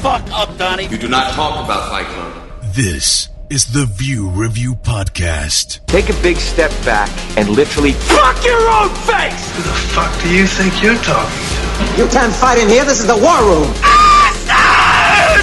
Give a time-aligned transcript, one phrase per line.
[0.00, 0.10] is.
[0.12, 0.86] Shut the fuck up, Donnie.
[0.86, 2.74] You do not talk about Fight Club.
[2.74, 5.86] This is the View Review Podcast.
[5.86, 9.56] Take a big step back and literally Fuck your own face!
[9.56, 12.02] Who the fuck do you think you're talking to?
[12.02, 12.84] You can't fight in here.
[12.84, 13.72] This is the war room.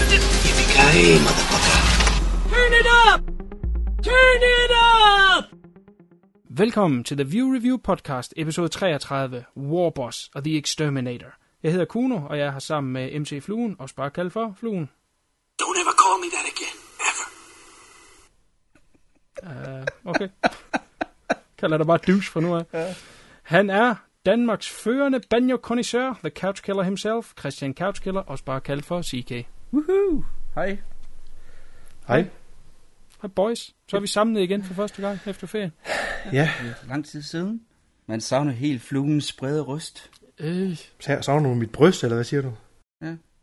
[0.10, 2.50] Yippee-ki-yay, motherfucker.
[2.50, 3.22] Turn it up!
[4.02, 5.46] Turn it up!
[6.50, 11.47] Velkommen til The View Review Podcast, episode 33, Warboss og The Exterminator.
[11.64, 14.90] Jeg hedder Kuno, og jeg har sammen med MC Fluen, og bare kaldt for Fluen.
[15.62, 16.78] Don't ever call me that again.
[17.10, 17.28] Ever.
[19.80, 20.30] Uh, okay.
[21.58, 22.96] Kalder dig bare douche fra nu af.
[23.44, 28.62] Han er Danmarks førende banjo connoisseur The Couch Killer himself, Christian Couch Killer, også bare
[28.62, 29.48] kaldt for CK.
[29.74, 30.24] Woohoo!
[30.56, 30.78] Hej.
[32.08, 32.26] Hej.
[33.22, 35.72] Hej boys, så er vi samlet igen for første gang efter ferien.
[36.34, 37.62] Ja, Det er lang tid siden.
[38.06, 40.12] Man savner helt flugens brede røst.
[40.40, 42.52] Øh, så savner du mit bryst, eller hvad siger du?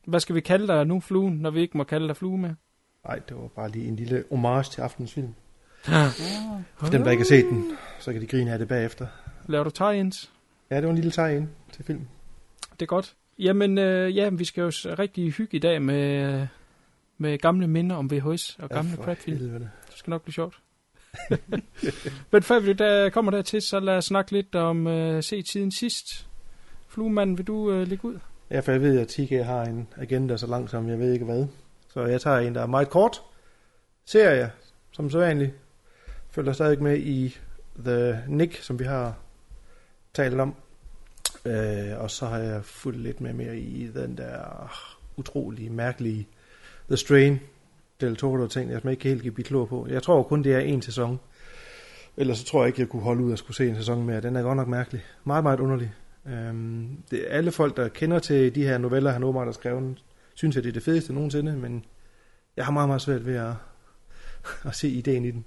[0.07, 2.55] hvad skal vi kalde dig nu, Fluen, når vi ikke må kalde dig Flue mere?
[3.07, 5.35] Nej, det var bare lige en lille homage til aftens film.
[6.77, 9.07] For dem, der ikke har set den, så kan de grine af det bagefter.
[9.47, 10.31] Laver du tie-ins?
[10.71, 12.07] Ja, det var en lille tag ind til film.
[12.73, 13.15] Det er godt.
[13.39, 16.47] Jamen, øh, ja, vi skal jo s- rigtig hygge i dag med,
[17.19, 19.39] med gamle minder om VHS og gamle for crapfilm.
[19.39, 20.59] Det skal nok blive sjovt.
[22.33, 25.71] Men før vi der kommer dertil, så lad os snakke lidt om øh, se tiden
[25.71, 26.27] sidst.
[26.95, 28.19] Fluemanden, vil du øh, lægge ud?
[28.51, 31.25] Ja, for jeg ved, at TK har en agenda så langt som jeg ved ikke
[31.25, 31.47] hvad.
[31.89, 33.23] Så jeg tager en, der er meget kort.
[34.05, 34.51] Serie,
[34.93, 35.53] som så vanligt.
[36.31, 37.39] Følger stadig med i
[37.85, 39.17] The Nick, som vi har
[40.15, 40.55] talt om.
[41.45, 44.73] Øh, og så har jeg fulgt lidt med mere i den der
[45.17, 46.29] utrolig mærkelige
[46.89, 47.41] The Strain
[48.01, 49.87] Del Toro ting, jeg ikke helt kan blive klog på.
[49.91, 51.21] Jeg tror kun, det er en sæson.
[52.17, 54.21] Ellers så tror jeg ikke, jeg kunne holde ud at skulle se en sæson mere.
[54.21, 55.05] Den er godt nok mærkelig.
[55.25, 55.93] Meget, meget underlig.
[56.27, 60.05] Øhm, det alle folk, der kender til de her noveller, han åbenbart har skrevet,
[60.35, 61.85] synes, at det er det fedeste nogensinde, men
[62.57, 63.53] jeg har meget, meget svært ved at,
[64.69, 65.45] at se ideen i den,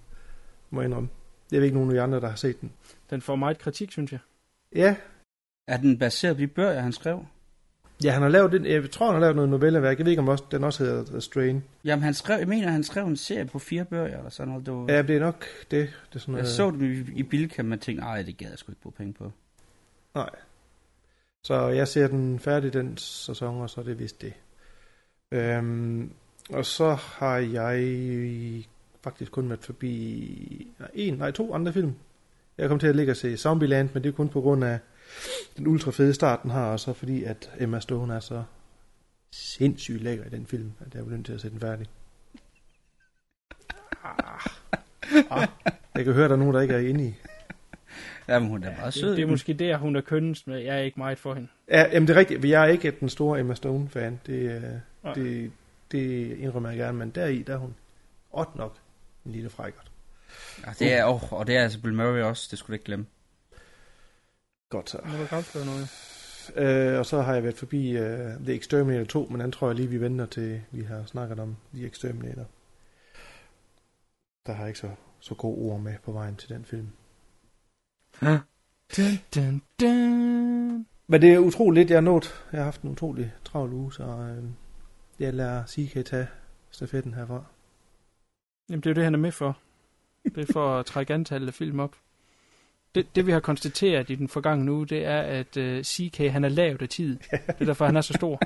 [0.70, 1.10] må jeg indrømme.
[1.52, 2.72] Jeg ved ikke nogen af de andre, der har set den.
[3.10, 4.20] Den får meget kritik, synes jeg.
[4.76, 4.96] Ja,
[5.68, 7.26] Er den baseret på de bøger, han skrev?
[8.04, 9.98] ja han har lavet den, jeg tror, han har lavet noget novelleværk.
[9.98, 11.64] Jeg ved ikke, om også, den også hedder The Strain.
[11.84, 14.66] Jamen, han skrev, jeg mener, han skrev en serie på fire bøger, eller sådan noget.
[14.66, 15.72] Det var, Ja, det er nok det.
[15.72, 18.50] det er sådan jeg noget, så dem i, i Bilka, men tænkte, nej, det gad
[18.50, 19.32] jeg sgu ikke bruge penge på.
[20.16, 20.30] Nej.
[21.48, 24.34] Så jeg ser den færdig den sæson, og så er det vist det.
[25.32, 26.12] Øhm,
[26.50, 28.66] og så har jeg
[29.04, 31.96] faktisk kun været forbi nej, en, nej, to andre film.
[32.58, 34.80] Jeg kom til at ligge og se Zombieland, men det er kun på grund af
[35.58, 38.44] den ultra fede start, den har, og så fordi, at Emma Stone er så
[39.32, 41.88] sindssygt lækker i den film, at jeg er nødt til at se den færdig.
[44.04, 45.32] Ah.
[45.32, 45.48] Ah.
[45.96, 47.14] Jeg kan høre, at der er nogen, der ikke er inde i.
[48.28, 49.10] Jamen, hun er meget sød.
[49.10, 50.60] Det, det er måske der, hun er kønnest med.
[50.60, 51.48] Jeg er ikke meget for hende.
[51.70, 52.46] Ja, jamen det er rigtigt.
[52.46, 54.20] Jeg er ikke den store Emma Stone-fan.
[54.26, 54.52] Det,
[55.06, 55.52] øh, det,
[55.92, 57.76] det indrømmer jeg gerne, men deri, der er hun
[58.34, 58.78] åt nok
[59.26, 59.92] en lille frækkert.
[60.66, 62.86] Ja, det er, oh, og det er altså Bill Murray også, det skulle du ikke
[62.86, 63.06] glemme.
[64.70, 65.00] Godt så.
[65.06, 65.90] Må du afsløre noget?
[66.56, 68.06] Øh, og så har jeg været forbi uh,
[68.46, 71.56] The Exterminator 2, men den tror jeg lige, vi venter til, vi har snakket om
[71.74, 72.46] The Exterminator.
[74.46, 74.90] Der har jeg ikke så,
[75.20, 76.90] så gode ord med på vejen til den film.
[78.98, 80.86] Dun, dun, dun.
[81.08, 82.44] Men det er utroligt lidt, jeg har nået.
[82.52, 84.44] Jeg har haft en utrolig travl uge, så øh,
[85.20, 86.28] jeg lader CK tage
[86.72, 87.44] stafetten herfra.
[88.70, 89.58] Jamen, det er jo det, han er med for.
[90.36, 91.96] Det er for at trække antallet af film op.
[92.96, 96.44] Det, det vi har konstateret i den forgangne uge, det er, at uh, CK han
[96.44, 97.18] er lavt af tid.
[97.32, 98.42] Det er derfor, han er så stor.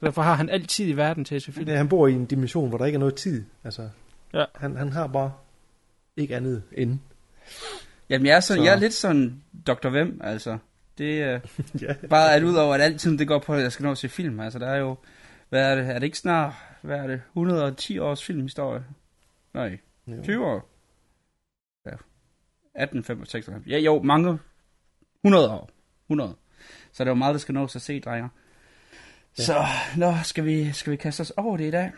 [0.00, 1.66] Derfor har han altid i verden til at se film.
[1.66, 3.44] Det, han bor i en dimension, hvor der ikke er noget tid.
[3.64, 3.88] Altså,
[4.34, 4.44] Ja.
[4.54, 5.32] han, han har bare
[6.16, 6.98] ikke andet end.
[8.12, 9.88] Jamen, jeg er, sådan, Så- jeg er lidt sådan Dr.
[9.88, 10.58] Hvem, altså.
[10.98, 11.40] Det er
[11.82, 11.94] ja.
[12.10, 14.08] bare at ud over, at altid det går på, at jeg skal nå at se
[14.08, 14.40] film.
[14.40, 14.96] Altså, der er jo,
[15.48, 18.84] hvad er det, er det ikke snart, hvad er det, 110 års filmhistorie?
[19.54, 20.22] Nej, Jo.
[20.22, 20.68] 20 år.
[21.86, 21.96] Ja.
[22.74, 23.48] 18, 65.
[23.66, 24.38] Ja, jo, mange.
[25.24, 25.70] 100 år.
[26.10, 26.34] 100.
[26.92, 28.28] Så det er jo meget, der skal nås at se, drenger.
[29.38, 29.42] Ja.
[29.42, 29.64] Så,
[29.96, 31.92] nå, skal vi, skal vi kaste os over det i dag?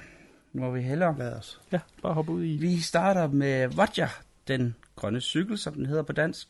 [0.53, 1.19] Nu må vi hellere.
[1.19, 1.61] Lad os.
[1.73, 2.57] Ja, bare hoppe ud i.
[2.57, 4.09] Vi starter med Vodja,
[4.49, 6.49] den grønne cykel, som den hedder på dansk.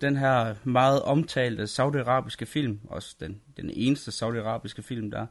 [0.00, 5.26] Den her meget omtalte saudiarabiske film, også den, den eneste saudiarabiske film, der,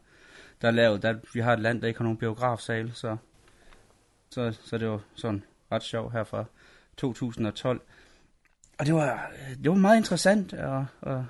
[0.62, 1.02] der er lavet.
[1.02, 3.18] Der, vi har et land, der ikke har nogen biografsal, så,
[4.30, 6.46] så, så det var sådan ret sjovt her fra
[6.98, 7.82] 2012.
[8.80, 9.32] Og det var,
[9.64, 11.22] det var meget interessant at, at,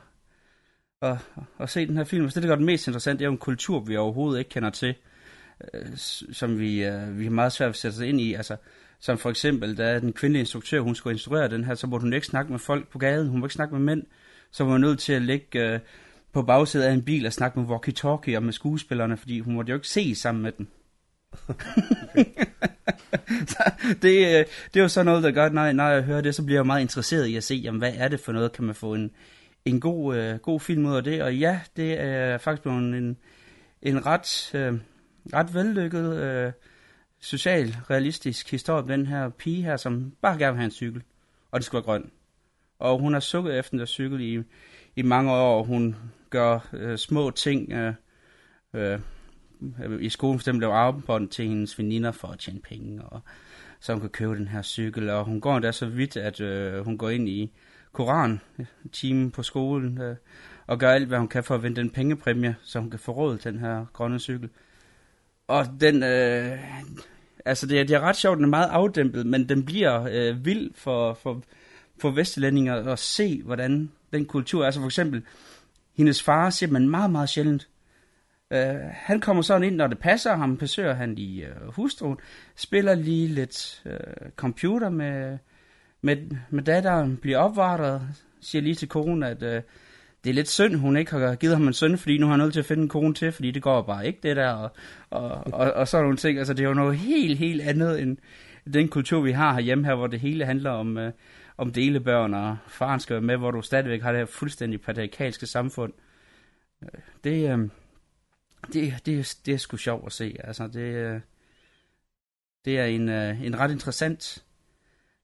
[1.02, 1.18] at,
[1.60, 2.30] at se den her film.
[2.30, 4.50] Så det, der gør den mest interessant, det er jo en kultur, vi overhovedet ikke
[4.50, 4.96] kender til,
[5.74, 5.98] øh,
[6.32, 8.34] som vi, øh, vi har meget svært ved at sætte os ind i.
[8.34, 8.58] Altså,
[9.06, 12.14] som for eksempel, da den kvindelige instruktør, hun skulle instruere den her, så måtte hun
[12.14, 14.04] ikke snakke med folk på gaden, hun må ikke snakke med mænd,
[14.52, 15.80] så var hun nødt til at lægge øh,
[16.34, 19.70] på bagsædet af en bil og snakke med walkie-talkie og med skuespillerne, fordi hun måtte
[19.70, 20.68] jo ikke se sammen med dem.
[24.02, 26.36] det, øh, det er jo sådan noget, der gør, at når, når jeg hører det,
[26.36, 28.64] så bliver jeg meget interesseret i at se, jamen, hvad er det for noget, kan
[28.66, 29.12] man få en,
[29.66, 33.18] en god, øh, god film ud af det, og ja, det er faktisk blevet en,
[33.82, 34.74] en ret, øh,
[35.34, 36.52] ret vellykket, øh,
[37.26, 41.04] social, realistisk historie om den her pige her, som bare gerne vil have en cykel,
[41.52, 42.12] og det skulle være grøn.
[42.80, 44.44] Og hun har sukket efter den der cykel i,
[44.96, 45.96] i mange år, og hun
[46.30, 47.94] gør øh, små ting øh,
[48.74, 49.00] øh,
[50.00, 53.22] i skolen, for eksempel laver armbånd til hendes veninder for at tjene penge, og
[53.80, 56.86] så hun kan købe den her cykel, og hun går endda så vidt, at øh,
[56.86, 57.52] hun går ind i
[57.92, 58.42] koran
[58.92, 60.16] timen på skolen, øh,
[60.68, 63.12] og gør alt, hvad hun kan for at vinde den pengepræmie, så hun kan få
[63.12, 64.50] råd til den her grønne cykel.
[65.48, 66.60] Og den, øh,
[67.46, 70.46] altså det er, det er ret sjovt, den er meget afdæmpet, men den bliver øh,
[70.46, 71.44] vild for, for,
[72.02, 74.66] for vestlændinger at se, hvordan den kultur, er.
[74.66, 75.24] altså for eksempel,
[75.98, 77.68] hendes far ser man meget, meget sjældent.
[78.52, 82.18] Øh, han kommer sådan ind, når det passer ham, besøger han lige øh, hustruen,
[82.56, 85.38] spiller lige lidt øh, computer med,
[86.02, 86.18] med,
[86.50, 88.02] med datteren, bliver opvartet,
[88.42, 89.62] siger lige til konen, at Øh,
[90.26, 92.40] det er lidt synd, hun ikke har givet ham en søn, fordi nu har han
[92.40, 94.72] nødt til at finde en kone til, fordi det går bare ikke det der, og,
[95.10, 96.38] og, og, og sådan nogle ting.
[96.38, 98.18] Altså det er jo noget helt, helt andet end
[98.74, 101.12] den kultur, vi har herhjemme her, hvor det hele handler om, øh,
[101.58, 105.46] om delebørn, og faren skal være med, hvor du stadigvæk har det her fuldstændig patriarkalske
[105.46, 105.94] samfund.
[106.84, 106.90] Øh,
[107.24, 107.70] det, øh,
[108.74, 110.36] det, det, det er sgu sjovt at se.
[110.44, 111.20] Altså, det, øh,
[112.66, 114.44] det er en, øh, en ret interessant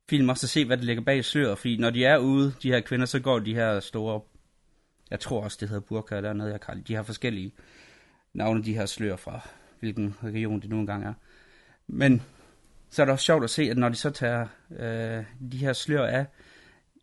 [0.09, 2.71] film også at se, hvad der ligger bag sløret, fordi når de er ude, de
[2.71, 4.21] her kvinder, så går de her store,
[5.11, 7.51] jeg tror også, det hedder burka dernede, jeg kalder, de har forskellige
[8.33, 9.49] navne, de her slør fra,
[9.79, 11.13] hvilken region det nu engang er.
[11.87, 12.21] Men
[12.89, 14.47] så er det også sjovt at se, at når de så tager
[14.79, 16.25] øh, de her slør af,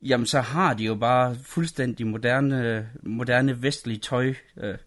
[0.03, 4.79] jamen så har de jo bare fuldstændig moderne, moderne vestlige tøj øh,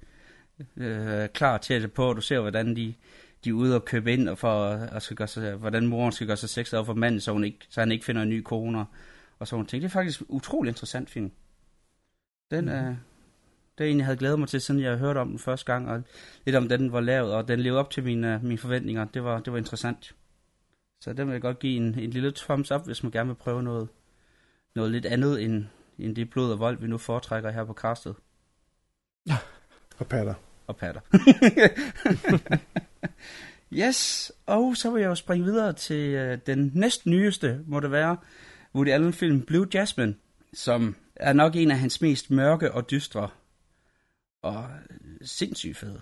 [0.77, 2.93] øh, klar til det på, og du ser, hvordan de,
[3.43, 6.27] de er ude og købe ind, og for at skal gøre sig, hvordan moren skal
[6.27, 8.85] gøre sig over for manden, så, hun ikke, så han ikke finder en ny kone,
[9.39, 9.81] og sådan ting.
[9.81, 11.31] Det er faktisk utrolig interessant film.
[12.51, 12.95] Den er, mm.
[13.77, 16.03] Det en, jeg havde glædet mig til, siden jeg hørte om den første gang, og
[16.45, 19.05] lidt om den var lavet, og den levede op til mine, mine forventninger.
[19.05, 20.15] Det var, det var interessant.
[21.01, 23.35] Så den vil jeg godt give en, en lille thumbs up, hvis man gerne vil
[23.35, 23.87] prøve noget,
[24.75, 25.65] noget lidt andet end,
[25.99, 28.15] end det blod og vold, vi nu foretrækker her på castet.
[29.99, 30.33] Og patter.
[30.67, 31.01] Og patter.
[33.87, 37.91] yes, og så vil jeg jo springe videre til uh, den næst nyeste, må det
[37.91, 38.17] være,
[38.75, 40.15] Woody Allen film Blue Jasmine,
[40.53, 43.29] som er nok en af hans mest mørke og dystre
[44.41, 45.95] og øh, sindssygt fed.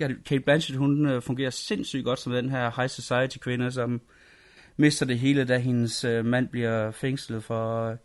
[0.00, 4.00] Øh, Kate Blanchett, hun øh, fungerer sindssygt godt som den her high society kvinde, som
[4.76, 7.96] mister det hele, da hendes mand bliver fængslet for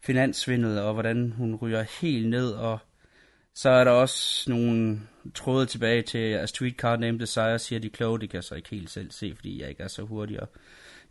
[0.00, 2.78] finanssvindel, og hvordan hun ryger helt ned, og
[3.54, 5.00] så er der også nogle
[5.34, 8.68] tråde tilbage til A Streetcar Named Desire, siger de kloge, det kan jeg så ikke
[8.68, 10.48] helt selv se, fordi jeg ikke er så hurtig, og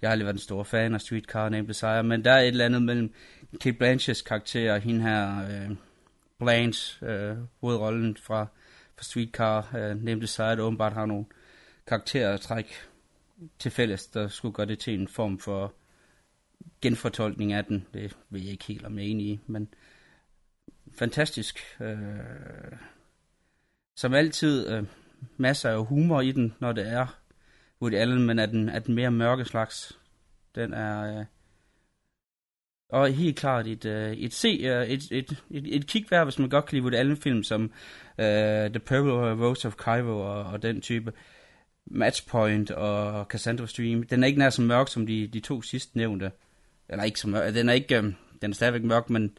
[0.02, 2.48] jeg har aldrig været en stor fan af Streetcar Named Desire, men der er et
[2.48, 3.14] eller andet mellem
[3.62, 5.76] Kate Blanchetts karakter og hende her, øh,
[6.42, 8.48] Blanche, øh, hovedrollen fra,
[8.96, 11.26] fra Streetcar øh, Named Desire, der åbenbart har nogle
[11.88, 12.74] karaktertræk
[13.60, 15.74] til fælles, der skulle gøre det til en form for
[16.82, 17.88] genfortolkning af den.
[17.94, 19.74] Det ved jeg ikke helt, om jeg er enig i, men
[20.94, 21.60] fantastisk.
[21.80, 21.98] Øh,
[23.96, 24.84] som altid, øh,
[25.38, 27.20] masser af humor i den, når det er
[27.82, 30.00] Woody Allen, men er den, er den mere mørke slags.
[30.56, 31.20] Den er...
[31.20, 31.26] Øh,
[32.92, 36.40] og helt klart et, øh, et se, øh, et, et, et, et kig værd, hvis
[36.40, 37.72] man godt kan lide Woody Allen-film, som
[38.18, 41.14] øh, The Purple Rose of Cairo og, og den type.
[41.86, 44.04] Matchpoint og Cassandra Stream.
[44.04, 46.32] Den er ikke nær så mørk som de, de to sidst nævnte.
[46.90, 47.54] Eller ikke så mørk.
[47.54, 48.04] Den er ikke, øh,
[48.42, 49.38] den er stadigvæk mørk, men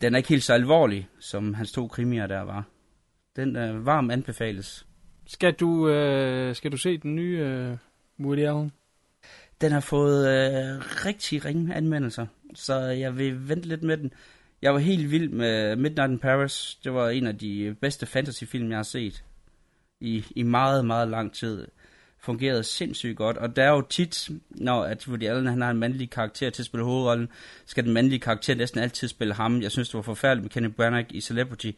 [0.00, 2.64] den er ikke helt så alvorlig, som hans to krimier der var.
[3.36, 4.86] Den øh, varm anbefales.
[5.26, 7.76] Skal du, øh, skal du se den nye øh,
[8.20, 8.72] Woody Allen?
[9.60, 14.12] Den har fået øh, rigtig ringe anmeldelser, så jeg vil vente lidt med den.
[14.62, 16.78] Jeg var helt vild med Midnight in Paris.
[16.84, 19.24] Det var en af de bedste fantasyfilm, jeg har set
[20.00, 21.66] i, i meget, meget lang tid.
[22.18, 25.78] Fungerede sindssygt godt, og der er jo tit, når at Woody Allen han har en
[25.78, 27.28] mandlig karakter til at spille hovedrollen,
[27.66, 29.62] skal den mandlige karakter næsten altid spille ham.
[29.62, 31.70] Jeg synes, det var forfærdeligt med Kenny Branagh i Celebrity.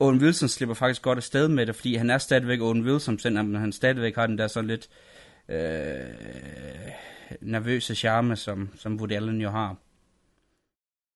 [0.00, 3.54] Owen Wilson slipper faktisk godt afsted med det, fordi han er stadigvæk Owen Wilson, selvom
[3.54, 4.88] han stadigvæk har den der sådan lidt
[5.48, 5.60] øh,
[7.40, 9.76] nervøse charme, som, som Woody Allen jo har.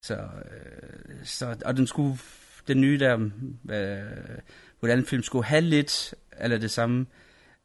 [0.01, 2.17] Så, øh, så, og den skulle,
[2.67, 3.29] den nye der,
[3.69, 7.05] øh, Allen film skulle have lidt, eller det samme,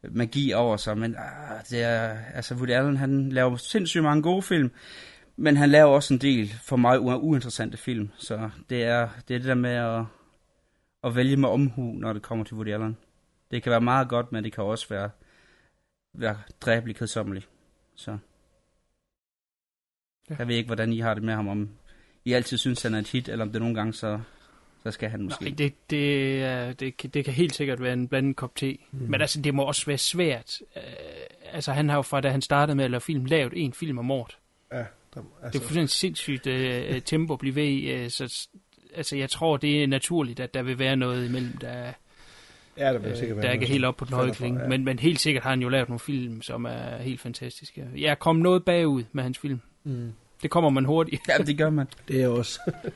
[0.03, 4.41] magi over sig, men ah, det er, altså Woody Allen, han laver sindssygt mange gode
[4.41, 4.71] film,
[5.35, 9.39] men han laver også en del for mig uinteressante film, så det er det, er
[9.39, 10.05] det der med at,
[11.03, 12.97] at vælge med omhu, når det kommer til Woody Allen.
[13.51, 15.09] Det kan være meget godt, men det kan også være,
[16.13, 17.49] være dræbeligt kedsommeligt.
[17.95, 18.17] Så.
[20.29, 20.35] Ja.
[20.39, 21.69] Jeg ved ikke, hvordan I har det med ham, om
[22.25, 24.19] I altid synes, han er et hit, eller om det nogle gange, så,
[24.83, 25.43] så skal han måske.
[25.45, 28.77] Nej, det, det, det, kan- det kan helt sikkert være en blandet kop te.
[28.91, 28.99] Mm.
[29.09, 30.59] Men altså, det må også være svært.
[30.75, 30.81] Øh,
[31.53, 33.97] altså, han har jo fra da han startede med at lave film, lavet en film
[33.97, 34.37] om året.
[34.71, 37.91] Ja, der, Det er altså, fuldstændig sindssygt øh, tempo at blive ved i.
[37.91, 38.47] Øh, så,
[38.95, 41.93] altså, jeg tror, det er naturligt, at der vil være noget imellem, der,
[42.77, 44.61] ja, der vil øh, sikkert være der ikke er helt op på den høje klinge.
[44.61, 44.67] ja.
[44.67, 47.87] Men, men helt sikkert har han jo lavet nogle film, som er helt fantastiske.
[47.97, 49.59] Jeg er kommet noget bagud med hans film.
[49.83, 50.11] Mm.
[50.43, 51.21] Det kommer man hurtigt.
[51.27, 51.87] Ja, det gør man.
[52.07, 52.59] Det er også...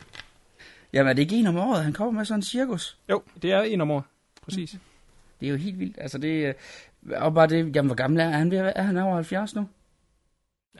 [0.93, 2.97] Jamen, er det ikke en om året, han kommer med sådan en cirkus?
[3.09, 4.03] Jo, det er en om året.
[4.41, 4.77] Præcis.
[5.39, 5.97] Det er jo helt vildt.
[6.01, 6.53] Altså, det er...
[7.15, 8.53] Og bare det, jamen, hvor gammel er han?
[8.53, 9.67] Er han over 70 nu?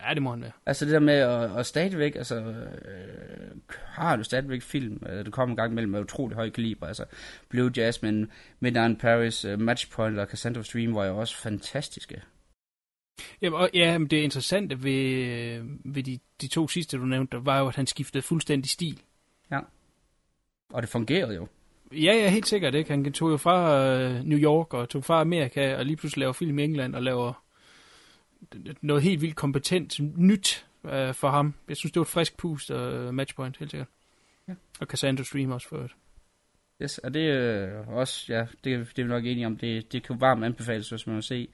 [0.03, 0.51] Ja, det må han være.
[0.65, 3.55] Altså det der med at, at stadigvæk, altså øh,
[3.85, 7.05] har du stadigvæk film, øh, det kommer en gang imellem med utrolig høj kaliber, altså
[7.49, 8.27] Blue Jasmine,
[8.59, 12.21] Midnight in Paris, uh, Matchpoint og Cassandra Stream var jo også fantastiske.
[13.41, 17.45] Jamen, og, ja, men det interessante ved, øh, ved de, de to sidste, du nævnte,
[17.45, 19.01] var jo, at han skiftede fuldstændig stil.
[20.69, 21.47] Og det fungerede jo.
[21.91, 22.89] Ja, ja, helt sikkert ikke.
[22.89, 26.33] Han tog jo fra øh, New York og tog fra Amerika og lige pludselig laver
[26.33, 27.43] film i England og laver
[28.81, 31.53] noget helt vildt kompetent nyt øh, for ham.
[31.69, 33.87] Jeg synes, det var et frisk pust og øh, matchpoint, helt sikkert.
[34.47, 34.53] Ja.
[34.79, 35.95] Og Cassandra Stream også for øvrigt.
[36.81, 39.91] Yes, og det er øh, også, ja, det, det er vi nok enige om, det,
[39.91, 41.47] det kan varmt anbefales, hvis man vil se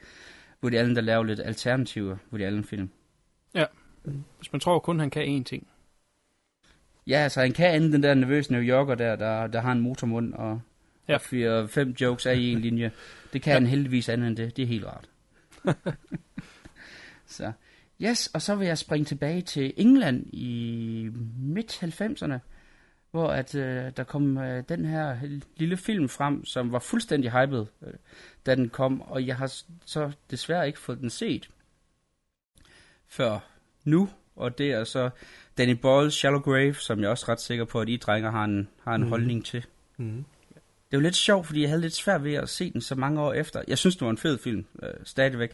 [0.63, 2.89] Woody Allen, der laver lidt alternative Woody Allen-film.
[4.37, 5.67] Hvis man tror kun, han kan én ting.
[7.07, 9.81] Ja, altså han kan andet den der nervøse New Yorker der, der, der har en
[9.81, 10.61] motormund og,
[11.07, 11.13] Ja.
[11.13, 11.15] ja.
[11.15, 12.91] og fyrer fem jokes af i en linje.
[13.33, 13.59] Det kan ja.
[13.59, 14.57] han heldigvis andet end det.
[14.57, 15.09] Det er helt rart.
[17.25, 17.51] så,
[18.01, 22.37] yes, og så vil jeg springe tilbage til England i midt-90'erne,
[23.11, 25.17] hvor at, øh, der kom øh, den her
[25.57, 27.93] lille film frem, som var fuldstændig hyped, øh,
[28.45, 29.53] da den kom, og jeg har
[29.85, 31.49] så desværre ikke fået den set
[33.07, 33.39] før
[33.83, 35.09] nu, og det er så
[35.57, 38.43] Danny Boyle's Shallow Grave, som jeg er også ret sikker på, at I drenge har
[38.43, 39.09] en, har en mm.
[39.09, 39.65] holdning til.
[39.97, 40.25] Mm.
[40.91, 42.95] Det er jo lidt sjovt, fordi jeg havde lidt svært ved at se den så
[42.95, 43.61] mange år efter.
[43.67, 45.51] Jeg synes, det var en fed film, øh, stadigvæk.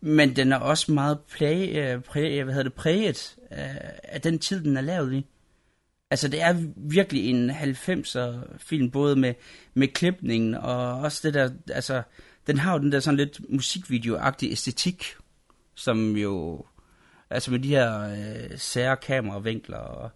[0.00, 4.38] Men den er også meget præg, øh, præg, hvad hedder det, præget af, af den
[4.38, 5.26] tid, den er lavet i.
[6.10, 9.34] Altså, det er virkelig en 90'er film, både med,
[9.74, 12.02] med klipningen og også det der, altså,
[12.46, 15.04] den har jo den der sådan lidt musikvideo-agtige æstetik,
[15.74, 16.64] som jo,
[17.30, 20.10] altså med de her øh, sære kameravinkler og,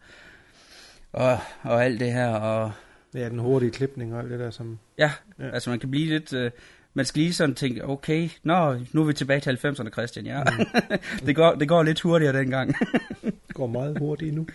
[1.13, 2.73] og, og alt det her, og
[3.15, 4.79] Ja, den hurtige klipning og alt det der, som...
[4.99, 5.51] Ja, Ja.
[5.51, 6.33] altså man kan blive lidt...
[6.33, 6.51] Øh,
[6.95, 10.43] man skal lige sådan tænke, okay, nå, nu er vi tilbage til 90'erne, Christian, ja.
[10.45, 10.67] Mm.
[11.27, 12.75] det, går, det går lidt hurtigere dengang.
[13.55, 14.47] går meget hurtigt nu.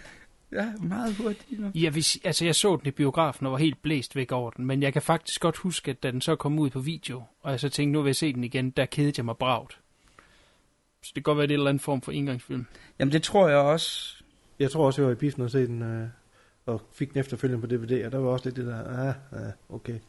[0.51, 1.71] Ja, meget hurtigt nu.
[1.75, 4.51] Jeg, vil, sige- altså, jeg så den i biografen og var helt blæst væk over
[4.51, 7.23] den, men jeg kan faktisk godt huske, at da den så kom ud på video,
[7.41, 9.79] og jeg så tænkte, nu vil jeg se den igen, der kedede jeg mig bragt.
[11.01, 12.65] Så det kan godt være, det er en eller anden form for indgangsfilm.
[12.99, 14.15] Jamen det tror jeg også.
[14.59, 16.07] Jeg tror også, jeg var i biffen og se den, øh,
[16.65, 19.51] og fik den efterfølgende på DVD, og der var også lidt det der, ah, ah
[19.69, 19.99] okay.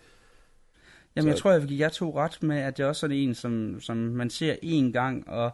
[1.17, 3.01] Jamen jeg Så- tror, jeg vil give jer to ret med, at det er også
[3.01, 5.51] sådan en, som, som man ser én gang, og,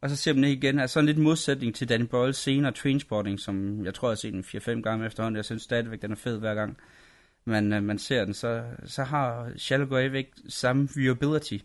[0.00, 0.78] og så ser man ikke igen.
[0.78, 4.32] Altså sådan lidt modsætning til Danny Boyle's senere Trainspotting, som jeg tror, jeg har set
[4.32, 5.36] den 4-5 gange efterhånden.
[5.36, 6.76] Jeg synes stadigvæk, den er fed hver gang.
[7.44, 11.58] Men øh, man ser den, så, så har Shallow ikke samme viewability.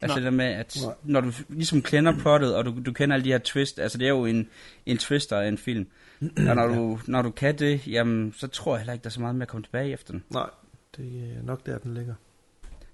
[0.00, 0.14] Altså Nej.
[0.14, 0.94] det der med, at Nej.
[1.02, 4.04] når du ligesom kender plottet, og du, du kender alle de her twist, altså det
[4.04, 4.48] er jo en,
[4.86, 5.86] en twister af en film.
[6.48, 9.12] Og når du, når du kan det, jamen, så tror jeg heller ikke, der er
[9.12, 10.24] så meget med at komme tilbage efter den.
[10.30, 10.50] Nej,
[10.96, 12.14] det er nok der, den ligger.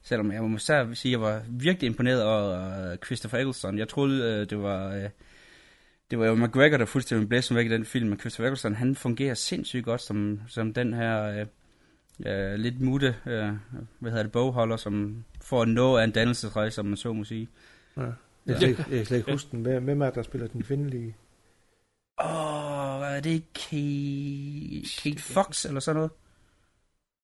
[0.03, 3.79] Selvom jeg må sige, at jeg var virkelig imponeret over øh, Christopher Eccleston.
[3.79, 4.95] Jeg troede, øh, det var...
[4.95, 5.09] øh,
[6.11, 8.95] Det var jo McGregor, der fuldstændig blæste væk i den film, men Christopher Eccleston, han
[8.97, 11.47] fungerer sindssygt godt som, som den her
[12.27, 13.53] øh, lidt mutte, øh,
[13.99, 17.49] hvad hedder det, bogholder, som får noget af en dannelsesrejse, som man så må sige.
[17.97, 18.03] Ja.
[18.03, 18.13] Jeg
[18.47, 19.63] kan slet, ikke- jeg kan slet ikke huske den.
[19.85, 21.17] Hvem er der spiller den kvindelige?
[22.25, 26.11] Åh, oh, er det ikke Kate, Kate Fox eller sådan noget?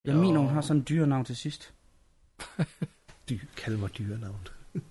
[0.04, 1.72] Jeg mener, hun har sådan en dyrenavn til sidst.
[3.28, 4.48] Dy, kald mig dyrenavn.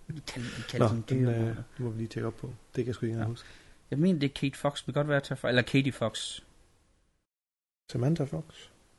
[0.08, 1.48] Vi kan, vi kan Nå, den dyrenavn.
[1.48, 2.48] øh, må vi lige tjekke op på.
[2.48, 3.48] Det kan jeg sgu ikke engang huske.
[3.92, 4.78] Jeg mener, det er Kate Fox.
[4.78, 6.40] Det kan godt være, at for, eller Katie Fox.
[7.92, 8.44] Samantha Fox.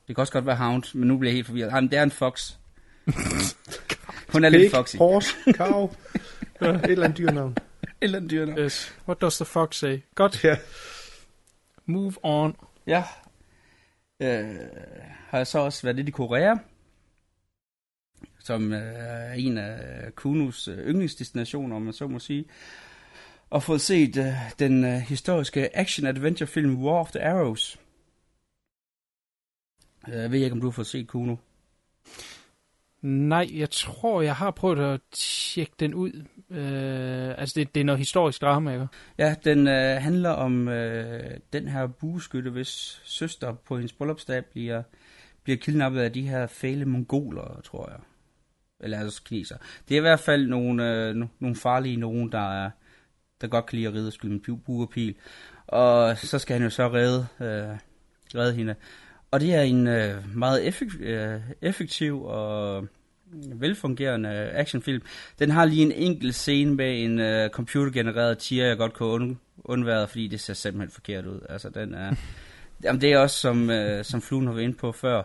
[0.09, 1.71] Det kan også godt være Hound, men nu bliver jeg helt forvirret.
[1.71, 2.53] Jamen, det er en fox.
[4.33, 4.97] Hun er lidt Pig, foxy.
[4.97, 5.85] horse, cow.
[6.61, 7.57] Et eller andet dyrenavn.
[8.01, 8.97] Eller en dyr Yes.
[9.09, 9.99] What does the fox say?
[10.15, 10.45] Godt.
[10.45, 10.57] Ja.
[11.87, 12.57] Move on.
[12.87, 13.05] Ja.
[14.21, 14.57] Øh,
[15.29, 16.55] har jeg så også været lidt i Korea,
[18.47, 22.45] som øh, er en af Kunus øh, yndlingsdestinationer, om man så må sige.
[23.51, 27.79] Og fået set øh, den øh, historiske action-adventure-film War of the Arrows.
[30.09, 31.37] Øh, Jeg ved ikke, om du har fået set Kuno.
[33.03, 36.13] Nej, jeg tror, jeg har prøvet at tjekke den ud.
[36.51, 38.87] Øh, altså, det, det er noget historisk drama, ikke?
[39.19, 44.83] Ja, den øh, handler om øh, den her bueskytte, hvis søster på hendes bryllupsdag bliver,
[45.43, 48.01] bliver kidnappet af de her fæle mongoler, tror jeg.
[48.81, 49.57] Eller altså kineser.
[49.89, 52.71] Det er i hvert fald nogle, øh, no- nogle farlige nogen, der, er,
[53.41, 55.15] der godt kan lide at ride og skyde med bue og pil.
[55.67, 57.79] Og så skal han jo så redde, øh,
[58.35, 58.75] redde hende.
[59.31, 62.89] Og det er en øh, meget effek- øh, effektiv og
[63.55, 65.03] velfungerende actionfilm.
[65.39, 69.63] Den har lige en enkelt scene med en øh, computergenereret tier, jeg godt kunne und-
[69.65, 71.41] undvære, fordi det ser simpelthen forkert ud.
[71.49, 72.15] Altså, den er...
[72.85, 75.23] Jamen, det er også, som, øh, som Fluen har været inde på før,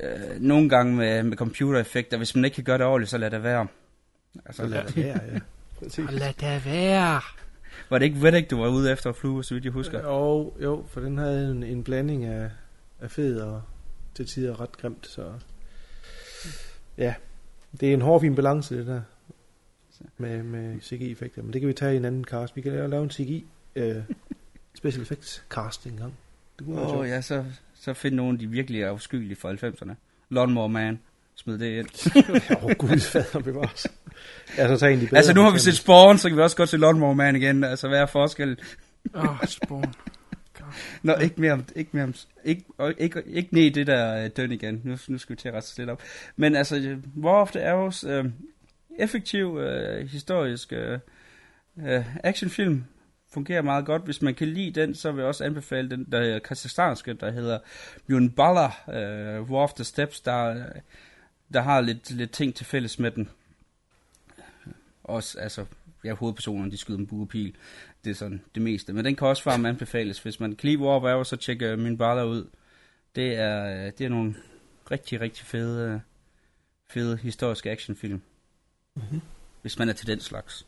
[0.00, 3.30] øh, nogle gange med, med computereffekter, hvis man ikke kan gøre det ordentligt, så lad
[3.30, 3.66] det være.
[4.46, 5.38] Altså, Så lad det være, ja.
[5.78, 6.06] Præcis.
[6.08, 7.20] Og lad det være.
[7.90, 10.00] Var det ikke Reddick, du var ude efter Flue, så vidt jeg husker?
[10.02, 12.50] Jo, jo, for den havde en, en blanding af,
[13.00, 13.62] af fed og
[14.14, 15.32] til tider ret grimt, så
[16.98, 17.14] ja,
[17.80, 19.00] det er en hård fin balance det der
[20.18, 22.56] med, med CGI-effekter, men det kan vi tage i en anden cast.
[22.56, 23.82] Vi kan lave lave en CGI uh,
[24.74, 26.14] special effects cast en gang.
[26.58, 27.04] Det kunne være Åh sjovt.
[27.04, 27.44] oh, ja, så,
[27.80, 29.94] så find nogle af de virkelig afskyelige fra 90'erne.
[30.30, 30.98] Lawnmower Man,
[31.34, 31.86] smid det ind.
[32.56, 33.86] Åh, oh, gud, fader bevares.
[34.58, 35.16] Ja, så de bedre.
[35.16, 35.76] altså nu har vi set.
[35.76, 37.64] Spawn, så kan vi også godt se Lawnmower Man igen.
[37.64, 38.56] Altså hvad er forskellen?
[39.14, 39.94] Åh, oh, Spawn.
[41.02, 44.24] Nå, ikke mere om, ikke mere om, ikke, og ikke, ikke ned i det der
[44.24, 44.80] øh, døn igen.
[44.84, 46.02] Nu, nu skal vi til at rette lidt op.
[46.36, 48.24] Men altså, øh, War of the Arrows, øh,
[48.98, 50.98] effektiv, øh, historisk øh,
[51.86, 52.84] øh, actionfilm,
[53.30, 54.04] fungerer meget godt.
[54.04, 57.30] Hvis man kan lide den, så vil jeg også anbefale den der er kazakhstanske, der
[57.30, 57.58] hedder
[58.10, 60.66] Yunbala, øh, War of the Steps, der,
[61.52, 63.30] der har lidt, lidt ting til fælles med den.
[65.04, 65.64] Også, altså,
[66.04, 67.56] ja, hovedpersonerne, de skyder med buepil.
[68.04, 68.92] Det er sådan det meste.
[68.92, 70.18] Men den kan også varmt anbefales.
[70.18, 72.46] Hvis man kan lide War of Arrow, så tjek uh, min baller ud.
[73.16, 74.34] Det er, øh, det er nogle
[74.90, 76.00] rigtig, rigtig fede, øh,
[76.90, 78.22] fede historiske actionfilm.
[78.94, 79.20] Mhm.
[79.62, 80.66] Hvis man er til den slags.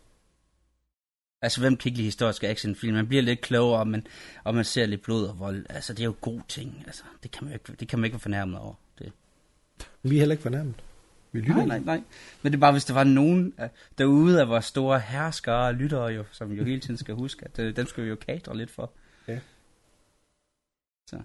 [1.43, 2.95] Altså, hvem kan ikke lide historiske actionfilm?
[2.95, 4.07] Man bliver lidt klogere, men,
[4.45, 5.67] og man ser lidt blod og vold.
[5.69, 6.83] Altså, det er jo gode ting.
[6.87, 8.75] Altså, det kan man jo ikke, det kan man ikke være fornærmet over.
[8.99, 9.13] Det.
[10.03, 10.75] Vi er heller ikke fornærmet.
[11.33, 12.03] Vi lytter Nej, nej, nej.
[12.43, 15.75] Men det er bare, hvis der var nogen øh, derude af vores store herskere og
[15.75, 18.57] lyttere, jo, som jo hele tiden skal huske, at øh, dem skal vi jo kadre
[18.57, 18.93] lidt for.
[19.29, 19.39] Ja.
[21.07, 21.23] Så.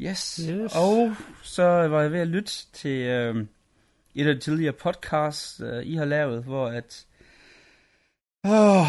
[0.00, 0.40] Yes.
[0.50, 0.76] Yes.
[0.76, 3.46] Og så var jeg ved at lytte til øh,
[4.14, 7.06] et af de tidligere podcasts, øh, I har lavet, hvor at
[8.44, 8.86] åh,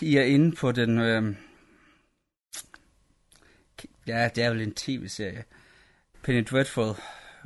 [0.00, 0.98] I er inde på den...
[0.98, 1.34] Øh,
[4.06, 5.44] ja, det er vel en tv-serie.
[6.22, 6.94] Penny Dreadful,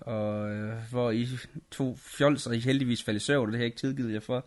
[0.00, 1.28] og øh, hvor I
[1.70, 4.46] to fjols, og I heldigvis faldt i søvn, det har jeg ikke tilgivet jer for.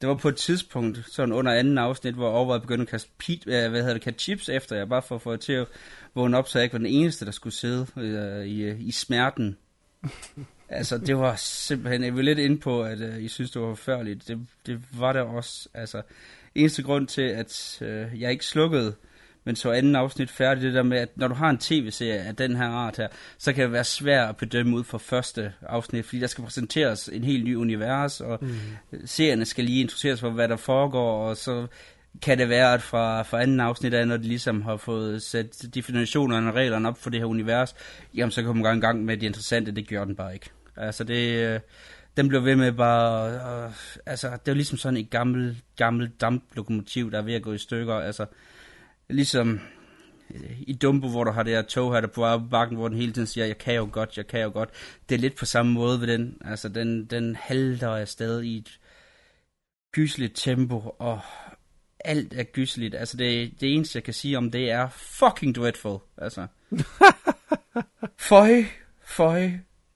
[0.00, 2.88] Det var på et tidspunkt, sådan under anden afsnit, hvor jeg overvejede at begynde at
[2.88, 5.36] kaste, pit, øh, hvad hedder det, kaste chips efter jer, bare for at få jer
[5.38, 5.66] til at
[6.14, 8.92] vågne op, så jeg ikke var den eneste, der skulle sidde øh, i, øh, i
[8.92, 9.56] smerten
[10.68, 13.74] altså, det var simpelthen, jeg var lidt inde på, at øh, I synes, det var
[13.74, 14.28] forfærdeligt.
[14.28, 15.68] Det, det var det også.
[15.74, 16.02] Altså,
[16.54, 18.94] eneste grund til, at øh, jeg ikke slukkede,
[19.44, 22.36] men så anden afsnit færdigt, det der med, at når du har en tv-serie af
[22.36, 26.04] den her art her, så kan det være svært at bedømme ud fra første afsnit,
[26.04, 28.56] fordi der skal præsenteres en helt ny univers, og mm.
[29.04, 31.66] serierne skal lige introduceres for, hvad der foregår, og så
[32.22, 35.64] kan det være, at fra, fra anden afsnit af, når de ligesom har fået sat
[35.74, 37.74] definitionerne og reglerne op for det her univers,
[38.14, 40.50] jamen så kommer man i gang med det interessante, det gjorde den bare ikke.
[40.76, 41.60] Altså det, øh,
[42.16, 43.30] den blev ved med bare,
[43.66, 43.72] øh,
[44.06, 47.58] altså det var ligesom sådan et gammelt, gammelt damplokomotiv, der er ved at gå i
[47.58, 48.26] stykker, altså
[49.08, 49.60] ligesom
[50.34, 52.96] øh, i Dumbo, hvor du har det her tog her, der på bakken, hvor den
[52.96, 54.70] hele tiden siger, jeg kan jo godt, jeg kan jo godt.
[55.08, 56.38] Det er lidt på samme måde ved den.
[56.44, 58.78] Altså, den, den halter afsted i et
[59.92, 61.20] gysligt tempo, og
[62.04, 62.94] alt er gysligt.
[62.94, 65.98] Altså, det, det eneste, jeg kan sige om det, er fucking dreadful.
[66.18, 66.46] Altså.
[68.18, 68.64] Føj,
[69.04, 69.50] føj,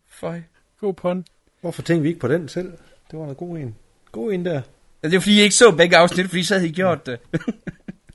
[0.08, 0.40] føj.
[0.80, 1.24] God pun.
[1.60, 2.72] Hvorfor tænkte vi ikke på den selv?
[3.10, 3.76] Det var en god en.
[4.12, 4.60] God en der.
[5.04, 7.18] Det er fordi, jeg ikke så begge afsnit, fordi så havde I gjort det.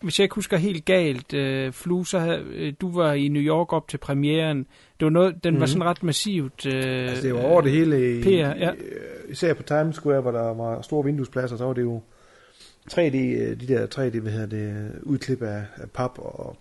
[0.02, 3.42] Hvis jeg ikke husker helt galt, øh, Flu, så havde, øh, du var i New
[3.42, 4.58] York op til premieren.
[5.00, 5.60] Det var noget, den mm-hmm.
[5.60, 6.66] var sådan ret massivt.
[6.66, 8.20] Øh, Altså, det var over det hele.
[8.20, 8.72] I, PR, ja.
[8.72, 12.02] øh, Især på Times Square, hvor der var store vinduespladser, så var det jo
[12.92, 16.58] 3D, øh, de der 3D, hvad hedder det, udklip af, af pap og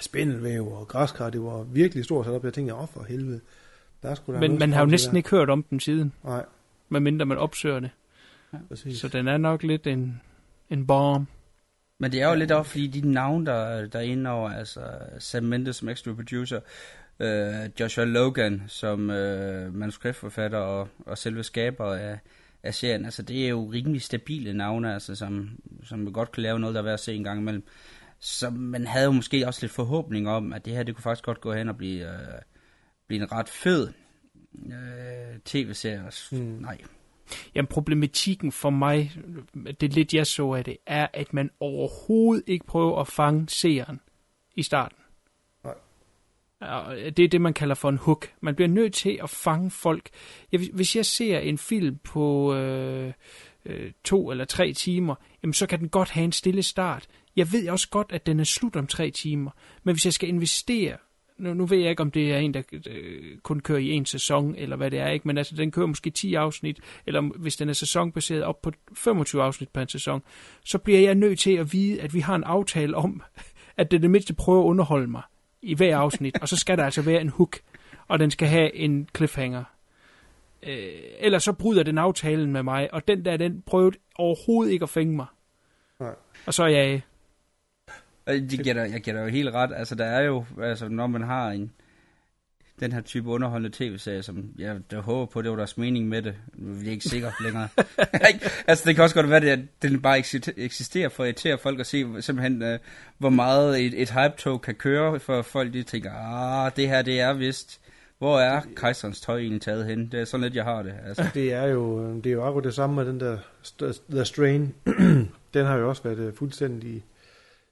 [0.00, 1.30] spindelvæv og græskar.
[1.30, 2.44] Det var virkelig stort sat op.
[2.44, 3.40] Jeg tænkte, åh for helvede.
[4.02, 5.16] Der er da Men man har jo næsten der.
[5.16, 6.44] ikke hørt om den siden, Nej,
[6.88, 7.90] medmindre man opsøger det.
[8.68, 8.98] præcis.
[8.98, 10.20] Så den er nok lidt en,
[10.70, 11.28] en bomb.
[11.98, 14.80] Men det er jo lidt også, fordi de navne, der, der er inde over, altså
[15.18, 16.60] Sam Mendes som extra producer,
[17.20, 22.18] øh, Joshua Logan som øh, manuskriptforfatter og, og selve skaber af,
[22.62, 25.50] af serien, altså det er jo rimelig stabile navne, altså som,
[25.84, 27.64] som godt kan lave noget, der er værd at se en gang imellem.
[28.20, 31.24] Så man havde jo måske også lidt forhåbning om, at det her, det kunne faktisk
[31.24, 32.38] godt gå hen og blive, øh,
[33.12, 33.92] blive en ret fed
[34.66, 36.28] øh, tv-serier.
[36.32, 36.38] Mm.
[36.38, 36.78] Nej.
[37.54, 39.12] Jamen, problematikken for mig,
[39.80, 44.00] det lidt jeg så af det, er, at man overhovedet ikke prøver at fange seeren
[44.56, 44.98] i starten.
[46.60, 47.10] Nej.
[47.10, 48.32] Det er det, man kalder for en hook.
[48.40, 50.08] Man bliver nødt til at fange folk.
[50.52, 53.12] Jeg, hvis jeg ser en film på øh,
[53.66, 57.06] øh, to eller tre timer, jamen så kan den godt have en stille start.
[57.36, 59.50] Jeg ved også godt, at den er slut om tre timer.
[59.82, 60.96] Men hvis jeg skal investere
[61.38, 64.06] nu, nu ved jeg ikke, om det er en, der øh, kun kører i en
[64.06, 65.28] sæson, eller hvad det er, ikke?
[65.28, 69.42] men altså, den kører måske 10 afsnit, eller hvis den er sæsonbaseret op på 25
[69.42, 70.22] afsnit per en sæson,
[70.64, 73.22] så bliver jeg nødt til at vide, at vi har en aftale om,
[73.76, 75.22] at det er det mindste prøver at underholde mig
[75.62, 77.58] i hver afsnit, og så skal der altså være en hook,
[78.08, 79.64] og den skal have en cliffhanger.
[80.62, 84.82] Øh, ellers så bryder den aftalen med mig, og den der, den prøvede overhovedet ikke
[84.82, 85.26] at fænge mig.
[86.00, 86.14] Nej.
[86.46, 87.02] Og så er jeg
[88.26, 89.70] Øh, Det giver dig, jeg giver dig jo helt ret.
[89.76, 91.72] Altså, der er jo, altså, når man har en,
[92.80, 96.22] den her type underholdende tv-serie, som jeg der håber på, det var deres mening med
[96.22, 96.34] det.
[96.54, 97.68] Nu er ikke sikre længere.
[98.68, 100.18] Altså, det kan også godt være, at den bare
[100.56, 102.78] eksisterer for at irritere folk og se simpelthen, uh,
[103.18, 107.20] hvor meget et, et hype-tog kan køre, for folk de tænker, ah, det her, det
[107.20, 107.80] er vist,
[108.18, 110.08] hvor er kejserens tøj egentlig taget hen?
[110.12, 110.94] Det er sådan lidt, jeg har det.
[111.06, 111.26] Altså.
[111.34, 113.38] Det er jo, det er jo akkurat det samme med den der
[114.10, 114.74] The Strain.
[115.54, 117.04] den har jo også været øh, fuldstændig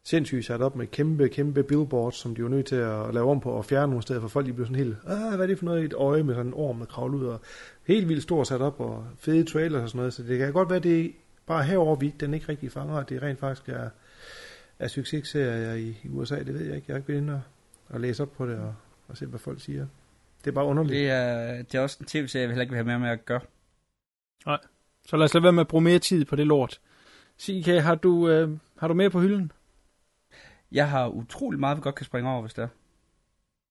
[0.04, 3.40] sindssygt sat op med kæmpe, kæmpe billboards, som de var nødt til at lave om
[3.40, 5.58] på og fjerne nogle steder, for folk de blev sådan helt, ah, hvad er det
[5.58, 7.40] for noget i et øje med sådan en orm, der kravler ud, og
[7.86, 10.70] helt vildt stor sat op, og fede trailers og sådan noget, så det kan godt
[10.70, 11.10] være, det er
[11.46, 13.88] bare herover vi den ikke rigtig fanger, at det rent faktisk er,
[14.78, 16.84] er successerier i, i USA, det ved jeg ikke.
[16.88, 17.40] Jeg har ikke været inde og,
[17.88, 18.74] og læse op på det og,
[19.08, 19.86] og se, hvad folk siger.
[20.44, 20.94] Det er bare underligt.
[20.94, 23.08] Det er, det er også en tv-serie, jeg vil heller ikke vil have mere med
[23.08, 23.40] at gøre.
[25.06, 26.80] Så lad os lade være med at bruge mere tid på det lort.
[27.40, 29.52] CK, har du, øh, har du mere på hylden?
[30.72, 32.68] Jeg har utrolig meget, vi godt kan springe over, hvis det er.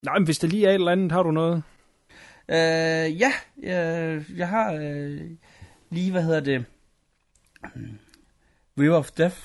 [0.05, 1.63] Nej, men hvis der lige er et eller andet, har du noget?
[2.49, 3.31] Øh, ja,
[3.63, 5.21] jeg, jeg har øh,
[5.89, 6.65] lige, hvad hedder det,
[8.79, 9.37] River of Death.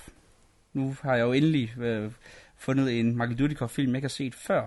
[0.72, 2.12] Nu har jeg jo endelig øh,
[2.56, 4.66] fundet en Michael Dudikoff-film, jeg ikke har set før.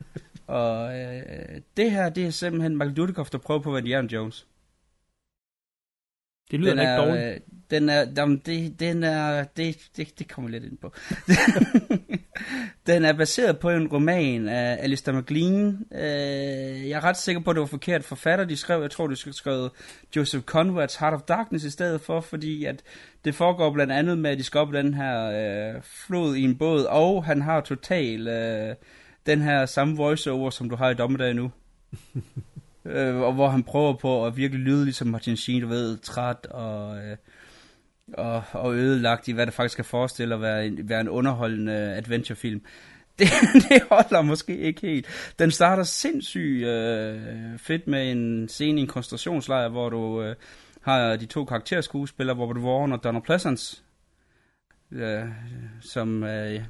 [0.46, 4.08] Og øh, det her, det er simpelthen Michael Dudikoff, der prøver på at være Indiana
[4.08, 4.46] Jones.
[6.50, 7.34] Det lyder den da ikke er, dårligt.
[7.34, 7.40] øh,
[7.70, 10.92] Den er, jamen, det, den er, det, det, det kommer lidt ind på.
[12.86, 15.86] den er baseret på en roman af Alistair MacLean.
[15.92, 18.80] Øh, jeg er ret sikker på, at det var forkert forfatter, de skrev.
[18.82, 19.70] Jeg tror, de skrev
[20.16, 22.82] Joseph Conrads Heart of Darkness i stedet for, fordi at
[23.24, 25.30] det foregår blandt andet med, at de skal op den her
[25.74, 28.74] øh, flod i en båd, og han har total øh,
[29.26, 31.50] den her samme voiceover, som du har i dommedag nu.
[32.84, 36.46] øh, og hvor han prøver på at virkelig lyde ligesom Martin Sheen, du ved, træt
[36.46, 37.16] og, øh,
[38.18, 41.72] og, og ødelagt i, hvad det faktisk skal forestille at være en, være en underholdende
[41.72, 42.62] adventurefilm.
[43.18, 45.32] Det, det holder måske ikke helt.
[45.38, 50.36] Den starter sindssygt øh, fedt med en scene i en koncentrationslejr, hvor du øh,
[50.80, 53.82] har de to karakterskuespillere, Robert Warren og Donald Pleasance,
[54.92, 55.24] øh,
[55.80, 56.64] som øh,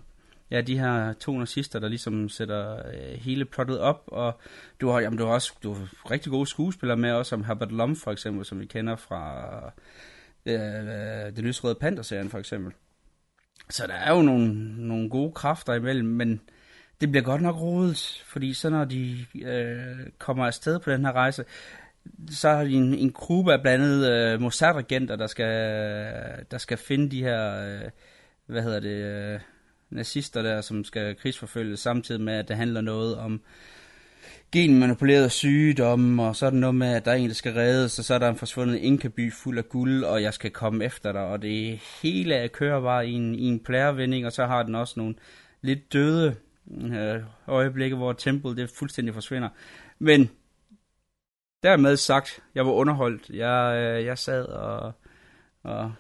[0.51, 4.41] ja, de her to nazister, der ligesom sætter øh, hele plottet op, og
[4.81, 7.73] du har, jamen, du har også du har rigtig gode skuespillere med, også som Herbert
[7.73, 9.73] Lom for eksempel, som vi kender fra
[10.47, 12.73] øh, den lysrøde Panther-serien for eksempel.
[13.71, 16.41] Så der er jo nogle, nogle gode kræfter imellem, men
[17.01, 21.13] det bliver godt nok rodet, fordi så når de øh, kommer afsted på den her
[21.13, 21.45] rejse,
[22.31, 25.55] så har de en, en gruppe af blandt andet øh, Mossad-regenter, der skal,
[26.51, 27.91] der skal finde de her, øh,
[28.47, 29.41] hvad hedder det, øh,
[29.91, 33.41] nazister der, som skal krigsforfølges, samtidig med, at det handler noget om
[34.53, 37.99] genmanipulerede sygdomme, og så er der noget med, at der er en, der skal reddes,
[37.99, 41.13] og så er der en forsvundet inkaby fuld af guld, og jeg skal komme efter
[41.13, 44.75] dig, og det hele kører bare i en, i en plærevending, og så har den
[44.75, 45.15] også nogle
[45.61, 46.37] lidt døde
[46.71, 49.49] øh, øjeblikke, hvor tempoet det fuldstændig forsvinder.
[49.99, 50.31] Men
[51.63, 53.31] dermed sagt, jeg var underholdt.
[53.31, 54.93] Jeg, øh, jeg sad og,
[55.63, 55.93] og,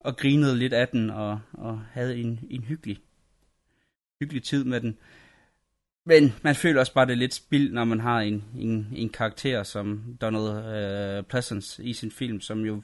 [0.00, 2.98] og grinede lidt af den, og, og havde en, en hyggelig,
[4.20, 4.98] hyggelig tid med den.
[6.04, 9.08] Men man føler også bare, det er lidt spild, når man har en, en, en
[9.08, 12.82] karakter som Donald øh, Pleasance i sin film, som jo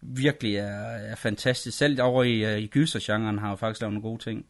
[0.00, 1.78] virkelig er, er fantastisk.
[1.78, 4.46] Selv over i, øh, i gysergenren har jo faktisk lavet nogle gode ting.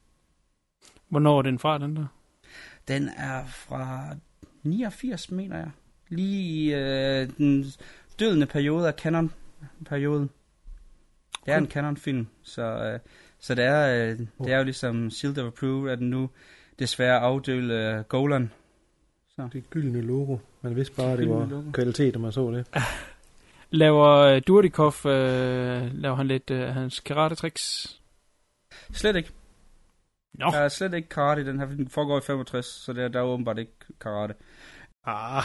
[1.08, 2.06] Hvornår er den fra, den der?
[2.88, 4.16] Den er fra
[4.62, 5.70] 89, mener jeg.
[6.08, 7.66] Lige i øh, den
[8.18, 10.30] dødende periode af Canon-perioden.
[11.46, 13.00] Det er en Canon-film, så, øh,
[13.38, 16.30] så det, er, øh, det er jo ligesom Shield of Approve, at den nu
[16.78, 18.50] desværre afdøde øh, Golan.
[19.36, 19.48] Så.
[19.52, 20.36] Det gyldne logo.
[20.62, 21.70] Man vidste bare, det Gyldne var logo.
[21.72, 22.66] kvalitet, når man så det.
[23.70, 27.96] Laver øh, Durdikov, øh, laver han lidt øh, hans karate-tricks?
[28.92, 29.30] Slet ikke.
[30.34, 31.66] Nå, Der er slet ikke karate i den her.
[31.66, 34.34] Den foregår i 65, så der, der er åbenbart ikke karate.
[35.06, 35.42] Ah,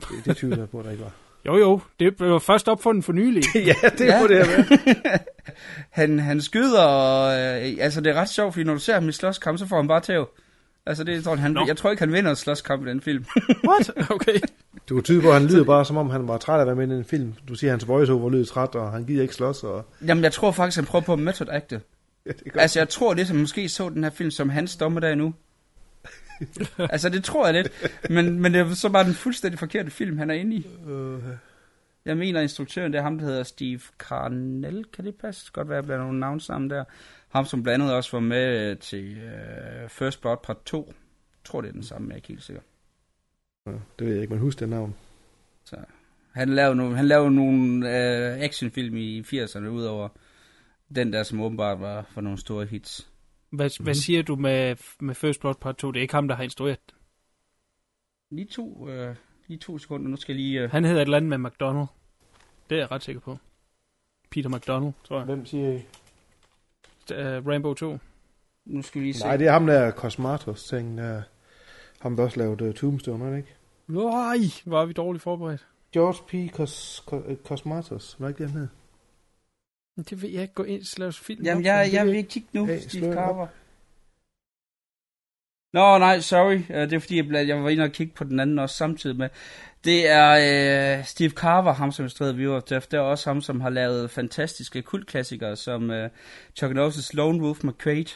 [0.00, 1.12] Det, det tvivler jeg på, der ikke var.
[1.46, 3.42] Jo, jo, det blev først opfundet for nylig.
[3.54, 4.20] ja, det ja.
[4.20, 5.20] må det have været.
[5.90, 9.08] Han, han skyder, og øh, altså det er ret sjovt, fordi når du ser ham
[9.08, 10.28] i slåskamp, så får han bare tæv.
[10.86, 11.64] Altså det tror han, Nå.
[11.66, 13.24] jeg tror ikke, han vinder slåskamp i den film.
[13.68, 14.10] What?
[14.10, 14.40] Okay.
[14.88, 16.66] Du kan tyde på, at han lyder bare, som om han var træt af at
[16.66, 17.34] være med i en film.
[17.48, 19.64] Du siger, at hans voiceover lyder træt, og han gider ikke slås.
[19.64, 19.84] Og...
[20.06, 21.80] Jamen jeg tror faktisk, han prøver på at method acte.
[22.26, 22.52] Ja, det.
[22.54, 25.34] Altså jeg tror lidt, at han måske så den her film som hans dommedag nu.
[26.78, 27.90] altså det tror jeg lidt.
[28.10, 30.66] Men, men det er så bare den fuldstændig forkerte film, han er inde i.
[30.88, 31.18] Øh,
[32.04, 34.84] Jeg mener, instruktøren, det er ham, der hedder Steve Carnell.
[34.84, 35.52] Kan det passe?
[35.52, 36.84] Godt være, at jeg blander nogle navne sammen der.
[37.28, 40.86] Ham, som blandt andet også var med til uh, First Blood Part 2.
[40.86, 40.94] Jeg
[41.44, 42.62] tror, det er den samme, jeg er ikke helt sikker.
[43.66, 44.94] ja, det ved jeg ikke, men husk det navn.
[45.64, 45.76] Så,
[46.32, 50.08] han lavede nogle, han lavede nogle uh, actionfilm i 80'erne, udover
[50.94, 53.10] den der, som åbenbart var for nogle store hits.
[53.50, 53.84] Hvad, Mhm.
[53.84, 55.92] hvad siger du med, med First Blood Part 2?
[55.92, 56.96] Det er ikke ham, der har instrueret den.
[58.36, 59.16] Lige to, uh,
[59.50, 60.64] lige to sekunder, nu skal jeg lige...
[60.64, 61.86] Uh, Han hedder et eller andet med McDonald.
[62.70, 63.38] Det er jeg ret sikker på.
[64.30, 65.24] Peter McDonald, tror jeg.
[65.24, 65.76] Hvem siger I?
[67.10, 67.98] Uh, Rainbow 2.
[68.64, 69.24] nu skal vi lige se.
[69.24, 71.22] Nej, det er ham der Cosmatos ting, der
[72.00, 73.54] ham der også lavede uh, Tombstone, er det ikke?
[73.88, 75.66] Nej, hvor er vi dårligt forberedt.
[75.92, 76.52] George P.
[76.54, 78.68] Cos, Cos, Cosmatos, var ikke det, han hed?
[80.04, 81.64] Det vil jeg ikke gå ind og lave film Jamen, op.
[81.66, 83.48] jeg, det jeg vil- vil kigge nu, Hey, Steve det op.
[85.72, 86.56] Nå, nej, sorry.
[86.56, 89.16] Uh, det er fordi, jeg, jeg var inde og kigge på den anden også samtidig
[89.16, 89.28] med.
[89.84, 92.86] Det er uh, Steve Carver, ham som instruerede View of Death.
[92.90, 95.96] Det er også ham, som har lavet fantastiske kultklassikere, som uh,
[96.56, 98.06] Chuck Norris' Lone Wolf McQuaid.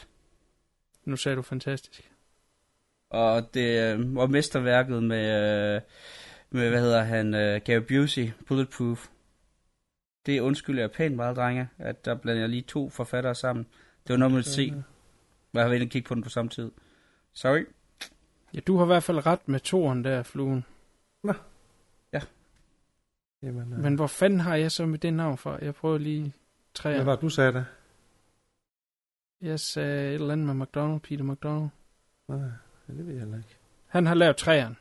[1.05, 2.11] Nu sagde du fantastisk.
[3.09, 5.81] Og det var mesterværket med, uh,
[6.49, 9.07] med, hvad hedder han, uh, Gary Busey, Bulletproof.
[10.25, 13.65] Det undskylder jeg pænt meget, drenge, at der blander jeg lige to forfattere sammen.
[14.07, 14.73] Det var noget med se,
[15.53, 16.71] jeg var inde og kigge på den på samme tid.
[17.35, 17.65] Sorry.
[18.53, 20.65] Ja, du har i hvert fald ret med toren der, fluen.
[23.43, 25.57] Jamen, uh, Men hvor fanden har jeg så med det navn fra?
[25.61, 26.33] Jeg prøver lige
[26.73, 26.93] tre.
[26.93, 27.63] hvad var det, du sagde der?
[29.41, 31.69] Jeg sagde et eller andet med McDonald, Peter McDonald.
[32.27, 32.37] Nej,
[32.87, 33.55] det ved jeg heller ikke.
[33.87, 34.75] Han har lavet træerne.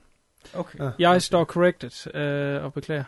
[0.54, 0.80] Okay.
[0.80, 3.04] Ah, Jeg står corrected øh, og beklager.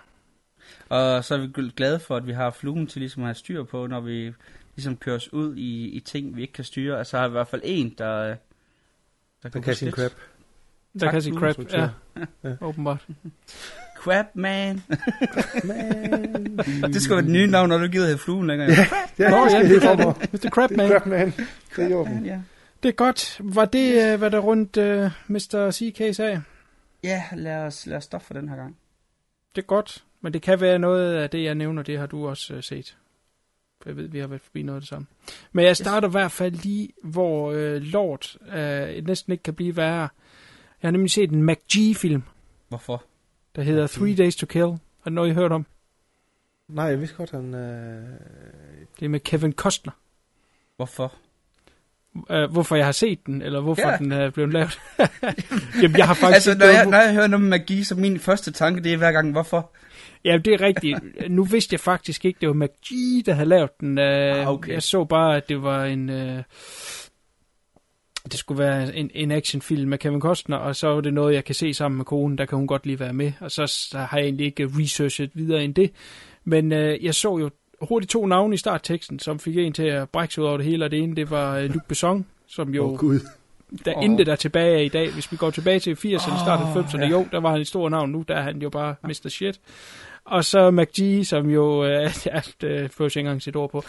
[0.88, 3.35] Og så er vi gl- glade for, at vi har fluen til ligesom at have
[3.35, 4.32] styr på, når vi
[4.76, 6.98] ligesom kører os ud i, i ting, vi ikke kan styre.
[6.98, 8.37] Altså har vi i hvert fald en, der,
[9.52, 9.94] der kunne kan lidt.
[9.94, 10.11] crap.
[10.92, 11.72] Der Tak, kan sige crap.
[11.72, 11.88] Ja,
[12.44, 12.54] Ja.
[12.61, 13.06] åbenbart.
[13.96, 14.82] Crap, man.
[15.64, 16.56] Man.
[16.92, 18.70] det skal være det nye navn, når du gider have fluen længere.
[18.70, 18.87] Ja,
[19.18, 20.14] ja, Nå, det ja, det for mig.
[20.32, 20.48] Mr.
[20.50, 20.90] Crap Det er Man.
[20.90, 21.32] crap, man.
[21.78, 22.24] Er i orden.
[22.26, 22.40] ja.
[22.82, 23.40] Det er godt.
[23.44, 25.70] Var det, øh, hvad der rundt øh, Mr.
[25.72, 26.42] CK sagde?
[27.04, 28.76] ja, lad os, lad os stoppe for den her gang.
[29.56, 30.04] Det er godt.
[30.20, 32.96] Men det kan være noget af det, jeg nævner, det har du også øh, set.
[33.82, 35.06] For jeg ved, vi har været forbi noget af det samme.
[35.52, 39.76] Men jeg starter i hvert fald lige, hvor øh, Lord øh, næsten ikke kan blive
[39.76, 40.08] værre.
[40.82, 42.22] Jeg har nemlig set en McG-film,
[42.68, 43.04] Hvorfor?
[43.56, 44.66] der hedder Three Days to Kill.
[44.66, 45.66] Har du noget, I hørt om?
[46.68, 47.54] Nej, jeg vidste godt, han...
[47.54, 48.02] Øh...
[49.00, 49.92] Det er med Kevin Costner.
[50.76, 51.14] Hvorfor?
[52.14, 53.96] Uh, hvorfor jeg har set den, eller hvorfor Ja.
[53.96, 54.80] den er blevet lavet.
[55.82, 56.34] Jamen, jeg har faktisk...
[56.48, 58.96] Altså, når jeg, når jeg hører noget med magi, så min første tanke, det er
[58.96, 59.70] hver gang, hvorfor?
[60.24, 60.98] Ja, det er rigtigt.
[61.30, 63.98] Nu vidste jeg faktisk ikke, det var McGee, der havde lavet den.
[63.98, 64.04] Uh,
[64.46, 64.72] Ah, okay.
[64.72, 66.08] Jeg så bare, at det var en...
[66.08, 66.42] Uh,
[68.24, 71.44] det skulle være en, en actionfilm med Kevin Costner, og så var det noget, jeg
[71.44, 73.32] kan se sammen med konen, der kan hun godt lige være med.
[73.40, 75.90] Og så, så har jeg egentlig ikke researchet videre end det.
[76.44, 77.50] Men uh, jeg så jo
[77.82, 80.66] hurtigt to navne i startteksten, som fik en til at brække sig ud over det
[80.66, 83.20] hele, og det ene, det var uh, Luc Besson, som jo oh, Gud.
[83.85, 84.05] Der oh.
[84.05, 85.12] intet der tilbage er i dag.
[85.12, 87.09] Hvis vi går tilbage til 80'erne, oh, start af 90'erne, ja.
[87.09, 88.11] jo, der var han et stort navn.
[88.11, 89.29] Nu der er han jo bare Mr.
[89.29, 89.61] Shit.
[90.24, 93.85] Og så McGee, som jo, øh, ja, det får ikke engang sit ord på.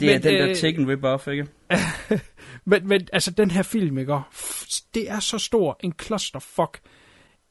[0.00, 1.46] Det er Men, den der øh, Taken Rip-Off, ikke?
[2.64, 4.14] Men, men altså, den her film, ikke?
[4.14, 4.22] og
[4.94, 6.80] det er så stor en clusterfuck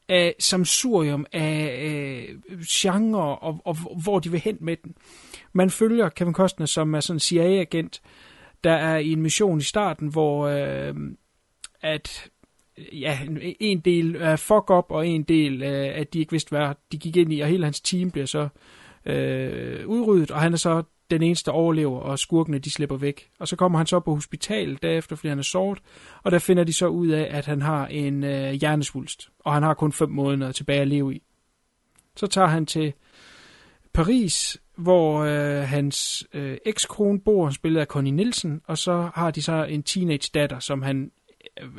[0.08, 4.94] af samsurium af øh, genre, og, og hvor de vil hen med den.
[5.52, 8.00] Man følger Kevin Costner, som er sådan en CIA-agent,
[8.64, 10.94] der er i en mission i starten, hvor øh,
[11.82, 12.28] at
[12.92, 13.18] ja,
[13.60, 15.68] en- del er fuck up, og en del uh,
[16.00, 18.48] at de ikke vidste, hvad de gik ind i, og hele hans team bliver så
[19.06, 23.30] øh, udryddet, og han er så den eneste der overlever, og skurkene de slipper væk.
[23.38, 25.78] Og så kommer han så på hospitalet derefter, fordi han er såret,
[26.22, 29.62] og der finder de så ud af, at han har en øh, hjernesvulst, og han
[29.62, 31.22] har kun fem måneder tilbage at leve i.
[32.16, 32.92] Så tager han til
[33.92, 39.42] Paris, hvor øh, hans øh, ekskone bor, spillet af Connie Nielsen, og så har de
[39.42, 41.10] så en teenage datter, som han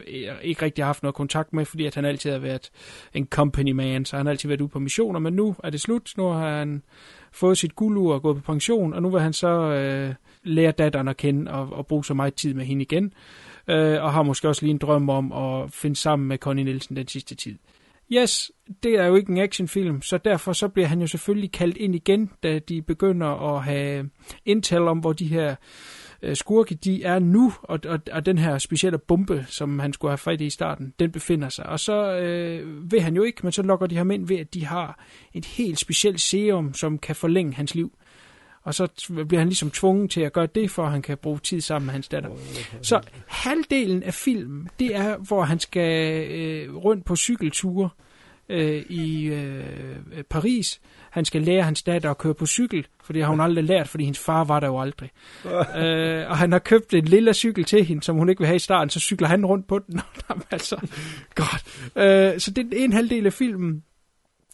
[0.08, 2.72] Øh, ikke rigtig har haft noget kontakt med, fordi at han altid har været
[3.14, 5.82] en company man, så han har altid været ude på missioner, men nu er det
[5.82, 6.84] slut, nu har han
[7.32, 11.08] fået sit guldur og gået på pension, og nu vil han så øh, lære datteren
[11.08, 13.14] at kende og, og bruge så meget tid med hende igen,
[13.68, 16.96] øh, og har måske også lige en drøm om at finde sammen med Connie Nielsen
[16.96, 17.58] den sidste tid.
[18.14, 18.52] yes,
[18.84, 21.96] det er jo ikke en actionfilm, så derfor så bliver han jo selvfølgelig kaldt ind
[21.96, 24.10] igen, da de begynder at have
[24.46, 25.56] intel om, hvor de her øh,
[26.34, 30.18] skurke, de er nu, og, og, og den her specielle bombe, som han skulle have
[30.18, 31.66] fat i i starten, den befinder sig.
[31.66, 34.54] Og så øh, vil han jo ikke, men så lokker de ham ind ved, at
[34.54, 37.92] de har et helt specielt serum, som kan forlænge hans liv.
[38.64, 38.88] Og så
[39.28, 41.86] bliver han ligesom tvunget til at gøre det, for at han kan bruge tid sammen
[41.86, 42.30] med hans datter.
[42.82, 47.90] Så halvdelen af filmen, det er, hvor han skal øh, rundt på cykelture
[48.50, 49.64] øh, i øh,
[50.30, 50.82] Paris.
[51.12, 53.88] Han skal lære hans datter at køre på cykel, for det har hun aldrig lært,
[53.88, 55.10] fordi hendes far var der jo aldrig.
[55.82, 58.56] øh, og han har købt en lille cykel til hende, som hun ikke vil have
[58.56, 60.02] i starten, så cykler han rundt på den.
[60.30, 60.76] Jamen, altså,
[61.36, 61.64] godt.
[61.96, 63.84] Øh, så det er en halvdel af filmen.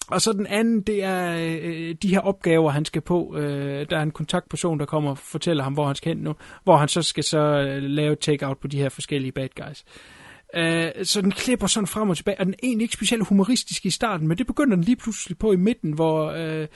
[0.08, 3.36] Og så den anden, det er øh, de her opgaver, han skal på.
[3.38, 6.36] Øh, der er en kontaktperson, der kommer og fortæller ham, hvor han skal hen nu.
[6.64, 9.84] Hvor han så skal så øh, lave take-out på de her forskellige bad guys.
[9.88, 10.17] Øh,
[10.56, 13.86] Øh, så den klipper sådan frem og tilbage, og den er egentlig ikke specielt humoristisk
[13.86, 16.68] i starten, men det begynder den lige pludselig på i midten, hvor øh,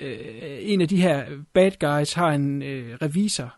[0.00, 0.18] øh,
[0.60, 3.54] en af de her bad guys har en øh, revisor,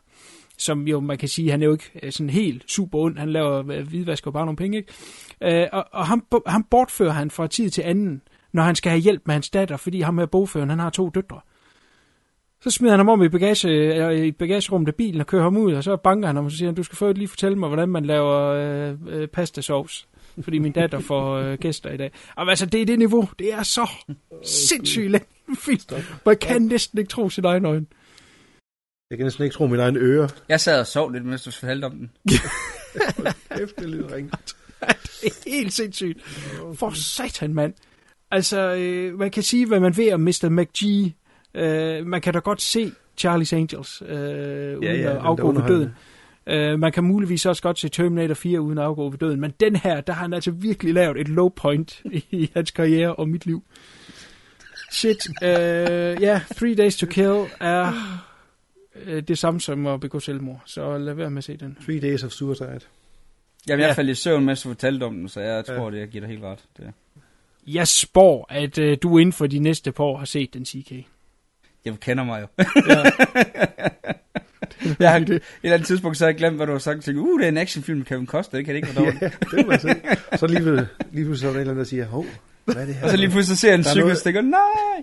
[0.58, 3.30] som jo, man kan sige, han er jo ikke øh, sådan helt super ond, han
[3.30, 5.62] laver øh, hvidvask og bare nogle penge, ikke?
[5.62, 8.22] Øh, og og ham, ham bortfører han fra tid til anden,
[8.52, 11.08] når han skal have hjælp med hans datter, fordi ham her bogføren, han har to
[11.08, 11.40] døtre.
[12.62, 15.56] Så smider han ham om i, bagage, øh, i bagagerummet af bilen og kører ham
[15.56, 17.58] ud, og så banker han ham, og så siger han, du skal få lige fortælle
[17.58, 20.08] mig, hvordan man laver øh, øh, pastasovs,
[20.42, 22.10] fordi min datter får øh, gæster i dag.
[22.36, 23.28] Og altså, det er det niveau.
[23.38, 23.90] Det er så
[24.44, 25.26] sindssygt længe
[25.64, 26.02] film.
[26.26, 27.86] Man kan næsten ikke tro sin egen øjne.
[29.10, 30.28] Jeg kan næsten ikke tro mine egne ører.
[30.48, 32.10] Jeg sad og sov lidt, mens du fortalte om den.
[33.56, 34.30] Kæft, det lyder ringe.
[35.22, 36.22] det er helt sindssygt.
[36.74, 37.74] For satan, mand.
[38.30, 40.48] Altså, øh, man kan sige, hvad man ved om Mr.
[40.50, 41.12] McGee.
[41.54, 44.08] Øh, man kan da godt se Charlie's Angels, øh,
[44.78, 45.90] uden ja, at den afgå ved døden.
[46.46, 49.40] Øh, man kan muligvis også godt se Terminator 4 uden at afgå ved døden.
[49.40, 53.14] Men den her, der har han altså virkelig lavet et low point i hans karriere
[53.14, 53.62] og mit liv.
[54.92, 55.26] Shit.
[55.42, 55.48] Øh,
[56.22, 57.92] ja, Three Days to Kill er
[59.04, 60.62] øh, det samme som at begå selvmord.
[60.66, 61.76] Så lad være med at se den.
[61.84, 62.80] Three Days of Suicide.
[63.68, 63.86] Jamen, Ja.
[63.86, 66.20] jeg faldt i søvn, mens du fortalte om den, så jeg tror, det jeg giver
[66.20, 66.58] dig helt ret.
[66.76, 66.92] Det.
[67.66, 70.92] Jeg spår, at øh, du inden for de næste par år har set den CK.
[71.84, 72.46] Jeg kender mig jo.
[75.00, 75.30] jeg har, et
[75.62, 76.96] eller andet tidspunkt, så har jeg glemt, hvad du har sagt.
[76.96, 79.04] Jeg tænkte, uh, det er en actionfilm med Kevin Costner, det kan det ikke være
[79.04, 79.22] dårligt.
[79.22, 79.88] Ja, det må jeg se.
[80.38, 82.26] Så lige pludselig, lige pludselig så er der en eller anden, der siger, hov,
[82.64, 83.04] hvad er det her?
[83.04, 85.02] Og så lige pludselig ser jeg en cykel, og tænker, nej!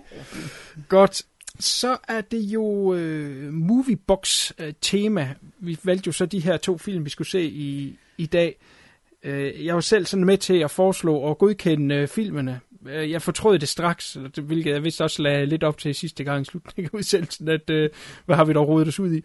[0.88, 1.22] Godt.
[1.58, 5.34] Så er det jo øh, Moviebox-tema.
[5.58, 8.56] Vi valgte jo så de her to film, vi skulle se i, i dag.
[9.24, 12.60] Øh, jeg var selv sådan med til at foreslå og godkende øh, filmene.
[12.88, 16.42] Øh, jeg fortrød det straks, hvilket jeg vist også lagde lidt op til sidste gang
[16.42, 17.90] i slutningen af udsendelsen, at øh,
[18.26, 19.24] hvad har vi dog rodet os ud i.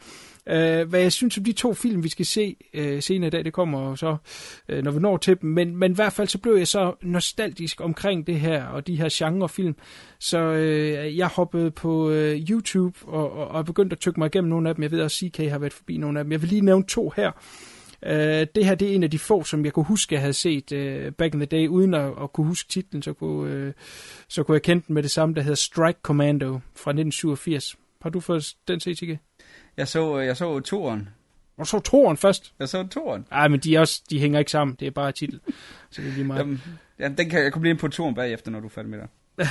[0.50, 3.46] Øh, hvad jeg synes om de to film, vi skal se øh, senere i dag,
[3.46, 4.18] det kommer så,
[4.70, 5.50] øh, når vi når til dem.
[5.50, 8.96] Men, men i hvert fald så blev jeg så nostalgisk omkring det her, og de
[8.96, 9.76] her genrefilm.
[10.20, 14.50] Så øh, jeg hoppede på øh, YouTube og, og, og begyndte at tykke mig igennem
[14.50, 14.84] nogle af dem.
[14.84, 16.32] Jeg ved også, CK har været forbi nogle af dem.
[16.32, 17.32] Jeg vil lige nævne to her.
[18.04, 20.34] Øh, det her det er en af de få, som jeg kunne huske, jeg havde
[20.34, 23.74] set øh, back in the day, uden at, at kunne huske titlen, så kunne, øh,
[24.28, 27.76] så kunne jeg kende den med det samme, der hedder Strike Commando fra 1987.
[28.02, 29.18] Har du fået den set, CK?
[29.78, 31.10] Jeg så, jeg så toren.
[31.58, 32.54] Og så toeren først.
[32.60, 33.26] Jeg så toren.
[33.32, 34.78] Nej, men de, er også, de hænger ikke sammen.
[34.80, 35.40] Det er bare titel.
[35.90, 36.40] Så det er lige meget.
[36.40, 36.62] Jamen,
[37.00, 39.00] ja, den kan, jeg kommer lige ind på toren bagefter, når du er færdig med
[39.00, 39.10] det.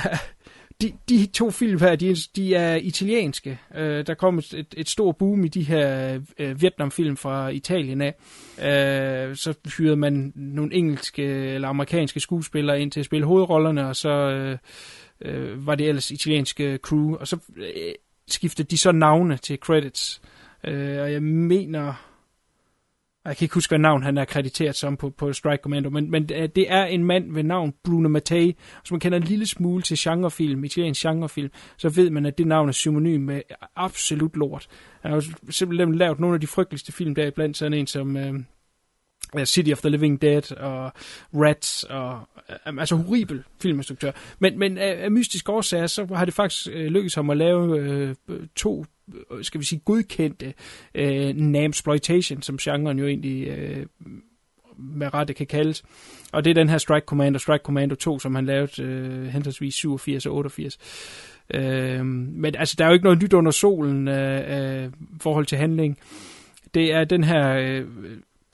[0.81, 3.59] de, de to film her, de, er- de er italienske.
[3.75, 8.01] Øh, der kom et, et, et stort boom i de her øh, Vietnamfilm fra Italien
[8.01, 8.15] af.
[8.59, 13.95] Øh, så hyrede man nogle engelske eller amerikanske skuespillere ind til at spille hovedrollerne, og
[13.95, 14.57] så øh,
[15.21, 17.15] øh, var det ellers italienske crew.
[17.15, 17.93] Og så øh,
[18.27, 20.21] skiftede de så navne til credits.
[20.63, 22.11] Øh, og jeg mener...
[23.25, 26.11] Jeg kan ikke huske, hvad navn han er krediteret som på, på Strike Commando, men,
[26.11, 29.45] men øh, det er en mand ved navn Bruno Mattei, som man kender en lille
[29.45, 33.41] smule til genrefilm, italiensk genrefilm, så ved man, at det navn er synonym med
[33.75, 34.67] absolut lort.
[35.01, 38.33] Han har jo simpelthen lavet nogle af de frygteligste film deriblandt, sådan en som øh,
[39.45, 40.91] City of the Living Dead og
[41.33, 42.19] Rats, og
[42.49, 44.11] øh, altså horribel filminstruktør.
[44.39, 47.79] Men, men af, af mystiske årsager, så har det faktisk øh, lykkedes ham at lave
[47.79, 48.15] øh,
[48.55, 48.85] to
[49.31, 50.53] øh, skal vi sige, godkendte
[50.95, 53.85] øh, namsploitation, som genren jo egentlig øh,
[54.77, 55.83] med rette kan kaldes.
[56.31, 59.75] Og det er den her Strike Commando, Strike Commando 2, som han lavede øh, henholdsvis
[59.75, 60.77] 87 og 88.
[61.53, 65.57] Øh, men altså, der er jo ikke noget nyt under solen øh, øh, forhold til
[65.57, 65.97] handling.
[66.73, 67.85] Det er den her øh,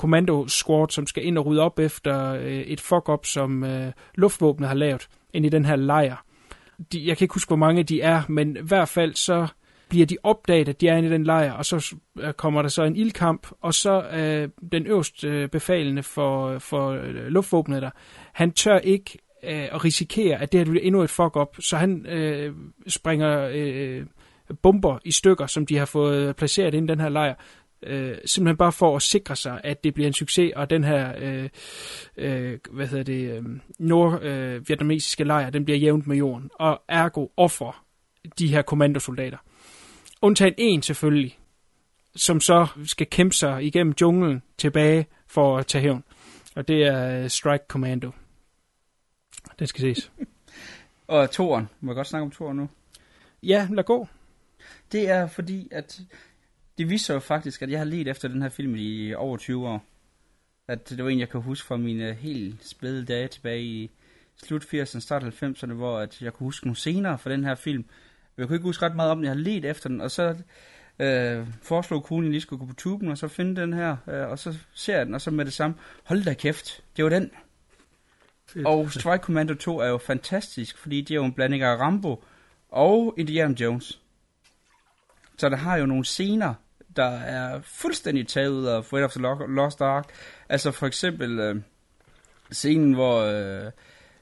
[0.01, 4.67] kommando squad, som skal ind og rydde op efter øh, et fuck-up, som øh, luftvåbnet
[4.67, 6.25] har lavet ind i den her lejr.
[6.91, 9.47] De, jeg kan ikke huske, hvor mange de er, men i hvert fald så
[9.89, 12.69] bliver de opdaget, at de er inde i den lejr, og så øh, kommer der
[12.69, 17.89] så en ildkamp, og så øh, den øverste øh, befalende for, for øh, luftvåbnet der,
[18.33, 22.05] han tør ikke øh, at risikere, at det her bliver endnu et fuck-up, så han
[22.05, 22.53] øh,
[22.87, 24.05] springer øh,
[24.61, 27.35] bomber i stykker, som de har fået placeret ind i den her lejr,
[27.83, 31.13] øh, simpelthen bare for at sikre sig, at det bliver en succes, og den her,
[31.17, 31.49] øh,
[32.17, 33.43] øh, hvad hedder det, øh,
[33.79, 37.85] nordvietnamesiske øh, lejr, den bliver jævnt med jorden, og ergo offer
[38.39, 39.37] de her kommandosoldater.
[40.21, 41.39] Undtagen en selvfølgelig,
[42.15, 46.03] som så skal kæmpe sig igennem junglen tilbage for at tage hævn.
[46.55, 48.11] Og det er Strike Commando.
[49.59, 50.11] Den skal ses.
[51.07, 51.69] Og toren.
[51.79, 52.69] Må jeg godt snakke om toren nu?
[53.43, 54.07] Ja, lad gå.
[54.91, 56.01] Det er fordi, at
[56.81, 59.67] det viser jo faktisk, at jeg har let efter den her film i over 20
[59.67, 59.85] år.
[60.67, 63.91] At det var en, jeg kan huske fra mine helt spæde dage tilbage i
[64.43, 67.85] slut 80'erne, start 90'erne, hvor at jeg kunne huske nogle scener fra den her film.
[68.37, 70.35] Jeg kunne ikke huske ret meget om den, jeg har let efter den, og så
[70.99, 73.97] øh, foreslog konen, at jeg lige skulle gå på tuben, og så finde den her,
[74.07, 77.03] øh, og så ser jeg den, og så med det samme, hold da kæft, det
[77.03, 77.31] var den.
[78.45, 78.67] Fedt.
[78.67, 82.23] Og Strike Commando 2 er jo fantastisk, fordi det er jo en blanding af Rambo
[82.69, 84.01] og Indiana Jones.
[85.37, 86.53] Så der har jo nogle scener,
[86.95, 90.05] der er fuldstændig taget ud af Fred of the Lost Ark.
[90.49, 91.55] Altså for eksempel øh,
[92.51, 93.71] scenen, hvor øh,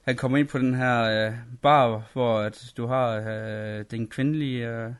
[0.02, 4.68] han kommer ind på den her øh, bar, hvor at du har øh, den kvindelige
[4.68, 4.90] øh,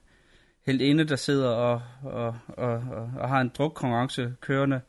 [0.66, 4.80] heldinde, der sidder og, og, og, og, og har en drukkonkurrence kørende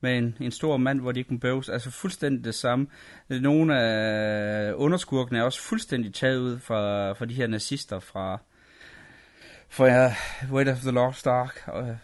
[0.00, 1.68] med en, en stor mand, hvor de ikke må bøves.
[1.68, 2.86] Altså fuldstændig det samme.
[3.28, 8.38] Nogle af underskurkene er også fuldstændig taget ud fra, fra de her nazister fra,
[9.68, 11.62] for uh, Wait of the Lost Ark.
[11.66, 11.96] Og,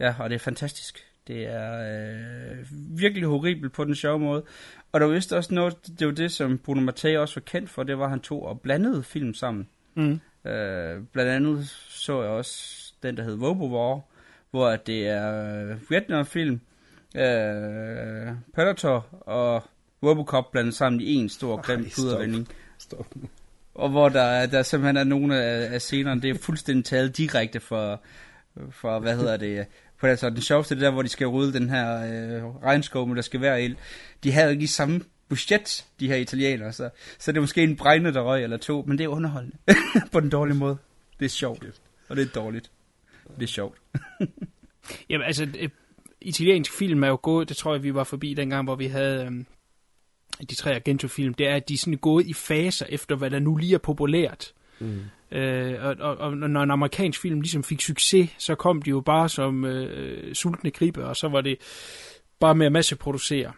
[0.00, 1.04] ja, og det er fantastisk.
[1.26, 2.66] Det er øh,
[2.98, 4.44] virkelig horribelt på den sjove måde.
[4.92, 7.70] Og der var vist også noget, det var det, som Bruno Mattei også var kendt
[7.70, 9.68] for, det var, at han tog og blandede film sammen.
[9.94, 10.20] Mm.
[10.50, 14.00] Øh, blandt andet så jeg også den, der hed Robo War,
[14.50, 16.60] hvor det er Vietnam-film,
[17.16, 19.62] øh, Predator og
[20.02, 22.48] Robocop blandet sammen i en stor grim pudervending.
[22.78, 23.06] Stop.
[23.74, 27.60] Og hvor der, der simpelthen er nogle af, af scenerne, det er fuldstændig taget direkte
[27.60, 28.02] for,
[28.70, 29.66] for hvad hedder det,
[30.00, 33.16] på altså den sjoveste det der, hvor de skal rydde den her øh, regnskov, med
[33.16, 33.76] der skal være ild.
[34.24, 38.14] De havde ikke samme budget, de her italienere, så, så det er måske en brændende
[38.14, 39.56] der røg eller to, men det er underholdende
[40.12, 40.76] på den dårlige måde.
[41.18, 42.70] Det er sjovt, og det er dårligt.
[43.36, 43.78] Det er sjovt.
[45.10, 45.48] Jamen altså,
[46.20, 49.24] italiensk film er jo gået, det tror jeg, vi var forbi dengang, hvor vi havde
[49.24, 49.46] øhm,
[50.50, 53.38] de tre Argento-film, det er, at de er sådan gået i faser efter, hvad der
[53.38, 54.52] nu lige er populært.
[54.78, 55.00] Mm.
[55.32, 59.00] Øh, og, og, og når en amerikansk film ligesom fik succes, så kom de jo
[59.00, 61.56] bare som øh, sultne gribe, og så var det
[62.40, 63.52] bare med at masseproducere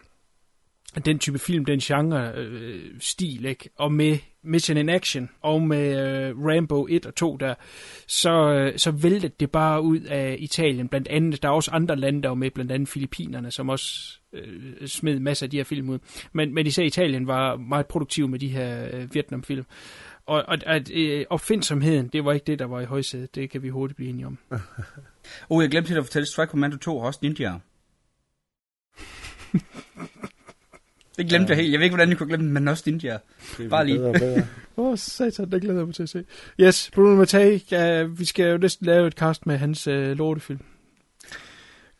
[1.05, 3.69] den type film, den genre øh, stil, ikke?
[3.77, 7.53] og med Mission in Action og med øh, Rambo 1 og 2 der,
[8.07, 10.87] så, øh, så væltede det bare ud af Italien.
[10.87, 14.19] Blandt andet, der er også andre lande, der var med, blandt andet Filippinerne, som også
[14.33, 15.99] øh, smed masser af de her film ud.
[16.33, 19.65] Men, men især Italien var meget produktiv med de her øh, Vietnam-film.
[20.25, 23.35] Og, og at øh, opfindsomheden, det var ikke det, der var i højsædet.
[23.35, 24.37] Det kan vi hurtigt blive enige om.
[25.49, 27.53] oh, jeg glemte at fortælle, Strike Commando 2 har også ninja.
[31.17, 31.57] Det glemte ja.
[31.57, 31.71] jeg helt.
[31.71, 33.17] Jeg ved ikke, hvordan jeg kunne glemme den, men også ninja.
[33.69, 34.01] Bare lige.
[34.77, 36.25] Åh, oh, satan, det glæder jeg mig til at se.
[36.61, 40.59] Yes, Bruno Mattei, ja, vi skal jo næsten lave et cast med hans øh, lortefilm.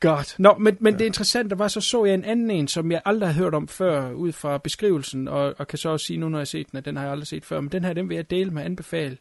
[0.03, 0.35] Godt.
[0.39, 0.97] Nå, men, men ja.
[0.97, 3.67] det interessante var, så så jeg en anden en, som jeg aldrig har hørt om
[3.67, 6.71] før, ud fra beskrivelsen, og, og kan så også sige nu, når jeg har set
[6.71, 8.51] den, at den har jeg aldrig set før, men den her, den vil jeg dele
[8.51, 9.17] med anbefale.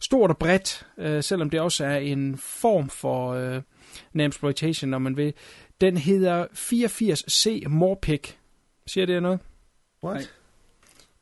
[0.00, 3.62] Stort og bredt, øh, selvom det også er en form for øh,
[4.26, 5.34] exploitation, når man vil.
[5.80, 8.36] Den hedder 84C Morpick.
[8.86, 9.40] Siger det noget?
[10.04, 10.34] What?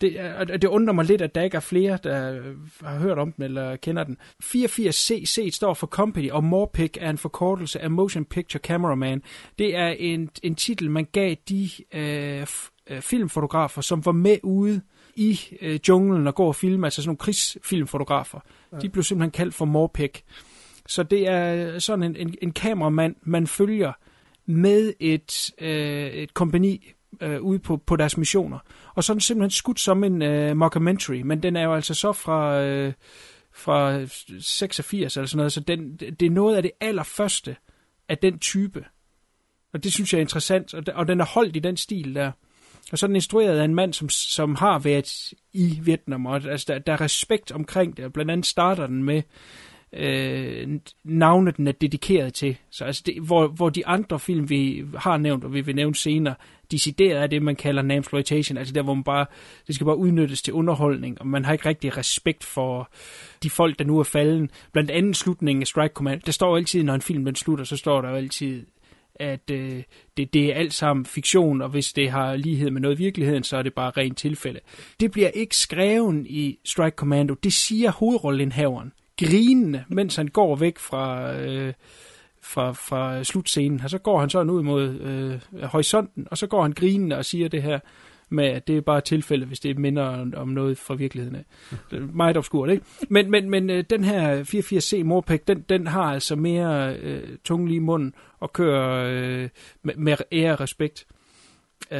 [0.00, 2.42] Det, det undrer mig lidt, at der ikke er flere, der
[2.82, 4.16] har hørt om den eller kender den.
[4.44, 9.22] 84CC står for Company, og Morpic er en forkortelse af Motion Picture Cameraman.
[9.58, 12.46] Det er en, en titel, man gav de øh,
[12.90, 14.80] øh, filmfotografer, som var med ude
[15.16, 18.40] i øh, junglen og går og filme, altså sådan nogle krigsfilmfotografer.
[18.72, 18.78] Ja.
[18.78, 20.20] De blev simpelthen kaldt for Morpic.
[20.86, 23.92] Så det er sådan en, en, en kameramand, man følger
[24.46, 28.58] med et, øh, et kompani øh, ude på, på deres missioner.
[28.94, 31.94] Og så er den simpelthen skudt som en øh, mockumentary, men den er jo altså
[31.94, 32.92] så fra, øh,
[33.54, 34.06] fra
[34.40, 37.56] 86 eller sådan noget, så den, det er noget af det allerførste
[38.08, 38.84] af den type.
[39.72, 42.32] Og det synes jeg er interessant, og, og den er holdt i den stil der.
[42.92, 46.34] Og så er den instrueret af en mand, som, som har været i Vietnam, og
[46.44, 49.22] altså, der, der er respekt omkring det, og blandt andet starter den med
[49.92, 50.68] øh,
[51.04, 52.56] navnet, den er dedikeret til.
[52.70, 55.94] Så altså det, hvor, hvor de andre film, vi har nævnt, og vi vil nævne
[55.94, 56.34] senere,
[56.70, 59.26] decideret er det, man kalder namesploitation, altså der, hvor man bare,
[59.66, 62.90] det skal bare udnyttes til underholdning, og man har ikke rigtig respekt for
[63.42, 64.50] de folk, der nu er falden.
[64.72, 67.76] Blandt andet slutningen af Strike Command, der står altid, når en film den slutter, så
[67.76, 68.66] står der jo altid
[69.18, 69.82] at øh,
[70.16, 73.44] det, det er alt sammen fiktion, og hvis det har lighed med noget i virkeligheden,
[73.44, 74.60] så er det bare rent tilfælde.
[75.00, 77.34] Det bliver ikke skrevet i Strike Commando.
[77.34, 81.32] Det siger hovedrollenhaveren, grinende, mens han går væk fra...
[81.36, 81.72] Øh,
[82.42, 86.62] fra, fra slutscenen, og så går han sådan ud mod øh, horisonten, og så går
[86.62, 87.78] han grinende og siger det her
[88.30, 91.44] med, at det er bare tilfælde, hvis det minder om, noget fra virkeligheden af.
[92.14, 92.84] Meget obskurt, ikke?
[93.08, 97.74] Men, men, men øh, den her 84C Morpæk, den, den har altså mere øh, tunge
[97.74, 99.48] i munden og kører øh,
[99.82, 101.06] med, med ære og respekt.
[101.90, 101.96] Uh,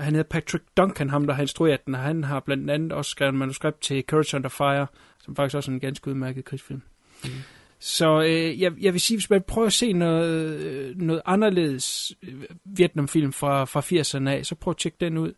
[0.00, 3.10] han hedder Patrick Duncan, ham der har instrueret den, og han har blandt andet også
[3.10, 4.86] skrevet manuskript til Courage Under Fire,
[5.24, 6.82] som faktisk også er en ganske udmærket krigsfilm.
[7.24, 7.30] Mm.
[7.78, 12.12] Så øh, jeg, jeg vil sige, hvis man prøver at se noget, øh, noget anderledes
[12.22, 15.32] øh, Vietnamfilm fra, fra 80'erne af, så prøv at tjekke den ud.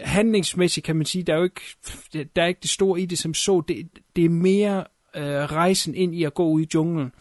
[0.00, 1.60] Handlingsmæssigt kan man sige, der er jo ikke,
[2.36, 3.62] der er ikke det store i det som så.
[3.68, 4.84] Det, det er mere
[5.16, 7.12] øh, rejsen ind i at gå ud i junglen.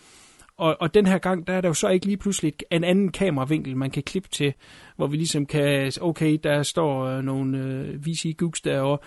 [0.57, 3.11] Og, og den her gang, der er der jo så ikke lige pludselig en anden
[3.11, 4.53] kameravinkel, man kan klippe til,
[4.95, 8.97] hvor vi ligesom kan, okay, der står øh, nogle øh, VC Gooks derovre.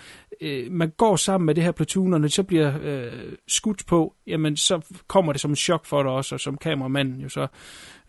[0.41, 3.85] Øh, man går sammen med det her platoon, og når det så bliver øh, skudt
[3.87, 7.29] på, jamen så kommer det som en chok for dig også, og som kameramanden jo
[7.29, 7.47] så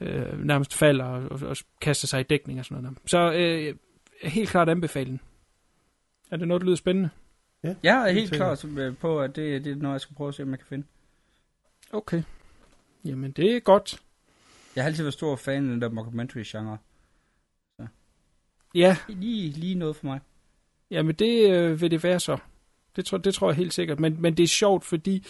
[0.00, 2.98] øh, nærmest falder og, og, og kaster sig i dækning og sådan noget.
[3.06, 3.74] Så øh,
[4.22, 5.20] helt klart anbefaling.
[6.30, 7.10] Er det noget, der lyder spændende?
[7.64, 10.34] Ja, jeg er helt klar på, at det, det er noget, jeg skal prøve at
[10.34, 10.86] se, om jeg kan finde.
[11.92, 12.22] Okay.
[13.04, 14.02] Jamen, det er godt.
[14.76, 16.78] Jeg har altid været stor fan af den der mockumentary-genre.
[17.76, 17.86] Så.
[18.74, 18.96] Ja.
[19.08, 20.20] Lige, lige noget for mig.
[20.90, 22.38] Jamen, det øh, vil det være så.
[22.96, 24.00] Det tror, det tror jeg helt sikkert.
[24.00, 25.26] Men, men det er sjovt, fordi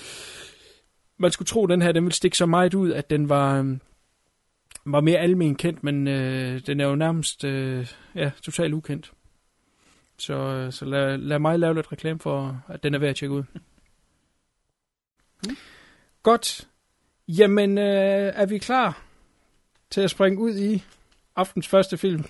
[1.18, 3.60] man skulle tro, at den her den ville stikke så meget ud, at den var,
[3.62, 3.78] øh,
[4.84, 9.12] var mere almen kendt, men øh, den er jo nærmest øh, ja, totalt ukendt.
[10.18, 13.16] Så, øh, så lad, lad mig lave lidt reklame for, at den er værd at
[13.16, 13.42] tjekke ud.
[15.44, 15.56] Mm.
[16.22, 16.69] Godt.
[17.38, 19.02] Jamen, øh, er vi klar
[19.90, 20.84] til at springe ud i
[21.36, 22.24] aftens første film?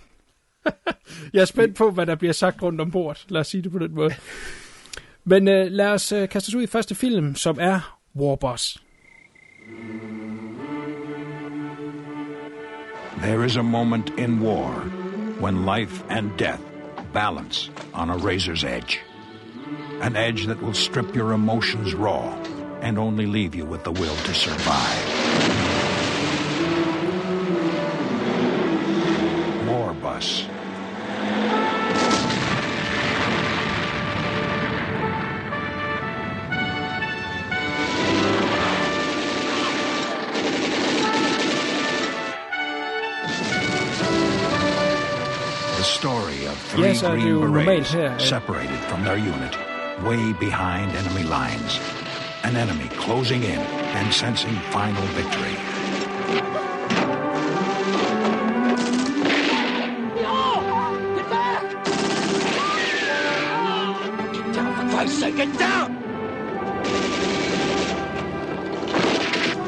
[1.32, 3.26] jeg er spændt på, hvad der bliver sagt rundt om bordet.
[3.28, 4.14] Lad os sige det på den måde.
[5.24, 8.82] Men øh, lad os øh, kaste os ud i første film, som er Warboss.
[13.22, 14.84] There is a moment in war
[15.40, 16.62] when life and death
[17.12, 18.98] balance on a razor's edge.
[20.02, 24.16] An edge that will strip your emotions raw and only leave you with the will
[24.16, 25.06] to survive.
[29.68, 30.46] War Bus.
[45.76, 49.54] The story of three det Green Berets her, at- separated from their unit,
[50.04, 51.80] way behind enemy lines.
[52.42, 55.54] An enemy closing in and sensing final victory.
[64.54, 65.96] For Christ's sake, get down!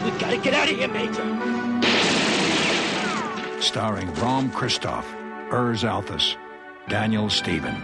[0.04, 1.22] We gotta get out of here, Major.
[3.60, 5.06] Starring Rom Christoph,
[5.50, 6.36] Urs Althus,
[6.88, 7.74] Daniel Stephen.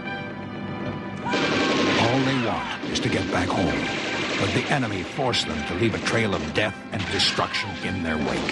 [1.23, 4.08] All they want is to get back home,
[4.39, 8.17] but the enemy force them to leave a trail of death and destruction in their
[8.29, 8.51] wake.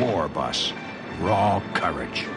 [0.00, 0.74] War Bus.
[1.22, 2.28] Raw courage.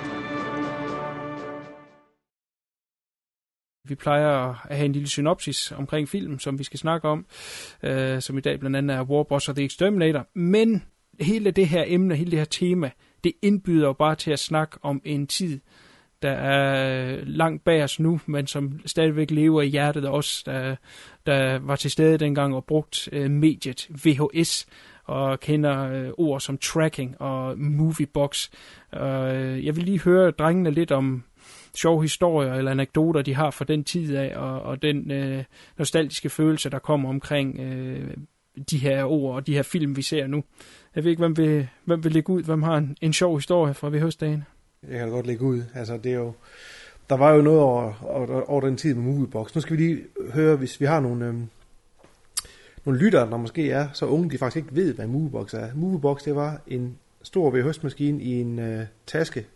[3.90, 4.30] Vi plejer
[4.70, 7.26] at have en lille synopsis omkring film, som vi skal snakke om,
[7.84, 10.28] øh, som i dag blandt andet er Warboss og The Exterminator.
[10.36, 10.84] Men
[11.20, 12.92] hele det her emne, hele det her tema,
[13.24, 15.60] det indbyder jo bare til at snakke om en tid,
[16.22, 20.76] der er langt bag os nu, men som stadigvæk lever i hjertet af os, der,
[21.26, 24.68] der var til stede dengang og brugt øh, mediet VHS
[25.04, 28.50] og kender øh, ord som tracking og moviebox.
[28.94, 31.24] Øh, jeg vil lige høre drengene lidt om
[31.76, 35.44] sjove historier eller anekdoter, de har fra den tid af, og, og den øh,
[35.78, 38.14] nostalgiske følelse, der kommer omkring øh,
[38.72, 40.44] de her ord og de her film, vi ser nu.
[40.96, 43.74] Jeg ved ikke, hvem vil, hvem vil lægge ud, hvem har en, en sjov historie
[43.74, 44.44] fra VHS-dagen?
[44.88, 45.64] Jeg kan godt lægge ud.
[45.76, 46.34] Altså, det er jo...
[47.10, 49.56] Der var jo noget over, over, over den tid med Moviebox.
[49.56, 51.48] Nu skal vi lige høre, hvis vi har nogle, øhm,
[52.86, 55.70] nogle lyttere, der måske er så unge, de faktisk ikke ved, hvad en Moviebox er.
[55.76, 59.48] Moviebox, det var en stor VHS-maskine i en øh, taske.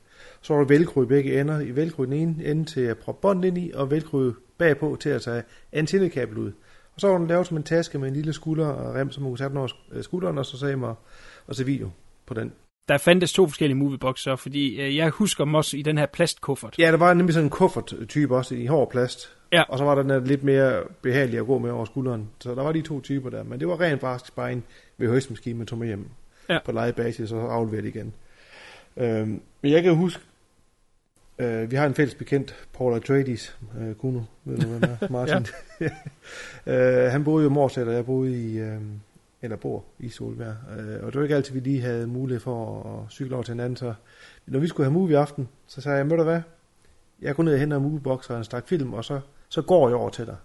[0.41, 1.59] Så var der velcro i begge ender.
[1.59, 4.97] I velcro i den ene ende til at proppe bånd ind i, og velcro bagpå
[4.99, 6.51] til at tage antennekabel ud.
[6.95, 9.23] Og så var den lavet som en taske med en lille skulder og rem, som
[9.23, 10.93] man kunne sætte den over øh, skulderen, og så sagde man
[11.47, 11.89] og se video
[12.25, 12.53] på den.
[12.89, 16.75] Der fandtes to forskellige movieboxer, fordi øh, jeg husker dem også i den her plastkuffert.
[16.79, 19.35] Ja, der var nemlig sådan en kuffert-type også i hård plast.
[19.51, 19.63] Ja.
[19.69, 22.29] Og så var der den der lidt mere behagelig at gå med over skulderen.
[22.39, 23.43] Så der var de to typer der.
[23.43, 24.63] Men det var rent faktisk bare en
[24.99, 26.05] VHS-maskine, man tog med hjem
[26.49, 26.57] Ja.
[26.65, 28.13] på legebasis og så afleverede igen.
[28.97, 30.21] Øhm, men jeg kan huske,
[31.39, 35.07] øh, vi har en fælles bekendt, Paul Atreides, øh, Kuno, ved du hvem er?
[35.11, 35.47] Martin.
[36.73, 38.77] øh, han boede jo i Morsæt, og jeg boede i, øh,
[39.43, 40.55] eller bor i Solbjerg.
[40.79, 43.51] Øh, og det var ikke altid, vi lige havde mulighed for at cykle over til
[43.51, 43.75] hinanden.
[43.75, 43.93] Så
[44.45, 46.41] når vi skulle have movie aften, så sagde jeg, ved du hvad,
[47.21, 49.19] jeg går ned og henter en moviebox og en stak film, og så,
[49.49, 50.35] så går jeg over til dig.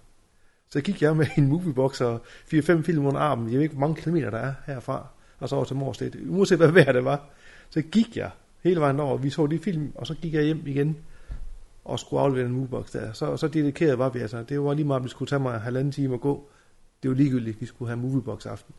[0.71, 2.21] Så gik jeg med en moviebox og
[2.55, 3.47] 4-5 film under armen.
[3.49, 5.07] Jeg ved ikke, hvor mange kilometer der er herfra.
[5.39, 6.13] Og så over til Morsted.
[6.29, 7.25] Uanset hvad vejr det var.
[7.71, 8.31] Så gik jeg
[8.63, 9.17] hele vejen over.
[9.17, 10.97] Vi så de film, og så gik jeg hjem igen
[11.85, 13.13] og skulle aflevere en moviebox der.
[13.13, 14.43] Så, så dedikeret var vi altså.
[14.43, 16.49] Det var lige meget, om vi skulle tage mig en halvanden time at gå.
[17.03, 18.75] Det var ligegyldigt, vi skulle have moviebox aften.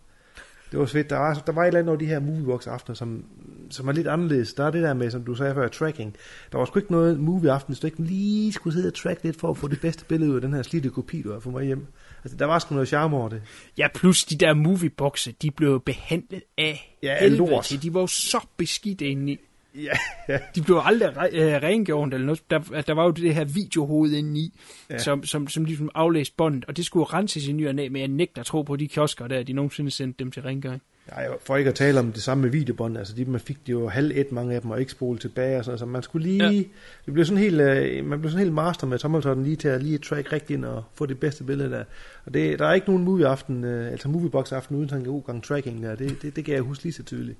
[0.71, 1.09] Det var fedt.
[1.09, 3.23] Der var, der var et eller andet over de her moviebox aftener, som,
[3.69, 4.53] som er lidt anderledes.
[4.53, 6.15] Der er det der med, som du sagde før, tracking.
[6.51, 9.23] Der var sgu ikke noget movie aften, hvis du ikke lige skulle sidde og track
[9.23, 11.39] lidt for at få det bedste billede ud af den her slidte kopi, du har
[11.39, 11.85] fået mig hjem.
[12.23, 13.41] Altså, der var sgu noget charme over det.
[13.77, 17.65] Ja, plus de der movieboxe, de blev behandlet af Ja, helvede lort.
[17.65, 17.83] til.
[17.83, 19.37] De var jo så beskidte indeni.
[19.75, 19.91] Ja,
[20.29, 20.39] ja.
[20.55, 22.41] De blev aldrig re- øh, rengjort eller noget.
[22.49, 24.59] Der, der var jo det her videohoved indeni,
[24.89, 24.93] ja.
[24.93, 24.99] Ja.
[24.99, 27.99] som, som, som ligesom aflæste båndet, og det skulle renses i ny og næ, men
[27.99, 30.81] jeg nægter at tro på de kiosker der, de nogensinde sendte dem til rengøring.
[31.17, 33.73] Ja, for ikke at tale om det samme med videobånd, altså de, man fik det
[33.73, 36.27] jo halv et, mange af dem, og ikke spole tilbage, og sådan, så man skulle
[36.27, 36.49] lige, Ja.
[36.51, 36.57] ja.
[37.05, 39.83] det blev sådan helt, øh, man blev sådan helt master med tommeltotten lige til at
[39.83, 41.83] lige track rigtigt ind og få det bedste billede der.
[42.25, 45.11] Og det, der er ikke nogen movie aften, øh, altså moviebox aften uden sådan en
[45.11, 47.37] god gang tracking der, det, det, det kan jeg huske lige så tydeligt.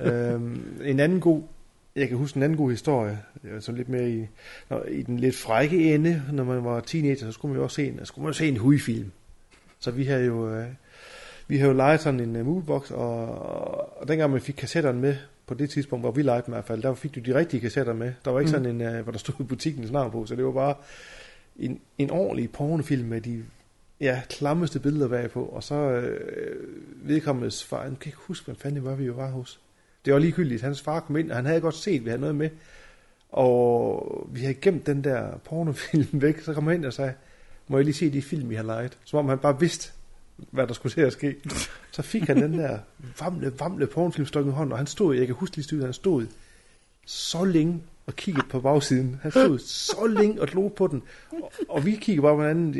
[0.00, 1.42] Øhm, en anden god,
[1.96, 3.18] jeg kan huske en anden god historie,
[3.60, 4.26] sådan lidt mere i,
[4.70, 7.74] når, i den lidt frække ende, når man var teenager, så skulle man jo også
[7.74, 9.10] se en, så skulle man jo se en hui-film.
[9.78, 10.66] Så vi havde jo, øh,
[11.48, 13.28] vi havde jo lejet sådan en uh, moviebox, og,
[14.00, 15.16] og dengang man fik kassetterne med,
[15.46, 17.60] på det tidspunkt, hvor vi legede dem i hvert fald, der fik du de rigtige
[17.60, 18.12] kassetter med.
[18.24, 18.64] Der var ikke Mm.
[18.64, 20.74] sådan en, uh, hvor der stod i butikkens navn på, så det var bare
[21.56, 23.44] en, en ordentlig pornofilm med de
[24.00, 26.60] ja, klammeste billeder bagpå, og så øh,
[27.08, 29.60] vedkommendes far, jeg kan ikke huske, hvad fanden det var, vi jo var hos.
[30.06, 32.20] Det var ligegyldigt, hans far kom ind, og han havde godt set, at vi havde
[32.20, 32.50] noget med,
[33.28, 37.12] og vi havde gemt den der pornofilm væk, så kom han ind og sagde,
[37.68, 38.98] må jeg lige se de film, vi har lejet?
[39.04, 39.92] Som om han bare vidste,
[40.50, 41.36] hvad der skulle til at ske.
[41.92, 42.78] Så fik han den der
[43.20, 46.26] vamle, vamle pornofilm i hånden, og han stod, jeg kan huske lige styrt, han stod
[47.06, 49.20] så længe og kiggede på bagsiden.
[49.22, 52.74] Han stod så længe og lå på den, og, og vi kiggede bare på hinanden.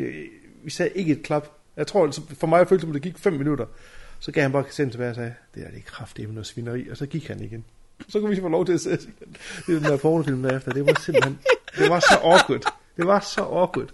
[0.63, 1.47] Vi sagde ikke et klap.
[1.77, 3.65] Jeg tror, altså, for mig følte det, som det gik fem minutter.
[4.19, 6.89] Så gav han bare kassetten tilbage og sagde, det er det kraftigt med noget svineri,
[6.89, 7.65] og så gik han igen.
[8.07, 8.99] Så kunne vi få lov til at se er
[9.67, 10.71] den der pornofilm derefter.
[10.71, 11.39] Det var simpelthen,
[11.77, 12.73] det var så awkward.
[12.97, 13.93] Det var så awkward.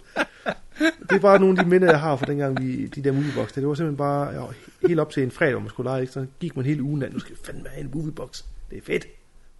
[0.78, 3.52] Det er bare nogle af de minder, jeg har fra dengang, vi, de der moviebox.
[3.52, 4.46] Det var simpelthen bare ja,
[4.88, 6.00] helt op til en fredag, hvor man skulle lege.
[6.00, 6.12] Ikke?
[6.12, 8.44] Så gik man hele ugen af, nu skal vi fandme have en moviebox.
[8.70, 9.06] Det er fedt.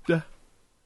[0.08, 0.20] Ja.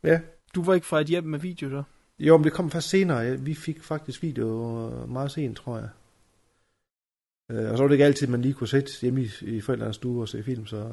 [0.02, 0.20] Ja.
[0.54, 1.82] Du var ikke fra et hjem med video, så?
[2.18, 3.36] Jo, men det kom først senere.
[3.36, 5.88] Vi fik faktisk video meget sent, tror jeg.
[7.50, 9.96] Øh, Og så var det ikke altid, man lige kunne sætte hjemme i, i forældrenes
[9.96, 10.88] stue og se film, så...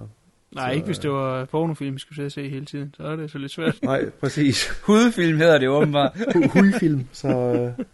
[0.55, 2.93] Nej, så, ikke hvis det var pornofilm, vi skulle sidde og se hele tiden.
[2.97, 3.79] Så er det så lidt svært.
[3.83, 4.69] Nej, præcis.
[4.87, 6.17] Hudfilm hedder det åbenbart.
[6.53, 7.27] Hui-film, så...
[7.77, 7.85] Øh,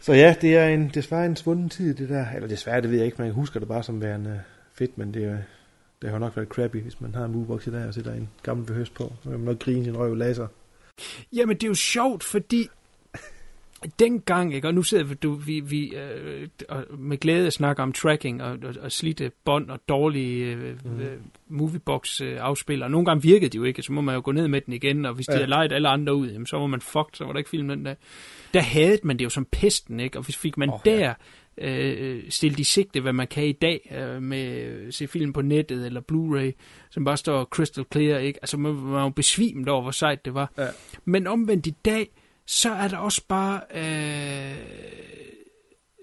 [0.00, 2.26] så ja, det er en, desværre en svunden tid, det der.
[2.34, 4.40] Eller desværre, det ved jeg ikke, man husker det bare som værende
[4.74, 5.38] fedt, men det, er-
[6.02, 8.12] det har jo nok været crappy, hvis man har en movebox i dag og sætter
[8.12, 9.12] en gammel behøs på.
[9.22, 10.46] Så vil man nok grine sin røv laser.
[11.32, 12.68] Jamen, det er jo sjovt, fordi
[13.98, 17.92] dengang, ikke, og nu sidder vi, du, vi, vi øh, og med glæde snakker om
[17.92, 21.00] tracking og, og, og slidte bånd og dårlige øh, mm.
[21.00, 21.18] øh,
[21.48, 22.90] moviebox øh, afspillere.
[22.90, 25.06] Nogle gange virkede de jo ikke, så må man jo gå ned med den igen,
[25.06, 25.38] og hvis de Ja.
[25.38, 27.68] har lejet alle andre ud, jamen, så var man fucked, så var der ikke film
[27.68, 27.96] den dag.
[28.54, 30.18] Der havde man det jo som pesten, ikke?
[30.18, 30.98] og hvis fik man oh, Åh, ja.
[30.98, 31.14] der
[31.58, 34.38] øh, stillet i sigte, hvad man kan i dag øh, med
[34.88, 38.38] at se film på nettet eller Blu-ray, som bare står crystal clear, ikke?
[38.42, 40.52] Altså man man var jo besvimt over, hvor sejt det var.
[40.58, 40.66] Ja.
[41.04, 42.08] Men omvendt i dag,
[42.46, 43.60] så er der også bare...
[43.74, 44.56] Øh,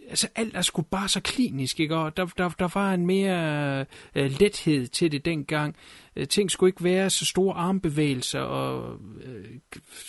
[0.09, 1.95] altså alt er sgu bare så klinisk, ikke?
[1.95, 3.85] Og der, der, der var en mere
[4.15, 5.75] øh, lethed til det dengang.
[6.15, 9.45] Øh, ting skulle ikke være så store armbevægelser og øh,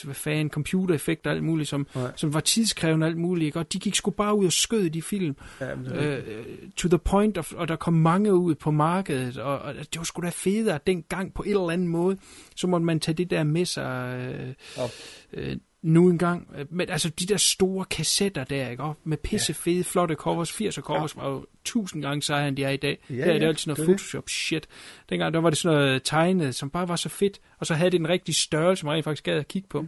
[0.05, 2.13] hvad fanden, computereffekter og alt muligt, som, Nej.
[2.17, 3.59] som var tidskrævende og alt muligt, ikke?
[3.59, 5.37] Og de gik sgu bare ud og skød de film.
[5.61, 6.45] Ja, men det er Øh,
[6.77, 10.05] to the point, of, og der kom mange ud på markedet, og, og det var
[10.05, 12.17] sgu da federe dengang på en eller anden måde.
[12.57, 14.55] Så måtte man tage det der med sig øh,
[14.85, 14.91] Op.
[15.33, 16.49] øh, nu engang.
[16.57, 18.83] Øh, Men altså de der store kassetter der, ikke?
[18.83, 22.65] Og med pisse fede, flotte covers, 80'er covers, var jo tusind gange sejere, end de
[22.65, 22.99] er i dag.
[23.11, 23.97] Ja, Ja, der er det ja, altid noget det er det.
[24.01, 24.69] Photoshop shit.
[25.11, 27.91] Dengang der var det sådan noget tegnet, som bare var så fedt, og så havde
[27.91, 29.87] det en rigtig størrelse, man rent faktisk gad at kigge på.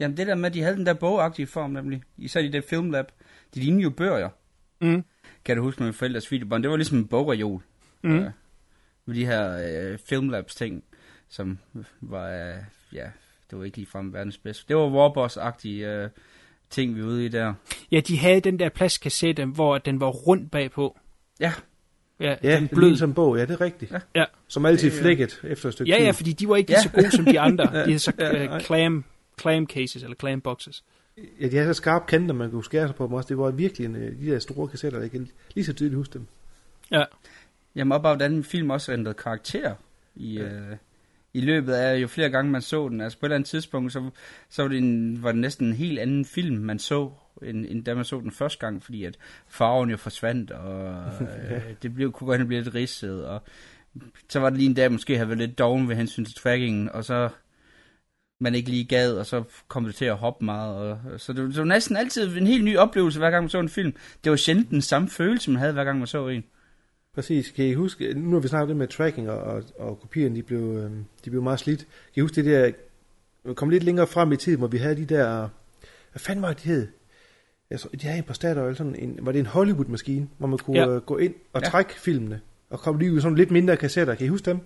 [0.00, 2.02] Jamen det der med, at de havde den der bogagtige form nemlig.
[2.18, 3.06] Især de der filmlab.
[3.54, 4.28] De lignede jo bøger.
[4.80, 5.04] Mm.
[5.44, 6.62] Kan du huske med mine forældres videobånd?
[6.62, 7.62] Det var ligesom en bogreol.
[8.02, 8.18] Mm.
[8.18, 8.30] Øh,
[9.06, 9.58] med de her
[9.92, 10.84] øh, filmlabs ting,
[11.28, 11.58] som
[12.00, 12.54] var, øh,
[12.92, 13.06] ja,
[13.54, 14.64] det var ikke ligefrem verdens bedste.
[14.68, 16.08] Det var Warboss-agtige øh,
[16.70, 17.54] ting, vi var ude i der.
[17.92, 20.98] Ja, de havde den der plastkassette, hvor den var rundt bagpå.
[21.40, 21.52] Ja,
[22.20, 22.96] Ja, Ja, den det blød.
[22.96, 23.36] som bog.
[23.36, 23.92] Ja, det er rigtigt.
[23.92, 23.98] Ja.
[24.14, 24.24] Ja.
[24.48, 26.04] Som altid flækket efter et stykke Ja, tid.
[26.04, 27.64] ja, fordi de var ikke lige så gode som de andre.
[27.72, 29.04] De havde så Ja, uh, clam,
[29.40, 30.84] clam cases, eller clam boxes.
[31.40, 33.28] Ja, de har så skarpe kanter, man kunne skære sig på dem også.
[33.28, 36.12] Det var virkelig en, øh, de der store kassetter, jeg kan lige så tydeligt huske
[36.14, 36.26] dem.
[36.90, 37.04] Ja.
[37.74, 39.74] Jamen op af, hvordan film også ændrede karakter
[40.14, 40.44] i, ja.
[40.44, 40.76] øh,
[41.34, 43.00] i løbet af, jo flere gange man så den.
[43.00, 44.10] Altså på et eller andet tidspunkt, så,
[44.50, 47.10] så var, det en, var det næsten en helt anden film, man så,
[47.42, 49.18] end, end da man så den første gang, fordi at
[49.48, 50.94] farven jo forsvandt, og
[51.50, 53.42] øh, det blev, kunne godt blive lidt ridset, og
[54.28, 56.88] så var det lige en dag, måske havde været lidt doven ved hensyn til trackingen,
[56.88, 57.28] og så
[58.40, 60.76] man ikke lige gad, og så kom det til at hoppe meget.
[60.76, 63.58] Og, så det, det var næsten altid en helt ny oplevelse, hver gang man så
[63.58, 63.94] en film.
[64.24, 66.44] Det var sjældent den samme følelse, man havde, hver gang man så en.
[67.14, 67.50] Præcis.
[67.50, 70.42] Kan I huske, nu har vi snakket det med tracking og, og, og kopierne, de
[70.42, 70.90] blev, øh,
[71.24, 71.78] de blev meget slidt.
[71.80, 71.86] Kan
[72.16, 72.70] I huske det der,
[73.54, 75.48] kom lidt længere frem i tiden, hvor vi havde de der,
[76.12, 76.88] hvad fanden var det, de hed?
[77.70, 80.58] Jeg så, de havde en på Statoil, sådan en, var det en Hollywood-maskine, hvor man
[80.58, 80.92] kunne Ja.
[80.92, 80.98] ja.
[80.98, 81.68] gå ind og Ja.
[81.68, 82.40] trække filmene,
[82.70, 84.14] og komme lige ud sådan lidt mindre kassetter.
[84.14, 84.58] Kan I huske dem?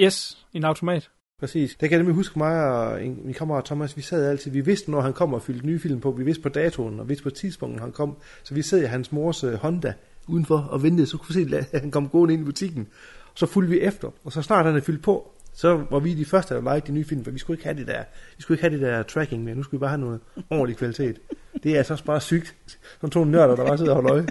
[0.00, 1.10] Yes, en automat.
[1.40, 1.74] Præcis.
[1.74, 4.60] Der kan jeg nemlig huske mig og en, min kammerat Thomas, vi sad altid, vi
[4.60, 7.22] vidste, når han kom og fyldte nye film på, vi vidste på datoen, og vidste
[7.22, 8.16] på tidspunktet, han kom.
[8.42, 9.94] Så vi sad i hans mors uh, Honda
[10.30, 12.86] udenfor og ventede, så kunne vi se, at han kom gående ind i butikken.
[13.34, 16.24] Så fulgte vi efter, og så snart han havde fyldt på, så var vi de
[16.24, 18.04] første, der legede de nye film, for vi skulle ikke have det der,
[18.36, 20.20] vi skulle ikke have det der tracking mere, nu skulle vi bare have noget
[20.50, 21.18] ordentlig kvalitet.
[21.62, 22.56] Det er altså også bare sygt.
[23.00, 24.26] Sådan to nørder, der bare sidder og holder øje.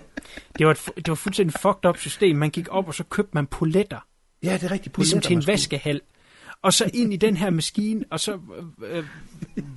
[0.60, 2.36] Det var, et, det var fuldstændig fucked up system.
[2.36, 4.06] Man gik op, og så købte man poletter,
[4.44, 4.98] Ja, det er rigtigt.
[4.98, 6.02] ligesom til en man skulle- vaskehal.
[6.62, 8.40] Og så ind i den her maskine, og så
[8.84, 9.04] øh, øh,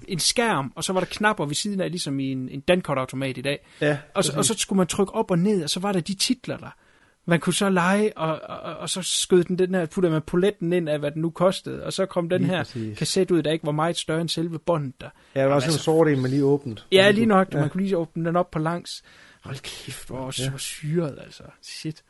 [0.08, 3.38] en skærm, og så var der knapper ved siden af, ligesom i en, en Dankort-automat
[3.38, 3.66] i dag.
[3.80, 6.00] Ja, Og så, og så skulle man trykke op og ned, og så var der
[6.00, 6.74] de titler der.
[7.26, 10.72] Man kunne så lege, og, og, og så skød den den her, puttede man poletten
[10.72, 12.98] ind af, hvad den nu kostede, og så kom den Lige her præcis.
[12.98, 15.08] kasset ud, der ikke var meget større end selve båndet der.
[15.34, 16.86] Ja, der var sådan en sort en, man lige åbent.
[16.92, 17.60] Ja, lige nok, Ja.
[17.60, 19.02] man kunne lige åbne den op på langs.
[19.42, 20.56] Hold kæft, hvor ja.
[20.58, 21.42] syret, altså.
[21.62, 22.02] Shit.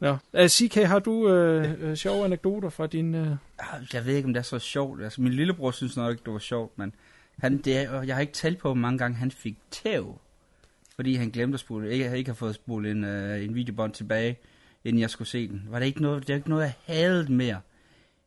[0.00, 3.14] Nå, øh, CK, har du øh, øh, sjove anekdoter fra din...
[3.14, 3.36] Øh...
[3.58, 5.02] Ah, jeg ved ikke, om det er så sjovt.
[5.02, 6.94] Altså, min lillebror synes nok ikke, det var sjovt, men
[7.38, 10.18] han, det er, jeg har ikke talt på, hvor mange gange han fik tæv,
[10.96, 14.38] fordi han glemte at spole, ikke, ikke har fået spole en, øh, en videobånd tilbage,
[14.84, 15.62] inden jeg skulle se den.
[15.68, 17.60] Var det ikke noget, det er ikke noget, jeg havde mere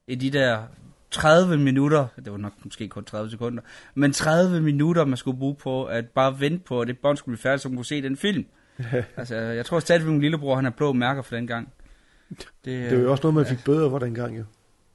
[0.08, 0.64] i de der
[1.12, 3.64] 30 minutter, det var nok måske kun 30 sekunder,
[3.96, 7.34] men 30 minutter, man skulle bruge på at bare vente på, at det bånd skulle
[7.34, 8.46] blive færdigt, så man kunne se den film.
[9.18, 11.74] altså, jeg tror stadig, at min lillebror, han har blå mærker for den gang.
[12.30, 14.44] Det, Det var jo også noget, man fik bøder for dengang jo.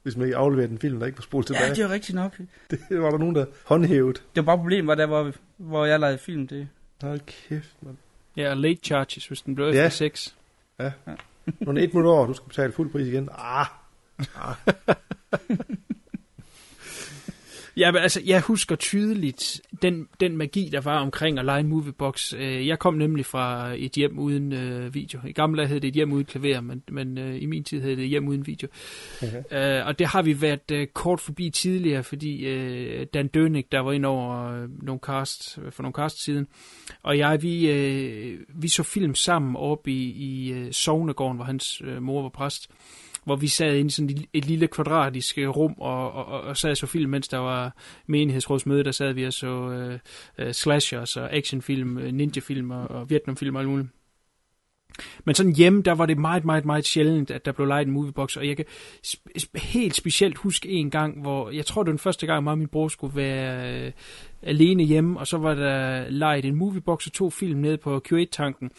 [0.03, 1.63] Hvis man ikke afleverede en film, der ikke var spolet tilbage.
[1.63, 2.37] Ja, det er jo rigtigt nok.
[2.71, 4.13] Det var der nogen, der håndhævede.
[4.13, 6.47] Det var bare problemet, var der, hvor, hvor jeg lavede film.
[6.47, 6.67] Det.
[7.01, 7.97] Hold kæft, mand.
[8.37, 9.71] Ja, og late charges, hvis den blev Ja.
[9.85, 10.35] efter 6.
[10.79, 13.29] Når det er et minut over, du skal betale fuld pris igen.
[13.37, 13.65] Ah,
[17.77, 21.67] Ja, men altså, jeg husker tydeligt den, den magi, der var omkring at lege en
[21.67, 22.33] moviebox.
[22.33, 25.19] Øh, Jeg kom nemlig fra et hjem uden øh, video.
[25.27, 27.81] I gamle dage hed det et hjem uden klaver, men, men øh, i min tid
[27.81, 28.67] hed det et hjem uden video.
[29.23, 29.79] Okay.
[29.79, 33.79] Øh, og det har vi været øh, kort forbi tidligere, fordi øh, Dan Dønig, der
[33.79, 36.47] var ind over øh, nogle cast, for nogle cast siden,
[37.03, 41.81] og jeg, vi, øh, vi så film sammen oppe i, i øh, Sognegården, hvor hans
[41.85, 42.71] øh, mor var præst
[43.27, 46.71] hvor vi sad inde i sådan et, lille kvadratisk øh, rum og, og, og, sad
[46.71, 47.75] og så film, mens der var
[48.05, 49.99] menighedsrådsmøde, der sad vi og så øh,
[50.37, 53.87] øh, slashers og actionfilm, øh, ninjafilm og, og vietnamfilm og alt muligt.
[55.25, 57.93] Men sådan hjemme, der var det meget, meget, meget sjældent, at der blev lejet en
[57.93, 58.65] moviebox, og jeg kan
[59.07, 62.43] sp- sp- helt specielt huske en gang, hvor jeg tror, det var den første gang,
[62.43, 63.91] mig og min bror skulle være øh,
[64.41, 68.71] alene hjemme, og så var der lejet en moviebox og to film nede på Q8-tanken,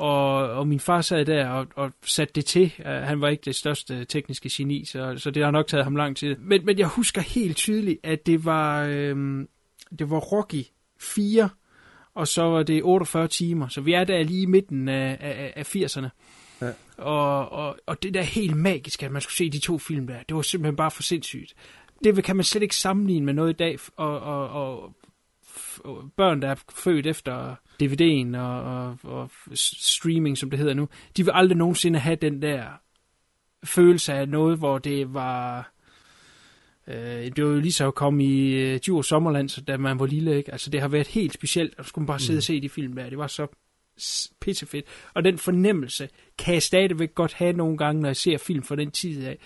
[0.00, 2.72] og, og min far sad der og, og satte det til.
[2.78, 5.96] Uh, han var ikke det største tekniske geni, så, så det har nok taget ham
[5.96, 6.36] lang tid.
[6.36, 9.48] Men, men jeg husker helt tydeligt, at det var, øhm,
[9.98, 10.64] det var Rocky
[11.00, 11.48] 4,
[12.14, 13.68] og så var det 48 timer.
[13.68, 16.08] Så vi er der lige i midten af, af, af 80'erne.
[16.60, 16.72] Ja.
[16.98, 20.22] Og, og, og det der helt magiske, at man skulle se de to film der,
[20.28, 21.54] det var simpelthen bare for sindssygt.
[22.04, 24.94] Det kan man slet ikke sammenligne med noget i dag, og, og, og
[26.16, 31.24] børn, der er født efter DVD'en og, og, og streaming, som det hedder nu, de
[31.24, 32.64] vil aldrig nogensinde have den der
[33.64, 35.72] følelse af noget, hvor det var...
[36.86, 36.96] Øh,
[37.36, 40.06] det var jo lige så at komme i øh, Djurs Sommerland, så da man var
[40.06, 40.52] lille, ikke?
[40.52, 42.68] Altså, det har været helt specielt, og så skulle man bare sidde og se de
[42.68, 43.08] film der.
[43.08, 43.46] Det var så
[44.40, 44.86] pissefedt.
[45.14, 48.76] Og den fornemmelse kan jeg stadigvæk godt have nogle gange, når jeg ser film fra
[48.76, 49.38] den tid af.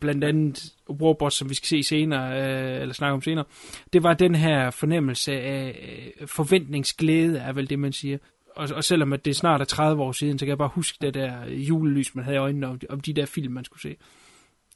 [0.00, 3.44] Blandt andet Warboss, som vi skal se senere, øh, eller snakke om senere.
[3.92, 5.78] Det var den her fornemmelse af
[6.20, 8.18] øh, forventningsglæde, er vel det, man siger.
[8.56, 10.98] og, og selvom at det snart er 30 år siden, så kan jeg bare huske
[11.00, 13.96] det der julelys, man havde i øjnene om, om de der film, man skulle se.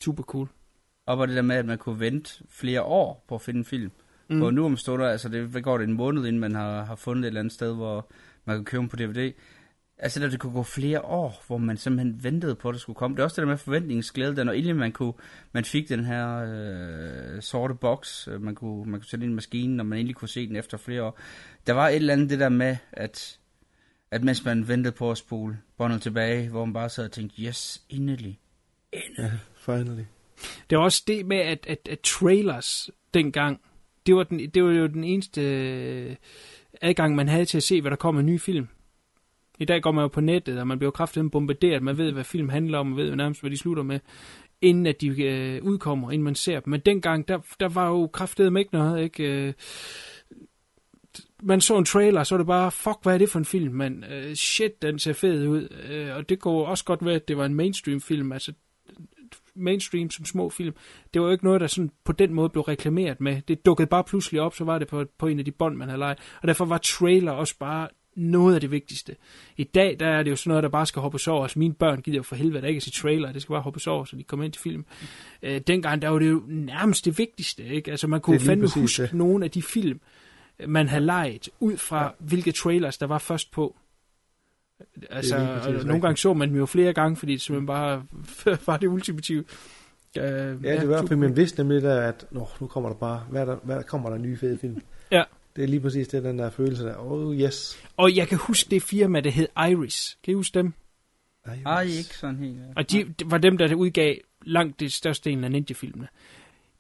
[0.05, 0.49] Super cool.
[1.07, 3.65] Og var det der med, at man kunne vente flere år på at finde en
[3.65, 3.91] film.
[4.29, 4.39] Mm.
[4.39, 6.97] Hvor nu om stunder, altså det hvad går det en måned, inden man har, har
[6.97, 8.11] fundet et eller andet sted, hvor
[8.45, 9.33] man kan købe dem på DVD.
[10.03, 12.97] Altså, der det kunne gå flere år, hvor man simpelthen ventede på, at det skulle
[12.97, 13.17] komme.
[13.17, 15.13] Det er også det der med forventningsglæde, der når egentlig man, kunne,
[15.53, 19.35] man fik den her øh, sorte boks, øh, man kunne, man kunne sætte ind i
[19.35, 21.19] maskinen, og man egentlig kunne se den efter flere år.
[21.67, 23.39] Der var et eller andet det der med, at,
[24.11, 27.43] at mens man ventede på at spole båndet tilbage, hvor man bare sad og tænkte,
[27.43, 28.41] yes, endelig.
[28.93, 29.19] Endelig.
[29.19, 30.05] Ja, finally.
[30.71, 33.61] Det var også det med, at, at, at trailers dengang,
[34.07, 36.17] det var, den, det var jo den eneste øh,
[36.81, 38.69] adgang, man havde til at se, hvad der kom af nye film.
[39.59, 41.83] I dag går man jo på nettet, og man bliver kraftigt bombarderet.
[41.83, 44.01] Man ved, hvad film handler om, og ved nærmest, hvad de slutter med,
[44.61, 46.71] inden at de øh, udkommer, inden man ser dem.
[46.71, 49.47] Men dengang, der, der var jo kraftedet ikke noget, ikke?
[49.47, 49.53] Øh,
[51.43, 53.75] man så en trailer, så var det bare, fuck, hvad er det for en film,
[53.75, 54.05] man?
[54.05, 55.69] Øh, shit, den ser fed ud.
[55.91, 58.53] Øh, og det går også godt ved, at det var en mainstream film, altså
[59.55, 60.75] mainstream som små film.
[61.15, 63.43] Det var jo ikke noget, der sådan på den måde blev reklameret med.
[63.49, 65.89] Det dukkede bare pludselig op, så var det på, på en af de bånd, man
[65.89, 66.19] havde lejet.
[66.43, 69.17] Og derfor var trailer også bare noget af det vigtigste.
[69.57, 71.43] I dag, der er det jo sådan noget, der bare skal hoppes over.
[71.43, 73.33] Altså, mine børn gider jo for helvede ikke at se trailer.
[73.33, 74.85] Det skal bare hoppes over, så de kommer ind til film.
[75.43, 77.65] Øh, dengang, der var det jo nærmest det vigtigste.
[77.65, 77.91] Ikke?
[77.91, 79.13] Altså, man kunne fandme huske det.
[79.13, 80.01] nogle af de film,
[80.67, 82.09] man havde lejet, ud fra ja.
[82.19, 83.77] hvilke trailers, der var først på.
[85.11, 88.03] Altså, og nogle gange så man dem jo flere gange, fordi det simpelthen bare
[88.67, 89.45] var det ultimative.
[90.17, 93.27] Uh, ja, det var fordi man vidste nemlig der, at Nå, nu kommer der bare,
[93.31, 94.83] hvad der, hvad der kommer der nye fede film.
[95.11, 95.23] Ja.
[95.57, 97.79] Det er lige præcis det, den der følelse der, oh yes.
[97.97, 100.19] Og jeg kan huske det firma, der hed Iris.
[100.25, 100.73] Kan I huske dem?
[101.47, 101.63] Iris.
[101.67, 102.57] Ej, ikke sådan helt.
[102.57, 102.65] Ja.
[102.77, 106.09] Og de var dem, der udgav langt det største del af ninja-filmene.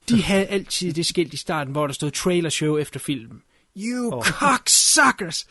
[0.08, 3.42] De havde altid det skilt i starten, hvor der stod trailer show efter filmen.
[3.76, 4.22] You oh.
[4.22, 5.46] cocksuckers!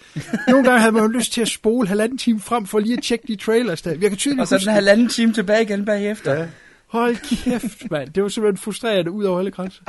[0.48, 3.04] Nogle gange havde man jo lyst til at spole halvanden time frem for lige at
[3.04, 3.92] tjekke de trailers der.
[3.92, 6.34] Jeg kan tydeligt og så den halvanden time tilbage igen bagefter.
[6.34, 6.48] Ja.
[6.88, 8.10] Hold kæft, mand.
[8.10, 9.84] Det var simpelthen frustrerende ud over alle grænser.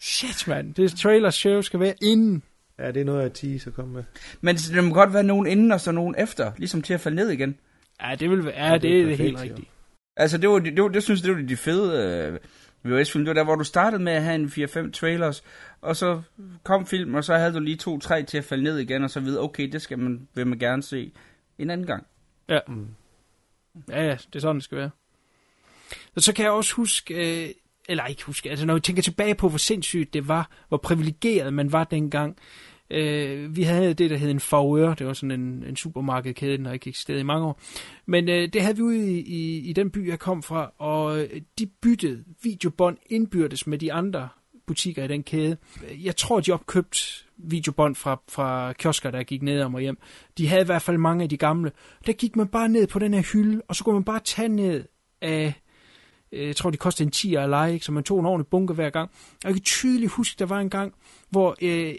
[0.00, 0.74] Shit, mand.
[0.74, 2.42] Det trailer show skal være inden.
[2.78, 4.04] Ja, det er noget af tease at komme med.
[4.40, 6.52] Men det må godt være nogen inden, og så nogen efter.
[6.58, 7.58] Ligesom til at falde ned igen.
[8.02, 9.68] Ja, det vil være, ja, ja, det, er det helt rigtigt.
[10.16, 12.38] Altså, det var, det, var, det synes det var de fede øh,
[12.86, 13.24] VHS-film.
[13.24, 15.44] Det var der, hvor du startede med at have en 4-5 trailers,
[15.80, 16.22] og så
[16.64, 19.20] kom film, og så havde du lige to-tre til at falde ned igen, og så
[19.20, 21.12] videre, okay, det skal man, vil man gerne se
[21.58, 22.06] en anden gang.
[22.48, 22.58] Ja.
[22.68, 22.88] Mm.
[23.88, 24.90] Ja, ja, det er sådan, det skal være.
[26.16, 27.50] Og så kan jeg også huske, øh,
[27.88, 31.54] eller ikke huske, altså når jeg tænker tilbage på, hvor sindssygt det var, hvor privilegeret
[31.54, 32.36] man var dengang.
[32.90, 36.72] Øh, vi havde det, der hed en Favør, det var sådan en, en supermarkedkæde, der
[36.72, 37.60] ikke eksisteret i mange år.
[38.06, 41.20] Men øh, det havde vi ude i, i, i den by, jeg kom fra, og
[41.20, 44.28] øh, de byttede videobånd indbyrdes med de andre
[44.66, 45.56] butikker i den kæde.
[46.04, 49.98] Jeg tror, de opkøbt videobånd fra, fra kiosker, der gik ned om og hjem.
[50.38, 51.72] De havde i hvert fald mange af de gamle.
[52.06, 54.48] Der gik man bare ned på den her hylde, og så kunne man bare tage
[54.48, 54.84] ned
[55.22, 55.54] af
[56.32, 57.84] Øh, jeg tror, de kostede en 10 at lege, ikke?
[57.84, 59.10] så man tog en ordentlig bunke hver gang.
[59.44, 60.94] Og jeg kan tydeligt huske, der var en gang,
[61.30, 61.94] hvor øh,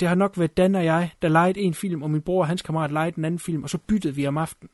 [0.00, 2.46] det har nok været Dan og jeg, der legede en film, og min bror og
[2.46, 4.70] hans kammerat legede den anden film, og så byttede vi om aftenen.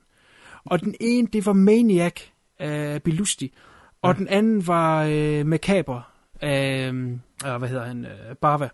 [0.64, 2.20] Og den ene, det var Maniac
[2.58, 3.54] af Belusti,
[4.02, 4.18] og ja.
[4.18, 6.02] den anden var øh, Macabre
[6.40, 7.18] af, øh,
[7.58, 8.68] hvad hedder han, øh, Barva.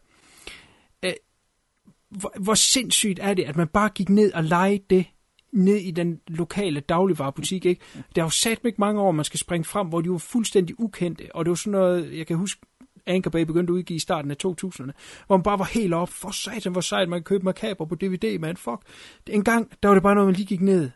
[1.02, 1.12] Øh,
[2.10, 5.06] hvor, hvor sindssygt er det, at man bare gik ned og legede det
[5.52, 7.84] ned i den lokale dagligvarerbutik, ikke?
[8.16, 10.80] Der er jo sat ikke mange år, man skal springe frem, hvor de var fuldstændig
[10.80, 12.60] ukendte, og det var sådan noget, jeg kan huske,
[13.08, 14.90] Anchor Bay begyndte at udgive i starten af 2000'erne,
[15.26, 17.94] hvor man bare var helt op, for satan, hvor sejt, man kan købe makaber på
[17.94, 18.80] DVD, man, fuck.
[19.26, 20.90] En gang, der var det bare noget, man lige gik ned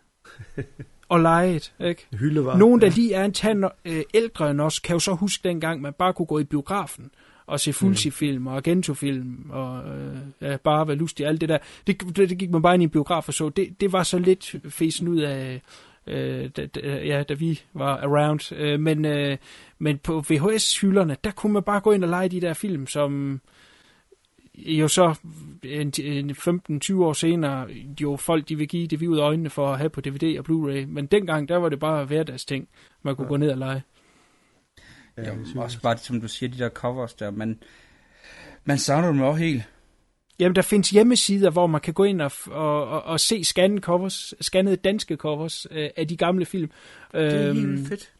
[1.08, 2.06] og leget, ikke?
[2.12, 2.56] Hyldevar.
[2.56, 5.80] Nogen, der lige er en tand øh, ældre end os, kan jo så huske dengang,
[5.80, 7.10] man bare kunne gå i biografen
[7.46, 11.58] og se Fulci-film og Argento-film og øh, ja, bare være lustig alt det der.
[11.86, 13.48] Det, det, det gik man bare ind i en biograf og så.
[13.48, 15.62] Det, det var så lidt fesen ud af,
[16.06, 18.52] øh, da, da, ja, da vi var around.
[18.52, 19.38] Øh, men, øh,
[19.78, 23.40] men på VHS-hylderne, der kunne man bare gå ind og lege de der film, som
[24.54, 25.18] jo så
[25.62, 27.68] en, en 15-20 år senere,
[28.00, 30.38] jo folk de vil give det vi ud af øjnene for at have på DVD
[30.38, 30.86] og Blu-ray.
[30.86, 32.68] Men dengang, der var det bare hverdagsting,
[33.02, 33.28] man kunne ja.
[33.28, 33.82] gå ned og lege.
[35.16, 37.58] Ja, ja også bare, som du siger, de der covers der, man,
[38.64, 39.62] man savner dem også helt.
[40.38, 43.80] Jamen, der findes hjemmesider, hvor man kan gå ind og, og, og, og se scannede
[43.80, 46.70] covers, scannede danske covers øh, af de gamle film.
[47.12, 48.10] Det er øhm, helt fedt.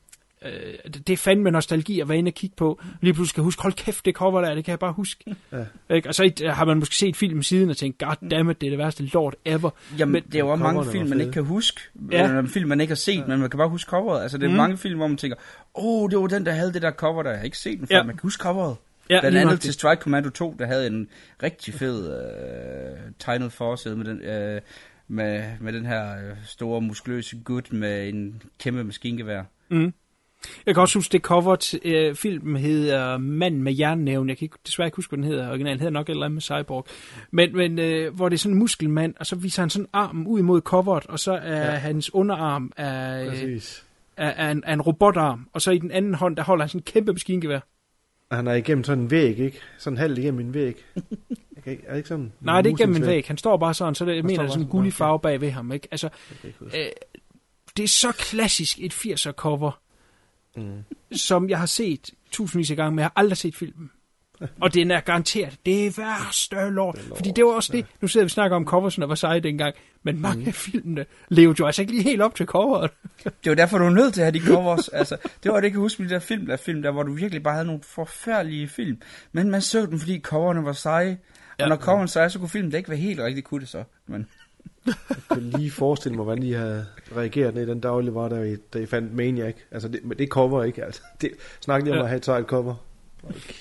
[0.44, 2.80] Øh, det er fandme nostalgi at være inde og kigge på.
[3.00, 5.36] Lige pludselig skal huske, hold kæft, det cover der, det kan jeg bare huske.
[5.52, 5.94] Ja.
[5.94, 6.08] Ikke?
[6.08, 8.70] Og så har man måske set film siden og tænkt, god damn it, det er
[8.70, 9.70] det værste lort ever.
[9.98, 11.80] Jamen, men, det er jo også mange film, man ikke kan huske.
[12.12, 12.32] Ja.
[12.32, 13.26] Øh, film, man ikke har set, ja.
[13.26, 14.22] men man kan bare huske coveret.
[14.22, 14.56] Altså, det er mm.
[14.56, 15.36] mange film, hvor man tænker,
[15.74, 17.78] åh, oh, det var den, der havde det der cover, der jeg har ikke set
[17.78, 17.96] den før.
[17.96, 18.02] Ja.
[18.02, 18.76] Man kan huske coveret.
[19.14, 21.08] Ja, Blandt andet til Strike Commando 2, der havde en
[21.42, 24.56] rigtig fed uh, tegnet forside med den...
[24.56, 24.62] Uh,
[25.08, 29.42] med, med den her øh, store, muskuløse gut med en kæmpe maskingevær.
[29.70, 29.94] Mm.
[30.66, 34.28] Jeg kan også huske, det cover til øh, filmen hedder Mand med jernnævn.
[34.28, 35.48] Jeg kan ikke, desværre ikke huske, hvad den hedder.
[35.48, 36.86] Originalen hedder nok et eller andet med Cyborg.
[37.30, 40.26] Men, men øh, hvor det er sådan en muskelmand, og så viser han sådan armen
[40.26, 41.70] ud imod coveret, og så er ja.
[41.70, 43.60] hans underarm af, øh,
[44.16, 45.48] af, en, af en robotarm.
[45.52, 47.60] Og så i den anden hånd, der holder han sådan en kæmpe maskingevær.
[48.32, 49.58] Og han er igennem sådan en væg, ikke?
[49.78, 50.84] Sådan halvt igennem en væg.
[51.56, 52.32] Jeg kan ikke, er det ikke sådan?
[52.40, 53.24] Nej, det er ikke gennem en væg.
[53.26, 55.40] Han står bare sådan, så det, jeg mener, det er sådan en gullig farve bag
[55.40, 55.72] ved ham.
[55.72, 55.88] Ikke?
[55.90, 56.08] Altså,
[56.44, 56.86] ikke øh,
[57.76, 59.80] det er så klassisk et 80'er cover,
[60.56, 60.84] Mm.
[61.12, 63.90] som jeg har set tusindvis af gange, men jeg har aldrig set filmen.
[64.60, 66.98] Og den er garanteret det værste lort.
[67.16, 69.40] Fordi det var også det, nu sidder vi og snakker om coversen, der var seje
[69.40, 72.90] dengang, men mange af filmene levede jo altså ikke lige helt op til coveret.
[73.24, 74.88] Det var derfor, du er nødt til at have de covers.
[74.88, 77.02] altså, det var det, jeg kan huske med de der film, der film, der hvor
[77.02, 78.98] du virkelig bare havde nogle forfærdelige film.
[79.32, 81.06] Men man så dem, fordi coverne var seje.
[81.08, 81.16] Ja.
[81.58, 81.64] Ja.
[81.64, 83.84] Og når coveren seje, så kunne filmen da ikke være helt rigtig, kunne det så.
[84.06, 84.26] Men
[84.86, 84.94] Jeg
[85.32, 86.86] kan lige forestille mig, hvordan de havde
[87.16, 89.54] reageret ned i den dagligvare, der I, da I fandt Maniac.
[89.70, 91.02] Altså, det, men det cover ikke, altså.
[91.20, 91.30] Det,
[91.60, 92.02] snak lige om Ja.
[92.02, 92.74] at have et sejt cover.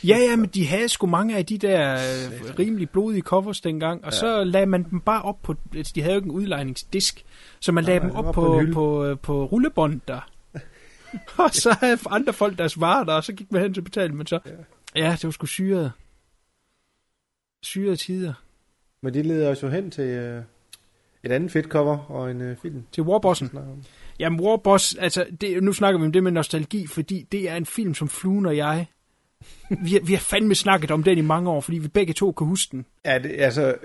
[0.04, 4.06] Ja, ja, men de havde sgu mange af de der øh, rimelig blodige covers dengang,
[4.06, 4.18] og ja.
[4.18, 7.26] så lagde man dem bare op på, altså, de havde jo ikke en udlejningsdisk,
[7.60, 10.30] så man lagde Nej, dem op på på, på, øh, på rullebånd der.
[11.44, 14.18] og så havde andre folk deres varer der, og så gik man hen til betaling,
[14.18, 14.52] men så, ja,
[15.06, 15.92] ja det var sgu syret.
[17.64, 18.34] Syrede tider.
[19.02, 20.44] Men det leder os jo hen til øh,
[21.24, 22.84] et andet fedt cover og en øh, film.
[22.92, 23.50] Til Warbossen.
[24.20, 27.66] Jamen, Warboss, altså, det, nu snakker vi om det med nostalgi, fordi det er en
[27.66, 28.88] film, som Fluen og jeg,
[29.84, 32.32] vi, har- vi har fandme snakket om den i mange år, fordi vi begge to
[32.32, 32.86] kan huske den.
[33.06, 33.76] Ja, det, altså,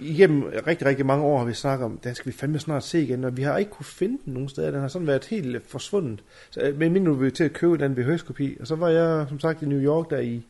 [0.00, 3.02] igennem rigtig, rigtig mange år har vi snakket om, den skal vi fandme snart se
[3.02, 4.70] igen, og vi har ikke kunne finde den nogen steder.
[4.70, 6.22] Den har sådan været helt forsvundet.
[6.50, 9.26] Så, øh, men min nu vi til at købe den VHS-kopi, og så var jeg,
[9.28, 10.42] som sagt, i New York der i,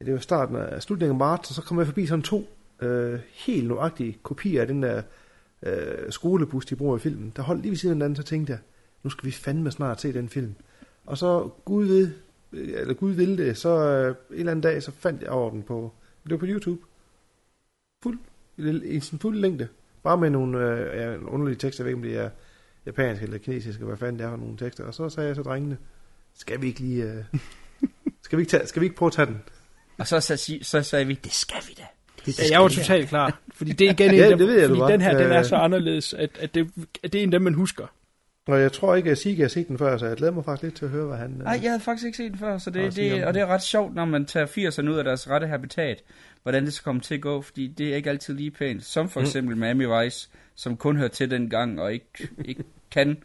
[0.00, 2.44] ja, det var starten af slutningen af marts, og så kom jeg forbi sådan to
[2.82, 5.02] øh, helt nøjagtige kopier af den der
[5.66, 7.32] øh, skolebus, de bruger i filmen.
[7.36, 8.58] Der holdt lige ved siden af den anden, så tænkte jeg,
[9.02, 10.54] nu skal vi fandme snart se den film.
[11.06, 12.10] Og så, Gud ved,
[12.52, 15.62] eller Gud ville det, så øh, en eller anden dag, så fandt jeg over den
[15.62, 15.92] på,
[16.24, 16.80] det var på YouTube
[18.02, 18.18] fuld,
[18.84, 19.68] i sin fulde længde.
[20.02, 22.30] Bare med nogle øh, ja, en underlige tekster, jeg ved ikke, om det er
[22.86, 24.84] japansk eller kinesisk, eller hvad fanden det er for nogle tekster.
[24.84, 25.78] Og så sagde jeg så drengene,
[26.34, 27.04] skal vi ikke lige...
[27.04, 27.24] Øh,
[28.24, 29.42] skal, vi ikke tage, skal vi ikke prøve at tage den?
[29.98, 31.82] Og så, så, så sagde vi, det skal vi da.
[32.26, 33.40] Det, Ja, jeg var totalt klar.
[33.58, 35.32] Fordi det er igen en Ja, af dem, det ved jeg, fordi den her, den
[35.32, 35.44] er Øh.
[35.44, 36.70] så anderledes, at, at, det,
[37.02, 37.86] at det er en af dem, man husker.
[38.48, 40.62] Og jeg tror ikke, at Sige har set den før, så jeg glæder mig faktisk
[40.62, 41.32] lidt til at høre, hvad han...
[41.32, 43.42] Øh, Nej, jeg havde faktisk ikke set den før, så Og det, det, og det
[43.42, 46.02] er ret sjovt, når man tager 80'erne ud af deres rette habitat,
[46.42, 48.84] hvordan det skal komme til at gå, fordi det er ikke altid lige pænt.
[48.84, 49.26] Som for Mm.
[49.26, 53.16] eksempel Miami Vice, som kun hører til den gang, og ikke, ikke kan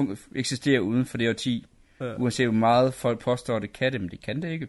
[0.00, 1.66] fun- eksistere uden for det årti.
[2.00, 2.14] Ja.
[2.14, 4.68] Uanset hvor meget folk påstår, det kan det, men det kan det ikke.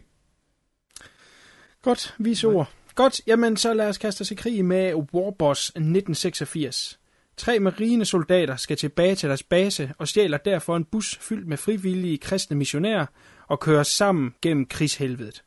[1.82, 2.70] Godt, vis ord.
[2.94, 6.98] Godt, jamen så lad os kaste os i krig med Warboss 1986.
[7.36, 12.18] Tre marinesoldater skal tilbage til deres base og stjæler derfor en bus fyldt med frivillige
[12.18, 13.06] kristne missionærer
[13.46, 15.44] og kører sammen gennem krigshelvedet.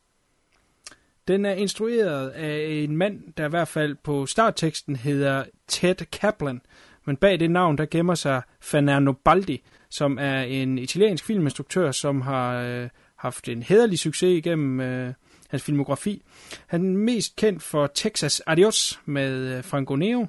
[1.28, 6.62] Den er instrueret af en mand, der i hvert fald på startteksten hedder Ted Kaplan,
[7.06, 12.22] men bag det navn der gemmer sig Fernando Baldi, som er en italiensk filminstruktør, som
[12.22, 15.14] har øh, haft en hederlig succes igennem øh,
[15.50, 16.22] hans filmografi.
[16.68, 20.26] Han er mest kendt for Texas Adios med øh, Franco Nero,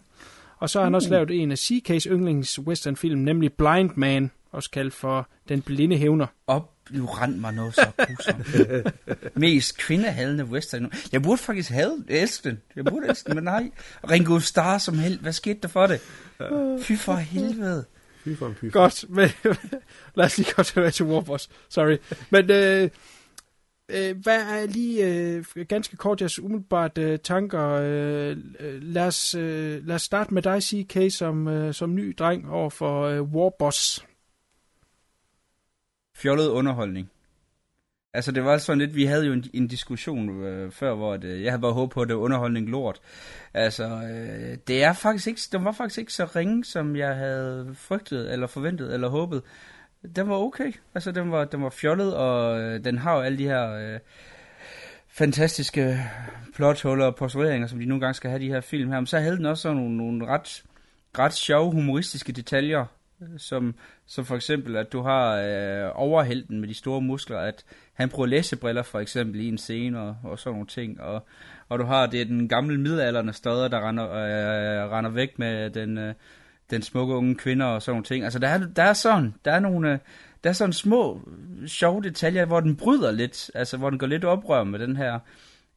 [0.58, 4.70] og så har han også lavet en af CK's yndlings westernfilm, nemlig Blind Man, også
[4.70, 6.26] kaldt for Den Blinde Hævner.
[6.46, 8.46] Op, nu rent mig noget så grusomt.
[9.34, 10.92] Mest kvindehadende western.
[11.12, 12.60] Jeg burde faktisk have elske den.
[12.76, 13.70] Jeg burde elske den, men nej.
[14.10, 15.18] Ringo Starr som held.
[15.18, 16.00] Hvad skete der for det?
[16.82, 17.84] Fy for helvede.
[18.24, 18.72] Fy for en fy.
[18.72, 19.28] Godt, men
[20.16, 21.50] lad os lige gå tilbage til Warboss.
[21.68, 21.96] Sorry.
[22.30, 22.90] Men øh,
[23.88, 27.68] øh, hvad er lige øh, ganske kort jeres umiddelbart øh, tanker?
[27.68, 32.14] Øh, øh lad, os, øh, lad os starte med dig, CK, som, øh, som ny
[32.18, 34.06] dreng over for øh, Warboss.
[36.14, 37.10] fjollet underholdning.
[38.14, 41.28] Altså det var sådan lidt, vi havde jo en, en diskussion øh, før, hvor det,
[41.28, 43.00] øh, jeg havde bare håbet på, at det var underholdning lort.
[43.54, 47.70] Altså, øh, det er faktisk ikke, det var faktisk ikke så ringe, som jeg havde
[47.74, 49.42] frygtet, eller forventet, eller håbet.
[50.16, 50.72] Den var okay.
[50.94, 54.00] Altså den var, den var fjollet, og øh, den har jo alle de her øh,
[55.08, 55.98] fantastiske
[56.54, 59.00] plothuller og postureringer, som de nogle gange skal have de her film her.
[59.00, 60.64] Men så havde den også sådan nogle, nogle ret,
[61.18, 62.84] ret sjove humoristiske detaljer,
[63.22, 63.74] øh, som,
[64.06, 68.26] som for eksempel, at du har øh, overhelten med de store muskler, at han bruger
[68.26, 71.26] læsebriller for eksempel i en scene og, og sådan nogle ting, og,
[71.68, 75.70] og du har det er den gamle middelalderne støder, der render, øh, render væk med
[75.70, 76.14] den, øh,
[76.70, 78.24] den smukke unge kvinde og sådan nogle ting.
[78.24, 79.98] Altså der er, der er sådan, der er nogle, øh,
[80.44, 81.20] der er sådan små
[81.66, 85.18] sjove detaljer, hvor den bryder lidt, altså hvor den går lidt oprør med den her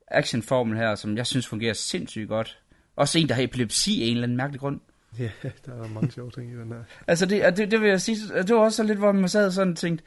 [0.07, 2.59] actionformel her, som jeg synes fungerer sindssygt godt.
[2.95, 4.79] Også en, der har epilepsi af en eller anden mærkelig grund.
[5.19, 5.29] Ja,
[5.65, 6.83] der er mange sjove ting i den her.
[7.07, 9.51] Altså, det, det, det vil jeg sige, det var også så lidt, hvor man sad
[9.51, 10.03] sådan og tænkte,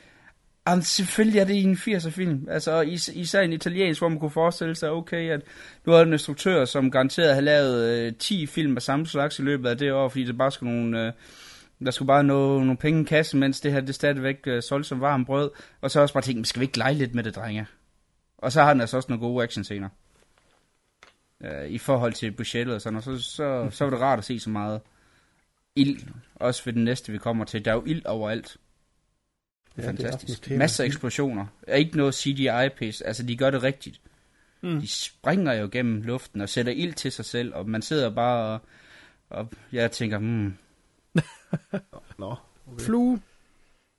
[0.68, 2.46] Jamen, selvfølgelig er det en 80'er film.
[2.50, 5.40] Altså, is, især en italiensk, hvor man kunne forestille sig, okay, at
[5.86, 9.42] du har en instruktør, som garanteret har lavet øh, 10 film af samme slags i
[9.42, 11.06] løbet af det år, fordi det bare skulle nogle...
[11.06, 11.12] Øh,
[11.84, 14.88] der skulle bare nå nogle penge i kassen, mens det her det stadigvæk øh, solgte
[14.88, 15.50] som varm brød.
[15.80, 17.66] Og så også bare tænkt, skal vi ikke lege lidt med det, drenge?
[18.38, 19.88] Og så har den altså også nogle gode actionscener.
[21.40, 24.24] Øh, I forhold til budgettet og sådan, og så, så, så var det rart at
[24.24, 24.80] se så meget
[25.76, 25.98] ild.
[26.34, 27.64] Også ved den næste, vi kommer til.
[27.64, 28.56] Der er jo ild overalt.
[29.76, 30.14] Ja, det er Fantastisk.
[30.14, 30.58] aftens tema.
[30.58, 31.46] Masser af eksplosioner.
[31.66, 33.00] Er ikke noget CGI-pis.
[33.00, 34.00] Altså, de gør det rigtigt.
[34.62, 34.80] Mm.
[34.80, 38.52] De springer jo gennem luften og sætter ild til sig selv, og man sidder bare
[38.52, 38.60] og,
[39.30, 40.54] og jeg tænker, hmm,
[42.18, 42.34] Nå.
[42.78, 43.20] Flue,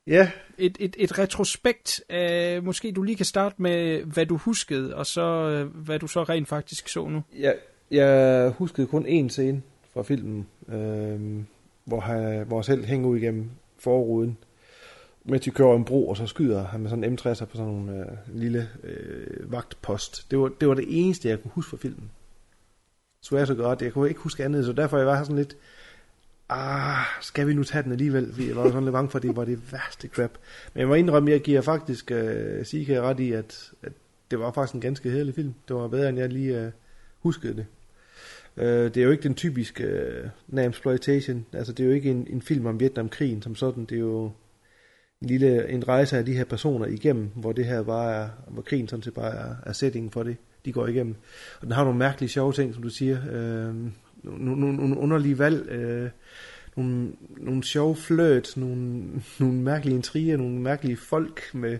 [0.07, 2.01] Ja, et, et, et retrospekt.
[2.09, 6.07] Øh, måske du lige kan starte med, hvad du huskede, og så øh, hvad du
[6.07, 7.23] så rent faktisk så nu.
[7.39, 7.55] jeg,
[7.91, 9.61] jeg huskede kun én scene
[9.93, 11.43] fra filmen, øh,
[11.86, 13.49] hvor, han, hvor selv hænger ud igennem
[13.80, 14.38] forruden,
[15.26, 17.57] mens de kører over en bro, og så skyder han med sådan en M60 på
[17.57, 20.32] sådan en øh, lille øh, vagtpost.
[20.32, 22.11] Det var, det var det eneste, jeg kunne huske fra filmen.
[23.21, 23.82] Så jeg så godt.
[23.82, 25.57] Jeg kunne ikke huske andet, så derfor jeg var sådan lidt,
[26.49, 28.34] ah, skal vi nu tage den alligevel?
[28.34, 30.32] Fordi jeg var sådan lidt bange for, at det var det værste crap.
[30.73, 33.91] Men jeg må indrømme, jeg giver faktisk øh, Sika ret i, at, at
[34.32, 35.53] det var faktisk en ganske hederlig film.
[35.67, 36.71] Det var bedre, end jeg lige øh,
[37.19, 37.65] huskede det.
[38.57, 41.45] Øh, det er jo ikke den typiske øh, exploitation.
[41.53, 43.86] Altså, det er jo ikke en, en film om Vietnamkrigen som sådan.
[43.86, 44.32] Det er jo
[45.22, 48.61] en lille en rejse af de her personer igennem, hvor det her bare er, hvor
[48.61, 51.16] krigen sådan set bare er, er settingen for det, de går igennem.
[51.61, 53.18] Og den har nogle mærkelige sjove ting, som du siger.
[53.32, 53.76] Øh,
[54.24, 56.09] nogle, nogle, nogle underlige valg, øh,
[56.76, 59.03] nogle, nogle sjove fløt, nogle,
[59.39, 61.78] nogle mærkelige intriger, nogle mærkelige folk med,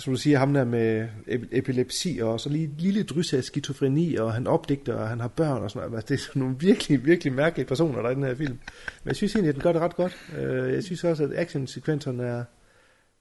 [0.00, 4.14] som du siger, ham der med ep- epilepsi, og så lige lille drys af skizofreni,
[4.16, 5.96] og han opdigter, og han har børn og sådan noget.
[5.98, 8.58] Altså, det er sådan nogle virkelig, virkelig mærkelige personer, der er i den her film.
[9.04, 10.16] Men jeg synes egentlig, at den gør det ret godt.
[10.38, 12.44] Øh, Jeg synes også, at actionsekvenserne er,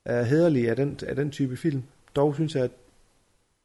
[0.06, 1.84] er hederlige af den, af den type film.
[2.16, 2.72] Dog synes jeg, at,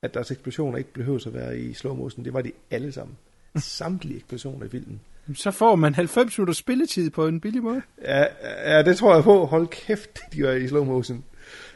[0.02, 2.24] at deres eksplosioner ikke behøver at være i slow motion.
[2.24, 3.16] Det var de alle sammen.
[3.56, 5.00] Samtlige eksplosioner i filmen.
[5.34, 7.82] Så får man 90 minutter spilletid på en billig måde.
[8.04, 8.24] Ja,
[8.64, 9.44] ja, det tror jeg på.
[9.46, 11.24] Hold kæft, de var i slow motion.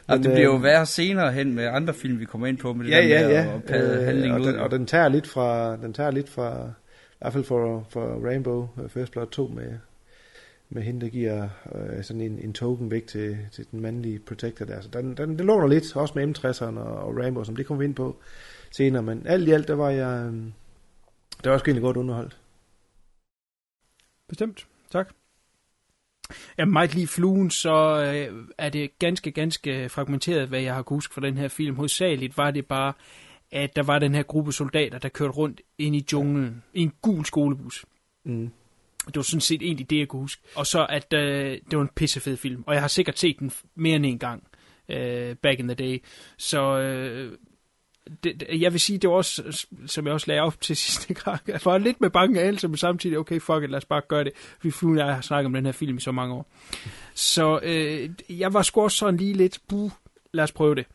[0.09, 2.57] Og Men, det bliver jo øh, værre senere hen med andre film, vi kommer ind
[2.57, 3.55] på, med det Ja, der ja, med ja.
[3.55, 4.47] at pade Øh, handlingen og, ud.
[4.47, 6.67] den, og den tager lidt fra, den tager lidt fra,
[7.11, 9.77] i hvert fald for, for Rainbow uh, First Blood 2 med,
[10.69, 14.65] med hende, der giver øh, sådan en, en token væk til, til den mandlige protector
[14.65, 14.81] der.
[14.81, 17.79] Så den, den, det låner lidt, også med M60'eren og, og Rainbow, som det kommer
[17.79, 18.15] vi ind på
[18.71, 19.03] senere.
[19.03, 20.33] Men alt i alt, der var jeg, øh,
[21.43, 22.37] der var også egentlig godt underholdt.
[24.29, 24.67] Bestemt.
[24.91, 25.09] Tak.
[26.57, 30.97] Ja, meget lige fluen, så øh, er det ganske, ganske fragmenteret, hvad jeg har kunne
[30.97, 31.75] huske fra den her film.
[31.75, 32.93] Hovedsageligt var det bare,
[33.51, 36.93] at der var den her gruppe soldater, der kørte rundt ind i junglen i en
[37.01, 37.85] gul skolebus.
[38.25, 38.51] Mm.
[39.05, 40.41] Det var sådan set egentlig det, jeg kunne huske.
[40.55, 42.63] Og så, at øh, det var en pissefed film.
[42.67, 44.43] Og jeg har sikkert set den mere end en gang
[44.89, 46.03] øh, back in the day.
[46.37, 47.37] Så øh,
[48.23, 51.13] det, det- jeg vil sige, det var også, som jeg også lagde op til sidste
[51.13, 54.01] gang, jeg var lidt med bange anelse, men samtidig, okay, fuck it, lad os bare
[54.07, 54.31] gøre det.
[54.61, 56.51] Vi Fluen jeg har snakket om den her film i så mange år.
[57.13, 59.91] Så øh, jeg var sgu også sådan lige lidt, buh,
[60.33, 60.85] lad os prøve det.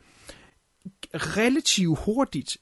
[1.15, 2.57] Relativt hurtigt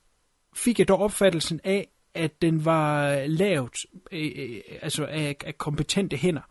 [0.56, 3.76] fik jeg dog opfattelsen af, at den var lavet
[4.12, 6.43] øh, øh, altså af, af kompetente hænder.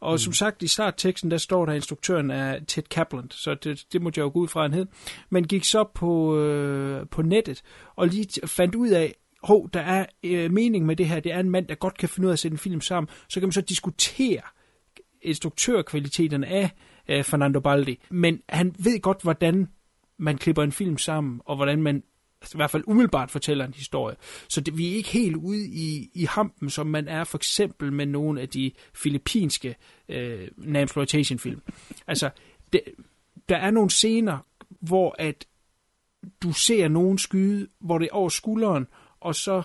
[0.00, 0.18] Og mm.
[0.18, 4.18] som sagt, i startteksten, der står der, instruktøren er Ted Kaplan, så det, det måtte
[4.18, 4.86] jeg jo gå ud fra, han hed.
[5.30, 7.62] Men gik så på, øh, på nettet
[7.96, 11.40] og lige fandt ud af, hov, der er øh, mening med det her, det er
[11.40, 13.08] en mand, der godt kan finde ud af at sætte en film sammen.
[13.28, 14.40] Så kan man så diskutere
[15.22, 16.70] instruktørkvaliteterne af
[17.08, 17.98] øh, Fernando Baldi.
[18.10, 19.68] Men han ved godt, hvordan
[20.18, 22.02] man klipper en film sammen, og hvordan man
[22.40, 24.16] altså, i hvert fald umiddelbart fortæller en historie.
[24.48, 27.92] Så det, vi er ikke helt ude i, i hampen, som man er for eksempel
[27.92, 29.76] med nogle af de filippinske
[30.08, 31.60] øh, exploitation film.
[32.06, 32.30] Altså,
[32.72, 32.80] det,
[33.48, 34.38] der er nogle scener,
[34.80, 35.46] hvor at
[36.42, 38.86] du ser nogen skyde, hvor det er over skulderen,
[39.20, 39.62] og så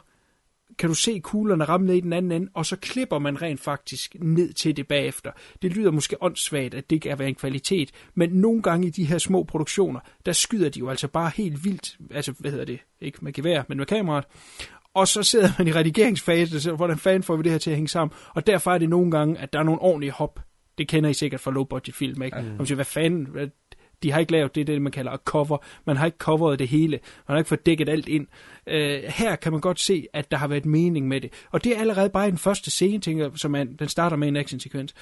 [0.78, 3.60] kan du se kuglerne ramme ned i den anden ende, og så klipper man rent
[3.60, 5.32] faktisk ned til det bagefter.
[5.62, 9.06] Det lyder måske åndssvagt, at det ikke er en kvalitet, men nogle gange i de
[9.06, 12.80] her små produktioner, der skyder de jo altså bare helt vildt, altså hvad hedder det,
[13.02, 14.26] ikke med gevær, men med kameraet,
[14.94, 17.76] og så sidder man i redigeringsfase, så hvordan fanden får vi det her til at
[17.76, 18.18] hænge sammen?
[18.30, 20.40] Og derfor er det nogle gange, at der er nogle ordentlige hop.
[20.78, 22.42] Det kender I sikkert fra low-budget film, ikke?
[22.42, 22.48] Mm.
[22.58, 23.28] Man siger, hvad fanden,
[24.04, 25.58] de har ikke lavet det, det man kalder et cover.
[25.86, 27.00] Man har ikke coveret det hele.
[27.28, 28.28] Man har ikke fået dækket alt ind.
[28.68, 31.34] Øh, her kan man godt se, at der har været mening med det.
[31.52, 34.28] Og det er allerede bare i den første scene, tænker, som man, den starter med
[34.28, 34.94] en actionsekvens.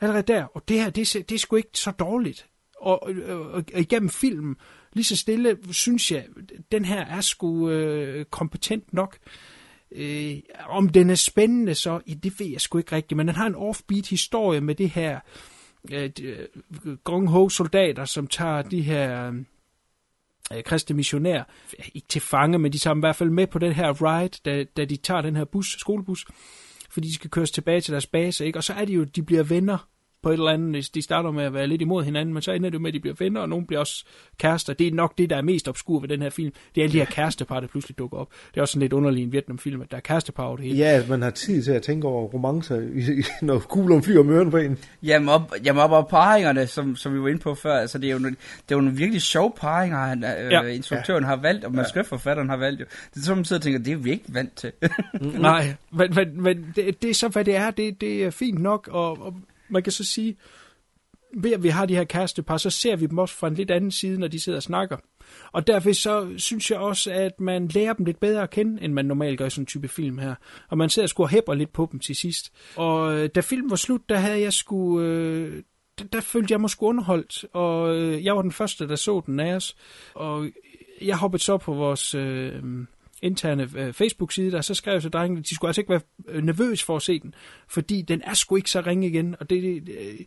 [0.00, 0.44] Allerede der.
[0.44, 2.46] Og det her, det, det er sgu ikke så dårligt.
[2.80, 4.56] Og, og, og, og igennem filmen,
[4.92, 6.24] lige så stille, synes jeg,
[6.72, 9.18] den her er sgu øh, kompetent nok.
[9.92, 10.34] Øh,
[10.68, 13.46] om den er spændende, så i det ved jeg sgu ikke rigtigt, men den har
[13.46, 15.20] en offbeat historie med det her øh,
[15.92, 19.34] Øh, øh, Gong Ho soldater, som tager de her øh,
[20.56, 21.42] øh kristne missionær,
[21.94, 24.38] ikke til fange, men de tager dem i hvert fald med på den her ride,
[24.44, 26.24] da, da de tager den her bus, skolebus,
[26.90, 28.58] fordi de skal køres tilbage til deres base, ikke?
[28.58, 29.88] og så er de jo, de bliver venner
[30.24, 30.94] på et eller andet.
[30.94, 33.00] De starter med at være lidt imod hinanden, men så ender det med, at de
[33.00, 34.04] bliver venner, og nogen bliver også
[34.38, 34.72] kærester.
[34.72, 36.52] Det er nok det, der er mest obskur ved den her film.
[36.74, 38.28] Det er alle de her kærestepar, der pludselig dukker op.
[38.50, 40.66] Det er også sådan lidt underligt i en Vietnam-film, at der er kærestepar over det
[40.66, 40.78] hele.
[40.78, 42.80] Ja, at man har tid til at tænke over romancer,
[43.46, 44.78] når kuglen flyver om ørerne på en.
[45.02, 48.08] Jamen op, jamen op og parringerne, som, som vi var inde på før, altså det
[48.08, 48.36] er jo, nogle,
[48.68, 50.62] det er jo nogle virkelig sjove paringer, han, øh, ja.
[50.62, 51.28] instruktøren ja.
[51.28, 52.52] har valgt, og manuskriptforfatteren ja.
[52.52, 52.80] har valgt.
[52.80, 52.84] Jo.
[53.14, 54.72] Det er som man sidder og tænker, det er vi ikke vant til.
[55.20, 57.70] Nej, men, men, men det, det er så, hvad det er.
[57.70, 59.34] Det, det er fint nok, og, og
[59.68, 60.36] man kan så sige,
[61.36, 63.70] ved at vi har de her kærestepar, så ser vi dem også fra en lidt
[63.70, 64.96] anden side, når de sidder og snakker.
[65.52, 68.92] Og derfor så synes jeg også, at man lærer dem lidt bedre at kende, end
[68.92, 70.34] man normalt gør i sådan en type film her.
[70.68, 72.52] Og man sidder sgu og hæpper lidt på dem til sidst.
[72.76, 75.00] Og øh, da filmen var slut, der havde jeg sgu...
[75.00, 75.62] Øh,
[75.98, 79.22] der, der følte jeg mig sgu underholdt, og øh, jeg var den første, der så
[79.26, 79.76] den af os.
[80.14, 80.46] Og
[81.02, 82.14] jeg hoppede så på vores...
[82.14, 82.62] Øh,
[83.24, 86.00] interne øh, Facebook-side, der så skrev jeg til drengene, at de skulle altså ikke være
[86.28, 87.34] øh, nervøs for at se den,
[87.68, 90.20] fordi den er sgu ikke så ringe igen, og det, det, øh,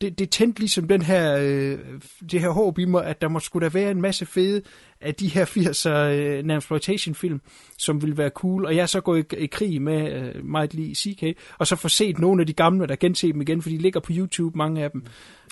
[0.00, 1.78] det, det tændte ligesom den her, øh,
[2.30, 4.62] det her håb i mig, at der må skulle der være en masse fede
[5.00, 7.40] af de her 80'er øh, exploitation film,
[7.78, 10.74] som ville være cool, og jeg er så gået i, i krig med øh, meget
[10.74, 13.70] lige CK, og så får set nogle af de gamle, der gense dem igen, for
[13.70, 15.04] de ligger på YouTube, mange af dem.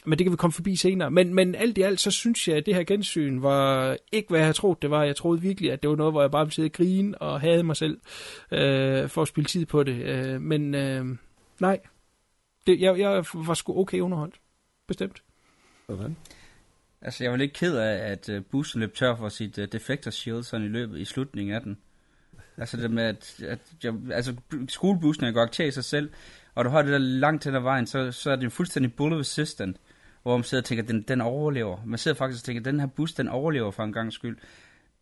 [0.07, 1.11] Men det kan vi komme forbi senere.
[1.11, 4.41] Men, men alt i alt, så synes jeg, at det her gensyn var ikke, hvad
[4.41, 5.05] jeg troede, det var.
[5.05, 7.41] Jeg troede virkelig, at det var noget, hvor jeg bare ville sidde og grine og
[7.41, 7.99] havde mig selv
[8.53, 10.03] øh, for at spille tid på det.
[10.03, 11.07] Øh, men øh,
[11.61, 11.79] nej,
[12.69, 14.40] det, jeg, jeg var sgu okay underholdt.
[14.86, 15.23] Bestemt.
[15.86, 16.16] Hvordan?
[17.03, 20.11] Altså, jeg var lidt ked af, at uh, bussen løb tør for sit uh, defector
[20.11, 21.78] shield sådan i løbet i slutningen af den.
[22.57, 24.35] Altså det med, at, at jeg, altså,
[24.69, 26.11] skolebussen er godt i sig selv,
[26.55, 29.19] og du har det der langt hen ad vejen, så, så er det fuldstændig bullet
[29.19, 29.77] resistant,
[30.23, 31.78] hvor man sidder og tænker, den, den overlever.
[31.86, 34.39] Man sidder faktisk og tænker, at den her bus, den overlever for en gang skyld.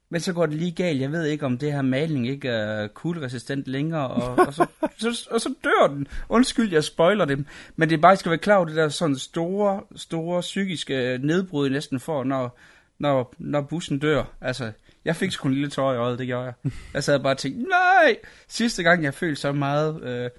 [0.08, 1.00] Men så går det lige galt.
[1.00, 4.66] Jeg ved ikke, om det her maling ikke er kulresistent længere, og, og, så,
[4.98, 6.06] så, og så dør den.
[6.28, 7.46] Undskyld, jeg spoiler dem.
[7.76, 11.18] Men det er bare, jeg skal være klar over det der sådan store, store psykiske
[11.22, 12.58] nedbrud næsten for, når,
[12.98, 14.24] når, når bussen dør.
[14.40, 14.72] Altså,
[15.04, 16.72] jeg fik sgu en lille tår i øjet, det gjorde jeg.
[16.94, 18.16] Jeg sad bare og tænkte, nej!
[18.48, 20.30] Sidste gang, jeg følte så meget øh,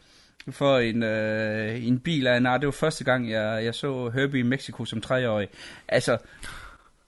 [0.53, 4.10] for en, øh, en bil af en art, det var første gang, jeg, jeg så
[4.10, 5.48] Herbie i Mexico som treårig.
[5.88, 6.18] Altså,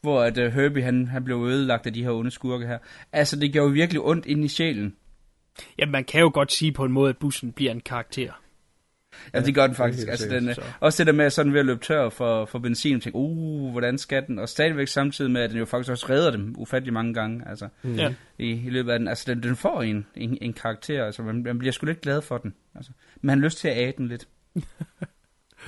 [0.02, 2.78] hvor at uh, Herbie han, han blev ødelagt af de her onde skurke her.
[3.12, 4.96] Altså, det gjorde jo virkelig ondt ind i sjælen.
[5.80, 8.32] Ja, man kan jo godt sige på en måde, at bussen bliver en karakter.
[9.34, 10.08] Ja, det gør den faktisk.
[10.08, 10.62] Altså, den, så.
[10.80, 13.16] også det der med at sådan ved at løbe tør for, for benzin, og tænke,
[13.16, 14.40] uh, hvordan skal den?
[14.40, 17.68] Og stadigvæk samtidig med, at den jo faktisk også redder dem ufattelig mange gange, altså,
[17.84, 18.00] mm.
[18.38, 19.08] i, i løbet af den.
[19.08, 22.22] Altså, den, den får en, en, en karakter, altså, man, man bliver sgu lidt glad
[22.22, 22.54] for den.
[22.76, 24.28] Altså, man har lyst til at æde den lidt.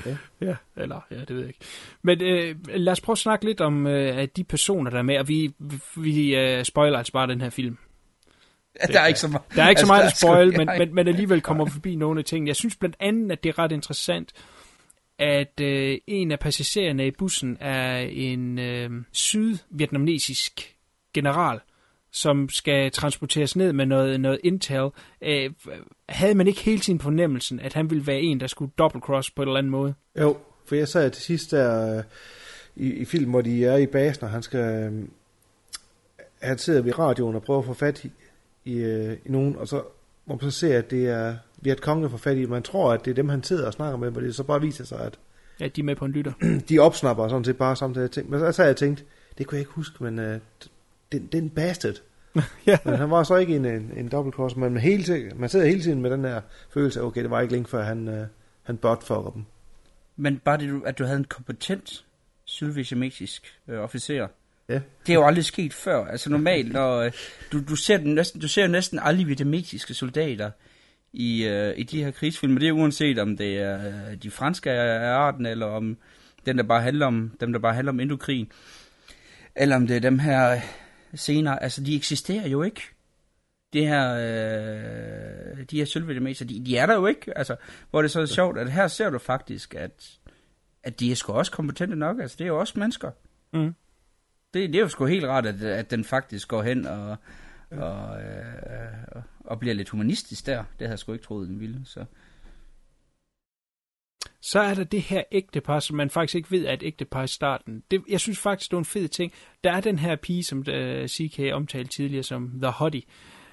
[0.05, 0.17] Ja.
[0.47, 1.59] ja, eller ja, det ved jeg ikke.
[2.01, 5.17] Men øh, lad os prøve at snakke lidt om øh, de personer, der er med,
[5.17, 5.53] og vi,
[5.97, 7.77] vi øh, spoiler altså bare den her film.
[8.81, 9.43] Ja, der er ikke så meget.
[9.55, 12.19] Der er ikke så meget at spoil, men, men, men alligevel kommer vi forbi nogle
[12.19, 12.49] af tingene.
[12.49, 14.33] Jeg synes blandt andet, at det er ret interessant,
[15.19, 20.75] at øh, en af passagererne i bussen er en øh, sydvietnamesisk
[21.13, 21.59] general,
[22.11, 24.89] som skal transporteres ned med noget, noget intel,
[25.21, 25.51] øh,
[26.09, 29.41] havde man ikke hele tiden fornemmelsen, at han ville være en, der skulle double-cross på
[29.41, 29.93] en eller anden måde?
[30.19, 32.03] Jo, for jeg sagde til sidst der øh,
[32.75, 34.59] i, i film, hvor de er i basen, og han skal...
[34.59, 35.07] Øh,
[36.41, 38.11] han sidder ved radioen og prøver at få fat i,
[38.65, 39.83] i, øh, i nogen, og så
[40.25, 42.45] hvor man så ser, at det er Viet Cong, der får fat i.
[42.45, 44.61] Man tror, at det er dem, han sidder og snakker med, men det så bare
[44.61, 45.19] viser sig, at...
[45.59, 46.33] Ja, de er med på en lytter.
[46.69, 48.29] de opsnapper sådan set bare samtidig.
[48.29, 49.05] Men så, så havde jeg tænkt,
[49.37, 50.41] det kunne jeg ikke huske, men uh,
[51.11, 52.01] den, den bastard.
[52.67, 52.77] ja.
[52.85, 55.65] Men han var så ikke en, en, en double cross, men hele tiden, man sidder
[55.65, 56.41] hele tiden med den der
[56.73, 58.25] følelse af, okay, det var ikke længe før han, uh,
[58.63, 59.45] han for dem.
[60.15, 62.05] Men bare det, at du havde en kompetent
[62.45, 64.27] sydvietnamesisk øh, officer,
[64.69, 64.79] Ja.
[65.07, 66.05] Det er jo aldrig sket før.
[66.05, 67.11] Altså normalt, når øh,
[67.51, 70.51] du, du, ser den næsten, du ser jo næsten aldrig vietnamesiske soldater
[71.13, 72.57] i, uh, i de her krigsfilm.
[72.57, 75.97] Det er uanset om det er uh, de franske af arten, eller om
[76.45, 78.51] den, der bare handler om, dem, der bare handler om Indokrigen.
[79.55, 80.61] Eller om det er dem her
[81.15, 81.63] senere.
[81.63, 82.81] Altså, de eksisterer jo ikke.
[83.73, 87.37] Det her, øh, de her sølvvietnameser, de, de er der jo ikke.
[87.37, 87.55] Altså,
[87.89, 90.19] hvor det er så sjovt, at her ser du faktisk, at,
[90.83, 92.19] at de er sgu også kompetente nok.
[92.19, 93.11] Altså, det er jo også mennesker.
[93.53, 93.75] Mm.
[94.53, 97.17] Det, det er jo sgu helt rart, at, at den faktisk går hen og,
[97.71, 100.57] og, øh, og bliver lidt humanistisk der.
[100.57, 101.81] Det havde jeg sgu ikke troet, den ville.
[101.85, 102.05] Så.
[104.41, 107.27] Så er der det her ægtepar, som man faktisk ikke ved er et ægtepar i
[107.27, 107.83] starten.
[107.91, 109.33] Det, jeg synes faktisk, det er en fed ting.
[109.63, 113.01] Der er den her pige, som uh, øh, CK omtalte tidligere som The Hottie,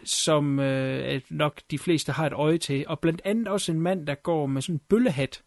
[0.04, 4.06] som øh, nok de fleste har et øje til, og blandt andet også en mand,
[4.06, 5.42] der går med sådan en bøllehat,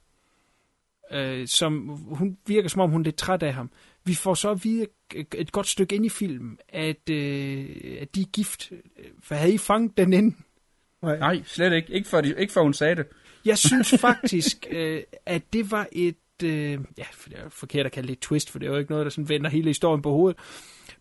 [1.11, 3.71] øh, som hun virker som om hun er lidt træt af ham.
[4.05, 4.87] Vi får så at vide
[5.35, 7.69] et godt stykke ind i filmen, at, øh,
[7.99, 8.71] at de er gift.
[9.23, 10.33] For havde I fanget den ind?
[11.01, 11.17] Nej.
[11.17, 11.93] Nej, slet ikke.
[11.93, 13.05] Ikke før, de, ikke før hun sagde det.
[13.45, 17.91] Jeg synes faktisk, øh, at det var et, øh, ja, for det er forkert at
[17.91, 20.01] kalde det et twist, for det er jo ikke noget, der sådan vender hele historien
[20.01, 20.39] på hovedet.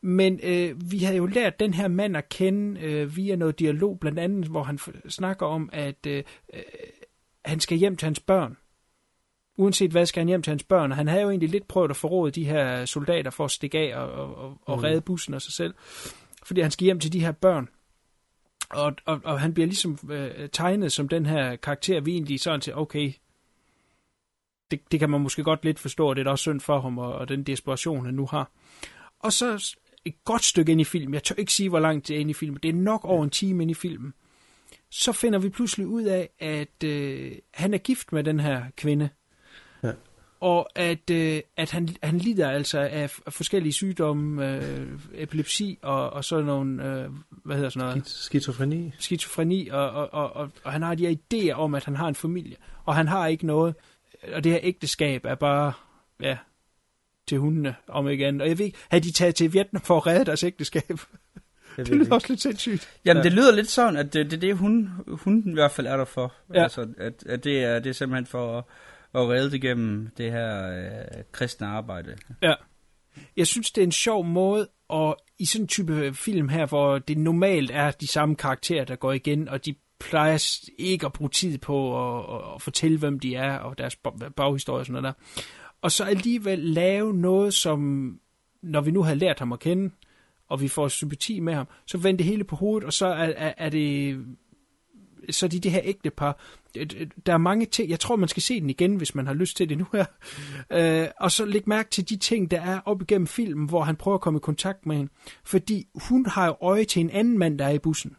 [0.03, 4.01] Men øh, vi har jo lært den her mand at kende øh, via noget dialog,
[4.01, 6.23] blandt andet, hvor han snakker om, at øh,
[6.55, 6.62] øh,
[7.45, 8.57] han skal hjem til hans børn.
[9.57, 10.91] Uanset hvad, skal han hjem til hans børn.
[10.91, 13.79] Og han havde jo egentlig lidt prøvet at forråde de her soldater for at stikke
[13.79, 14.83] af og, og, og, og Mm.
[14.83, 15.75] redde bussen og sig selv.
[16.45, 17.69] Fordi han skal hjem til de her børn.
[18.70, 22.60] Og, og, og han bliver ligesom øh, tegnet som den her karakter, vi egentlig sådan
[22.60, 23.12] til, okay,
[24.70, 26.80] det, det kan man måske godt lidt forstå, og det er da også synd for
[26.80, 28.51] ham, og, og den desperation, han nu har.
[29.18, 32.16] Og så et godt stykke ind i filmen, jeg tør ikke sige, hvor langt det
[32.16, 34.14] er ind i filmen, det er nok over en time ind i filmen,
[34.90, 39.09] så finder vi pludselig ud af, at øh, han er gift med den her kvinde,
[40.41, 46.11] og at, øh, at han, han lider altså af, af forskellige sygdomme, øh, epilepsi og,
[46.11, 47.11] og sådan nogle, øh,
[47.45, 48.07] hvad hedder sådan noget?
[48.09, 48.93] Skizofreni.
[48.99, 52.09] skizofreni, og, og, og, og, og han har de her idéer om, at han har
[52.09, 53.75] en familie, og han har ikke noget,
[54.33, 55.73] og det her ægteskab er bare,
[56.23, 56.37] ja,
[57.27, 58.41] til hundene, om igen.
[58.41, 61.01] Og jeg ved ikke, havde de taget til Vietnam for at redde deres ægteskab?
[61.77, 62.15] Det lyder ikke.
[62.15, 62.89] også lidt sindssygt.
[63.05, 63.25] Jamen, Ja.
[63.25, 65.97] det lyder lidt sådan, at det, det er det, hun, hun i hvert fald er
[65.97, 66.35] der for.
[66.55, 66.62] Ja.
[66.62, 68.69] Altså, at, at det, er, det er simpelthen for
[69.12, 72.16] og reddet igennem det her øh, kristne arbejde.
[72.43, 72.55] Ja.
[73.37, 76.99] Jeg synes, det er en sjov måde, og i sådan en type film her, hvor
[76.99, 81.31] det normalt er de samme karakterer, der går igen, og de plejer ikke at bruge
[81.31, 83.97] tid på at, at, fortælle, hvem de er, og deres
[84.37, 85.43] baghistorie og sådan noget der.
[85.82, 88.11] Og så alligevel lave noget, som,
[88.62, 89.95] når vi nu har lært ham at kende,
[90.49, 93.32] og vi får sympati med ham, så vender det hele på hovedet, og så er,
[93.37, 94.19] er, er det
[95.30, 96.40] så de det her ægtepar.
[96.76, 99.26] Øh, øh, der er mange ting, jeg tror, man skal se den igen, hvis man
[99.26, 100.05] har lyst til det nu her.
[100.72, 103.97] Øh, og så læg mærke til de ting, der er op igennem filmen, hvor han
[103.97, 105.12] prøver at komme i kontakt med hende.
[105.44, 108.16] Fordi hun har jo øje til en anden mand, der er i bussen.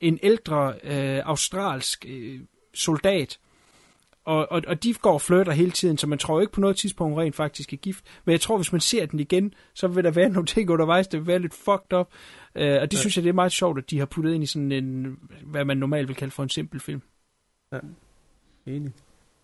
[0.00, 2.40] En ældre øh, australsk øh,
[2.74, 3.38] soldat.
[4.24, 6.76] Og, og, og de går og flytter hele tiden, så man tror ikke på noget
[6.76, 8.04] tidspunkt, hun rent faktisk er gift.
[8.24, 11.08] Men jeg tror, hvis man ser den igen, så vil der være nogle ting undervejs,
[11.08, 12.08] der vil være lidt fucked up.
[12.54, 13.00] Øh, og det ja.
[13.00, 15.64] synes jeg, det er meget sjovt, at de har puttet ind i sådan en, hvad
[15.64, 17.02] man normalt vil kalde for en simpel film.
[18.66, 18.92] Enig.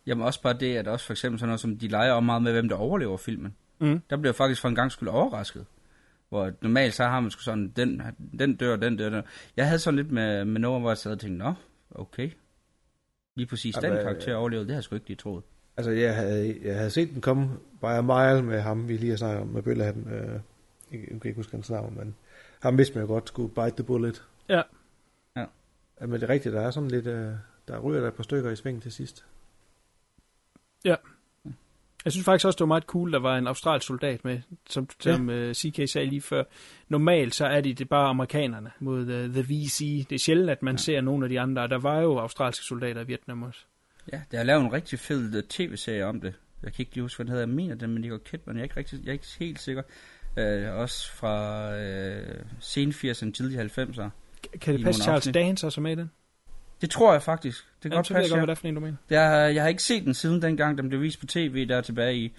[0.07, 2.43] Jamen også bare det, at også for eksempel sådan noget, som de leger om meget
[2.43, 3.55] med, hvem der overlever filmen.
[3.81, 4.01] Mm.
[4.11, 5.67] Der bliver jeg faktisk for en gang skulle overrasket.
[6.29, 8.03] Hvor normalt så har man sgu sådan, den,
[8.39, 9.23] den dør, den dør, den.
[9.57, 11.55] Jeg havde sådan lidt med, med noget, hvor jeg sad og tænkte, nå,
[11.91, 12.31] okay.
[13.35, 15.45] Lige præcis den Jamen, karakter overlevede, det havde jeg sgu ikke lige troet.
[15.77, 17.49] Altså, jeg havde, jeg havde set den komme
[17.81, 20.13] by a mile med ham, vi lige har snakket om, med bøllehatten.
[20.13, 20.41] Øh,
[20.93, 22.17] jeg kan ikke huske hans navn, men
[22.61, 24.25] ham vidste man jo godt skulle bite the bullet.
[24.49, 24.63] Ja.
[25.37, 25.47] Ja.
[26.01, 27.33] Ja, Men det er rigtigt, der er sådan lidt, øh,
[27.69, 29.25] der ryger der et par stykker i sving til sidst.
[32.05, 34.89] Jeg synes faktisk også, det var meget cool, der var en australsk soldat med, som,
[35.01, 35.49] som ja.
[35.49, 36.45] uh, CK sagde lige før.
[36.89, 40.07] Normalt så er de det bare amerikanerne mod uh, The VC.
[40.09, 40.79] Det er sjældent, at man ja.
[40.79, 41.69] ser nogle af de andre.
[41.69, 43.61] Der var jo australske soldater i Vietnam også.
[44.13, 46.35] Ja, der er lavet en rigtig fed øh, tv-serie om det.
[46.63, 47.47] Jeg kan ikke lige huske, hvad den hedder.
[47.47, 48.57] Jeg mener den, men Nicole Kidman.
[48.57, 49.83] Jeg er ikke, rigtig, jeg er ikke helt sikker.
[50.37, 54.11] Øh, også fra øh, sen 80'erne, tidlig 90'ere.
[54.61, 55.31] Kan det passe, Charles.
[55.35, 56.11] Dance også med i den?
[56.81, 57.65] Det tror jeg faktisk.
[57.83, 58.45] Det kan Ja, godt så ved jeg passe, godt, ja.
[58.45, 58.97] hvad det er for en, du mener.
[59.11, 62.17] Jeg, jeg har ikke set den siden dengang, den blev vist på tv der tilbage
[62.17, 62.33] i,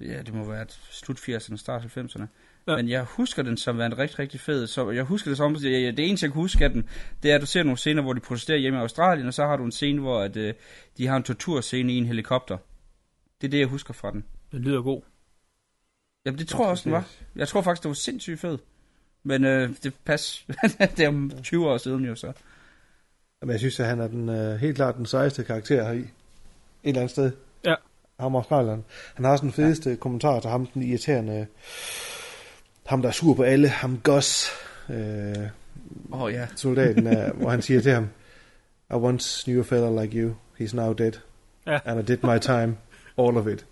[0.00, 2.20] ja, det må være slut 80'erne, start 90'erne.
[2.20, 2.26] Ja.
[2.68, 2.76] Ja.
[2.76, 4.66] Men jeg husker den som værende rigtig, rigtig fed.
[4.66, 6.88] Så jeg husker det som, at det, det eneste, jeg kan huske af den,
[7.22, 9.46] det er, at du ser nogle scener, hvor de protesterer hjemme i Australien, og så
[9.46, 10.54] har du en scene, hvor at, øh,
[10.98, 12.58] de har en torturscene i en helikopter.
[13.40, 14.24] Det er det, jeg husker fra den.
[14.52, 15.02] Den lyder god.
[16.26, 17.08] Jamen, det tror jeg også, den var.
[17.36, 18.58] Jeg tror faktisk, det var sindssygt fed.
[19.22, 20.46] Men øh, det pas.
[20.96, 22.32] det er om 20 år siden jo så.
[23.42, 25.98] Men jeg synes, at han er den, øh, helt klart den sejeste karakter her i.
[25.98, 26.08] Et
[26.84, 27.32] eller andet sted.
[27.64, 27.74] Ja.
[28.20, 28.84] Ham australieren.
[29.14, 29.96] Han har også den fedeste ja.
[29.96, 31.46] kommentar til ham, den irriterende...
[32.86, 33.68] Ham, der er sur på alle.
[33.68, 34.50] Ham Gus.
[34.90, 34.96] Øh,
[36.12, 36.46] Åh oh, ja.
[36.56, 38.08] soldaten, er, hvor han siger til ham,
[38.90, 40.34] I once knew a fella like you.
[40.60, 41.12] He's now dead.
[41.66, 41.78] Ja.
[41.84, 42.76] And I did my time.
[43.18, 43.66] All of it.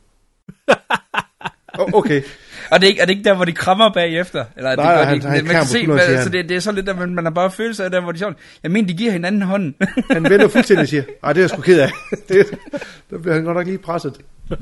[1.78, 2.22] oh, okay.
[2.70, 4.44] Og det er, ikke, er det ikke der, hvor de krammer bagefter?
[4.56, 6.32] Eller Nej, det gør han- de, han man kan se, hvad, så han.
[6.32, 8.18] det, det er så lidt, at man, man har bare følelse af der, hvor de
[8.18, 9.74] sådan, jeg mener, de giver hinanden hånden.
[10.10, 11.90] Han vender fuldstændig og siger, ej, det er jeg sgu ked af.
[12.28, 12.46] det,
[13.10, 14.20] der bliver han godt nok lige presset.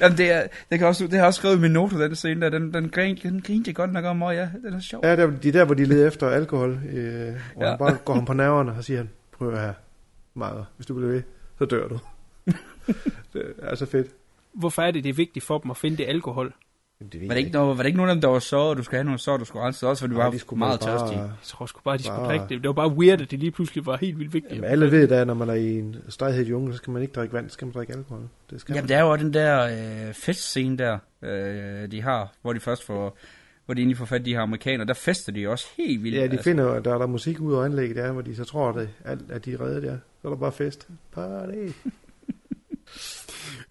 [0.00, 2.14] Jamen, det, er, det, kan også, det har jeg også skrevet i min note, den
[2.16, 5.00] scene der, den, den, grin, den grinte godt nok om, og ja, den er sjov.
[5.06, 7.68] Ja, der, de er der, hvor de leder efter alkohol, øh, og Ja.
[7.68, 9.72] han bare går ham på nerverne og siger, han, prøv at her,
[10.34, 10.64] meget.
[10.76, 11.22] Hvis du bliver ved,
[11.58, 11.98] så dør du.
[13.32, 14.06] det er så fedt.
[14.54, 16.54] Hvorfor er det, det er vigtigt for dem at finde det alkohol?
[17.00, 18.56] Jamen, det Var det, ikke noget, var det ikke nogen af dem, der var så,
[18.56, 20.38] og du skulle have nogle så, du skulle rense også, for du Nej, var de
[20.38, 21.20] skulle meget bare- tørstige?
[21.20, 22.62] Jeg tror sgu bare, de skulle Bare- drikke det.
[22.62, 24.54] Det var bare weird, at det lige pludselig var helt vildt vigtigt.
[24.54, 27.12] Jamen, alle ved, at når man er i en stejhed jungle, så skal man ikke
[27.12, 28.28] drikke vand, så skal man drikke alkohol.
[28.50, 28.88] Det skal Jamen, man.
[28.88, 29.64] det er jo også den der
[30.08, 33.18] øh, festscene der, øh, de har, hvor de først får,
[33.64, 36.16] hvor de egentlig får fat i de her amerikanere, der fester de også helt vildt.
[36.18, 38.36] Ja, de finder jo, at der er der musik ud over anlægget, der, hvor de
[38.36, 39.96] så tror, at, alt, at de er reddet der.
[40.22, 40.88] Så er der bare fest.
[41.12, 41.52] Party.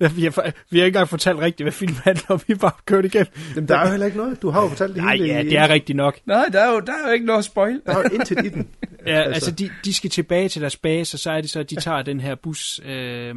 [0.09, 2.41] Vi, har, vi har ikke engang fortalt rigtigt, hvad filmen handler om.
[2.47, 3.25] Vi har bare kørt igen.
[3.55, 4.41] Jamen, der er jo heller ikke noget.
[4.41, 5.34] Du har jo fortalt det Nej, hele.
[5.34, 6.19] ja, det er rigtigt nok.
[6.25, 7.81] Nej, der er jo, der er jo ikke noget spoil.
[7.85, 8.67] Der er jo intet i den.
[9.05, 11.69] Ja, altså, de, de skal tilbage til deres base, og så er det så, at
[11.69, 13.35] de tager den her bus, øh,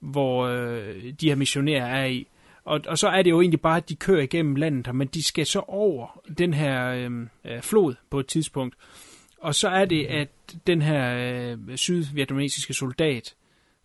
[0.00, 2.26] hvor øh, de her missionærer er i.
[2.64, 5.08] Og, og så er det jo egentlig bare, at de kører igennem landet her, men
[5.08, 7.10] de skal så over den her øh,
[7.44, 8.74] øh, flod på et tidspunkt.
[9.38, 10.28] Og så er det, at
[10.66, 13.34] den her øh, sydvietnamesiske soldat,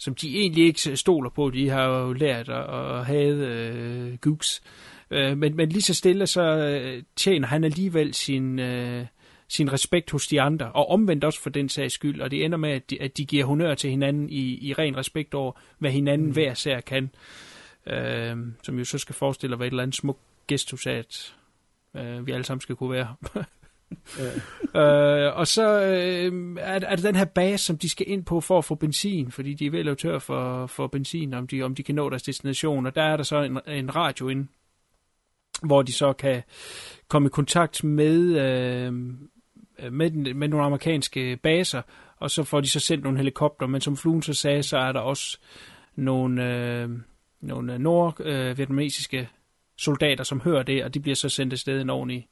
[0.02, 4.62] som de egentlig ikke stoler på, de har jo lært at, at have øh, gooks,
[5.12, 8.60] øh, men, men lige så stille, så øh, tjener han alligevel sin...
[8.60, 9.06] Øh,
[9.48, 12.58] sin respekt hos de andre, og omvendt også for den sags skyld, og det ender
[12.58, 15.92] med, at de, at de giver honør til hinanden i, i ren respekt over, hvad
[15.92, 16.34] hinanden mm.
[16.34, 17.10] hver sær kan,
[17.88, 20.18] øh, som jo så skal forestille at være et eller andet smuk
[20.48, 21.36] gestus af, at
[21.98, 23.16] øh, vi alle sammen skal kunne være.
[24.82, 28.42] øh, og så øh, er, er det den her base, som de skal ind på
[28.42, 31.48] for at få benzin, fordi de er ved at lave tør for, for benzin, om
[31.48, 34.28] de, om de kan nå deres destination, og der er der så en, en radio
[34.28, 34.48] inde,
[35.64, 36.44] hvor de så kan
[37.08, 38.94] komme i kontakt med, øh,
[39.92, 41.82] med, den, med nogle amerikanske baser,
[42.18, 44.92] og så får de så sendt nogle helikopter, men som fluen så sagde, så er
[44.92, 45.40] der også
[45.96, 46.90] nogle, øh,
[47.42, 49.30] nogle nordvietnamesiske
[49.78, 52.28] soldater, som hører det, og de bliver så sendt afsted en ordentlig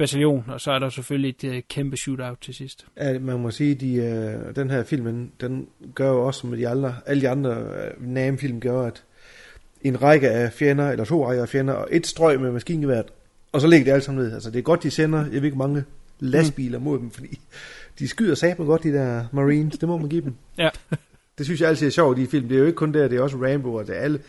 [0.00, 2.86] bataljon, og så er der selvfølgelig et øh, kæmpe shootout til sidst.
[2.96, 6.68] Ja, man må sige, de, øh, den her film, den, gør jo også, som de
[6.68, 9.02] andre, alle de andre øh, NAM-film gør, at
[9.82, 13.06] en række af fjender, eller to rækker af fjender, og et strøg med maskingeværet,
[13.52, 14.34] og så ligger det alt sammen ned.
[14.34, 15.84] Altså, det er godt, de sender, jeg ved ikke, mange
[16.20, 17.40] lastbiler mod dem, fordi
[17.98, 20.34] de skyder satme godt, de der Marines, det må man give dem.
[20.58, 20.68] Ja.
[21.38, 22.48] Det synes jeg altid er sjovt i de film.
[22.48, 24.20] Det er jo ikke kun der, det er også Rambo, og det er alle,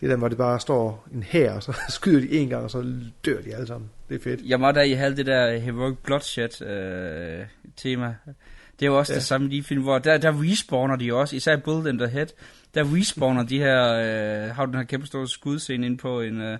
[0.00, 2.64] det er der, hvor det bare står en her, og så skyder de en gang,
[2.64, 2.94] og så
[3.24, 3.90] dør de alle sammen.
[4.08, 4.40] Det er fedt.
[4.44, 7.46] Jeg må da i halv det der Heroic Bloodshed øh,
[7.76, 8.14] tema.
[8.80, 9.16] Det er jo også ja.
[9.18, 12.08] det samme i de film, hvor der, der respawner de også, især Bullet in the
[12.08, 12.26] Head,
[12.74, 16.40] der respawner de her, øh, har du den her kæmpe store skudscene ind på en,
[16.40, 16.58] øh,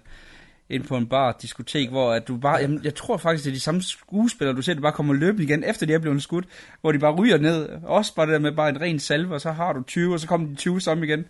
[0.68, 3.54] ind på en bar, diskotek, hvor at du bare, jamen, jeg tror faktisk, det er
[3.54, 6.44] de samme skuespillere, du ser, det bare kommer løbende igen, efter de er blevet skudt,
[6.80, 9.40] hvor de bare ryger ned, også bare det der med bare en ren salve, og
[9.40, 11.24] så har du 20, og så kommer de 20 sammen igen.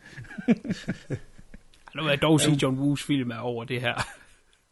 [1.96, 3.94] Nu vil jeg dog sige, at John Woos film er over det her.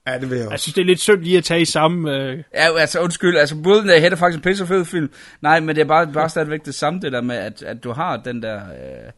[0.06, 0.62] Ja, det vil jeg Jeg også.
[0.62, 2.16] synes, det er lidt synd lige at tage i samme...
[2.16, 5.10] Øh, Ja, altså undskyld, altså Bullet in the Head er faktisk en pisse fed film.
[5.40, 7.92] Nej, men det er bare, bare stadigvæk det samme, det der med, at, at du
[7.92, 9.10] har den der, øh,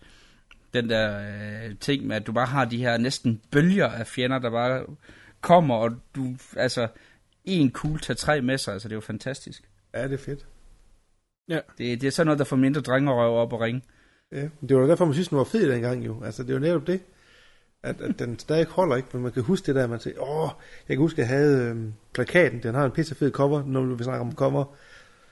[0.74, 4.38] den der øh, ting med, at du bare har de her næsten bølger af fjender,
[4.38, 4.82] der bare
[5.40, 6.88] kommer, og du, altså,
[7.44, 9.62] en kugle tager tre med sig, altså det er jo fantastisk.
[9.94, 10.46] Ja, det er fedt.
[11.48, 13.82] Det, det er sådan noget, der får mindre drengerøv op og ringe.
[14.32, 16.24] Ja, det var da derfor, man synes, den var fed dengang jo.
[16.24, 17.00] Altså, det var netop det,
[17.86, 20.50] at, at den stadig holder ikke, men man kan huske det der, man siger, åh,
[20.88, 24.04] jeg kan huske, jeg havde øhm, plakaten, den har en pisse fed cover, når vi
[24.04, 24.64] snakker om cover.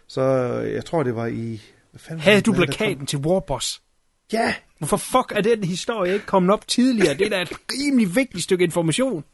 [0.07, 1.61] Så øh, jeg tror, det var i...
[1.91, 3.83] Hvad fanden havde du plakaten til Warboss?
[4.33, 7.15] Ja, Hvorfor fuck er den historie ikke kommet op tidligere?
[7.15, 9.25] Det er da et rimelig vigtigt stykke information.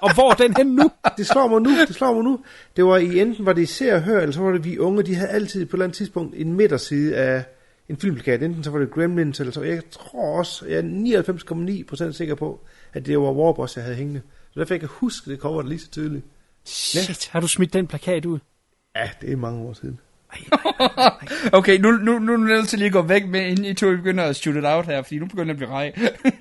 [0.00, 0.90] Og hvor er den hen nu?
[1.16, 2.40] det slår mig nu, det slår mig nu.
[2.76, 4.78] Det var i enten var det i Se og Hør, eller så var det vi
[4.78, 7.44] unge, de havde altid på et eller andet tidspunkt en midterside af
[7.88, 8.42] en filmplakat.
[8.42, 12.66] Enten så var det Gremlins, eller så jeg tror også, jeg er 99,9% sikker på,
[12.92, 14.22] at det var Warboss, jeg havde hængende.
[14.50, 16.24] Så derfor jeg kan huske det cover lige så tydeligt.
[16.64, 18.38] Shit, har du smidt den plakat ud?
[18.96, 20.00] Ja, det er mange år siden.
[21.52, 23.74] Okay, nu, nu, nu er du nødt til lige at gå væk med, inden I
[23.74, 25.92] to begynder at shoot it out her, fordi nu begynder det at blive rej.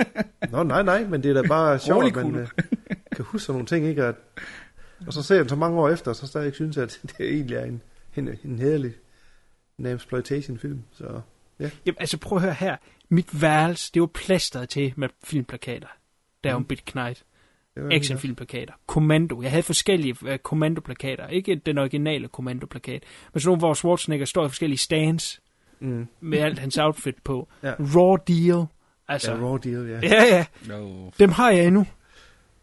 [0.52, 2.48] Nå, nej, nej, men det er da bare sjovt, at man øh,
[3.16, 4.04] kan huske sådan nogle ting, ikke?
[4.04, 4.16] At,
[5.08, 7.34] og så ser jeg den så mange år efter, og så stadig synes, at det
[7.34, 7.82] egentlig er en,
[8.16, 8.94] en, en hederlig
[9.86, 10.82] exploitation film.
[10.92, 11.22] Så
[11.60, 12.78] Jamen, altså prøv at høre her.
[13.10, 15.88] Mit værelse, det var plasteret til med filmplakater.
[16.44, 17.24] Der er jo en bit knight.
[17.92, 18.74] Actionfilmplakater.
[18.88, 19.42] Kommando.
[19.42, 21.28] Jeg havde forskellige uh, kommandoplakater.
[21.28, 23.04] Ikke den originale kommandoplakat.
[23.34, 25.42] Men sådan nogle, hvor Schwarzenegger står i forskellige stands.
[25.80, 26.08] Mm.
[26.22, 27.48] Med alt hans outfit på.
[27.64, 27.74] Ja.
[27.80, 28.66] Raw deal.
[29.08, 30.00] Altså, Ja, raw deal, ja.
[30.04, 30.46] ja, ja.
[30.68, 31.10] No.
[31.20, 31.86] Dem har jeg endnu.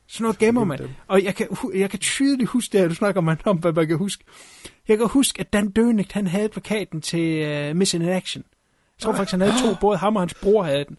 [0.06, 0.94] Sådan noget gemmer Gem man.
[1.06, 3.86] Og jeg kan, jeg kan tydeligt huske det her, du snakker man om, hvad man
[3.86, 4.24] kan huske.
[4.88, 8.44] Jeg kan huske, at Dan Dønigt, han havde plakaten til uh, Mission in Action.
[8.98, 9.74] Jeg tror faktisk, han havde to.
[9.80, 10.96] Både ham og hans bror havde den.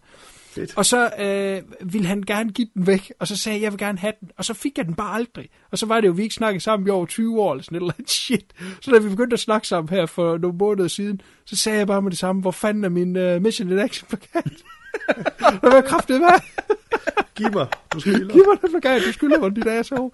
[0.56, 0.76] Fedt.
[0.76, 3.78] Og så øh, ville han gerne give den væk, og så sagde jeg, jeg vil
[3.78, 4.30] gerne have den.
[4.38, 5.48] Og så fik jeg den bare aldrig.
[5.70, 7.76] Og så var det jo, vi ikke snakkede sammen i over 20 år, eller sådan
[7.76, 8.52] et eller andet shit.
[8.80, 11.86] Så da vi begyndte at snakke sammen her for nogle måneder siden, så sagde jeg
[11.86, 14.52] bare med det samme, hvor fanden er min uh, Mission in Action plakat?
[15.60, 16.28] Hvad var kraftigt med?
[17.34, 18.32] Giv mig, du skylder.
[18.34, 20.10] Giv mig den plakat, du skylder mig dit asshole.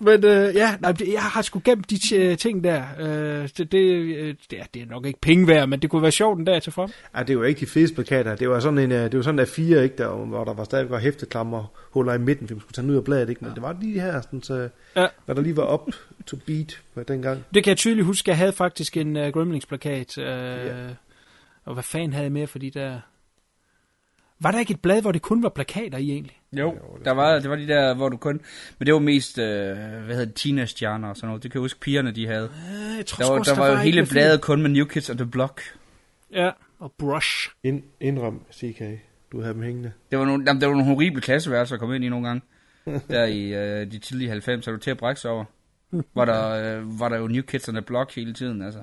[0.00, 2.82] Men øh, ja, nej, jeg har sgu gemt de t- ting der.
[3.00, 6.02] Øh, det, det, øh, det, er, det er nok ikke penge værd, men det kunne
[6.02, 6.90] være sjovt en dag til frem.
[7.16, 8.34] Ja, det var ikke de fedeste plakater.
[8.36, 10.64] Det var sådan en, øh, det var sådan der fire, ikke, der, hvor der var
[10.64, 13.44] stadig var hæfteklammer huller i midten, for man skulle tage den ud af bladet, ikke?
[13.44, 15.06] Men det var lige her, sådan, så, Ja.
[15.24, 15.92] hvad der lige var up
[16.26, 17.44] to beat på dengang.
[17.54, 20.18] Det kan jeg tydeligt huske, jeg havde faktisk en uh, Gremlings-plakat.
[20.18, 20.72] Uh, ja.
[21.64, 23.00] Og hvad fanden havde jeg mere for de der...
[24.42, 26.38] Var der ikke et blad, hvor det kun var plakater i egentlig?
[26.52, 26.74] Jo,
[27.04, 28.40] der var, det var de der, hvor du kun...
[28.78, 29.44] Men det var mest, øh,
[29.76, 31.42] hvad hedder det, teenage-stjerner og sådan noget.
[31.42, 32.44] Det kan jeg huske, pigerne de havde.
[32.44, 34.84] Uh, jeg tror Der var, også, der var jo ikke hele bladet kun med New
[34.84, 35.62] Kids on the Block.
[36.32, 37.50] Ja, og Brush.
[37.64, 38.82] Ind, indrøm, CK,
[39.32, 39.92] du havde dem hængende.
[40.10, 42.42] Det var nogle, jamen, det var nogle horrible klasseværelser at komme ind i nogle gange.
[43.10, 45.44] Der i øh, de tidlige 90'er, du til at brække sig over.
[46.14, 48.80] Var der, øh, var der jo New Kids on the Block hele tiden, altså.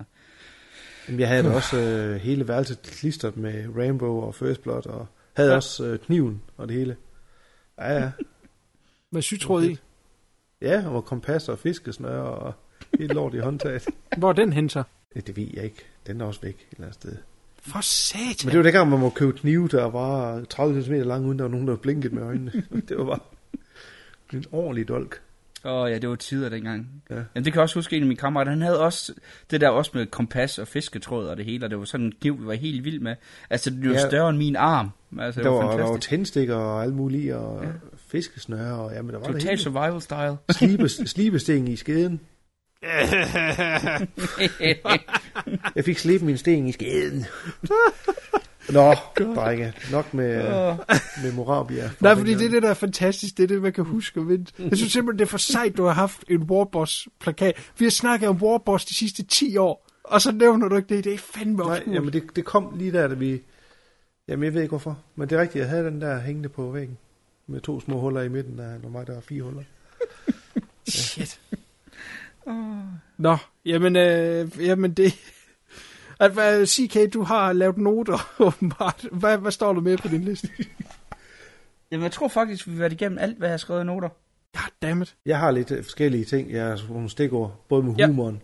[1.07, 5.07] Jamen, jeg havde da også øh, hele værelset klistret med Rainbow og First Blood, og
[5.40, 5.56] havde Ja.
[5.56, 6.95] også øh, kniven og det hele.
[7.80, 8.11] Ja, ja.
[9.11, 9.78] Med sytråd i.
[10.61, 12.53] Ja, og kompas og fiskesnøre og
[12.99, 13.88] helt lort i håndtaget.
[14.18, 14.84] Hvor den hen så?
[15.16, 15.86] Ja, det ved jeg ikke.
[16.07, 17.16] Den er også væk et eller andet sted.
[17.61, 18.36] For satan.
[18.45, 21.44] Men det var dengang, man må købe knive, der var 30 cm lang, uden der
[21.45, 22.52] var nogen, der blinkede med øjnene.
[22.90, 23.20] det var bare
[24.34, 25.22] en ordentlig dolk.
[25.65, 26.88] Åh oh, ja, det var tider dengang.
[27.10, 27.15] Ja.
[27.15, 27.22] Ja.
[27.36, 28.52] Jamen, det kan jeg også huske en af mine kammerater.
[28.52, 29.14] Han havde også
[29.52, 32.14] det der også med kompas og fisketråd og det hele, og det var sådan en
[32.22, 33.15] kniv, vi var helt vild med.
[33.49, 34.07] Altså, det var Ja.
[34.07, 34.90] større end min arm.
[35.19, 37.69] Altså, det Der var, var, der var tændstikker og alt muligt, og ja.
[38.07, 40.38] fiskesnøre, og jamen, der var Total survival style.
[40.52, 42.19] Slibe, slibesten i skeden.
[45.76, 47.26] Jeg fik slebet min sten i skeden.
[48.69, 48.93] Nå,
[49.35, 49.73] drenge.
[49.91, 50.43] Nok med,
[51.23, 51.89] med Morabia.
[51.99, 53.38] Nej, fordi det er det, der er fantastisk.
[53.38, 54.19] Det er det, man kan huske.
[54.19, 57.72] Men jeg synes simpelthen, det er for sejt, du har haft en Warboss-plakat.
[57.77, 61.03] Vi har snakket om Warboss de sidste 10 år, og så nævner du ikke det.
[61.03, 61.93] Det er fandme Nej, obskurt.
[61.95, 63.41] jamen det, det kom lige der, da vi...
[64.27, 66.72] Jamen jeg ved ikke hvorfor, men det er rigtigt, jeg havde den der hængende på
[66.72, 66.97] væggen.
[67.47, 69.64] Med to små huller i midten, der når mig der er fire huller.
[70.88, 71.39] Shit.
[73.17, 75.13] Nå, jamen, øh, jamen det...
[76.19, 79.05] At, hvad, CK, du har lavet noter, åbenbart.
[79.11, 80.49] Hvad, hvad står der med på din liste?
[81.91, 84.09] Jamen, jeg tror faktisk, vi har været igennem alt, hvad jeg har skrevet i noter.
[84.57, 85.15] Goddammit.
[85.26, 88.07] Jeg har lidt øh, forskellige ting, jeg har nogle stikord, både med Ja.
[88.07, 88.41] humoren.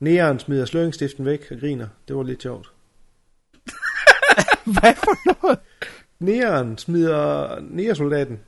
[0.00, 1.88] Næren smider sløringsstiften væk og griner.
[2.08, 2.72] Det var lidt sjovt.
[4.80, 5.58] Hvad for noget?
[6.18, 7.60] Næren smider...
[7.60, 8.40] Næresoldaten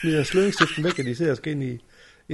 [0.00, 1.84] smider sløringsstiften væk, og de ser skal ind i...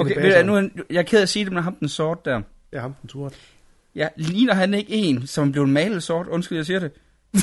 [0.00, 1.88] Okay, ved du, nu, er- jeg er ked af at sige det, men ham den
[1.88, 2.40] sort der.
[2.72, 3.34] Ja, ham den sort.
[3.94, 6.26] Ja, ligner han ikke en, som blev malet sort?
[6.26, 6.90] Undskyld, jeg siger det.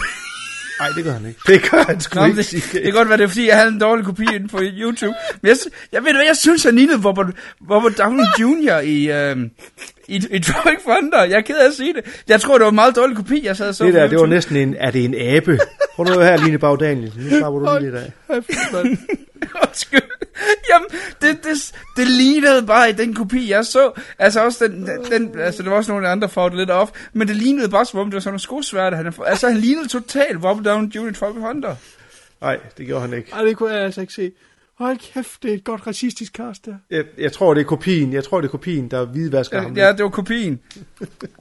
[0.79, 1.39] Nej, det gør han ikke.
[1.47, 2.37] Det gør han sgu Nå, ikke.
[2.37, 4.59] det, det kan godt være, det er, fordi jeg havde en dårlig kopi inde på
[4.61, 5.13] YouTube.
[5.41, 5.57] Men jeg,
[5.91, 7.27] jeg ved hvad, jeg synes, han lignede Robert,
[7.71, 8.79] Robert Downey Jr.
[8.79, 9.37] i, øh,
[10.07, 11.23] i, i Tropic Thunder.
[11.23, 12.23] Jeg er ked af at sige det.
[12.27, 14.19] Jeg tror, det var en meget dårlig kopi, jeg sad og så Det der, det
[14.19, 14.75] var næsten en...
[14.79, 15.59] Er det en abe?
[15.95, 17.21] Prøv nu her, Line Bag Danielsen.
[17.23, 18.11] Nu slapper du lige lidt af.
[19.63, 20.01] Undskyld.
[20.69, 20.87] Jamen,
[21.21, 23.91] det, det, det lignede bare i den kopi, jeg så.
[24.19, 27.35] Altså også den, den altså der var også nogle andre farver lidt off, men det
[27.35, 28.97] lignede bare som om, det var sådan nogle skosværte.
[28.97, 31.09] Han, altså, han lignede totalt Robert Downey Jr.
[31.09, 31.75] i Tropic Thunder.
[32.41, 33.31] Nej, det gjorde han ikke.
[33.33, 34.31] Ej, det kunne jeg altså ikke se.
[34.77, 36.75] Hold kæft, det er et godt racistisk cast der.
[36.89, 38.13] Jeg, jeg tror, det er kopien.
[38.13, 39.77] Jeg tror, det er kopien, der hvidvasker ham.
[39.77, 40.59] Ja, det var kopien.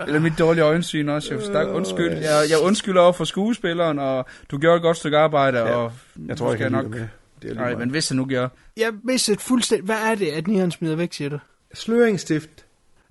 [0.06, 1.34] Eller mit dårlige øjensyn også.
[1.34, 2.12] Jeg, stak, undskyld.
[2.12, 5.92] Jeg, jeg undskylder over for skuespilleren, og du gjorde et godt stykke arbejde, Ja, og
[6.28, 6.90] Jeg tror skal han nok...
[6.90, 6.98] med.
[6.98, 7.08] Det er
[7.42, 7.78] lige Nej, meget.
[7.78, 8.48] men hvis han nu gør...
[8.76, 9.84] Jeg mistede fuldstændig...
[9.84, 11.38] Hvad er det, at Nihan smider væk, siger du?
[11.74, 12.50] Sløringsstift.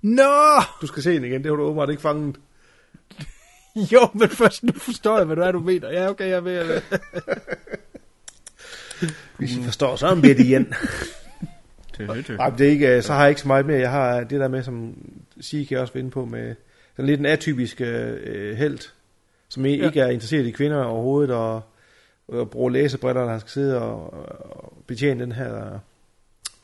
[0.02, 0.22] Nå!
[0.80, 1.42] Du skal se den igen.
[1.42, 2.36] Det har du åbenbart ikke fanget.
[3.92, 5.90] Jo, men først nu forstår jeg, hvad du er, du mener.
[5.90, 6.80] Ja, okay, jeg ved.
[9.04, 10.72] Jeg Hvis I forstår, så er det igen.
[11.98, 12.36] Det, det, det.
[12.36, 13.78] Nej, det er ikke, øh, så har jeg ikke så meget mere.
[13.78, 14.94] Jeg har det der med, som
[15.40, 16.54] Sige kan også vinde på, med
[16.96, 18.78] sådan lidt en atypisk øh, held,
[19.48, 19.86] som ja.
[19.86, 21.62] ikke er interesseret i kvinder overhovedet, og,
[22.28, 25.78] og bruger læsebriller, når han skal sidde og, og betjene den her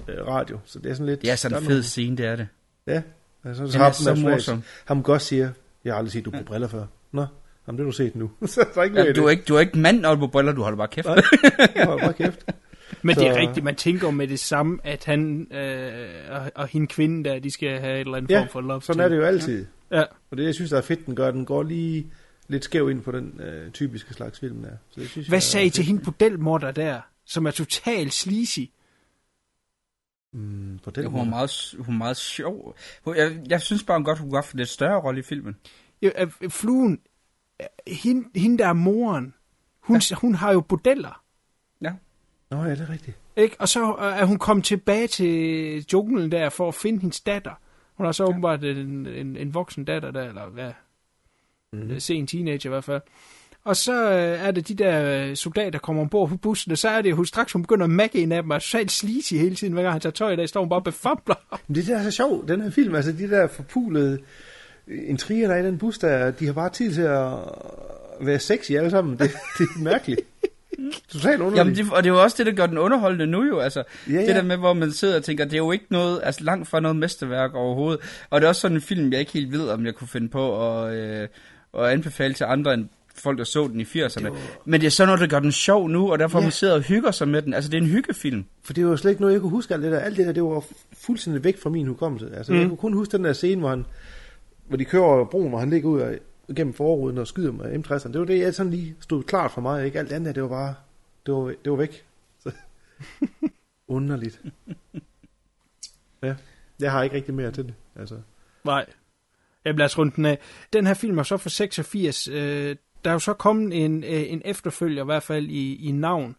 [0.09, 0.59] øh, radio.
[0.65, 1.25] Så det er sådan lidt...
[1.25, 2.49] Ja, sådan en er fed scene, det er det.
[2.87, 3.03] Ja,
[3.45, 4.62] altså, så så der smags- morsom.
[4.85, 5.51] Ham godt siger,
[5.85, 6.85] jeg har aldrig set, du på briller før.
[7.12, 7.27] Nå,
[7.70, 8.30] jamen, det har du set nu.
[8.47, 9.30] så er ikke Ja, du, er det.
[9.32, 11.06] ikke, du er ikke mand, når du er på briller, du holder bare kæft.
[11.06, 12.47] Hold bare kæft.
[13.02, 16.86] Men det er rigtigt, man tænker med det samme, at han øh, og, og hende
[16.86, 19.16] kvinde der, de skal have et eller andet Ja, form for love sådan er det
[19.16, 19.66] jo altid.
[19.90, 20.02] Ja.
[20.30, 22.06] Og det, jeg synes, der er fedt, den gør, den går lige
[22.48, 24.70] lidt skæv ind på den øh, typiske slags film der.
[24.90, 28.60] Så det synes Hvad jeg, sagde I til hende bordelmorder der, som er totalt sleazy?
[30.32, 32.76] Mm, på den Ja, hun, er meget, hun er meget sjov.
[33.05, 35.22] Hun- Jeg, jeg synes bare, hun godt kunne have haft en lidt større rolle i
[35.22, 35.56] filmen.
[36.02, 36.98] Jo, øh, fluen, øh,
[37.87, 39.35] hende, hende der er moren,
[39.81, 40.16] hun, ja.
[40.16, 41.23] hun har jo bordeller.
[41.82, 41.93] Ja.
[42.51, 43.16] Nå, ja, det er rigtigt.
[43.37, 43.57] Ikke?
[43.59, 47.55] Og så øh, er hun kommet tilbage til junglen der for at finde hendes datter.
[47.95, 48.28] Hun har så ja.
[48.28, 50.73] åbenbart en, en, en voksen datter der, eller hvad?
[51.73, 52.01] Mm.
[52.01, 53.03] Se en teenager i hvert fald.
[53.65, 56.78] Og så øh, er det de der øh, soldater, der kommer ombord på bussen, og
[56.78, 58.93] så er det jo straks, hun begynder at magge en af dem, og er totalt
[58.93, 61.59] sleazy hele tiden, hver gang han tager tøj af, står hun bare og befabler.
[61.66, 64.19] Men det der er så sjovt, den her film, altså de der forpulede
[64.89, 67.31] intriger, der er i den bus, der, de har bare tid til at
[68.20, 69.19] være sexy alle sammen.
[69.19, 70.20] Det, det er mærkeligt.
[71.09, 71.59] Totalt underligt.
[71.59, 73.82] Jamen, det, og det er jo også det, der gør den underholdende nu jo, altså.
[74.09, 74.35] Ja, Det ja.
[74.35, 76.81] der med, hvor man sidder og tænker, det er jo ikke noget, altså langt fra
[76.81, 78.01] noget mesterværk overhovedet.
[78.31, 80.28] Og det er også sådan en film, jeg ikke helt ved, om jeg kunne finde
[80.28, 81.28] på at, øh,
[81.78, 84.28] at anbefale til andre end folk, der så den i 80'erne.
[84.65, 86.43] Men det er sådan noget, der gør den sjov nu, og derfor Ja.
[86.43, 87.55] man sidder og hygger sig med den.
[87.55, 88.44] Altså, det er en hyggefilm.
[88.62, 89.98] For det var jo slet ikke noget, jeg kunne huske alt det der.
[89.98, 90.65] Alt det der, det var
[91.01, 92.31] fuldstændig væk fra min hukommelse.
[92.36, 92.59] Altså, mm.
[92.59, 93.85] jeg kunne kun huske den der scene, hvor, han,
[94.70, 96.18] hvor de kører over broen, og han ligger ud af,
[96.56, 98.12] gennem forruden og skyder med M60'eren.
[98.12, 99.86] Det var det, jeg sådan lige stod klart for mig.
[99.86, 100.74] Ikke alt andet, det var bare,
[101.26, 102.05] det var, det var væk.
[102.38, 102.52] Så.
[103.88, 104.42] Underligt.
[106.22, 106.34] Ja,
[106.80, 107.74] jeg har ikke rigtig mere til det.
[107.97, 108.18] Altså,
[108.64, 108.86] Nej.
[109.64, 110.38] Jeg bliver rundt den af.
[110.72, 112.28] Den her film er så fra 86.
[112.28, 115.92] Øh, der er jo så kommet en, øh, en efterfølger, i hvert fald i, i
[115.92, 116.36] navn,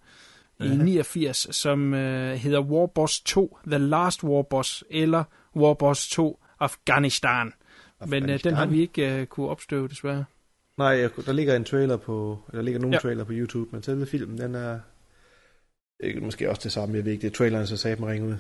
[0.60, 5.24] i 89, som øh, hedder Warboss 2, The Last Warboss, eller
[5.56, 7.54] Warboss 2, Afghanistan.
[8.08, 10.26] Men øh, den har vi ikke øh, kunne opstøve, desværre.
[10.78, 10.96] nej,
[11.26, 12.98] der ligger en trailer på, der ligger nogle Ja.
[12.98, 13.02] ja.
[13.02, 14.80] trailer på YouTube, men selve filmen, den er
[16.00, 16.96] ikke, måske også det samme.
[16.96, 18.36] Jeg ved ikke, det er traileren, så sagde mig ringe ud.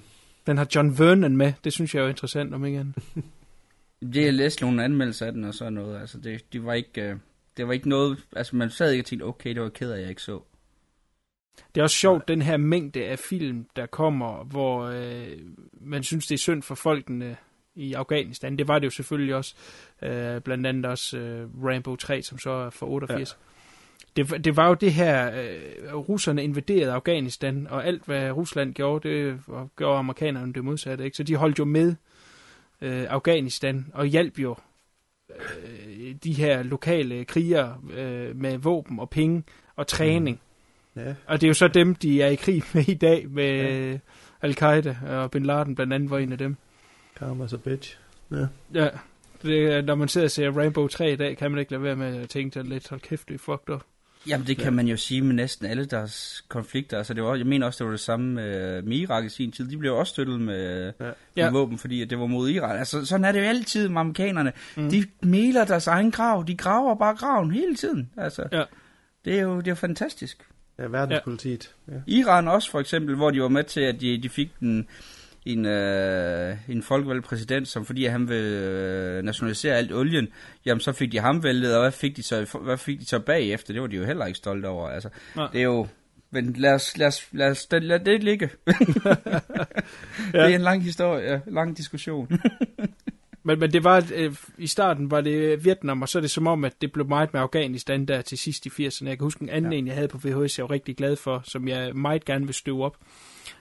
[0.47, 1.53] Den har John Vernon med.
[1.63, 2.95] Det synes jeg er jo interessant, om ikke andet.
[4.13, 5.99] Det jeg læste nogle anmeldelser af den og sådan noget.
[6.01, 7.01] Altså, det, det var ikke...
[7.01, 7.15] Øh,
[7.57, 8.17] det var ikke noget...
[8.35, 10.39] Altså, man sad ikke og tænkte, okay, det var ked af, jeg ikke så.
[11.75, 15.37] Det er også sjovt, den her mængde af film, der kommer, hvor øh,
[15.81, 17.37] man synes, det er synd for folkene
[17.75, 18.57] i Afghanistan.
[18.57, 19.55] Det var det jo selvfølgelig også.
[20.01, 23.19] Øh, blandt andet også øh, Rambo 3, som så er fra 88.
[23.19, 24.23] Ja.
[24.23, 29.09] Det, det var jo det her, øh, russerne invaderede Afghanistan, og alt hvad Rusland gjorde,
[29.09, 29.39] det
[29.77, 31.03] gjorde amerikanerne det modsatte.
[31.03, 31.17] Ikke?
[31.17, 31.95] Så de holdt jo med
[32.81, 34.55] øh, Afghanistan og hjalp jo
[35.29, 39.43] øh, de her lokale krigere øh, med våben og penge
[39.75, 40.39] og træning.
[40.95, 43.91] Ja, Og det er jo så dem, de er i krig med i dag, med
[43.91, 43.97] ja.
[44.41, 46.57] Al-Qaida, og Bin Laden blandt andet var en af dem.
[47.19, 47.97] Karma's a bitch.
[48.31, 48.45] Ja.
[48.73, 48.87] Ja,
[49.43, 51.95] det, når man sidder og ser Rainbow 3 i dag, kan man ikke lade være
[51.95, 53.81] med at tænke sig lidt, hold kæft, det er fucked up.
[54.27, 56.97] Jamen, det kan man jo sige med næsten alle deres konflikter.
[56.97, 59.51] Altså, det var, jeg mener også, det var det samme med, med Irak i sin
[59.51, 59.69] tid.
[59.69, 61.05] De blev også støttet med, ja.
[61.05, 61.11] Ja.
[61.35, 61.49] med Ja.
[61.51, 62.77] våben, fordi at det var mod Iran.
[62.77, 64.51] Altså, sådan er det jo altid med amerikanerne.
[64.77, 64.89] Mm.
[64.89, 66.43] De meler deres egen grav.
[66.47, 68.09] De graver bare graven hele tiden.
[68.17, 68.63] Altså, Ja.
[69.25, 70.43] det, er jo, det er fantastisk.
[70.79, 71.75] Ja, verdenspolitiet.
[71.87, 71.93] Ja.
[72.07, 74.87] Iran også for eksempel, hvor de var med til, at de, de fik en,
[75.45, 80.27] en, øh, en folkevalgt præsident, som fordi han vil øh, nationalisere alt olien,
[80.65, 83.19] jamen så fik de ham væltet, og hvad fik de så, hvad fik de så
[83.19, 83.73] bagefter?
[83.73, 84.89] Det var de jo heller ikke stolte over.
[84.89, 85.49] Altså, Nej.
[85.53, 85.87] det er jo...
[86.33, 88.49] Men lad os, lad os, lad os lad det ligge.
[88.67, 88.73] ja.
[90.33, 92.31] Det er en lang historie, ja, lang diskussion.
[93.43, 96.47] Men, men det var, øh, i starten var det Vietnam, og så er det som
[96.47, 99.07] om, at det blev meget med Afghanistan der til sidst i 80'erne.
[99.07, 99.77] Jeg kan huske en anden ja.
[99.77, 102.55] en, jeg havde på VHS, jeg var rigtig glad for, som jeg meget gerne vil
[102.55, 102.97] støve op,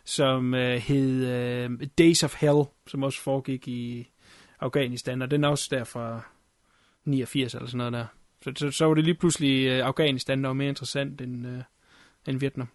[0.04, 4.10] som øh, hed øh, Days of Hell, som også foregik i
[4.60, 6.20] Afghanistan, og den er også der fra
[7.04, 8.06] 89 eller sådan noget der.
[8.42, 11.62] Så, så, så var det lige pludselig øh, Afghanistan, der var mere interessant end, øh,
[12.28, 12.68] end Vietnam.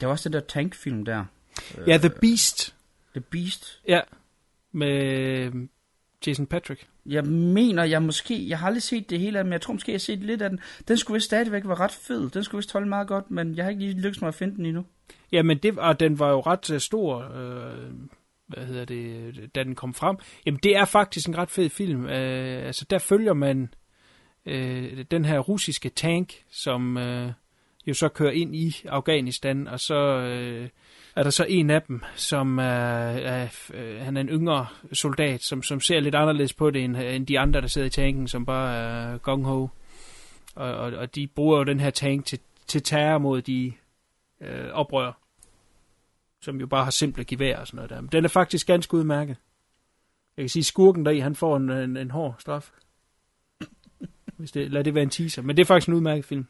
[0.00, 1.24] Der var også den der tankfilm der.
[1.86, 2.74] Ja, The Beast,
[3.14, 3.80] The Beast.
[3.88, 4.00] ja,
[4.72, 5.54] med øh,
[6.26, 6.88] Jason Patrick.
[7.06, 9.92] Jeg mener, jeg måske, jeg har aldrig set det hele af, men jeg tror måske,
[9.92, 10.60] jeg har set lidt af den.
[10.88, 12.30] Den skulle vist stadigvæk være ret fed.
[12.30, 14.56] Den skulle vist holde meget godt, men jeg har ikke lige lykkes mig at finde
[14.56, 14.84] den endnu.
[15.32, 17.90] Jamen, det, og den var jo ret øh, stor, øh,
[18.46, 20.16] hvad hedder det, da den kom frem.
[20.46, 22.06] Jamen, det er faktisk en ret fed film.
[22.06, 23.74] Øh, altså, der følger man
[24.46, 27.32] øh, den her russiske tank, som øh,
[27.86, 30.68] jo så kører ind i Afghanistan, og så øh,
[31.16, 35.42] er der så en af dem, som er, er øh, han er en yngre soldat,
[35.42, 38.28] som, som ser lidt anderledes på det, end, end de andre, der sidder i tanken,
[38.28, 39.68] som bare er gung-ho.
[40.54, 43.72] Og, og, og de bruger jo den her tank til, til terror mod de
[44.40, 45.12] øh, oprør,
[46.40, 48.00] som jo bare har simple gevær og sådan noget der.
[48.00, 49.36] Men den er faktisk ganske udmærket.
[50.36, 52.70] Jeg kan sige, skurken deri, han får en, en, en hård straf.
[54.36, 55.42] Hvis det, lad det være en teaser.
[55.42, 56.46] Men det er faktisk en udmærket film.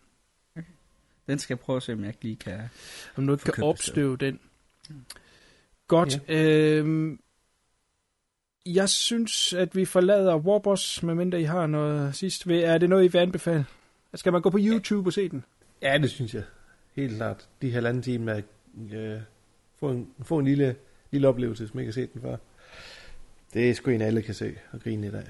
[1.26, 2.60] Den skal jeg prøve at se, om jeg ikke lige kan...
[3.16, 4.40] Om du ikke kan opstøve den.
[5.88, 6.20] Godt.
[6.28, 6.42] Ja.
[6.78, 7.20] Øhm,
[8.66, 12.48] jeg synes, at vi forlader Warboss, medmindre I har noget sidst.
[12.48, 13.64] Ved- Er det noget, I vil anbefale?
[14.14, 15.44] Skal man gå på YouTube og se den?
[15.82, 16.42] ja, det synes jeg.
[16.96, 17.48] Helt klart.
[17.62, 18.44] De halvanden time med at
[18.96, 19.20] øh,
[19.80, 20.76] få, en, få en lille,
[21.10, 22.36] lille oplevelse, hvis man ikke har set den før.
[23.54, 25.24] Det er sgu en, alle kan se og grine lidt af.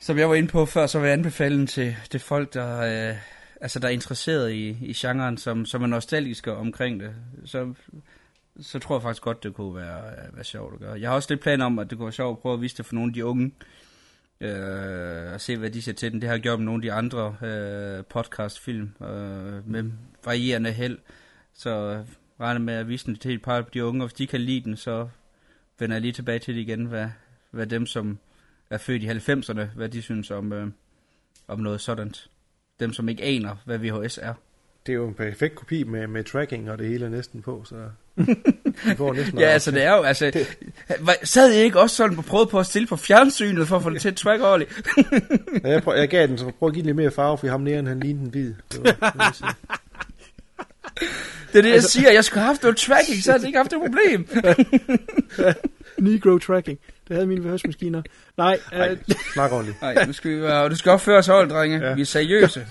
[0.00, 2.80] Som jeg var inde på før, så vil jeg anbefale den til det folk, der,
[3.10, 3.16] øh,
[3.60, 7.14] altså, der er interesseret i, i genren, som, som er nostalgiske omkring det.
[7.44, 7.74] Så,
[8.60, 10.02] så tror jeg faktisk godt, det kunne være,
[10.32, 11.00] være sjovt at gøre.
[11.00, 12.76] Jeg har også lidt planer om, at det kunne være sjovt at prøve at vise
[12.76, 13.52] det for nogle af de unge,
[14.40, 16.20] øh, og se, hvad de siger til den.
[16.20, 19.90] Det har jeg gjort med nogle af de andre øh, podcastfilm øh, med
[20.24, 20.98] varierende held.
[21.54, 22.04] Så øh,
[22.40, 24.40] regner med at vise den til et par af de unge, og hvis de kan
[24.40, 25.08] lide den, så
[25.78, 27.08] vender jeg lige tilbage til det igen, hvad,
[27.50, 28.18] hvad dem, som
[28.70, 30.70] er født i 90'erne, hvad de synes om, øh,
[31.48, 32.14] om noget sådan.
[32.80, 34.34] Dem, som ikke aner, hvad VHS er.
[34.86, 37.74] Det er jo en perfekt kopi med, med tracking og det hele næsten på, så...
[38.84, 40.44] Vi får næsten Ja, altså det er jo, altså,
[41.00, 43.82] hvad- sad I ikke også sådan og prøvede på at stille på fjernsynet for at
[43.82, 44.80] få det til at track ordentligt?
[45.64, 47.48] Ja, jeg, prøv, jeg gav den, så prøv at give den lidt mere farve, for
[47.48, 48.54] ham næren, han lignede en hvid.
[48.72, 49.56] Det var, det.
[51.52, 52.10] Det er det, jeg siger.
[52.12, 54.28] Jeg skulle have haft noget tracking, så havde jeg ikke haft det problem.
[56.10, 56.78] Negro tracking.
[57.08, 58.02] Det havde mine VHS-maskiner.
[58.36, 58.98] Nej, Ej, øh,
[59.32, 59.82] snak ordentligt.
[59.82, 61.78] Nej, nu skal vi være, du skal opføre os hold, drenge.
[61.86, 61.94] Ja.
[61.94, 62.66] Vi er seriøse.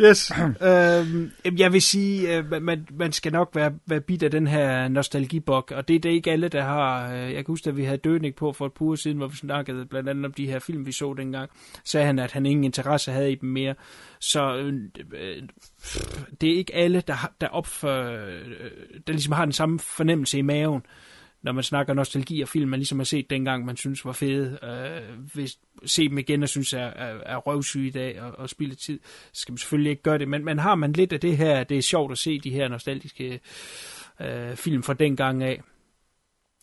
[0.00, 0.30] Yes.
[0.40, 4.46] øhm, jamen, jeg vil sige, øh, man, man skal nok være, være bit af den
[4.46, 7.12] her nostalgibok, og det er det ikke alle, der har.
[7.12, 9.26] Øh, Jeg kan huske, at vi havde Dønik på for et par uger siden, hvor
[9.26, 11.50] vi snakkede blandt andet om de her film, vi så dengang.
[11.84, 13.74] Sagde han, at han ingen interesse havde i dem mere.
[14.20, 14.74] Så øh,
[15.20, 15.42] øh,
[16.40, 18.60] det er ikke alle, der, der, opfor, øh,
[19.06, 20.82] der ligesom har den samme fornemmelse i maven,
[21.42, 24.58] når man snakker nostalgi og film, man ligesom har set dengang, man synes var fede.
[24.62, 28.48] Øh, hvis se dem igen og synes er, er, er røvsyge i dag og, og
[28.50, 29.00] spilde tid,
[29.32, 30.28] så skal man selvfølgelig ikke gøre det.
[30.28, 32.68] Men, men har man lidt af det her, det er sjovt at se de her
[32.68, 33.40] nostalgiske
[34.20, 35.62] øh, film fra dengang af.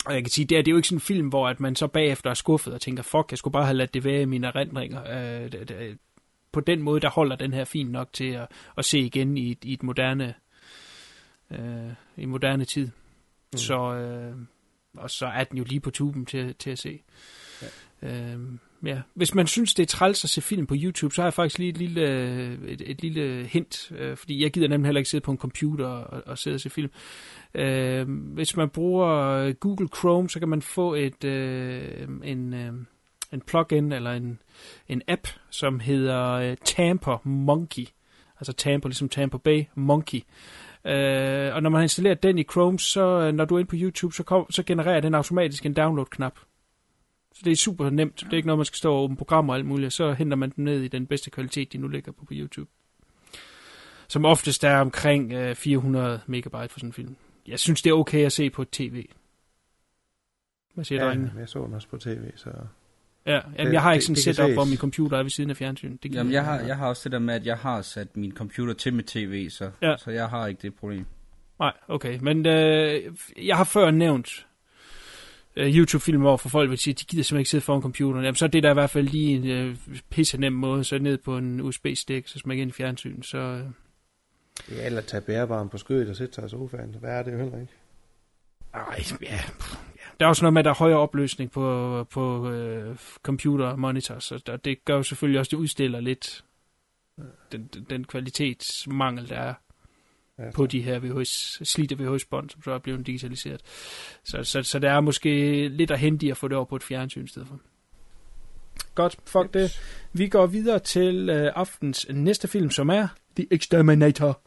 [0.05, 1.59] Og jeg kan sige, det er, det er jo ikke sådan en film, hvor at
[1.59, 4.21] man så bagefter er skuffet og tænker, fuck, jeg skulle bare have ladet det være
[4.21, 5.01] i mine erindringer.
[5.43, 5.97] Øh, det, det,
[6.51, 8.47] på den måde, der holder den her fint nok til at,
[8.77, 10.33] at se igen i, et- i et moderne
[11.51, 12.85] øh, i moderne tid.
[13.53, 13.57] Mm.
[13.57, 14.35] Så, øh,
[14.97, 17.01] og så er den jo lige på tuben til, til at se.
[17.61, 17.67] Ja.
[18.01, 19.01] Øhm, ja.
[19.13, 21.59] Hvis man synes, det er træls at se film på YouTube, så har jeg faktisk
[21.59, 22.01] lige et lille,
[22.67, 25.85] et, et lille hint, øh, fordi jeg gider nemlig heller ikke sidde på en computer
[25.85, 26.91] og, og sidde og se film.
[27.53, 32.73] Øh, hvis man bruger Google Chrome, så kan man få et øh, en, øh,
[33.33, 34.39] en plugin eller en,
[34.87, 37.85] en app, som hedder øh, Tamper Monkey.
[38.39, 40.17] Altså Tamper, ligesom Tamper Bay Monkey.
[40.17, 40.23] Øh,
[41.55, 43.75] og når man har installeret den i Chrome, så øh, når du er inde på
[43.79, 46.39] YouTube, så, kom, så genererer den automatisk en download-knap.
[47.33, 48.19] Så det er super nemt.
[48.19, 49.93] Det er ikke noget, man skal stå og åbne programmer og alt muligt.
[49.93, 52.69] Så henter man den ned i den bedste kvalitet, de nu ligger på på YouTube.
[54.07, 57.15] Som oftest er omkring øh, 400 megabyte for sådan en film.
[57.47, 59.05] Jeg synes, det er okay at se på tv.
[60.73, 61.33] Hvad siger ja, Ja, drengene?
[61.39, 62.49] jeg så den også på tv, så...
[63.25, 64.53] Ja, jamen, jeg har ikke sådan det et kan setup, ses.
[64.55, 66.03] hvor min computer er ved siden af fjernsynet.
[66.03, 66.49] Det Jamen, jeg ikke.
[66.51, 69.05] har, jeg har også det der med, at jeg har sat min computer til mit
[69.05, 69.97] tv, så, Ja.
[69.97, 71.05] så jeg har ikke det problem.
[71.59, 72.19] Nej, okay.
[72.21, 73.01] Men øh,
[73.45, 74.45] jeg har før nævnt
[75.55, 78.23] øh, YouTube-film, hvor for folk vil sige, at de gider simpelthen ikke sidde foran computeren.
[78.25, 79.75] Jamen, så er det der i hvert fald lige en øh,
[80.09, 80.83] pisse nem måde.
[80.83, 83.21] Så ned på en USB-stik, så smækker ind i fjernsyn.
[83.23, 83.63] Så øh,
[84.71, 86.95] Ja, eller tage bærbaren på skødet og sætte sig i sofaen.
[86.99, 87.73] Hvad er det jo heller ikke?
[88.73, 88.81] ej,
[89.21, 89.94] ja, pff, ja.
[90.19, 94.23] Der er også noget med, at der er højere opløsning på, på øh, computer monitors,
[94.23, 96.43] så der, det gør jo selvfølgelig også, det udstiller lidt
[97.51, 99.53] den, den, den kvalitetsmangel, der er
[100.39, 103.61] Ja, på de her VHS, slidte VHS-bånd, som så er blevet digitaliseret.
[104.23, 106.75] Så, så, så der er måske lidt at hente i at få det over på
[106.75, 107.59] et fjernsyn i stedet for.
[108.95, 109.79] Godt, fuck det.
[110.13, 114.41] Vi går videre til øh, aftens næste film, som er The Exterminator.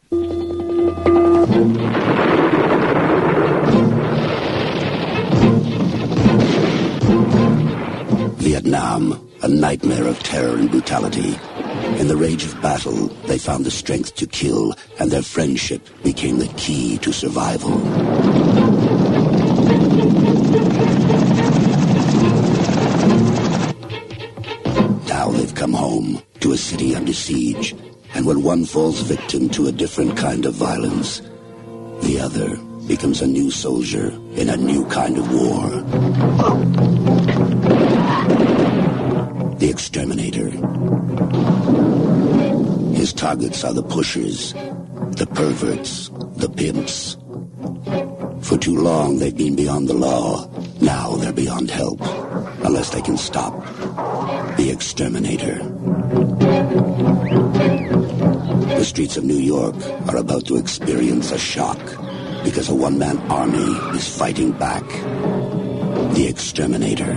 [8.49, 9.13] Vietnam,
[9.43, 11.37] a nightmare of terror and brutality.
[11.99, 16.39] In the rage of battle, they found the strength to kill, and their friendship became
[16.39, 17.77] the key to survival.
[25.05, 27.75] Now they've come home to a city under siege,
[28.15, 31.21] and when one falls victim to a different kind of violence,
[32.01, 32.57] the other
[32.87, 35.85] becomes a new soldier in a new kind of war.
[39.59, 40.49] The exterminator.
[42.95, 47.17] His targets are the pushers, the perverts, the pimps.
[48.41, 50.49] For too long they've been beyond the law.
[50.79, 51.99] Now they're beyond help.
[52.63, 53.53] Unless they can stop
[54.55, 55.55] the exterminator.
[58.77, 59.75] The streets of New York
[60.07, 61.79] are about to experience a shock
[62.45, 64.85] because a one-man army is fighting back.
[66.13, 67.13] The exterminator.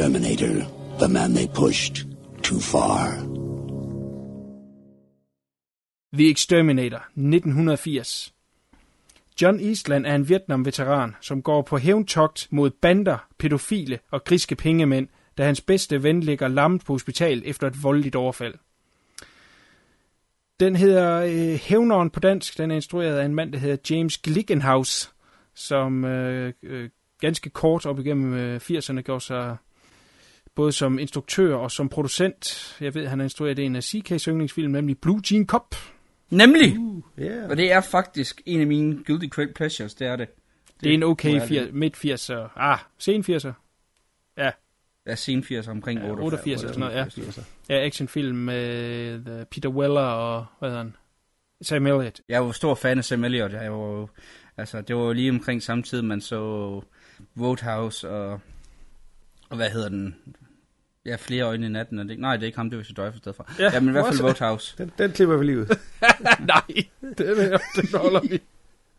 [0.00, 0.66] Exterminator,
[0.98, 2.06] the man they pushed
[2.42, 3.06] too far.
[6.12, 8.32] The Exterminator, 1980.
[9.42, 15.08] John Eastland er en Vietnam-veteran, som går på hævntogt mod bander, pædofile og griske pengemænd,
[15.38, 18.54] da hans bedste ven ligger lammet på hospital efter et voldeligt overfald.
[20.60, 22.58] Den hedder øh, Hævneren på dansk.
[22.58, 25.12] Den er instrueret af en mand, der hedder James Glickenhaus,
[25.54, 26.90] som øh, øh,
[27.20, 29.56] ganske kort op igennem øh, 80'erne gjorde sig
[30.60, 32.76] både som instruktør og som producent.
[32.80, 35.74] Jeg ved, han har instrueret en af CK's yndlingsfilm, nemlig Blue Jean Cop.
[36.30, 36.78] Nemlig!
[36.78, 37.50] Uh, yeah.
[37.50, 40.28] Og det er faktisk en af mine guilty pleasures, det er det.
[40.80, 42.48] Det er en okay fir- midt 80'er.
[42.56, 43.52] Ah, sen 80'er.
[44.36, 44.50] Ja,
[45.06, 46.32] Ja, sen 80 omkring Ja, 88.
[46.32, 47.74] 88 eller sådan noget, ja.
[47.74, 50.96] Ja, actionfilm med uh, Peter Weller og, hvad hedder han?
[51.62, 52.20] Sam Elliott.
[52.28, 53.52] Jeg var stor fan af Sam Elliott.
[53.52, 54.08] Jeg var,
[54.56, 56.38] altså, det var jo lige omkring samtidig, man så
[57.40, 58.40] Roadhouse og,
[59.50, 60.16] og hvad hedder den?
[61.06, 61.98] Ja, flere øjne i natten.
[61.98, 63.52] Er det, nej, det er ikke ham, det var så Drive stedet fra.
[63.58, 64.22] Ja, Ja, ja, men i hvert fald.
[64.22, 64.74] Roadhouse.
[64.78, 65.66] Den, den klipper vi lige ud.
[66.46, 66.62] Nej,
[67.18, 68.40] det, det holder vi.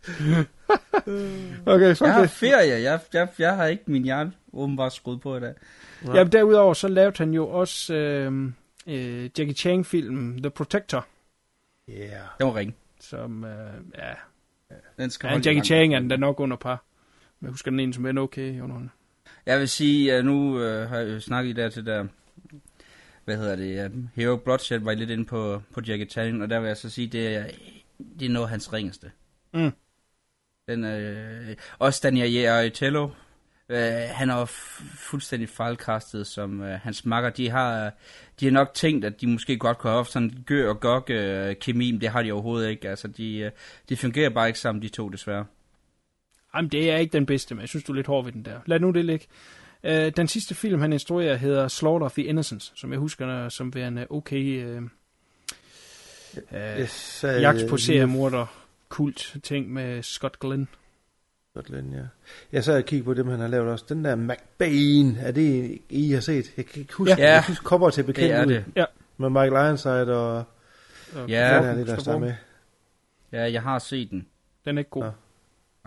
[1.73, 2.29] okay, så Jeg har det.
[2.29, 2.81] ferie.
[2.81, 5.53] Jeg, jeg, jeg har ikke min hjerne åbenbart skruet på i dag.
[6.05, 8.51] Jamen, derudover så lavede han jo også øh,
[8.87, 11.07] øh, Jackie Chan-filmen The Protector,
[11.89, 12.09] Yeah.
[12.39, 12.73] Den var ringe.
[12.99, 14.13] som, øh, ja,
[14.97, 15.63] Den skal ja Jackie.
[15.63, 16.83] Chan er den der nok under par.
[17.39, 18.75] Men jeg husker den ene som en okay under
[19.45, 22.07] Jeg vil sige, at nu øh, har jeg snakket i der til der,
[23.25, 26.59] hvad hedder det, uh, Hero Bloodshed var lidt inde på, på Jackie Chan, og der
[26.59, 27.45] vil jeg så sige, det er,
[28.19, 29.11] det er noget af hans ringeste.
[29.53, 29.71] Mm.
[30.67, 33.09] Den, øh, også Daniel Aritello,
[33.69, 34.45] øh, han er
[34.95, 37.29] fuldstændig fejlkastet som øh, hans makker.
[37.29, 37.91] De har,
[38.39, 41.09] de har nok tænkt, at de måske godt kunne have haft sådan gør og gok
[41.09, 42.89] øh, kemi, men det har de overhovedet ikke.
[42.89, 43.51] Altså, de, øh,
[43.89, 45.45] de fungerer bare ikke sammen, de to desværre.
[46.55, 48.45] Jamen, det er ikke den bedste, men jeg synes, du er lidt hård ved den
[48.45, 48.59] der.
[48.65, 49.25] Lad nu det ligge.
[49.83, 53.75] Øh, den sidste film, han instruerer, hedder Slaughter of the Innocents, som jeg husker som
[53.75, 54.81] værende okay øh, øh,
[56.51, 58.45] Jeg sad, jagt på øh, seriemorder
[58.89, 60.67] kult ting med Scott Glenn.
[61.51, 62.01] Scotland, ja.
[62.51, 63.85] Jeg sad og kiggede på dem, han har lavet også.
[63.89, 66.53] Den der McBain, er det I har set?
[66.57, 67.33] Jeg kan ikke huske, Ja.
[67.33, 68.51] jeg synes, kommer til bekendt Det er ud.
[68.51, 68.65] det.
[68.75, 68.85] Ja.
[69.17, 70.43] Med Michael Ironside og
[71.15, 72.33] Ja, den her, det der med.
[73.31, 74.27] Ja, jeg har set den.
[74.65, 75.03] Den er ikke god.
[75.03, 75.11] Nå.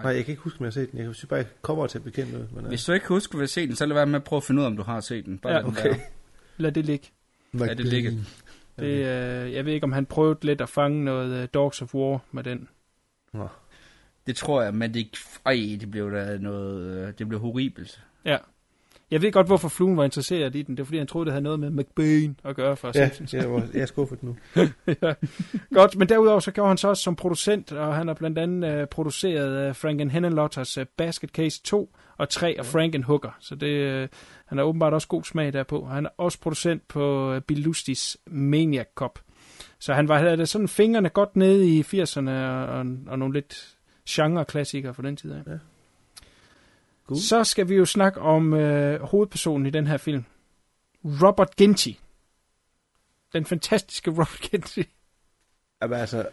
[0.02, 0.98] Nej, jeg kan ikke huske, om jeg har set den.
[0.98, 2.46] Jeg synes bare, jeg kommer til bekendt ud.
[2.54, 4.38] Men, Hvis du ikke husker, at have set den, så lad være med at prøve
[4.38, 5.38] at finde ud af, om du har set den.
[5.38, 5.88] Bare Ja, lad den okay.
[5.88, 5.98] være.
[6.56, 7.10] Lad det ligge.
[7.54, 8.10] uh, Ja, det ligger.
[8.78, 11.94] Det, øh, jeg ved ikke, om han prøvede lidt at fange noget øh, Dogs of
[11.94, 12.68] War med den.
[14.26, 15.08] Det tror jeg, men det,
[15.46, 18.02] ej, det blev da noget, øh, det blev horribelt.
[18.24, 18.36] Ja.
[19.10, 20.76] Jeg ved godt, hvorfor fluen var interesseret i den.
[20.76, 23.34] Det er, fordi han troede, det havde noget med McBain at gøre for Ja, Simpsons.
[23.34, 24.36] jeg, var, jeg er skuffet nu.
[25.02, 25.14] ja.
[25.72, 28.80] Godt, men derudover så gjorde han så også som producent, og han har blandt andet
[28.82, 33.36] uh, produceret uh, Franken Henenlotters uh, Basket Case 2 og 3 og Frankenhooker.
[33.40, 34.08] Så det, uh,
[34.46, 35.84] han har åbenbart også god smag derpå.
[35.84, 39.18] Han er også producent på uh, Bill Lustis Maniac Cop.
[39.78, 43.76] Så han var havde sådan fingrene godt nede i 80'erne og, og, og nogle lidt
[44.08, 45.40] genre-klassikere for den tid af.
[45.46, 45.58] Ja.
[47.06, 47.18] Cool.
[47.18, 50.24] Så skal vi jo snakke om uh, hovedpersonen i den her film.
[51.04, 51.90] Robert Ginty.
[53.32, 54.82] Den fantastiske Robert Ginty.
[55.80, 56.26] Aber altså,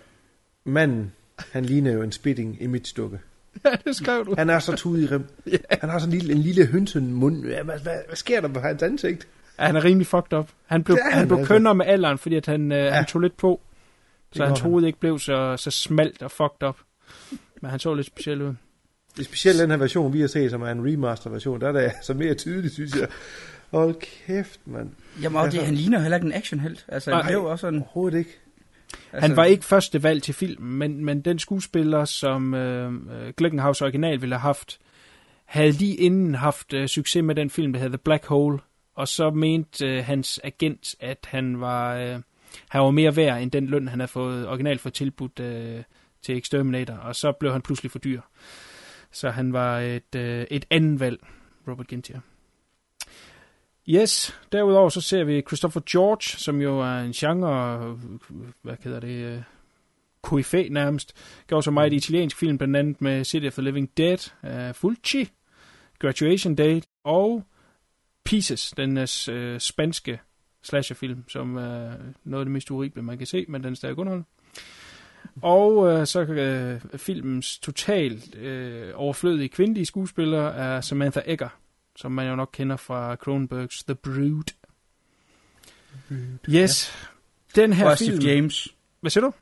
[0.63, 1.13] manden,
[1.51, 3.19] han ligner jo en spitting image-dukke.
[3.65, 4.35] Ja, det skrev du.
[4.37, 5.25] Han er så tudet i rem.
[5.47, 5.59] yeah.
[5.71, 7.45] Han har sådan en lille, en lille hønsen mund.
[7.45, 9.27] Ja, hvad, hvad, hvad, sker der på hans ansigt?
[9.59, 10.49] Ja, han er rimelig fucked up.
[10.65, 11.53] Han blev, han han blev altså.
[11.53, 12.91] kønnere med alderen, fordi at han, øh, ja.
[12.91, 13.61] han tog lidt på.
[14.31, 14.71] Så hans han.
[14.71, 16.77] hoved ikke blev så, så smalt og fucked up.
[17.61, 18.53] Men han så lidt speciel ud.
[19.19, 21.61] Er specielt den her version, vi har set, som er en remaster-version.
[21.61, 23.07] Der er det altså mere tydeligt, synes jeg.
[23.71, 24.89] Hold kæft, mand.
[25.21, 26.85] Jamen, og det, han ligner heller ikke en actionhelt.
[26.87, 27.21] Altså, Nej.
[27.21, 27.79] det er jo også sådan...
[27.79, 28.39] Overhovedet ikke.
[29.13, 33.33] Altså, Han var ikke første valg til filmen, men, men den skuespiller, som øh, øh,
[33.37, 34.79] Glickenhaus original ville have haft,
[35.45, 38.59] havde lige inden haft øh, succes med den film, der hedder The Black Hole.
[38.95, 42.19] Og så mente øh, hans agent, at han var, øh,
[42.69, 45.83] han var mere værd end den løn, han havde fået originalt fået tilbudt øh,
[46.21, 46.93] til Exterminator.
[46.93, 48.21] Og så blev han pludselig for dyr.
[49.11, 51.19] Så han var et, øh, et andet valg,
[51.67, 52.19] Robert Gintier.
[53.89, 57.77] Yes, derudover så ser vi Christopher George, som jo er en genre,
[58.61, 59.41] hvad hedder det, øh,
[60.21, 61.13] koryfæ nærmest.
[61.47, 65.29] Gjorde så meget italiensk film, blandt andet med City of the Living Dead, uh, Fulci,
[65.99, 67.43] Graduation Date og
[68.23, 69.05] Pieces, den uh,
[69.59, 70.19] spanske
[70.63, 71.93] slasherfilm, som er
[72.23, 74.29] noget af det mest horrible, man kan se, men den er stadig underholdende.
[75.41, 81.49] Og uh, så uh, filmens totalt uh, overflødige kvindelige skuespiller er Samantha Egger,
[81.95, 84.53] som man jo nok kender fra Cronenbergs The Brood.
[86.49, 86.93] Yes,
[87.55, 88.21] den her Og film...
[88.21, 88.67] Steve James.
[89.01, 89.33] Hvad siger du?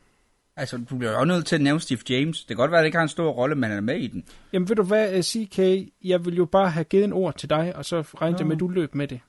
[0.56, 2.38] Altså, du bliver jo også nødt til at nævne Steve James.
[2.38, 3.96] Det kan godt være, at det ikke har en stor rolle, men han er med
[3.96, 4.24] i den.
[4.52, 5.58] Jamen ved du hvad, øh, CK,
[6.04, 8.56] jeg vil jo bare have givet en ord til dig, og så regnede jeg med,
[8.56, 9.20] at du løb med det.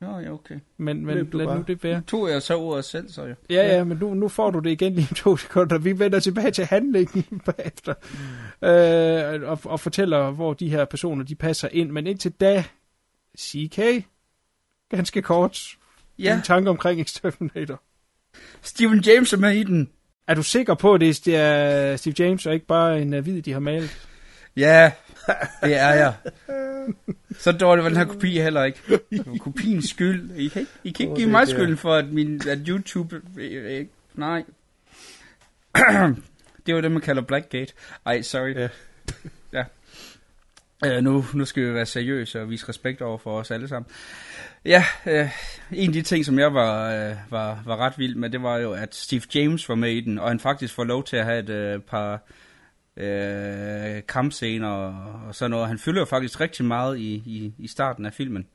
[0.00, 0.58] Nå, ja, okay.
[0.76, 1.56] Men, men lad bare.
[1.56, 1.94] nu det være.
[1.94, 3.34] Nu tog jeg så ordet selv, så jo.
[3.50, 5.78] Ja, ja, men nu, nu får du det igen lige om to sekunder.
[5.78, 7.94] Vi vender tilbage til handlingen bagefter.
[8.62, 11.90] Øh, og, og fortæller, hvor de her personer, de passer ind.
[11.90, 12.64] Men indtil da,
[13.38, 14.06] CK,
[14.90, 15.76] ganske kort.
[16.18, 16.36] Ja.
[16.36, 17.82] En tanke omkring Exterminator.
[18.62, 19.90] Steven James er med i den.
[20.28, 23.42] Er du sikker på, at det er Steve James, og ikke bare en uh, hvid,
[23.42, 24.08] de har malet?
[24.56, 24.92] Ja,
[25.62, 26.14] det er jeg.
[27.38, 28.78] Så dårlig var den her kopi heller ikke.
[29.10, 30.30] Det var kopiens skyld.
[30.36, 33.20] I kan ikke, I kan ikke Åh, give mig skylden for, at, min, at YouTube...
[33.36, 34.44] øh, øh, Nej.
[36.66, 37.72] det var det, man kalder Blackgate.
[38.06, 38.54] Ej, sorry.
[38.54, 38.68] Ja.
[39.52, 39.64] ja.
[40.86, 43.90] Uh, nu, nu skal vi være seriøse og vise respekt over for os alle sammen.
[44.64, 45.28] Ja, uh,
[45.72, 48.58] en af de ting, som jeg var, uh, var, var ret vild med, det var
[48.58, 51.24] jo, at Steve James var med i den, og han faktisk får lov til at
[51.24, 52.20] have et uh, par
[52.96, 55.68] uh, kampscener og, og sådan noget.
[55.68, 58.46] Han fylder jo faktisk rigtig meget i, i, i starten af filmen.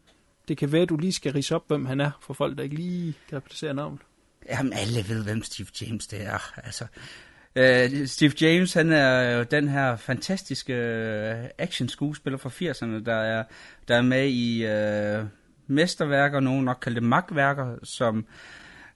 [0.47, 2.63] Det kan være, at du lige skal rise op, hvem han er, for folk, der
[2.63, 3.99] ikke lige kan placere navnet.
[4.49, 6.59] Jamen, alle ved, hvem Steve James det er.
[6.65, 6.85] Altså,
[7.55, 13.43] øh, Steve James, han er jo den her fantastiske øh, action-skuespiller fra 80'erne, der er,
[13.87, 15.25] der er med i øh,
[15.67, 18.25] mesterværker, nogen nok kalder det magtværker, som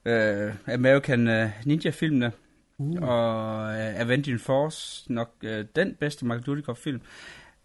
[0.05, 2.31] øh, American øh, Ninja-filmene,
[2.77, 3.01] uh.
[3.01, 7.01] og øh, uh, Avenging Force, nok uh, den bedste Michael Dudikoff-film.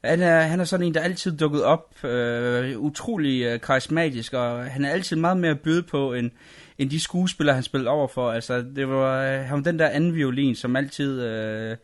[0.04, 4.64] Han er, han er sådan en, der altid dukket op, øh, utrolig øh, karismatisk, og
[4.64, 6.30] han er altid meget mere at byde på, end,
[6.78, 8.30] end de skuespillere, han spillede over for.
[8.30, 11.76] Altså, det var, øh, han var den der anden violin, som altid øh,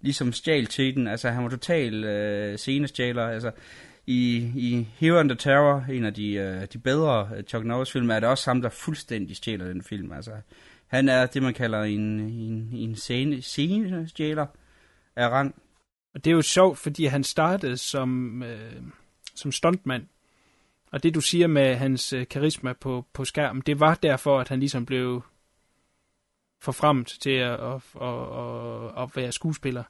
[0.00, 1.08] ligesom stjal til den.
[1.08, 3.26] Altså, han var total øh, scenestjæler.
[3.26, 3.50] Altså,
[4.06, 8.10] i, i Hero and the Terror, en af de, øh, de bedre øh, Chuck Norris-film,
[8.10, 10.12] er det også ham, der fuldstændig stjæler den film.
[10.12, 10.30] Altså,
[10.88, 14.46] han er det, man kalder en, en, en scene, scenestjæler
[15.16, 15.54] af rang.
[16.14, 18.82] Og det er jo sjovt, fordi han startede som, øh,
[19.34, 20.06] som stuntmand.
[20.92, 24.48] Og det du siger med hans øh, karisma på, på skærmen, det var derfor, at
[24.48, 25.22] han ligesom blev
[26.60, 29.82] forfremt til at, at, at, at, at være skuespiller.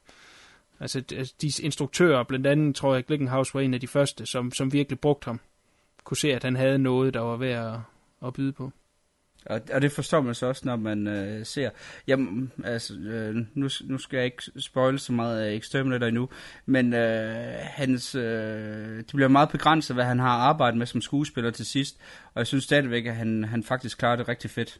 [0.79, 4.51] Altså, altså de instruktører, blandt andet tror jeg, Glickenhaus var en af de første, som,
[4.51, 5.39] som virkelig brugte ham.
[6.03, 7.79] Kunne se, at han havde noget, der var værd at,
[8.27, 8.71] at byde på.
[9.45, 11.69] Og, og det forstår man så også, når man øh, ser...
[12.07, 16.29] Jamen, altså, øh, nu, nu skal jeg ikke spoil så meget af Exterminator endnu,
[16.65, 21.51] men øh, hans, øh, det bliver meget begrænset, hvad han har arbejdet med som skuespiller
[21.51, 21.97] til sidst,
[22.33, 24.79] og jeg synes stadigvæk, at han, han faktisk klarer det rigtig fedt.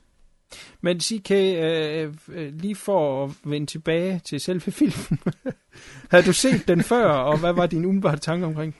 [0.81, 5.19] Men CK, øh, øh, lige for at vende tilbage til selve filmen.
[6.11, 8.75] Havde du set den før, og hvad var din umiddelbare tanke omkring?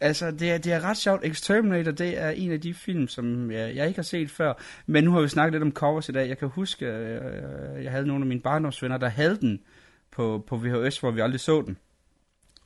[0.00, 1.24] Altså, det er, det er ret sjovt.
[1.24, 4.52] Exterminator, det er en af de film, som jeg, jeg ikke har set før.
[4.86, 6.28] Men nu har vi snakket lidt om covers i dag.
[6.28, 7.16] Jeg kan huske, øh,
[7.76, 9.60] øh jeg havde nogle af mine barndomsvenner, der havde den
[10.12, 11.76] på, på VHS, hvor vi aldrig så den.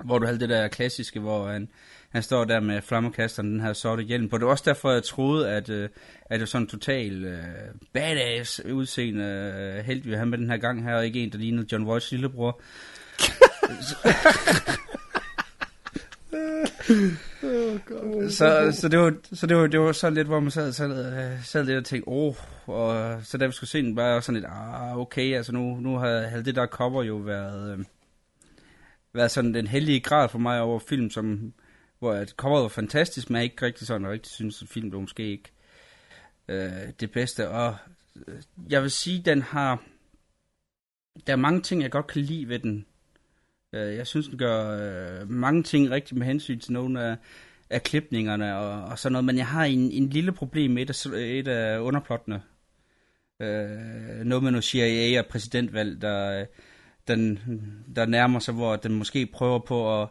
[0.04, 1.68] Hvor du havde det der klassiske, hvor han,
[2.10, 4.38] han står der med flammekasteren, den her sorte hjelm på.
[4.38, 5.88] Det var også derfor, jeg troede, at, øh,
[6.22, 7.44] at det var sådan en total øh,
[7.92, 9.24] badass udseende
[9.78, 11.86] øh, held, vi havde med den her gang her, og ikke en, der lignede John
[11.86, 12.60] Voights lillebror.
[18.30, 21.32] så, så, det var, så det var, det var sådan lidt, hvor man sad, sad,
[21.34, 22.34] øh, sad lidt og tænkte, åh, oh,
[22.66, 25.80] og så da vi skulle se den, var jeg sådan lidt, ah, okay, altså nu,
[25.80, 27.84] nu havde, havde det der cover jo været, øh,
[29.12, 31.52] været sådan den heldige grad for mig over film, som,
[31.98, 34.92] hvor at coveret var fantastisk, men jeg ikke rigtig sådan, og rigtig synes, at film
[34.92, 35.52] var måske ikke
[36.48, 37.76] øh, det bedste, og
[38.28, 39.82] øh, jeg vil sige, den har,
[41.26, 42.86] der er mange ting, jeg godt kan lide ved den,
[43.72, 44.70] jeg synes, den gør
[45.20, 47.16] øh, mange ting rigtigt med hensyn til nogle af,
[47.70, 51.06] af klipningerne og, og sådan noget, men jeg har en, en lille problem med et
[51.06, 52.42] af, et af underplottene.
[53.40, 56.46] Øh, noget med noget CIA og præsidentvalg, der,
[57.08, 57.40] den,
[57.96, 60.08] der nærmer sig, hvor den måske prøver på at,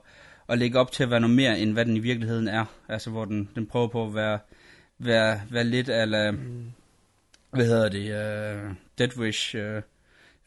[0.50, 2.66] at lægge op til at være noget mere, end hvad den i virkeligheden er.
[2.90, 4.40] Altså, hvor den, den prøver på at være,
[5.00, 6.72] være, være lidt af, mm.
[7.52, 9.56] hvad hedder det, uh, Dead Wish...
[9.56, 9.82] Uh,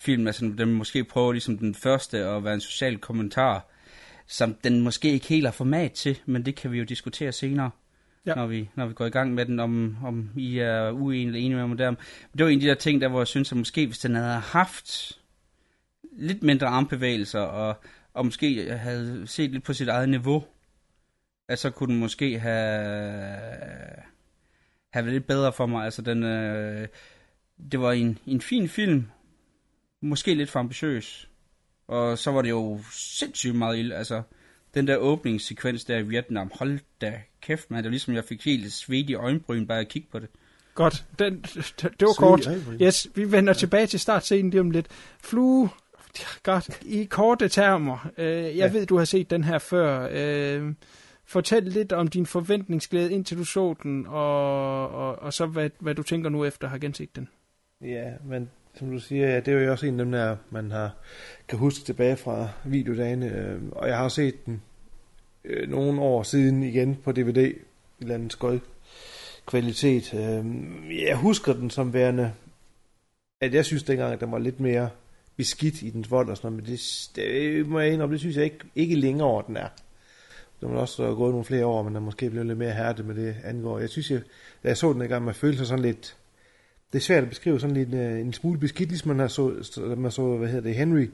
[0.01, 3.67] film, altså den måske prøver ligesom den første at være en social kommentar,
[4.27, 7.71] som den måske ikke helt har format til, men det kan vi jo diskutere senere,
[8.27, 8.35] ja.
[8.35, 11.41] når, vi, når vi går i gang med den, om, om I er uenige eller
[11.41, 11.95] enige med mig der.
[12.39, 14.15] Det var en af de der ting, der hvor jeg synes, at måske hvis den
[14.15, 15.19] havde haft
[16.13, 17.77] lidt mindre armbevægelser, og,
[18.15, 20.45] og måske havde set lidt på sit eget niveau,
[21.49, 22.61] at så kunne den måske have,
[24.91, 25.85] have været lidt bedre for mig.
[25.85, 26.89] Altså den, øh,
[27.73, 29.07] det var en, en fin film,
[30.01, 31.29] måske lidt for ambitiøs.
[31.89, 33.93] Og så var det jo sindssygt meget ild.
[33.93, 34.23] Altså,
[34.75, 37.79] den der åbningssekvens der i Vietnam, hold da kæft, man.
[37.79, 40.29] Det var ligesom, jeg fik helt svedige øjenbryn bare at kigge på det.
[40.75, 42.49] Godt, den, det, det var kort.
[42.83, 43.59] Yes, vi vender ja.
[43.59, 44.87] tilbage til startscenen lige om lidt.
[45.21, 45.71] Flue,
[46.43, 48.11] godt, i korte termer.
[48.19, 48.73] Øh, jeg ja.
[48.73, 50.09] ved, du har set den her før.
[50.13, 50.75] Øh,
[51.25, 55.95] fortæl lidt om din forventningsglæde, indtil du så den, og, og, og så hvad, hvad
[55.95, 57.29] du tænker nu efter at have genset den.
[57.81, 60.71] Ja, men som du siger, ja, det er jo også en af dem der, man
[60.71, 60.95] har,
[61.49, 64.63] kan huske tilbage fra videodagene, øh, og jeg har set den
[65.45, 67.55] øh, nogle år siden igen på DVD, i
[68.01, 68.59] eller andet skøj,
[69.47, 70.15] kvalitet.
[70.15, 70.45] Øh,
[71.07, 72.33] jeg husker den som værende,
[73.41, 74.91] at jeg synes dengang, at den var lidt mere
[75.37, 78.37] beskidt i dens vold og sådan noget, men det, det må jeg indrømme, det synes
[78.37, 79.69] jeg ikke, ikke længere, den er.
[80.61, 83.15] Der må også gået nogle flere år, men der måske blevet lidt mere hærdet med
[83.15, 83.79] det angår.
[83.79, 84.21] Jeg synes, jeg,
[84.63, 86.17] da jeg så den gang, man følte sig sådan lidt,
[86.93, 89.53] det er svært at beskrive sådan lidt, øh, en smule beskidt, ligesom man har så,
[89.97, 91.07] man så hvad hedder det, Henry,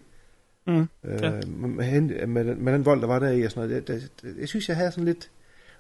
[0.69, 0.81] Mm.
[1.05, 1.31] øh, Ja.
[1.47, 1.69] med,
[2.27, 3.89] med, den- med den vold, der var der i og sådan noget.
[3.89, 5.31] Det, det, jeg synes, jeg havde sådan lidt,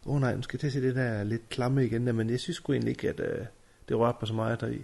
[0.06, 2.12] åh oh, nej, nu skal jeg til at se det der lidt klamme igen, der,
[2.12, 3.47] men jeg synes sgu egentlig ikke, at øh,
[3.89, 4.81] det rørte mig så meget deri.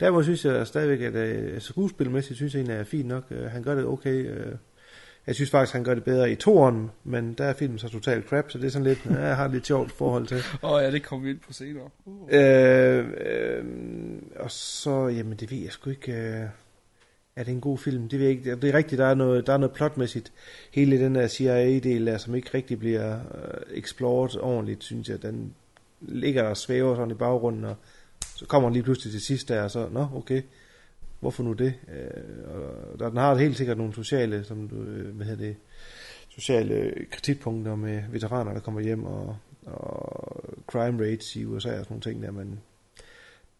[0.00, 3.24] Derfor synes jeg stadigvæk, at øh, skuespilmæssigt synes jeg egentlig er fint nok.
[3.30, 4.26] Øh, han gør det okay.
[4.30, 4.52] Øh,
[5.26, 8.28] jeg synes faktisk, han gør det bedre i toeren, men der er filmen så totalt
[8.28, 10.36] crap, så det er sådan lidt, ja, jeg har lidt sjovt forhold til.
[10.62, 11.88] Åh oh, ja, det kommer vi ind på senere.
[12.04, 12.28] Uh.
[12.32, 13.64] Øh, øh,
[14.36, 16.46] og så, jamen det ved jeg sgu ikke, øh,
[17.36, 18.08] er det en god film?
[18.08, 18.56] Det ved jeg ikke.
[18.56, 20.32] Det er rigtigt, der er noget, der er noget plotmæssigt.
[20.70, 25.54] Hele den der CIA-del der, som ikke rigtig bliver øh, exploret ordentligt, synes jeg, den
[26.00, 27.76] ligger og svæver sådan i baggrunden, og
[28.36, 30.42] så kommer den lige pludselig til sidst der, og så, nå, okay,
[31.20, 31.74] hvorfor nu det?
[31.88, 35.56] Øh, og der, den har helt sikkert nogle sociale, som du, øh, hvad hedder det,
[36.28, 39.36] sociale kritikpunkter med veteraner, der kommer hjem, og,
[39.66, 42.60] og crime rates i USA og sådan nogle ting der, men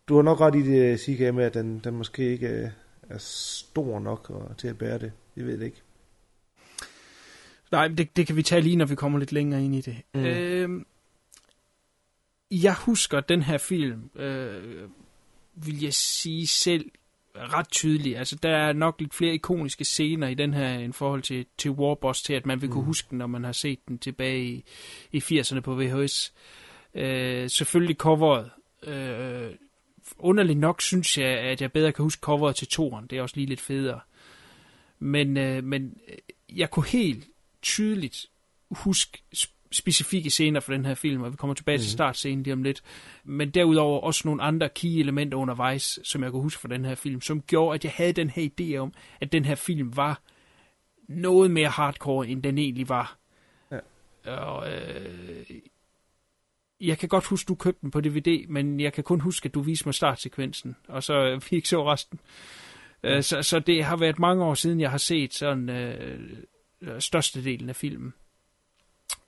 [0.08, 2.70] du har nok ret i det, CK, med, at den, den måske ikke øh,
[3.08, 5.12] er stor nok og, til at bære det.
[5.36, 5.82] Jeg ved det ikke.
[7.72, 9.96] Nej, det, det kan vi tage lige, når vi kommer lidt længere ind i det.
[10.14, 10.24] Mm.
[10.24, 10.86] Øhm,
[12.50, 14.88] jeg husker den her film, øh,
[15.54, 16.90] vil jeg sige selv,
[17.40, 18.18] ret tydeligt.
[18.18, 21.70] Altså, der er nok lidt flere ikoniske scener i den her, i forhold til, til
[21.70, 22.86] Warboss, til at man vil kunne Mm.
[22.86, 24.64] huske den, når man har set den tilbage i,
[25.12, 26.32] i 80'erne på VHS.
[26.94, 28.50] Øh, selvfølgelig coveret.
[28.82, 29.50] Øh,
[30.18, 33.06] underligt nok synes jeg, at jeg bedre kan huske coveret til toren.
[33.06, 34.00] Det er også lige lidt federe.
[34.98, 35.96] Men, øh, men
[36.56, 37.26] jeg kunne helt
[37.62, 38.26] tydeligt
[38.70, 39.18] huske
[39.72, 41.80] specifikke scener for den her film, og vi kommer tilbage mm.
[41.80, 41.92] til Mhm.
[41.92, 42.82] startscenen lige om lidt.
[43.24, 46.94] Men derudover også nogle andre key elementer undervejs, som jeg kunne huske fra den her
[46.94, 50.22] film, som gjorde, at jeg havde den her idé om, at den her film var
[51.08, 53.18] noget mere hardcore, end den egentlig var.
[53.70, 53.78] Ja.
[54.32, 55.46] Og, øh,
[56.80, 59.54] jeg kan godt huske, du købte den på DVD, men jeg kan kun huske, at
[59.54, 62.20] du viste mig startsekvensen, og så øh, vi ikke så resten.
[63.02, 66.20] Øh, så, så det har været mange år siden, jeg har set sådan øh,
[66.98, 68.14] størstedelen af filmen.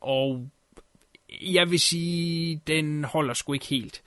[0.00, 0.48] Og
[1.30, 4.02] jeg vil sige, den holder sgu ikke helt.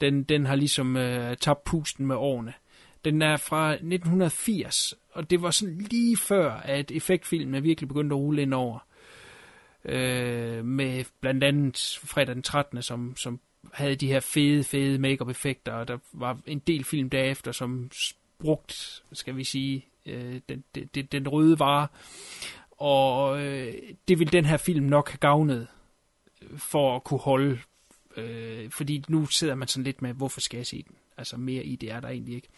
[0.00, 2.54] Den, den har ligesom øh, tabt pusten med årene.
[3.04, 8.18] Den er fra 1980, og det var sådan lige før, at effektfilmen virkelig begyndte at
[8.18, 8.78] rulle ind over.
[9.84, 13.40] Øh, med blandt andet fredag den 13., som, som
[13.72, 17.90] havde de her fede, fede makeup effekter og der var en del film derefter, som
[18.38, 20.64] brugt, skal vi sige, øh, den,
[20.94, 21.86] den, den røde vare.
[22.80, 23.74] Og øh,
[24.08, 25.66] det vil den her film nok have gavnet
[26.42, 27.58] øh, for at kunne holde.
[28.16, 30.96] Øh, fordi nu sidder man sådan lidt med, hvorfor skal jeg se den?
[31.18, 32.48] Altså mere i det er der egentlig ikke.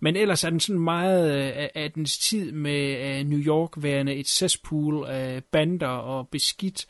[0.00, 3.70] Men ellers er den sådan meget øh, af, af dens tid med øh, New York
[3.76, 6.86] værende et cesspool af bander og beskidt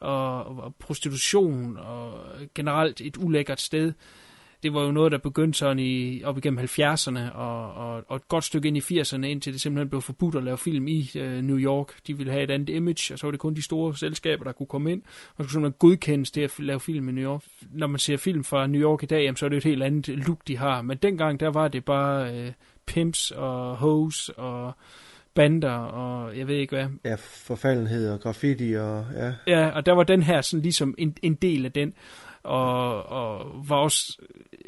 [0.00, 2.20] og, og prostitution og
[2.54, 3.92] generelt et ulækkert sted.
[4.64, 8.28] Det var jo noget, der begyndte sådan i, op igennem 70'erne og, og, og et
[8.28, 11.42] godt stykke ind i 80'erne, indtil det simpelthen blev forbudt at lave film i øh,
[11.42, 11.92] New York.
[12.06, 14.52] De ville have et andet image, og så var det kun de store selskaber, der
[14.52, 15.02] kunne komme ind.
[15.02, 17.42] Og skulle simpelthen godkendes det at lave film i New York.
[17.72, 19.82] Når man ser film fra New York i dag, jamen, så er det et helt
[19.82, 20.82] andet look, de har.
[20.82, 22.52] Men dengang, der var det bare øh,
[22.86, 24.72] pimps og hoes og
[25.34, 26.86] bander og jeg ved ikke hvad.
[27.04, 29.32] Ja, forfaldenhed og graffiti og ja.
[29.46, 31.94] Ja, og der var den her sådan ligesom en, en del af den,
[32.44, 34.16] og, og var også,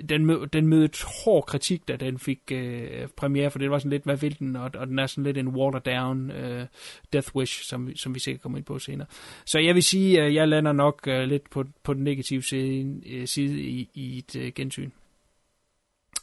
[0.09, 3.90] den, mød, den mødte hård kritik, da den fik øh, premiere, for det var sådan
[3.90, 6.66] lidt, hvad vil den, og, og den er sådan lidt en watered down øh,
[7.12, 9.07] Death Wish, som, som vi sikkert kommer ind på senere.
[9.47, 13.01] Så jeg vil sige, at jeg lander nok øh, lidt på, på den negative side,
[13.07, 14.90] øh, side i, i et øh, gensyn.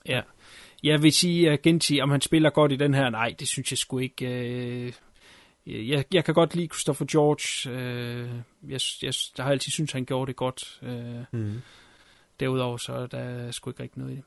[0.08, 0.22] Ja.
[0.84, 3.72] Jeg vil sige, at Genti, om han spiller godt i den her, nej, det synes
[3.72, 4.26] jeg sgu ikke.
[4.26, 4.94] Øh,
[5.68, 7.70] jeg, jeg kan godt lide Christopher George.
[7.72, 8.30] Øh,
[8.68, 10.80] jeg, jeg, jeg har altid synes han gjorde det godt.
[10.82, 11.62] Øh, Mm.
[12.40, 14.24] Derudover så er der sgu ikke rigtig noget i det.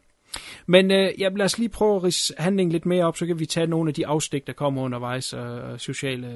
[0.66, 3.38] Men øh, ja, lad os lige prøve at ridse handlingen lidt mere op, så kan
[3.38, 6.26] vi tage nogle af de afstik, der kommer undervejs, og, og sociale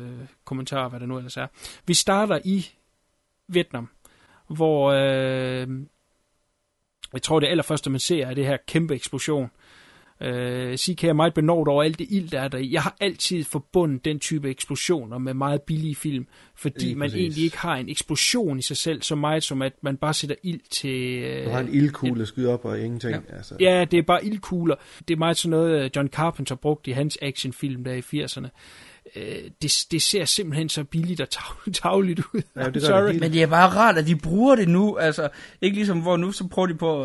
[0.00, 1.46] øh, kommentarer, hvad der nu ellers er.
[1.86, 2.66] Vi starter i
[3.48, 3.88] Vietnam,
[4.46, 5.68] hvor øh,
[7.12, 9.50] jeg tror det allerførste, man ser, er det her kæmpe eksplosion.
[10.22, 12.58] Øh, CK er meget benådet over alt det ild, der er der.
[12.58, 17.20] Jeg har altid forbundet den type eksplosioner med meget billige film, fordi Lige man præcis.
[17.20, 20.36] egentlig ikke har en eksplosion i sig selv, så meget som at man bare sætter
[20.42, 21.22] ild til...
[21.22, 23.14] Øh, Du har en ildkugle, der skyder op og ingenting.
[23.30, 23.36] Ja.
[23.36, 23.54] Altså.
[23.60, 24.74] Ja, det er bare ildkugler.
[25.08, 28.48] Det er meget sådan noget, øh, John Carpenter brugte i hans actionfilm der i 80'erne.
[29.16, 31.28] Øh, det, det ser simpelthen så billigt og
[31.72, 32.42] tavligt ud.
[32.56, 33.12] Ja, det gør Sorry.
[33.12, 33.20] det.
[33.20, 34.96] Men det er bare rart, at de bruger det nu.
[34.96, 35.28] Altså,
[35.62, 37.04] ikke ligesom hvor nu, så prøver de på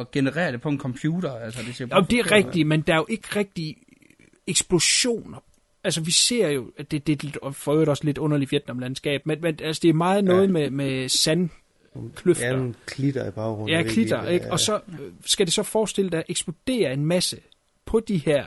[0.00, 1.32] at, generere det på en computer.
[1.34, 3.76] Altså, det ser Jamen, det er rigtigt, men der er jo ikke rigtig
[4.46, 5.42] eksplosioner.
[5.84, 8.52] Altså, vi ser jo, at det, det er lidt- og for øvrigt også lidt underligt
[8.52, 10.52] Vietnamlandskab, men, men altså, det er meget noget Ja.
[10.52, 12.46] med, med sandkløfter.
[12.46, 13.68] Ja, nogle klitter i baggrunden.
[13.68, 14.46] Ja, klitter, ikke?
[14.46, 17.36] ja, Og så øh, skal det så forestille dig at eksplodere en masse
[17.84, 18.44] på de her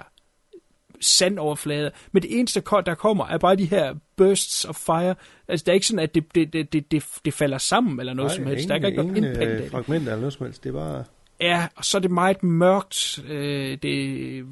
[1.01, 1.89] sandoverflader.
[2.11, 5.15] Men det eneste, der kommer, er bare de her bursts of fire.
[5.47, 8.13] Altså, det er ikke sådan, at det, det, det, det, det, det falder sammen eller
[8.13, 8.63] noget Nej, som helst.
[8.63, 9.71] ingen, der er ikke ingen noget impact øh, det.
[9.71, 10.63] fragmenter eller noget som helst.
[10.63, 11.03] Det er bare...
[11.39, 13.23] Ja, og så er det meget mørkt.
[13.27, 14.45] Øh, det,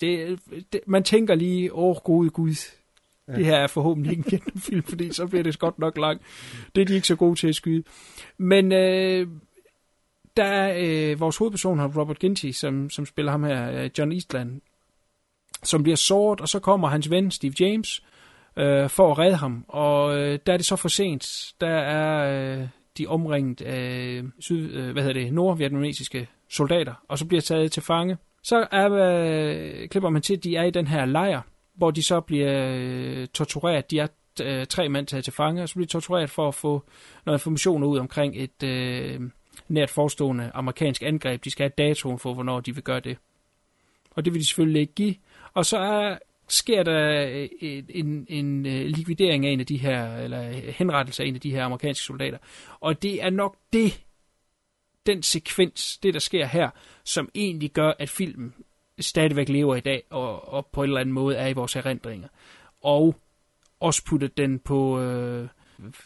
[0.00, 0.38] det,
[0.72, 2.54] det, man tænker lige, åh, oh, gode gud,
[3.28, 3.32] ja.
[3.32, 6.22] det her er forhåbentlig ikke en Vietnamfilm, fordi så bliver det godt nok langt.
[6.74, 7.82] Det er de ikke så gode til at skyde.
[8.38, 9.26] Men øh,
[10.36, 14.12] der er øh, vores hovedperson, har Robert Ginty, som, som spiller ham her, øh, John
[14.12, 14.60] Eastland,
[15.62, 18.02] som bliver såret, og så kommer hans ven, Steve James,
[18.56, 19.64] øh, for at redde ham.
[19.68, 21.52] Og øh, der er det så for sent.
[21.60, 22.68] Der er øh,
[22.98, 27.82] de omringet af syd, øh, hvad hedder det, nordvietnamesiske soldater, og så bliver taget til
[27.82, 28.16] fange.
[28.42, 31.40] Så er, øh, klipper man til, at de er i den her lejr,
[31.74, 33.90] hvor de så bliver øh, tortureret.
[33.90, 34.06] De er
[34.42, 36.84] øh, tre mænd taget til fange, og så bliver de tortureret for at få
[37.26, 39.20] noget information ud omkring et øh,
[39.68, 41.44] nært forestående amerikansk angreb.
[41.44, 43.16] De skal have datoen for, hvornår de vil gøre det.
[44.10, 45.14] Og det vil de selvfølgelig ikke give.
[45.54, 46.18] Og så er,
[46.48, 47.48] sker der øh,
[47.88, 51.50] en, en, en likvidering af en af de her, eller henrettelse af en af de
[51.50, 52.38] her amerikanske soldater.
[52.80, 54.04] Og det er nok det,
[55.06, 56.70] den sekvens, det der sker her,
[57.04, 58.54] som egentlig gør, at filmen
[59.00, 62.28] stadigvæk lever i dag, og, og på en eller anden måde er i vores erindringer.
[62.80, 63.16] Og
[63.80, 65.48] også puttet den på øh,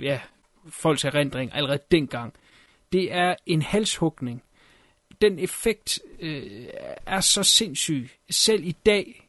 [0.00, 0.20] ja,
[0.68, 2.34] folks erindring allerede dengang.
[2.92, 4.42] Det er en halshugning.
[5.20, 6.66] Den effekt øh,
[7.06, 8.10] er så sindssyg.
[8.30, 9.21] Selv i dag,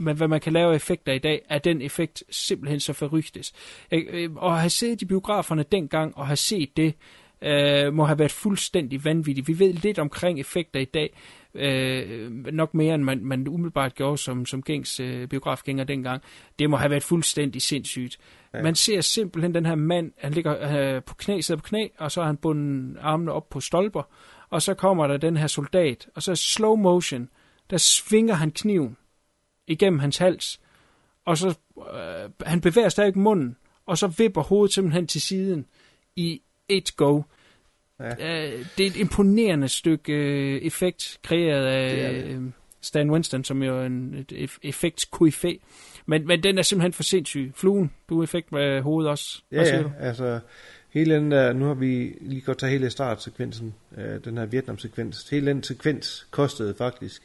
[0.00, 3.52] med hvad man kan lave af effekter i dag, er den effekt simpelthen så forrygtes.
[3.92, 6.94] Øh, øh, og at have siddet i biograferne dengang og have set det,
[7.42, 9.48] øh, må have været fuldstændig vanvittigt.
[9.48, 11.16] Vi ved lidt omkring effekter i dag,
[11.54, 16.22] øh, nok mere end man, man umiddelbart gjorde som, som gængs øh, biografgænger dengang.
[16.58, 18.18] Det må have været fuldstændig sindssygt.
[18.54, 18.62] Ja.
[18.62, 22.12] Man ser simpelthen den her mand, han ligger øh, på knæ, sidder på knæ, og
[22.12, 24.02] så har han bundet armene op på stolper,
[24.50, 27.28] og så kommer der den her soldat, og så slow motion,
[27.70, 28.96] der svinger han kniven
[29.70, 30.60] igennem hans hals,
[31.24, 31.48] og så
[31.94, 33.56] øh, han bevæger stadig munden,
[33.86, 35.66] og så vipper hovedet simpelthen til siden
[36.16, 37.22] i et go.
[38.00, 38.10] Ja.
[38.10, 42.34] Øh, det er et imponerende stykke øh, effekt, kreeret af Det det.
[42.34, 42.42] øh,
[42.82, 45.54] Stan Winston, som jo er en et eff- effektkoryfæ.
[46.06, 47.52] Men, men den er simpelthen for sindssyg.
[47.54, 49.42] Fluen, du er effekt med hovedet også.
[49.48, 49.90] Hvad Ja, siger ja, du?
[49.98, 50.40] altså
[50.90, 55.28] hele den der, nu har vi lige godt taget hele startsekvensen, øh, den her Vietnam-sekvens.
[55.30, 57.22] Hele den sekvens kostede faktisk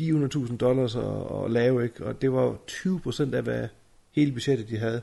[0.00, 2.06] 400.000 dollars at, at lave, ikke?
[2.06, 3.68] og det var 20% af, hvad
[4.12, 5.02] hele budgettet de havde.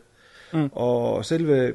[0.53, 0.69] Mm.
[0.71, 1.73] Og selve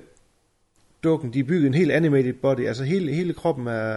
[1.05, 3.97] dukken, de byggede en helt animated body, altså hele, hele kroppen er,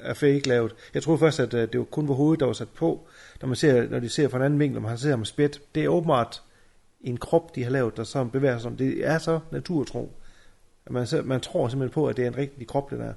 [0.00, 0.74] er fake lavet.
[0.94, 3.00] Jeg troede først, at øh, det var kun var hovedet, der var sat på,
[3.40, 5.60] når man ser, når de ser fra en anden vinkel, når man ser ham spæt.
[5.74, 6.42] Det er åbenbart
[7.00, 8.76] en krop, de har lavet, der så bevæger sig som.
[8.76, 10.12] Det er så naturtro.
[10.86, 13.12] at Man, man tror simpelthen på, at det er en rigtig krop, det der.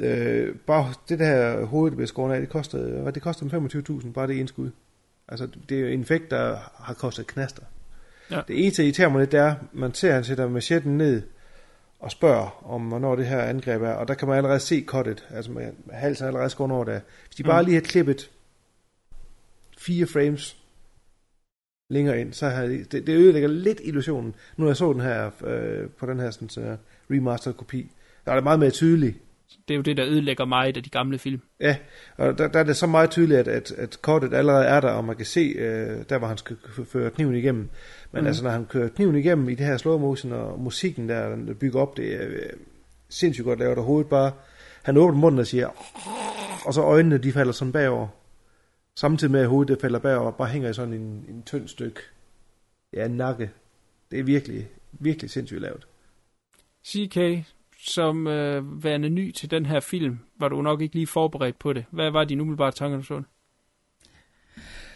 [0.00, 3.50] Øh, bare det der hoved, der bliver skåret af, det kostede, hvad, det kostede
[3.90, 4.70] 25.000, bare det ene skud.
[5.28, 7.62] Altså, det er jo en effekt, der har kostet knaster.
[8.30, 8.40] Ja.
[8.48, 11.22] Det eneste, der irriterer mig lidt, det er, man ser, at han sætter machetten ned
[11.98, 15.24] og spørger, om hvornår det her angreb er, og der kan man allerede se cuttet,
[15.30, 17.00] altså med halsen er allerede skåret over der.
[17.26, 17.66] Hvis de bare Mm.
[17.66, 18.30] lige havde klippet
[19.78, 20.56] fire frames
[21.90, 24.34] længere ind, så de- det, det ødelægger lidt illusionen.
[24.56, 26.78] Nu jeg så den her øh, på den her sådan, uh,
[27.16, 27.90] remastered kopi,
[28.24, 29.16] der er det meget mere tydeligt,
[29.68, 31.40] Det er jo det, der ødelægger meget af de gamle film.
[31.60, 31.76] Ja,
[32.16, 34.90] og der, der er det så meget tydeligt, at, at, at kortet allerede er der,
[34.90, 36.56] og man kan se, øh, der hvor han skal
[36.86, 37.68] føre kniven igennem.
[38.12, 38.26] Men mm.
[38.26, 41.54] altså, når han kører kniven igennem i det her slow motion, og musikken der, den
[41.54, 42.50] bygger op, det er øh,
[43.08, 44.32] sindssygt godt lavet, og hovedet bare,
[44.82, 45.68] han åbner munden og siger,
[46.66, 48.08] og så øjnene, de falder sådan bagover.
[48.96, 51.68] Samtidig med, at hovedet det falder bagover, og bare hænger i sådan en, en tynd
[51.68, 52.00] stykke,
[52.92, 53.50] ja, nakke.
[54.10, 55.86] Det er virkelig, virkelig sindssygt lavet.
[56.86, 57.46] CK,
[57.86, 61.72] som øh, værende ny til den her film, var du nok ikke lige forberedt på
[61.72, 61.84] det.
[61.90, 63.26] Hvad var dine umiddelbare tanker, du så den?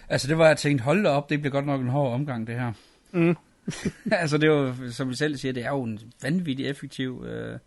[0.08, 2.46] Altså, det var, jeg tænkte, hold da op, det bliver godt nok en hård omgang,
[2.46, 2.72] det her.
[3.12, 3.36] Mm.
[4.12, 7.58] altså, det jo, som vi selv siger, det er jo en vanvittig effektiv øh,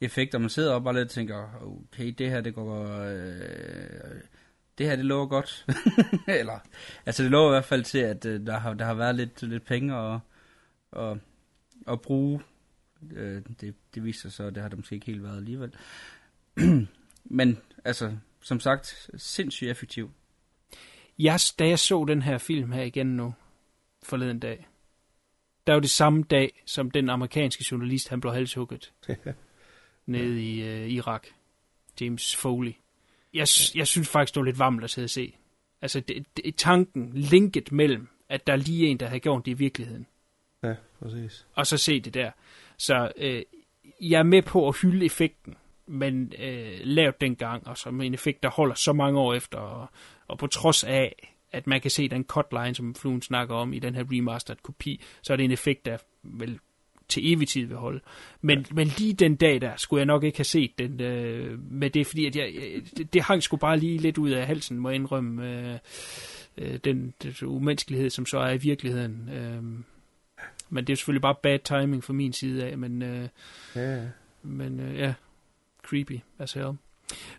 [0.00, 3.00] effekt, og man sidder op og lidt og tænker, okay, det her, det går...
[3.00, 4.20] Øh,
[4.78, 5.66] det her, det lover godt.
[6.40, 6.58] Eller,
[7.06, 9.42] altså, det lover i hvert fald til, at øh, der, har, der har været lidt,
[9.42, 10.20] lidt penge at,
[10.92, 11.16] at,
[11.88, 12.40] at bruge.
[13.12, 15.72] Øh, det, det viser sig så, at det har der måske ikke helt været alligevel.
[17.24, 20.10] Men, altså, som sagt, sindssygt effektiv.
[21.18, 23.34] Jeg, da jeg så den her film her igen nu,
[24.02, 24.66] forleden dag,
[25.66, 28.92] der var det samme dag, som den amerikanske journalist, han blev halshugget
[30.06, 31.26] nede i øh, Irak.
[32.00, 32.72] James Foley.
[33.34, 35.36] Jeg, jeg synes faktisk, det var lidt varmt at sidde og se.
[35.82, 39.50] Altså, det, det, tanken, linket mellem, at der er lige en, der har gjort det
[39.50, 40.06] i virkeligheden,
[40.62, 41.46] Ja, præcis.
[41.52, 42.30] og så se det der.
[42.80, 43.42] Så øh,
[44.00, 45.54] jeg er med på at hylde effekten,
[45.86, 49.86] men øh, lavet dengang, og som en effekt, der holder så mange år efter, og,
[50.28, 53.78] og på trods af, at man kan se den cutline, som Fluen snakker om i
[53.78, 56.58] den her remastered kopi, så er det en effekt, der vel
[57.08, 58.00] til evig tid vil holde.
[58.40, 58.74] Men, ja.
[58.74, 62.06] men lige den dag der, skulle jeg nok ikke have set den øh, med det,
[62.06, 62.52] fordi at jeg,
[62.96, 65.78] det, det hang sgu bare lige lidt ud af halsen, må jeg indrømme, øh,
[66.58, 69.28] øh, den, den umenneskelighed, som så er i virkeligheden.
[69.28, 69.62] Øh,
[70.70, 73.28] men det er selvfølgelig bare bad timing fra min side af, men, øh,
[73.76, 74.00] Ja,
[74.42, 75.14] men øh, ja,
[75.82, 76.72] creepy as hell.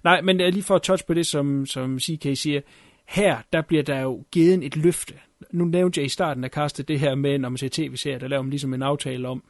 [0.03, 2.61] Nej, men øh, lige for at touch på det, som, som CK siger,
[3.05, 5.13] her, der bliver der jo givet et løfte.
[5.51, 8.27] Nu nævnte jeg i starten af castet det her med, når man ser tv-serier, der
[8.27, 9.43] laver man ligesom en aftale om,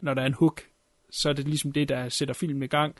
[0.00, 0.62] når der er en hook,
[1.10, 2.94] så er det ligesom det, der sætter filmen i gang.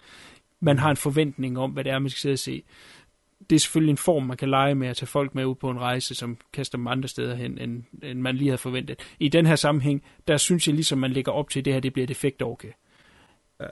[0.60, 2.62] Man har en forventning om, hvad det er, man skal sidde og se.
[3.50, 5.70] Det er selvfølgelig en form, man kan lege med at tage folk med ud på
[5.70, 8.98] en rejse, som kaster dem andre steder hen, end, end man lige havde forventet.
[9.18, 11.80] I den her sammenhæng, der synes jeg ligesom, man lægger op til, at det her
[11.80, 12.72] det bliver et effekt okay.
[13.60, 13.66] Ja.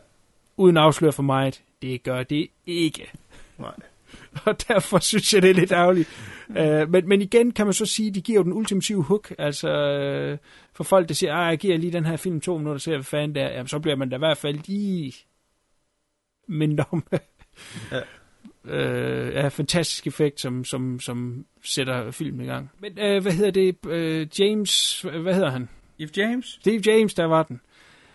[0.57, 3.11] Uden at afsløre for meget, det gør det ikke.
[3.59, 3.75] Nej.
[4.47, 6.09] Og derfor synes jeg, det er lidt ærgerligt.
[6.49, 9.35] Uh, men, men igen kan man så sige, at de giver jo den ultimative hook.
[9.39, 9.69] Altså
[10.33, 10.39] uh,
[10.73, 13.05] for folk, der siger, at jeg giver lige den her film to minutter, ser hvad
[13.05, 15.15] fanden det er, jamen, så bliver man da i hvert fald lige
[16.47, 17.07] mindre om
[17.93, 18.01] Ja.
[18.65, 22.71] Øh, ja, fantastisk effekt, som, som, som sætter filmen i gang.
[22.81, 23.77] Men øh, hvad hedder det?
[23.89, 25.69] Øh, James, hvad hedder han?
[25.99, 26.59] If James?
[26.61, 27.61] Steve James, der var den.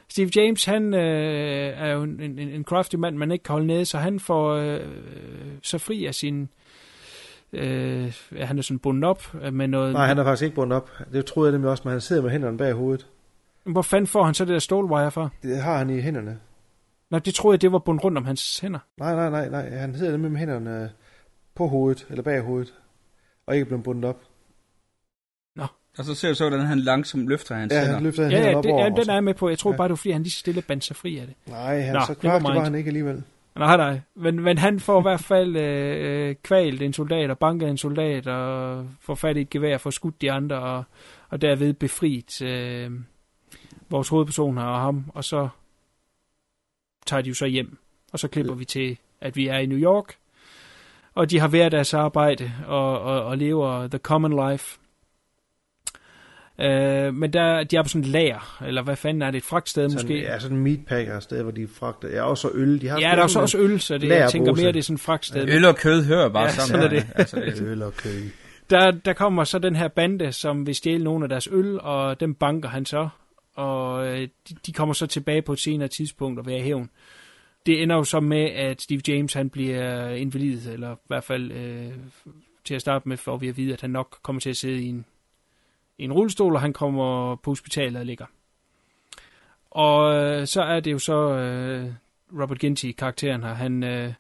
[0.10, 3.68] Steve James, han øh, er jo en, en, en crafty mand, man ikke kan holde
[3.68, 4.80] nede, så han får øh,
[5.62, 6.50] så fri af sin...
[7.54, 9.94] Øh, han er sådan bundet op med noget...
[9.94, 10.90] Nej, han er faktisk ikke bundet op.
[11.14, 13.08] Det troede jeg nemlig også, men han sidder med hænderne bag hovedet.
[13.64, 15.30] Hvor fanden får han så det der stålwire fra?
[15.44, 16.40] Det har han i hænderne.
[17.12, 18.80] Nå, det troede jeg, det var bundet rundt om hans hænder.
[18.98, 19.70] Nej, nej, nej, nej.
[19.78, 20.92] Han sidder nemlig med hænderne
[21.56, 22.74] på hovedet, eller bag hovedet,
[23.48, 24.22] og ikke blevet bundet op.
[25.98, 27.94] Og så ser du så, hvordan han langsomt løfter hans Ja, hænder.
[27.94, 28.84] han løfter Ja, hænderne ja, op det, over.
[28.84, 29.50] ja den er jeg med på.
[29.50, 29.78] Jeg tror Ja.
[29.78, 31.36] bare, det var fordi, han lige stille bandt sig fri af det.
[31.48, 32.64] Nej, han, Nå, så klart var mind.
[32.64, 33.24] han ikke alligevel.
[33.56, 34.00] Nej, nej.
[34.16, 37.78] Men, men han får i hvert fald øh, øh, kvalt en soldat og banket en
[37.78, 40.84] soldat og får fat i et gevær og får skudt de andre og,
[41.30, 42.92] og derved befriet øh,
[43.90, 45.12] vores hovedpersoner og ham.
[45.14, 45.48] Og så
[47.06, 47.78] tager de jo så hjem.
[48.14, 50.16] Og så klipper vi til, at vi er i New York.
[51.16, 54.80] Og de har været deres arbejde og, og, og lever the common life.
[56.62, 59.44] Øh, men der, de er på sådan et lager, eller hvad fanden er det, et
[59.44, 60.22] fragtsted Sådan, måske?
[60.22, 62.10] Ja, sådan en meatpacker sted, hvor de fragter.
[62.10, 62.82] Ja, også øl.
[62.82, 64.84] De har Ja, der er så også øl, så det, jeg tænker mere, det er
[64.84, 65.50] sådan et fragtsted.
[65.50, 66.68] Øl og kød hører bare Ja, sammen.
[66.68, 67.08] sådan er det.
[67.16, 68.30] Altså, det Øl og kød.
[68.70, 72.20] Der, der kommer så den her bande, som vil stjæle nogle af deres øl, og
[72.20, 73.10] dem banker han så.
[73.56, 76.90] Og øh, de, de kommer så tilbage på et senere tidspunkt og vil have hævn.
[77.66, 81.52] Det ender jo så med, at Steve James han bliver invalid, eller i hvert fald
[81.52, 81.94] øh,
[82.66, 84.82] til at starte med, for vi at vide, at han nok kommer til at sidde
[84.82, 85.06] i en,
[85.98, 88.26] i en rullestol, og han kommer på hospitalet og ligger.
[89.72, 91.94] Og øh, så er det jo så øh,
[92.42, 93.84] Robert Ginty, karakteren her, han...
[93.84, 94.14] Øh,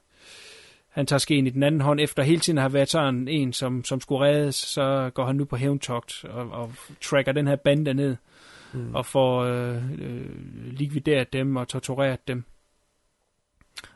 [0.89, 1.99] han tager skeen i den anden hånd.
[1.99, 5.45] Efter hele tiden har været sådan en, som, som skulle reddes, så går han nu
[5.45, 8.15] på hævntogt og, og tracker den her bande ned
[8.75, 8.95] mm.
[8.95, 10.29] og får øh, øh,
[10.71, 12.43] likvideret dem og tortureret dem.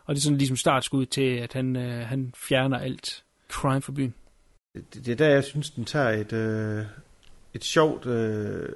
[0.06, 3.92] Og det er sådan ligesom startskud til, at han, øh, han fjerner alt crime fra
[3.92, 4.14] byen.
[4.74, 6.86] Det, det er der, jeg synes, den tager et, øh,
[7.54, 8.70] et sjovt øh,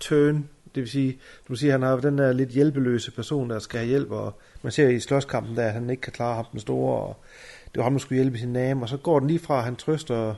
[0.00, 0.48] turn.
[0.74, 1.18] Det vil sige, du
[1.48, 4.72] vil sige, han har den der lidt hjælpeløse person, der skal have hjælp, og man
[4.72, 7.16] ser i slåskampen der, at han ikke kan klare ham den store, og
[7.64, 9.64] det var ham, der skulle hjælpe sin name, og så går den lige fra, at
[9.64, 10.34] han trøster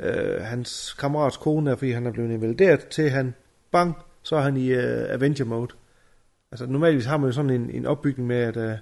[0.00, 3.34] øh, hans kammerats kone, der, fordi han er blevet invalideret, til han,
[3.70, 5.68] bang, så er han i øh, Avenger mode.
[6.52, 8.78] Altså normalvis har man jo sådan en, en opbygning med, at øh,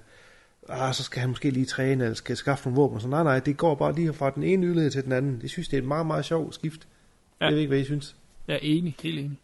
[0.69, 3.39] ah, så skal han måske lige træne, eller skal skaffe nogle våben, så nej, nej,
[3.39, 5.41] det går bare lige fra den ene yderlighed til den anden.
[5.41, 6.87] Det synes, det er et meget, meget sjovt skift.
[7.41, 7.45] Ja.
[7.45, 8.15] Jeg ved ikke, hvad I synes.
[8.47, 9.39] Jeg er enig, helt enig.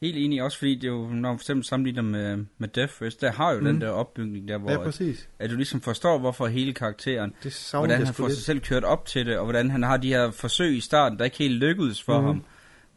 [0.00, 3.02] Helt enig også, fordi det er jo, når man for eksempel sammenligner med, med Death
[3.02, 3.64] Race, der har jo mm.
[3.64, 5.28] den der opbygning der, hvor Ja, at, præcis.
[5.38, 8.36] at du ligesom forstår, hvorfor hele karakteren, Det hvordan han får lidt.
[8.36, 11.18] sig selv kørt op til det, og hvordan han har de her forsøg i starten,
[11.18, 12.26] der ikke helt lykkedes for Mhm.
[12.26, 12.42] ham.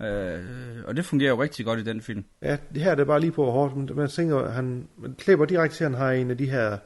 [0.07, 0.39] Øh,
[0.85, 2.25] og det fungerer jo rigtig godt i den film.
[2.41, 3.75] Ja, det her det er bare lige på hårdt.
[3.77, 6.49] men Man tænker, at han man klipper direkte til, at han har en af de
[6.49, 6.77] her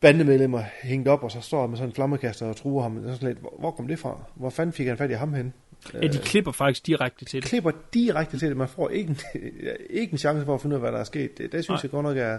[0.00, 3.02] bandemedlemmer hængt op, og så står han med sådan en flammekaster og truer ham.
[3.02, 4.22] Sådan lidt, hvor, hvor kom det fra?
[4.34, 5.52] Hvor fanden fik han fat i ham hen?
[5.94, 7.48] Ja, de klipper faktisk direkte til det.
[7.48, 8.56] klipper direkte til det.
[8.56, 9.18] Man får ikke en,
[10.00, 11.38] ikke en chance for at finde ud af, hvad der er sket.
[11.38, 11.80] Det, det synes Nej.
[11.82, 12.38] jeg godt nok er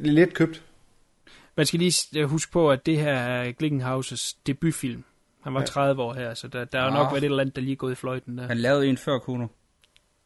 [0.00, 0.62] lidt købt.
[1.56, 5.04] Man skal lige s- huske på, at det her er Glickenhauses debutfilm.
[5.42, 5.66] Han var Ja.
[5.66, 6.94] 30 år her, så der, der er jo Ah.
[6.94, 8.46] nok været et eller andet, der lige er gået i fløjten der.
[8.46, 9.46] Han lavede en før Kuno.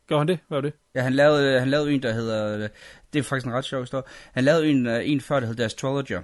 [0.08, 0.38] Gjorde han det?
[0.48, 0.72] Hvad var det?
[0.94, 2.68] Ja, han lavede, han lavede en, der hedder...
[3.12, 4.04] Det er faktisk en ret sjov historie.
[4.32, 6.22] Han lavede en, øh, en før, der hed The Astrologer.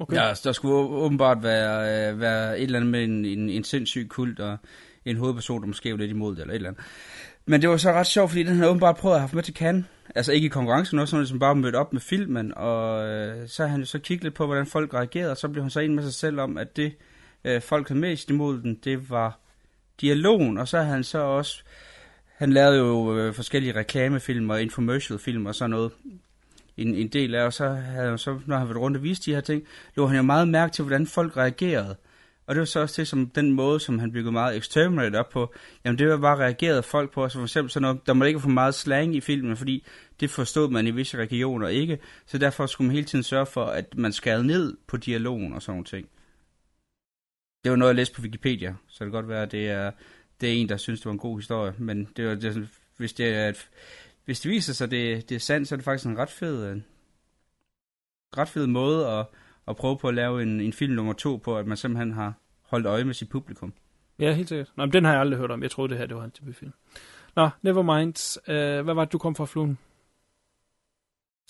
[0.00, 0.16] Okay.
[0.16, 4.08] Ja, der skulle åbenbart være, øh, være et eller andet med en, en, en sindssyg
[4.08, 4.56] kult, og
[5.04, 6.84] en hovedperson, der måske var lidt imod det, eller et eller andet.
[7.46, 9.54] Men det var så ret sjovt, fordi den havde åbenbart prøvet at have med til
[9.54, 9.84] Cannes.
[10.14, 13.62] Altså ikke i konkurrencen, også sådan, ligesom bare mødt op med filmen, og øh, så
[13.62, 15.80] havde han jo så kigget lidt på, hvordan folk reagerede, og så blev han så
[15.80, 16.94] en med sig selv om, at det,
[17.44, 19.38] øh, folk havde mest imod den, det var
[20.00, 21.62] dialogen, og så havde han så også,
[22.36, 25.92] han lavede jo øh, forskellige reklamefilm og infomercial-film og sådan noget,
[26.80, 29.30] en, en del af, og så havde han så, når han været rundt og viste
[29.30, 29.62] de her ting,
[29.96, 31.96] lå han jo meget mærke til, hvordan folk reagerede.
[32.46, 35.28] Og det var så også det, som den måde, som han byggede meget exterminate op
[35.28, 35.54] på,
[35.84, 38.40] jamen det var bare reageret folk på, altså for eksempel sådan noget, der må ikke
[38.40, 39.86] for meget slang i filmen, fordi
[40.20, 43.64] det forstod man i visse regioner ikke, så derfor skulle man hele tiden sørge for,
[43.64, 46.08] at man skærede ned på dialogen og sådan nogle ting.
[47.64, 49.90] Det var noget, jeg læste på Wikipedia, så det kan godt være, at det er,
[50.40, 53.12] det er en, der synes, det var en god historie, men det var, det, hvis,
[53.12, 53.68] det er et,
[54.24, 56.72] hvis det viser sig, det, det er sandt, så er det faktisk en ret fed,
[56.72, 56.84] en
[58.36, 59.26] ret fed måde at,
[59.68, 62.34] at prøve på at lave en, en film nummer to på, at man simpelthen har
[62.62, 63.72] holdt øje med sit publikum.
[64.18, 64.72] Ja, helt sikkert.
[64.76, 65.62] Nå, men den har jeg aldrig hørt om.
[65.62, 66.72] Jeg troede, det her det var en debutfilm.
[67.36, 68.38] Nå, never mind.
[68.48, 69.78] Uh, hvad var det, du kom fra fluen?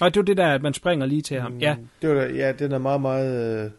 [0.00, 1.58] Nej, det var det der, at man springer lige til ham.
[1.58, 3.70] Ja, Det var da, ja, den er meget, meget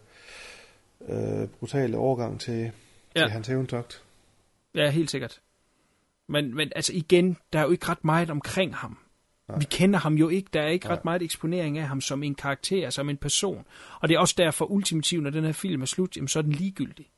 [1.10, 2.72] øh, øh, brutal overgang til,
[3.16, 3.22] ja.
[3.22, 4.04] Til hans eventøgt.
[4.76, 5.42] ja, helt sikkert.
[6.32, 8.98] Men, men altså igen, der er jo ikke ret meget omkring ham.
[9.50, 9.60] Nej.
[9.60, 10.50] Vi kender ham jo ikke.
[10.54, 10.96] Der er ikke Nej.
[10.96, 13.66] ret meget eksponering af ham som en karakter, som en person.
[14.00, 16.44] Og det er også derfor ultimativt, når den her film er slut, jamen, så er
[16.44, 17.10] den ligegyldig.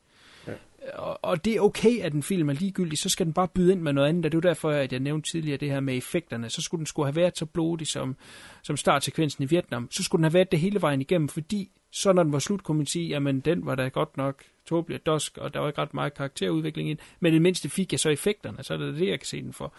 [0.46, 0.52] Ja.
[0.94, 3.72] Og, og det er okay, at en film er ligegyldig, så skal den bare byde
[3.72, 4.26] ind med noget andet.
[4.26, 6.50] Og det er derfor, at jeg nævnte tidligere det her med effekterne.
[6.50, 8.16] Så skulle den skulle have været så blodig som,
[8.62, 9.88] som startsekvensen i Vietnam.
[9.90, 12.62] Så skulle den have været det hele vejen igennem, fordi så når den var slut,
[12.62, 15.66] kunne man sige, jamen den var da godt nok tåbelig og dusk, og der var
[15.68, 17.00] ikke ret meget karakterudvikling i den.
[17.20, 19.42] Men i det mindste fik jeg så effekterne, så er det det, jeg kan se
[19.42, 19.74] den for.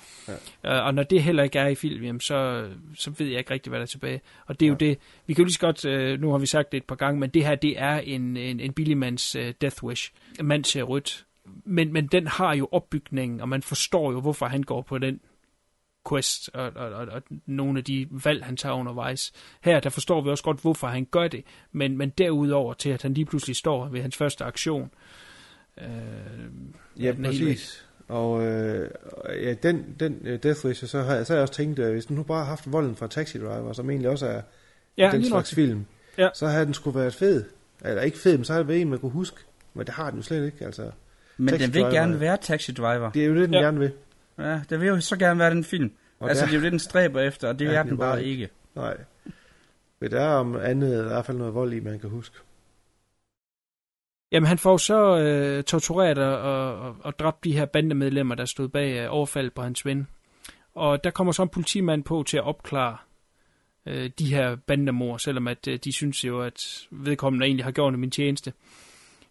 [0.63, 0.79] Ja.
[0.79, 3.53] Uh, og når det heller ikke er i film, jamen, så, så ved jeg ikke
[3.53, 4.21] rigtig, hvad der er tilbage.
[4.45, 4.71] Og det er ja.
[4.71, 4.97] jo det,
[5.27, 7.19] vi kan jo lige så godt, uh, nu har vi sagt det et par gange,
[7.19, 10.11] men det her, det er en, en, en billigmands uh, death wish.
[10.39, 11.25] En mand ser rødt.
[11.65, 15.19] Men, men den har jo opbygningen, og man forstår jo, hvorfor han går på den
[16.09, 19.31] quest og, og, og, og nogle af de valg, han tager undervejs.
[19.61, 23.01] Her, der forstår vi også godt, hvorfor han gør det, men, men derudover til, at
[23.01, 24.91] han lige pludselig står ved hans første aktion.
[25.81, 25.85] Øh,
[26.99, 27.85] Ja, præcis.
[28.07, 28.89] Og øh,
[29.43, 32.05] ja, den, den uh, Death Wish, så har, så har jeg også tænkt, at hvis
[32.05, 34.41] den nu bare har haft volden fra Taxi Driver, som egentlig også er
[34.97, 35.55] Ja, den slags nok.
[35.55, 35.85] film,
[36.17, 36.29] Ja.
[36.33, 37.43] så havde den skulle været fed.
[37.85, 39.37] Eller ikke fed, men så havde det været en, man kunne huske.
[39.73, 40.91] Men det har den jo slet ikke, altså.
[41.37, 43.11] Men Taxi den vil Driver- gerne være Taxi Driver.
[43.11, 43.59] Det er jo det, den ja.
[43.61, 43.91] gerne vil.
[44.37, 45.91] Ja, den vil jo så gerne være den film.
[46.19, 47.89] Og altså, der- det er jo det, den stræber efter, og det Ja, er den
[47.89, 48.49] den bare ikke.
[48.75, 48.97] Nej.
[49.99, 52.35] Men der er om andet, i hvert fald noget vold i, man kan huske.
[54.31, 56.39] Jamen, han får så øh, tortureret og,
[56.79, 60.07] og, og dræbt de her bandemedlemmer, der stod bag øh, overfald på hans ven.
[60.75, 62.97] Og der kommer så en politimand på til at opklare
[63.85, 67.93] øh, de her bandemord, selvom at øh, de synes jo, at vedkommende egentlig har gjort
[67.93, 68.53] en tjeneste.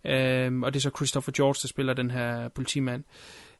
[0.04, 3.04] Øhm, og det er så Christopher George, der spiller den her politimand.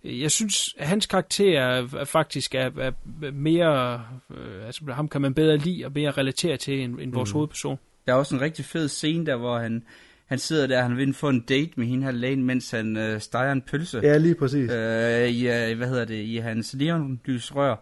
[0.04, 2.92] Jeg synes, at hans karakter er- faktisk er, er
[3.32, 4.02] mere...
[4.30, 7.34] Øh, altså, ham kan man bedre lide og mere relatere til end, end vores Mhm.
[7.36, 7.78] hovedperson.
[8.06, 9.82] Der er også en rigtig fed scene der, hvor han,
[10.26, 13.20] han sidder der, han vil få en date med hende her lægen, mens han øh,
[13.20, 14.00] steger en pølse.
[14.02, 14.70] Ja, lige præcis.
[14.70, 17.74] øh, i, øh, hvad hedder det, i hans neonlysrør.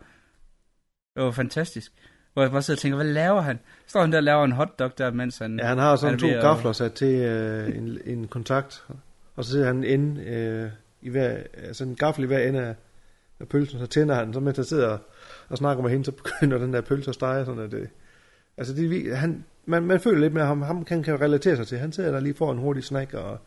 [1.17, 1.93] Det var fantastisk.
[2.33, 3.59] Hvor jeg bare sidder og tænker, hvad laver han?
[3.87, 5.59] Står han der og laver en hotdog der, mens han...
[5.59, 8.85] Ja, han har sådan er to gafler sat til øh, en, en kontakt,
[9.37, 10.71] og så sidder han inde øh,
[11.03, 12.75] i hver, altså en gaffel i hver ende af,
[13.41, 14.99] af pølsen, så tænder han, så mens han sidder og,
[15.49, 17.89] og snakker med hende, så begynder den der pølse at stege, sådan at det,
[18.57, 21.79] altså det, han, man, man føler lidt med ham, ham kan, kan relatere sig til,
[21.79, 23.39] han sidder der lige får en hurtig snack, og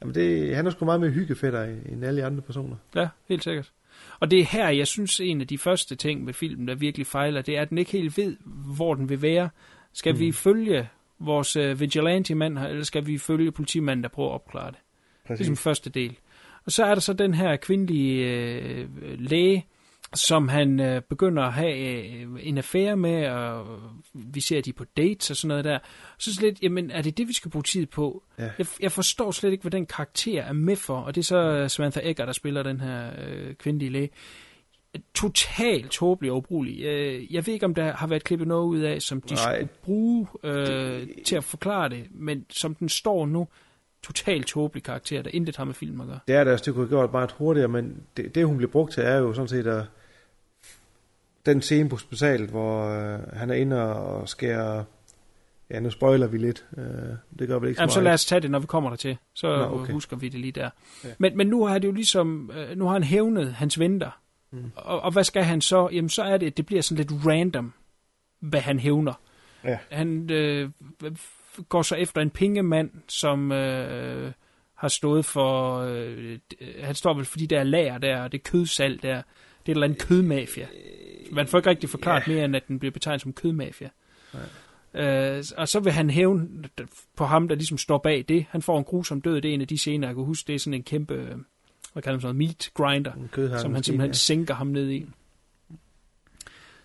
[0.00, 2.76] jamen det, han er sgu meget mere hyggefætter end alle andre personer.
[2.94, 3.72] Ja, helt sikkert.
[4.20, 7.06] Og det er her, jeg synes, en af de første ting med filmen, der virkelig
[7.06, 8.36] fejler, det er, at den ikke helt ved,
[8.76, 9.50] hvor den vil være.
[9.92, 10.20] Skal mm.
[10.20, 10.88] vi følge
[11.18, 14.78] vores uh, vigilante-mand eller skal vi følge politimanden, der prøver at opklare det?
[15.22, 15.46] Det er Præcis.
[15.46, 16.16] som første del.
[16.66, 18.88] Og så er der så den her kvindelige øh,
[19.18, 19.66] læge,
[20.14, 23.66] som han øh, begynder at have øh, en affære med, og
[24.14, 25.78] vi ser de på dates og sådan noget der.
[26.18, 28.22] Så er det lidt, jamen er det det, vi skal bruge tid på?
[28.38, 28.50] Ja.
[28.58, 31.36] Jeg, jeg forstår slet ikke, hvad den karakter er med for, og det er så
[31.36, 34.10] øh, Samantha Egger, der spiller den her øh, kvindelige læge.
[35.14, 36.84] Totalt tåbelig og ubrugelig.
[36.84, 39.54] Øh, jeg ved ikke, om der har været klippet noget ud af, som de Nej.
[39.54, 43.48] skulle bruge øh, til at forklare det, men som den står nu,
[44.02, 46.18] totalt tåbelig karakter, der intet har med film at gøre.
[46.28, 48.92] Det er der, det kunne have gjort meget hurtigere, men det, det hun bliver brugt
[48.92, 49.84] til, er jo sådan set at
[51.46, 54.84] den scene på hospitalet, hvor øh, han er inde og skærer,
[55.70, 56.84] ja nu spoiler vi lidt, øh,
[57.38, 58.96] det gør vel ikke så Jamen, så lad os tage det, når vi kommer der
[58.96, 59.16] til.
[59.34, 59.92] Så Nå, okay.
[59.92, 60.70] husker vi det lige der.
[61.04, 61.08] Ja.
[61.18, 64.20] Men, men nu har det jo ligesom, øh, nu har han hævnet hans venter.
[64.52, 64.72] Mm.
[64.76, 65.88] Og, og hvad skal han så?
[65.92, 67.72] Jamen så er det, det bliver sådan lidt random,
[68.40, 69.12] hvad han hævner.
[69.64, 69.78] Ja.
[69.90, 70.70] Han øh,
[71.68, 74.32] går så efter en pengemand, som øh,
[74.74, 75.78] har stået for...
[75.78, 76.38] Øh,
[76.80, 79.16] han står vel for de der lager der, og det kødsalg der.
[79.66, 80.66] Det er et eller andet kødmafia.
[81.32, 82.36] Man får ikke rigtig forklaret yeah.
[82.36, 83.90] mere, end at den bliver betegnet som kødmafia.
[84.94, 86.48] Øh, og så vil han hævne
[87.16, 88.46] på ham, der ligesom står bag det.
[88.50, 89.40] Han får en grusom død.
[89.40, 90.46] Det er en af de scener, jeg kan huske.
[90.46, 91.36] Det er sådan en kæmpe, øh,
[91.92, 93.12] hvad kalder man sådan meat grinder,
[93.58, 94.12] som han simpelthen ja.
[94.12, 95.06] sænker ham ned i.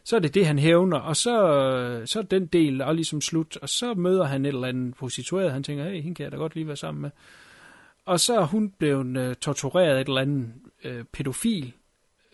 [0.05, 3.57] Så er det det, han hævner, og så, så er den del og ligesom slut,
[3.57, 6.37] og så møder han et eller andet prostitueret, han tænker, hey, hende kan jeg da
[6.37, 7.09] godt lige være sammen med.
[8.05, 10.53] Og så er hun blevet uh, tortureret et eller andet
[10.85, 11.73] uh, pædofil,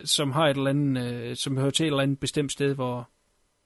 [0.04, 3.08] som har et eller andet, uh, som hører til et eller andet bestemt sted, hvor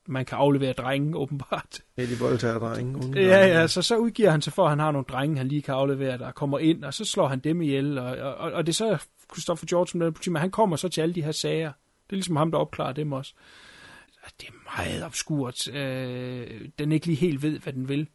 [0.09, 1.81] man kan aflevere drenge, åbenbart.
[1.97, 2.97] Ja, de voldtager drenge.
[2.97, 5.49] Unge ja, ja, så, så udgiver han sig for, at han har nogle drenge, han
[5.49, 8.67] lige kan aflevere, der kommer ind, og så slår han dem ihjel, og, og, og
[8.67, 11.33] det er så Christopher George, som den politimand, han kommer så til alle de her
[11.33, 11.73] sager.
[12.07, 13.35] Det er ligesom ham, der opklarer dem også.
[14.41, 15.75] Det er meget obskurt.
[15.75, 18.09] Øh, den ikke lige helt ved, hvad den vil.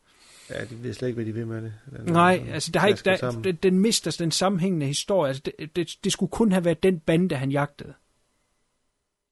[0.50, 1.74] Ja, de ved slet ikke, hvad de vil med det.
[1.98, 5.28] Den, Nej, altså der har ikke, der, den, den mister den sammenhængende historie.
[5.28, 7.94] Altså, det, det, det skulle kun have været den bande, han jagtede.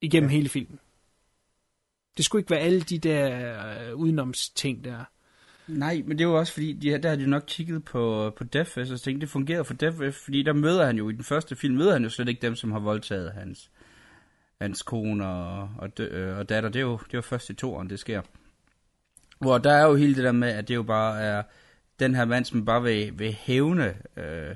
[0.02, 0.36] Igennem ja.
[0.36, 0.80] hele filmen.
[2.18, 5.04] Det skulle ikke være alle de der øh, udenomsting der.
[5.68, 8.94] Nej, men det var også fordi, de, der havde de nok kigget på, på Deathwish
[8.94, 11.76] og tænkt, det fungerede for Deathwish, fordi der møder han jo, i den første film
[11.76, 13.72] møder han jo slet ikke dem, som har voldtaget hans,
[14.62, 16.70] hans kone og, og, dø, øh, og datter.
[16.70, 18.22] Det er, jo, det er jo først i toeren, det sker.
[19.40, 21.44] Hvor der er jo hele det der med, at det jo bare er
[22.00, 24.56] den her mand, som bare vil, vil hævne øh,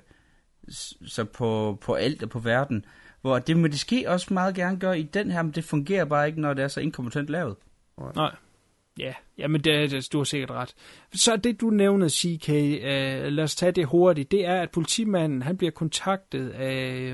[1.07, 2.85] så på, på alt og på verden.
[3.21, 6.05] Hvor det må det ske også meget gerne gøre i den her, men det fungerer
[6.05, 7.55] bare ikke, når det er så inkompetent lavet.
[8.15, 8.35] Nej.
[8.99, 10.75] Ja, jamen det, det, du har sikkert ret.
[11.13, 15.41] Så det du nævnede, CK, uh, lad os tage det hurtigt, det er, at politimanden
[15.41, 17.13] han bliver kontaktet af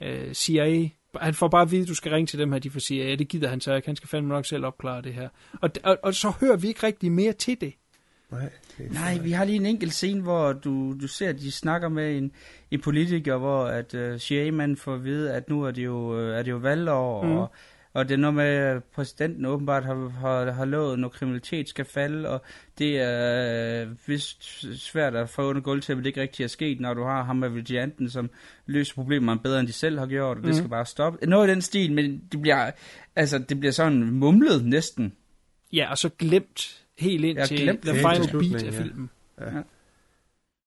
[0.00, 0.88] uh, CIA.
[1.20, 3.08] Han får bare at vide, at du skal ringe til dem her, de får CIA.
[3.08, 3.88] Ja, det gider han så ikke.
[3.88, 5.28] Han skal fandme nok selv opklare det her.
[5.60, 7.74] Og, og, og så hører vi ikke rigtig mere til det.
[8.30, 11.52] Nej, det Nej, vi har lige en enkelt scene, hvor du, du ser, at de
[11.52, 12.32] snakker med en,
[12.70, 16.36] en politiker, hvor at uh, CIA-manden får at vide, at nu er det jo, uh,
[16.36, 17.32] er det jo valgår, mm.
[17.32, 17.52] og
[17.96, 21.84] og det er noget med, at præsidenten åbenbart har, har, har lovet, noget kriminalitet skal
[21.84, 22.42] falde, og
[22.78, 26.48] det er øh, vist svært at få under gulv til, at det ikke rigtig er
[26.48, 28.30] sket, når du har ham med vigilanten, som
[28.66, 30.54] løser problemerne bedre, end de selv har gjort, og det mm.
[30.54, 31.26] skal bare stoppe.
[31.26, 32.70] Noget i den stil, men det bliver,
[33.16, 35.12] altså, det bliver sådan mumlet næsten.
[35.72, 39.10] Ja, og så glemt helt ind ja, til the final beat af filmen.
[39.40, 39.56] Ja.
[39.56, 39.62] Ja.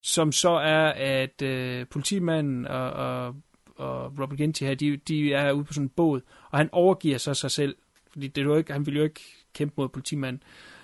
[0.04, 3.36] Som så er, at øh, politimanden og, og
[3.80, 7.18] og Robert Ginty her, de, de er ude på sådan en båd, og han overgiver
[7.18, 7.76] sig sig selv,
[8.12, 9.22] fordi det er jo ikke, han vil jo ikke
[9.54, 10.44] kæmpe mod politimanden.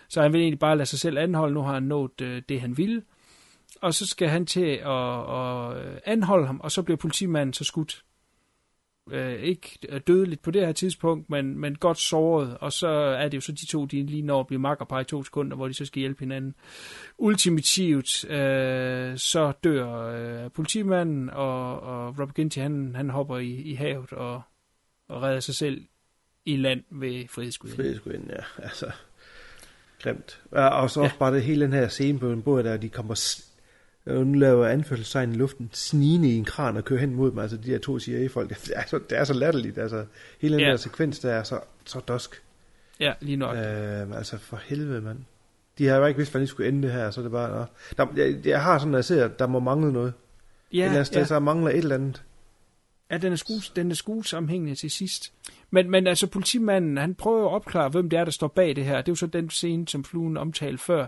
[0.10, 2.62] Så han vil egentlig bare lade sig selv anholde, nu har han nået øh, det,
[2.62, 3.04] han ville.
[3.82, 8.05] Og så skal han til at, at anholde ham, og så bliver politimanden så skudt
[9.12, 13.36] øh, ikke dødeligt på det her tidspunkt, men, men godt såret, og så er det
[13.36, 15.74] jo så de to, de lige når at blive makkerpar i to sekunder, hvor de
[15.74, 16.56] så skal hjælpe hinanden.
[17.18, 23.74] Ultimativt, øh, så dør øh, politimanden, og, og Robert Ginty, han, han hopper i, i
[23.74, 24.42] havet og,
[25.08, 25.82] og redder sig selv
[26.46, 27.84] i land ved Frihedsgudinden.
[27.84, 28.92] Frihedsgudinden, ja, altså
[30.00, 30.42] glemt.
[30.52, 31.20] Og så også ja.
[31.20, 33.14] bare det hele den her scene på en båd, der de kommer
[34.06, 37.58] nu laver anførselstegn i luften, snigende i en kran og kører hen mod dem, altså
[37.58, 38.50] de her to CIA-folk.
[38.66, 40.06] Det er så, det er så latterligt, altså
[40.42, 40.70] hele den ja.
[40.70, 42.42] der sekvens, der er så, så dusk.
[43.00, 43.56] Ja, lige nok.
[43.56, 45.18] Øh, altså for helvede, mand.
[45.78, 47.68] De har jo ikke vidst, hvordan de skulle ende det her, så det bare...
[47.98, 50.14] Der, jeg, jeg har sådan, at jeg ser, at der må mangle noget.
[50.74, 51.26] Ja, Ellers, ja.
[51.26, 52.24] så mangler et eller andet.
[53.12, 55.34] Ja, den er, skue, den er skuesammenhængende til sidst.
[55.72, 58.86] Men, men altså, politimanden, han prøver at opklare, hvem det er, der står bag det
[58.86, 58.98] her.
[58.98, 61.08] Det er jo så den scene, som fluen omtalte før,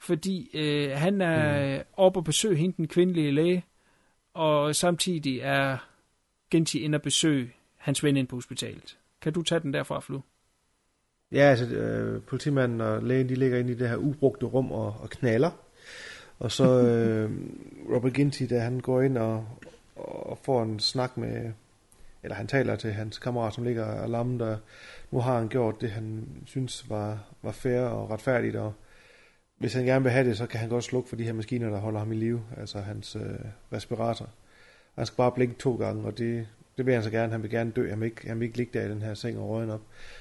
[0.00, 1.84] fordi øh, han er mm.
[1.96, 3.64] oppe og besøge hende, den kvindelige læge,
[4.34, 5.88] og samtidig er
[6.50, 8.98] Genti ind og besøge hans ven ind på hospitalet.
[9.20, 10.20] Kan du tage den derfra, Flu?
[11.32, 14.96] Ja, altså øh, politimanden og lægen, de ligger inde i det her ubrugte rum og,
[15.00, 15.50] og knaller.
[16.38, 17.30] Og så øh,
[17.94, 19.46] Robert Ginty, da han går ind og,
[19.96, 21.52] og får en snak med,
[22.22, 24.58] eller han taler til hans kammerat, som ligger og lammet, og
[25.10, 28.72] nu har han gjort det, han synes var, var fair og retfærdigt, og
[29.58, 31.70] hvis han gerne vil have det, så kan han godt slukke for de her maskiner,
[31.70, 33.22] der holder ham i live, altså hans øh,
[33.72, 34.28] respirator.
[34.94, 37.32] Han skal bare blinke to gange, og det, det vil han så gerne.
[37.32, 37.90] Han vil gerne dø.
[37.90, 39.80] Han vil ikke, han vil ikke ligge der i den her seng og røgen op.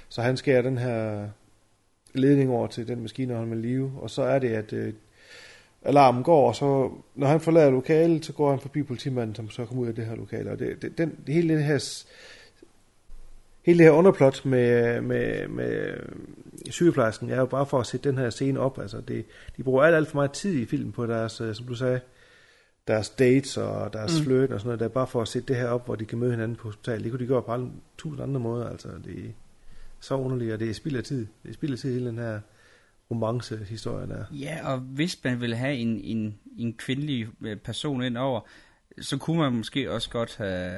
[0.10, 1.28] Så han skærer den her
[2.14, 4.94] ledning over til den maskine, han med live, og så er det, at øh,
[5.84, 9.66] alarmen går, og så når han forlader lokalet, så går han forbi politimanden, som så
[9.66, 10.52] kommer ud af det her lokale.
[10.52, 12.06] Og det, det, den, hele det her
[13.68, 15.94] hele det her underplot med, med, med
[16.70, 18.80] sygeplejersken er jo bare for at sætte den her scene op.
[18.80, 19.26] Altså det,
[19.58, 22.00] de bruger alt, alt for meget tid i filmen på deres, øh, som du sagde,
[22.88, 24.26] deres dates og deres Mm.
[24.26, 26.06] flirt og sådan noget, der er bare for at sætte det her op, hvor de
[26.06, 27.04] kan møde hinanden på hospitalet.
[27.04, 29.30] Det kunne de gøre på alle, tusind andre måder, altså det er
[30.00, 31.28] så underligt, og det er spild af tid.
[31.44, 32.40] Det er spild af tid, hele den her
[33.12, 34.24] romance-historie der.
[34.32, 38.42] Ja, og hvis man vil have en, en, en kvindelig øh, person ind over,
[39.02, 40.72] så kunne man måske også godt have,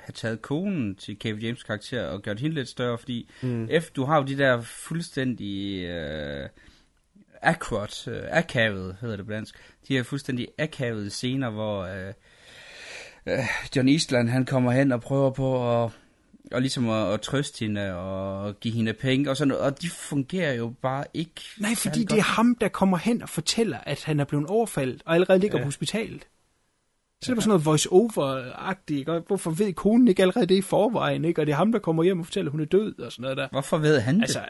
[0.00, 3.68] have taget konen til Kevin James karakter og gjort hende lidt større, fordi Mm.
[3.80, 6.48] F, du har jo de der fuldstændig øh,
[7.42, 9.54] akkurat, øh, akavet hedder det på dansk,
[9.88, 12.12] de her fuldstændig akavede scener, hvor øh,
[13.26, 13.38] øh,
[13.76, 15.90] John Eastland han kommer hen og prøver på at
[16.52, 19.88] og ligesom at, at trøste hende og give hende penge og sådan noget, og de
[19.88, 21.40] fungerer jo bare ikke.
[21.58, 22.26] Nej, fordi det er godt.
[22.26, 25.58] ham, der kommer hen og fortæller, at han er blevet overfaldet, og allerede ligger.
[25.58, 25.62] Ja.
[25.62, 26.26] på hospitalet.
[27.22, 29.12] Så det er bare sådan noget voice-over-agtigt, ikke?
[29.12, 31.40] Og hvorfor ved konen ikke allerede det i forvejen, ikke?
[31.42, 33.22] Og det er ham, der kommer hjem og fortæller, at hun er død og sådan
[33.22, 33.48] noget der.
[33.50, 34.22] Hvorfor ved han det?
[34.22, 34.40] Altså,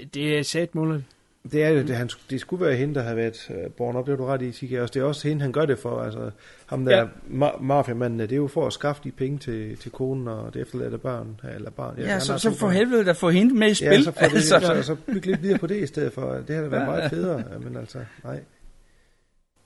[0.00, 1.04] øh, det er sat målet.
[1.52, 4.06] Det er jo det, han, det skulle være hende, der har været uh, born op,
[4.06, 4.80] det er du ret i, Sika.
[4.80, 6.00] Også, det er også hende, han gør det for.
[6.02, 6.30] Altså,
[6.66, 7.02] ham der Ja.
[7.02, 7.06] ja.
[7.50, 10.62] ma- mafiamanden, det er jo for at skaffe de penge til, til konen og det
[10.62, 11.40] efterladte børn.
[11.54, 11.94] Eller barn.
[11.98, 13.88] Ja, han så, så for helvede da få hende med i spil.
[13.88, 14.60] Ja, så, får det, altså.
[14.60, 16.32] så, så bygge lidt videre på det i stedet for.
[16.32, 16.86] Det har da været Ja.
[16.86, 18.40] meget federe, ja, men altså, nej.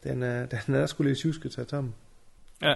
[0.04, 1.92] Den er, den er sgu lidt tjuske til at tage ham.
[2.62, 2.74] Ja.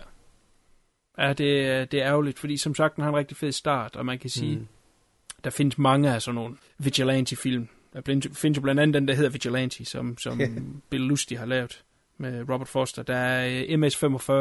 [1.18, 4.06] Ja, det, det er ærgerligt, fordi som sagt, den har en rigtig fed start, og
[4.06, 4.68] man kan sige, mm.
[5.44, 7.68] Der findes mange af sådan nogle vigilante-film.
[7.92, 8.02] Der
[8.34, 10.40] findes jo blandt andet den, der hedder Vigilante, som, som
[10.90, 11.84] Bill Lustig har lavet
[12.18, 13.02] med Robert Foster.
[13.02, 14.32] Der er øh, MS-45,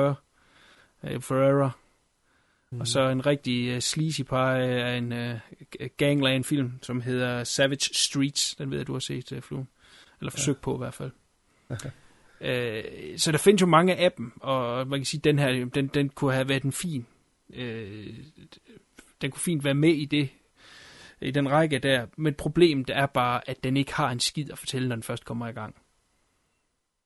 [1.03, 1.71] øh, Ferrera,
[2.71, 2.79] mm.
[2.79, 8.55] og så en rigtig uh, sleazy pie af en uh, gangland-film, som hedder Savage Streets.
[8.55, 9.67] Den ved jeg, du har set, uh, Fluen.
[10.19, 11.11] Eller forsøgt på i hvert fald.
[12.41, 12.83] Øh,
[13.17, 15.87] så der findes jo mange af dem, og man kan sige, at den her, den,
[15.87, 17.05] den kunne have været en fin,
[17.53, 18.07] øh,
[19.21, 20.29] den kunne fint være med i det,
[21.21, 24.57] i den række der, men problemet er bare, at den ikke har en skid at
[24.57, 25.75] fortælle, når den først kommer i gang.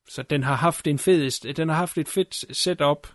[0.09, 3.07] Så den har haft en fedest, den har haft et fedt setup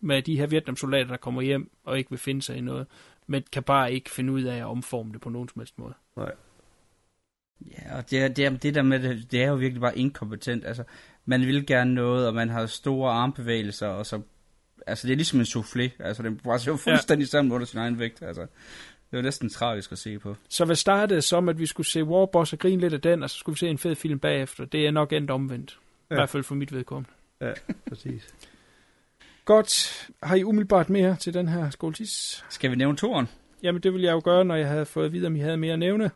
[0.00, 2.86] med de her Vietnam-soldater, der kommer hjem og ikke vil finde sig i noget,
[3.26, 5.94] men kan bare ikke finde ud af at omforme det på nogen som helst måde.
[6.16, 6.32] Nej.
[7.60, 10.64] Ja, og det, er, det, det der med det, det er jo virkelig bare inkompetent.
[10.64, 10.84] Altså,
[11.24, 14.20] man vil gerne noget, og man har store armbevægelser, og så...
[14.86, 15.90] Altså, det er ligesom en soufflé.
[15.98, 18.22] Altså, den brænder jo fuldstændig sammen under sin egen vægt.
[18.22, 18.40] Altså,
[19.10, 20.36] det var næsten tragisk at se på.
[20.48, 23.30] Så hvad startede som, at vi skulle se Warboss og grine lidt af den, og
[23.30, 24.64] så skulle vi se en fed film bagefter.
[24.64, 25.78] Det er nok endt omvendt.
[26.10, 26.14] Ja.
[26.14, 26.20] I Ja.
[26.20, 27.10] hvert fald for mit vedkommende.
[27.40, 27.52] Ja,
[27.88, 28.28] præcis.
[29.44, 30.06] Godt.
[30.22, 32.44] Har I umiddelbart mere til den her skoletis?
[32.50, 33.28] Skal vi nævne toren?
[33.62, 35.56] Jamen, det ville jeg jo gøre, når jeg havde fået at vide, om I havde
[35.56, 36.10] mere at nævne.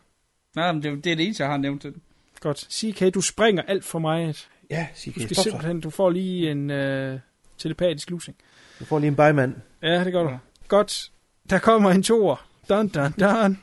[0.57, 2.03] Nej, men det, det er det eneste, jeg har nævnt til den.
[2.41, 2.59] Godt.
[2.73, 4.49] CK, du springer alt for meget.
[4.71, 7.21] Ja, sig Du skal simpelthen, du får lige en øh,
[7.59, 8.37] telepatisk lusing.
[8.81, 9.55] Du får lige en bymand.
[9.83, 10.39] Ja, det gør du.
[10.69, 11.13] Godt.
[11.51, 12.49] Der kommer en toer.
[12.69, 13.59] Dun, dun, dun.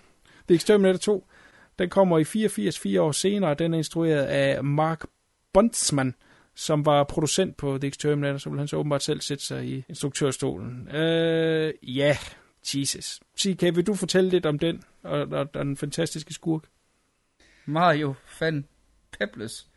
[0.48, 1.28] The Exterminator 2.
[1.80, 3.54] Den kommer i 84, fire år senere.
[3.54, 5.06] Den er instrueret af Mark
[5.54, 6.16] Bontzman,
[6.56, 9.84] som var producent på The Exterminator, så vil han så åbenbart selv sætte sig i
[9.90, 10.96] instruktørstolen.
[10.96, 12.18] Øh, ja,
[12.76, 13.20] Jesus.
[13.40, 16.62] CK, vil du fortælle lidt om den, og, og, og den fantastiske skurk?
[17.66, 18.66] Mario Van
[19.20, 19.68] Peebles.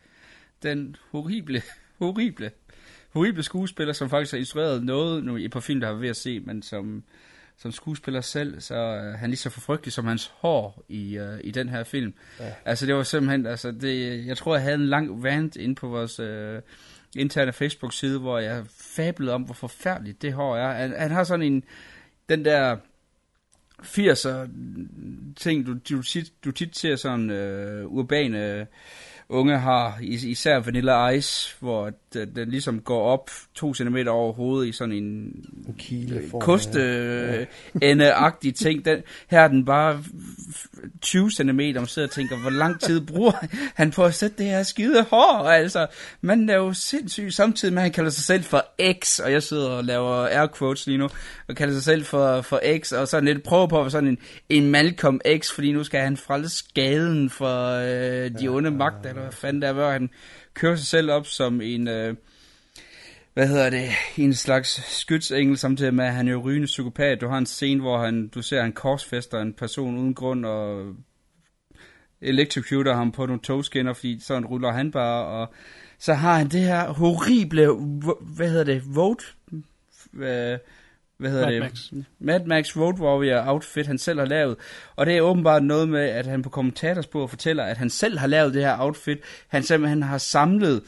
[0.62, 1.62] Den horrible,
[1.98, 2.50] horrible,
[3.10, 6.02] horrible skuespiller, som faktisk har instrueret noget nu i et par film, der har været
[6.02, 7.04] ved at se, men som,
[7.56, 11.50] som skuespiller selv, så er han lige så forfrygtelig som hans hår i, uh, i
[11.50, 12.14] den her film.
[12.40, 12.52] Ja.
[12.64, 15.88] Altså det var simpelthen, altså det, jeg tror jeg havde en lang rant inde på
[15.88, 16.62] vores uh,
[17.16, 20.72] interne Facebook-side, hvor jeg fablede om, hvor forfærdeligt det hår er.
[20.72, 21.64] Han, han har sådan en,
[22.28, 22.76] den der
[23.82, 24.48] 80'er
[25.36, 28.66] ting, du, du, tit, du tit ser sådan øh, urbane
[29.30, 34.32] unge har, is, især Vanilla Ice, hvor den, den ligesom går op to centimeter over
[34.32, 35.04] hovedet i sådan en,
[35.68, 37.46] En kileform, koste øh,
[37.82, 38.84] endeagtig ting.
[38.84, 40.04] Den, her er den bare
[41.00, 44.46] 20 cm, man sidder og tænker, hvor lang tid bruger han på at sætte det
[44.46, 45.48] her skide hår?
[45.48, 45.86] Altså,
[46.20, 48.64] man er jo sindssyg, samtidig med, at han kalder sig selv for
[49.02, 51.08] X, og jeg sidder og laver air quotes lige nu,
[51.48, 54.08] og kalder sig selv for, for X, og sådan lidt prøver på at være sådan
[54.08, 59.17] en, en Malcolm X, fordi nu skal han frelse skaden for øh, de onde magter,
[59.18, 59.82] eller hvad fanden der var.
[59.82, 60.10] hvor han
[60.54, 61.88] kører sig selv op som en...
[61.88, 62.14] Øh,
[63.34, 67.20] hvad hedder det, en slags skytsengel, samtidig med, at han er jo rygende psykopat.
[67.20, 70.94] Du har en scene, hvor han, du ser, han korsfester en person uden grund, og
[72.20, 75.52] electrocuter ham på nogle togskinner, fordi sådan ruller han bare, og
[75.98, 77.72] så har han det her horrible,
[78.20, 79.24] hvad hedder det, vote,
[80.14, 80.58] øh,
[81.18, 81.62] hvad hedder Mad det?
[81.62, 81.92] Max.
[82.18, 84.56] Mad Max Road Warrior outfit, han selv har lavet.
[84.96, 88.26] Og det er åbenbart noget med, at han på kommentatorspor fortæller, at han selv har
[88.26, 89.18] lavet det her outfit.
[89.48, 90.82] Han simpelthen har samlet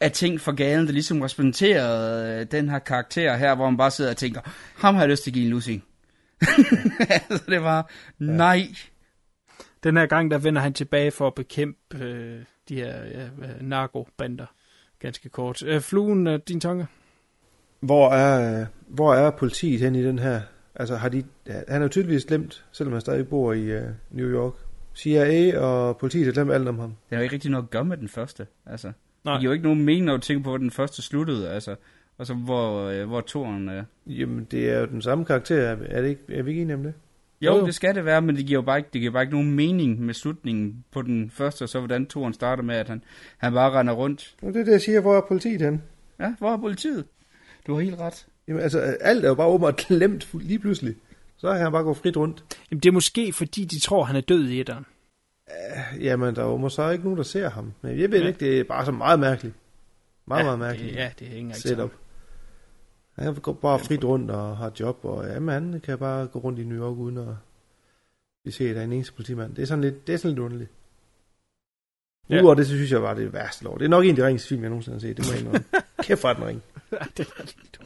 [0.00, 3.90] af ting fra gaden, der ligesom repræsenterer øh, den her karakter her, hvor man bare
[3.90, 4.40] sidder og tænker,
[4.76, 5.84] ham har jeg lyst til at give en lussing.
[7.36, 8.66] så det var, nej.
[9.84, 13.60] Den her gang, der vender han tilbage for at bekæmpe øh, de her ja, øh,
[13.60, 14.46] narkobander.
[14.98, 15.62] Ganske kort.
[15.62, 16.86] Øh, fluen, øh, din tunge?
[17.80, 20.40] Hvor er, øh, hvor er politiet hen i den her?
[20.74, 24.28] Altså, har de, han er jo tydeligvis glemt, selvom han stadig bor i uh, New
[24.28, 24.52] York.
[24.94, 26.88] CIA og politiet har glemt alt om ham.
[26.88, 28.46] Det har jo ikke rigtig noget at gøre med den første.
[28.66, 28.92] Altså,
[29.24, 29.34] Nej.
[29.34, 31.50] det giver jo ikke nogen mening, når du tænker på, hvor den første sluttede.
[31.50, 31.76] Altså,
[32.18, 33.84] og så hvor, øh, hvor toren er.
[34.06, 35.56] Jamen, det er jo den samme karakter.
[35.56, 36.94] Er, er, det ikke, er vi ikke enige om det?
[37.42, 37.66] Jo, Jo, jo.
[37.66, 39.52] det skal det være, men det giver jo bare ikke, det giver bare ikke nogen
[39.52, 43.02] mening med slutningen på den første, og så hvordan toren starter med, at han,
[43.38, 44.34] han bare render rundt.
[44.42, 45.00] Og det er det, jeg siger.
[45.00, 45.82] Hvor er politiet hen?
[46.20, 47.04] Ja, hvor er politiet?
[47.66, 48.26] Du har helt ret.
[48.48, 50.94] Jamen, altså, alt er jo bare åbenbart glemt lige pludselig.
[51.36, 52.44] Så kan han bare gå frit rundt.
[52.70, 54.86] Jamen, det er måske, fordi de tror, han er død i etteren.
[56.00, 57.72] Jamen, der er jo måske ikke nogen, der ser ham.
[57.82, 58.26] Men jeg ved Ja.
[58.26, 59.54] ikke, det er bare så meget mærkeligt.
[60.26, 60.90] Meget, ja, meget mærkeligt.
[60.94, 61.76] Det, ja, det hænger ikke setup.
[61.78, 63.34] sammen.
[63.34, 66.58] Han går bare frit rundt og har job, og jamen, han kan bare gå rundt
[66.58, 67.26] i New York uden at
[68.42, 69.54] blive set af en eneste politimand.
[69.54, 70.70] Det er sådan lidt, det er sådan lidt underligt.
[72.30, 72.38] Ja.
[72.40, 73.78] Udover det, så synes jeg bare, det er værste lort.
[73.78, 75.16] Det er nok en af de ringeste film, jeg nogensinde har set.
[75.16, 75.64] Det må jeg indrømme.
[76.02, 76.62] Kæft for den ring.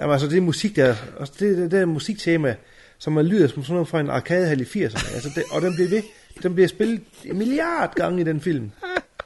[0.00, 2.56] Jamen altså, det er musik der, og det, det, der musiktema,
[2.98, 5.14] som man lyder som sådan noget fra en arkadehal i 80'erne.
[5.14, 6.02] Altså det, og den bliver ved,
[6.42, 8.70] den bliver spillet en milliard gange i den film.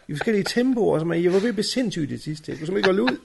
[0.09, 2.51] I forskellige tempoer, som jeg var ved at blive sindssygt i det sidste.
[2.51, 3.19] Jeg kunne simpelthen ikke holde ud.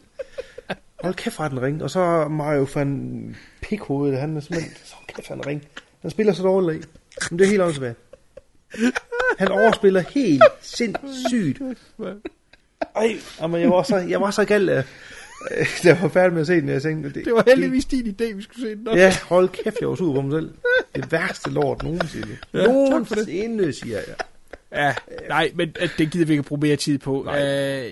[1.04, 1.84] Hold kæft fra den ring.
[1.84, 5.68] Og så Mario van Pikhoved, han er simpelthen, så kæft fra den ring.
[6.02, 6.88] Han spiller så dårligt i.
[7.30, 7.98] Men det er helt åndssvagt.
[9.40, 11.62] Han overspiller helt sindssygt.
[12.96, 14.86] Ej, jamen, jeg var så, jeg var så galt, at
[15.58, 16.70] øh, da jeg var færdig med at se den.
[16.70, 18.96] Jeg tænkte, det, Det var heldigvis din idé, vi skulle se den op.
[18.96, 20.52] Ja, hold kæft, jeg var sur på mig selv.
[20.96, 22.38] Det værste lort nogensinde.
[22.54, 24.16] Ja, nogensinde, siger jeg.
[24.72, 24.96] Ja,
[25.30, 27.30] nej, men øh, det gider vi ikke at bruge mere tid på.
[27.30, 27.92] Øh,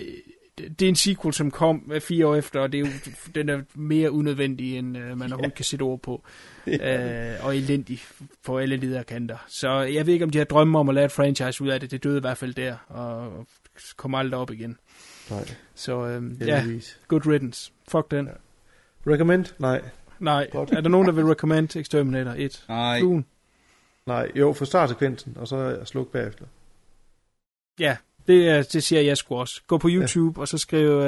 [0.58, 3.48] det er en sequel, som kom øh, fire år efter, og det er jo, den
[3.48, 6.24] er mere unødvendig, end øh, man overhovedet kan sætte ord på.
[6.66, 8.00] Øh, og elendig
[8.44, 9.36] på alle ledere kanter.
[9.48, 11.80] Så jeg ved ikke, om de har drømme om at lave et franchise ud af
[11.80, 11.90] det.
[11.90, 13.46] Det døde i hvert fald der, og
[13.96, 14.78] kommer aldrig op igen.
[15.30, 15.48] Nej.
[15.74, 16.64] Så øh, ja,
[17.08, 17.72] good riddance.
[17.88, 18.28] Fuck den.
[19.06, 19.44] Recommend?
[19.58, 19.82] Nej.
[20.18, 20.70] Nej, Godt.
[20.70, 22.64] er der nogen, der vil recommend Exterminator 1?
[22.68, 22.98] Nej.
[22.98, 23.26] Fluen?
[24.06, 26.44] Nej, jo, for startsekvensen, og så sluk bagefter.
[27.80, 27.96] Ja,
[28.26, 29.62] det, er, det siger jeg sgu også.
[29.66, 30.40] Gå på YouTube, ja.
[30.40, 31.02] og så skriv uh,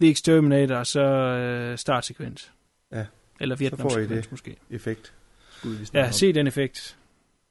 [0.00, 2.52] The Exterminator, og så uh, startsekvens.
[2.92, 3.06] Ja.
[3.40, 4.56] Eller Så får I det måske.
[4.70, 5.12] effekt.
[5.50, 6.12] Skulle vi snakke Ja, om.
[6.12, 6.96] se den effekt.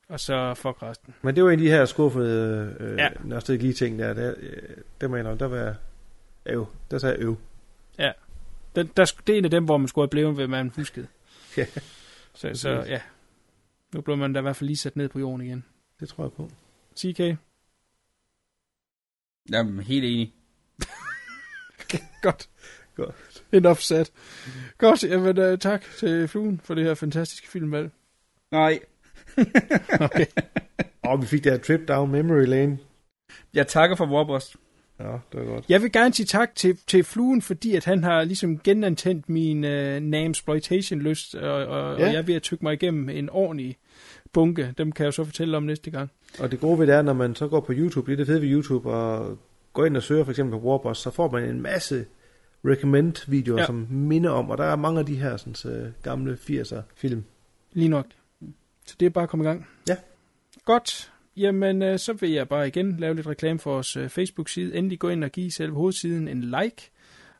[0.09, 1.13] Og så fuck resten.
[1.21, 3.03] Men det var en af de her skuffede øh, Ja.
[3.03, 3.09] ja.
[3.23, 4.13] nostalgi ting der.
[4.13, 4.61] der øh,
[5.01, 5.75] det mener jeg, der var
[6.45, 6.67] øv.
[6.91, 7.37] Der sagde øv.
[7.99, 8.11] Ja.
[8.75, 11.07] Den, der, det er en af dem, hvor man skulle have blevet ved, man huskede.
[11.57, 11.65] Ja.
[12.33, 13.01] Så, så ja.
[13.93, 15.63] Nu blev man da i hvert fald lige sat ned på jorden igen.
[15.99, 16.49] Det tror jeg på.
[16.99, 17.37] CK?
[19.51, 20.33] Jamen, helt enig.
[22.21, 22.49] Godt.
[22.95, 23.15] Godt.
[23.51, 24.05] Enough said.
[24.77, 27.91] Godt, jamen uh, tak til Fluen for det her fantastiske filmvalg.
[28.51, 28.79] Nej.
[30.05, 30.25] okay.
[31.03, 32.77] Og vi fik det her trip down memory lane.
[33.53, 34.57] Jeg takker for Warboss.
[34.99, 35.65] Ja, det var godt.
[35.69, 39.63] Jeg vil gerne sige tak til, til Fluen, fordi at han har ligesom genantændt min
[39.63, 42.01] uh, name-exploitation-lyst, og, og, ja.
[42.01, 42.07] Ja.
[42.07, 43.77] og jeg er ved at tykke mig igennem en ordentlig
[44.33, 44.73] bunke.
[44.77, 46.11] Dem kan jeg jo så fortælle om næste gang.
[46.39, 48.27] Og det gode ved det er, når man så går på YouTube, det er det
[48.27, 49.37] fede ved YouTube, og
[49.73, 52.05] går ind og søger for eksempel på Warboss, så får man en masse
[52.65, 53.65] recommend-videoer, Ja.
[53.65, 57.23] som minder om, og der er mange af de her sådan, så gamle 80'er film.
[57.73, 58.05] Lige nok.
[58.85, 59.67] Så det er bare at komme i gang.
[59.89, 59.97] Ja.
[60.65, 61.11] Godt.
[61.37, 64.75] Jamen, øh, så vil jeg bare igen lave lidt reklame for vores øh, Facebook-side.
[64.75, 66.91] Endelig gå ind og give selve hovedsiden en like.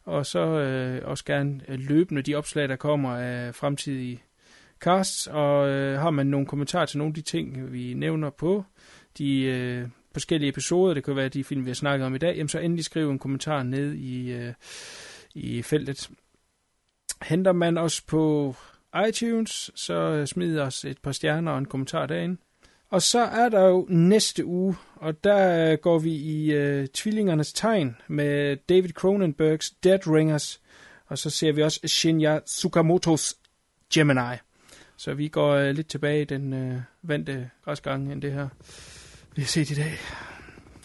[0.06, 4.24] Og så øh, også gerne øh, løbende de opslag, der kommer af fremtidige
[4.86, 8.64] podcasts, Og øh, har man nogle kommentarer til nogle af de ting, vi nævner på
[9.18, 12.36] de øh, forskellige episoder, det kan være de film, vi har snakket om i dag,
[12.36, 14.54] jamen så endelig skriv en kommentar ned i, øh,
[15.36, 16.10] i feltet.
[17.22, 18.56] Henter man os på
[19.08, 22.38] iTunes, så smid os et par stjerner og en kommentar derinde.
[22.90, 27.96] Og så er der jo næste uge, og der går vi i øh, Tvillingernes Tegn
[28.08, 30.62] med David Cronenbergs Dead Ringers,
[31.08, 33.36] og så ser vi også Shinya Tsukamotos
[33.94, 34.45] Gemini.
[34.98, 38.48] Så vi går øh, lidt tilbage i den øh, vante græsgang end det her,
[39.36, 39.92] vi har set i dag.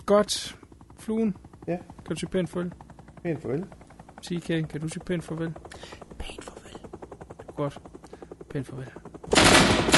[0.07, 0.57] Godt.
[0.99, 1.37] Fluen,
[1.69, 2.73] Ja, kan du sige pænt farvel?
[3.23, 3.65] pænt farvel.
[4.25, 5.53] CK, kan du sige pænt farvel?
[6.19, 6.79] Pænt farvel.
[7.57, 7.79] Godt.
[8.51, 9.90] Pænt farvel.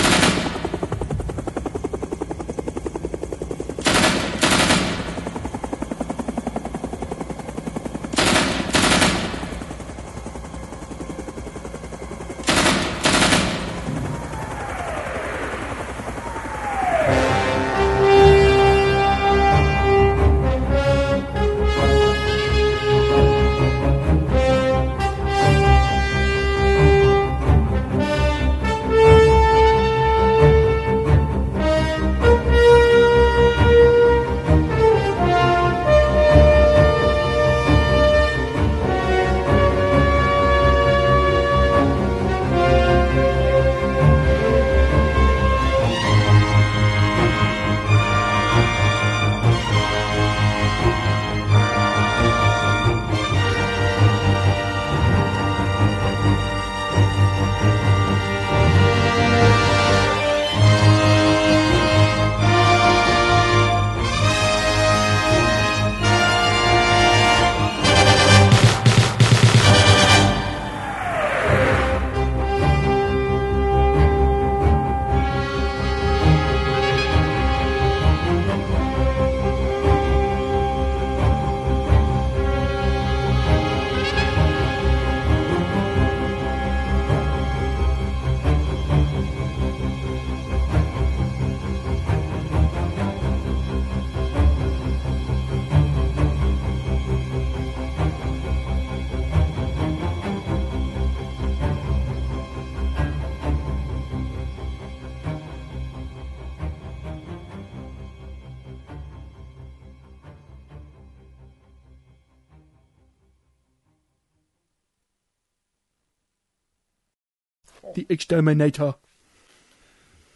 [118.32, 118.94] Exterminator.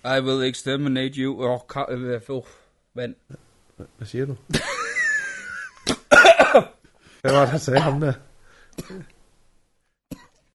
[0.05, 1.43] I will exterminate you.
[1.43, 1.61] Åh, oh,
[2.29, 2.45] oh,
[2.95, 3.15] vand.
[3.97, 4.33] Hvad siger du?
[7.23, 8.13] Hvad var det, han sagde ham der?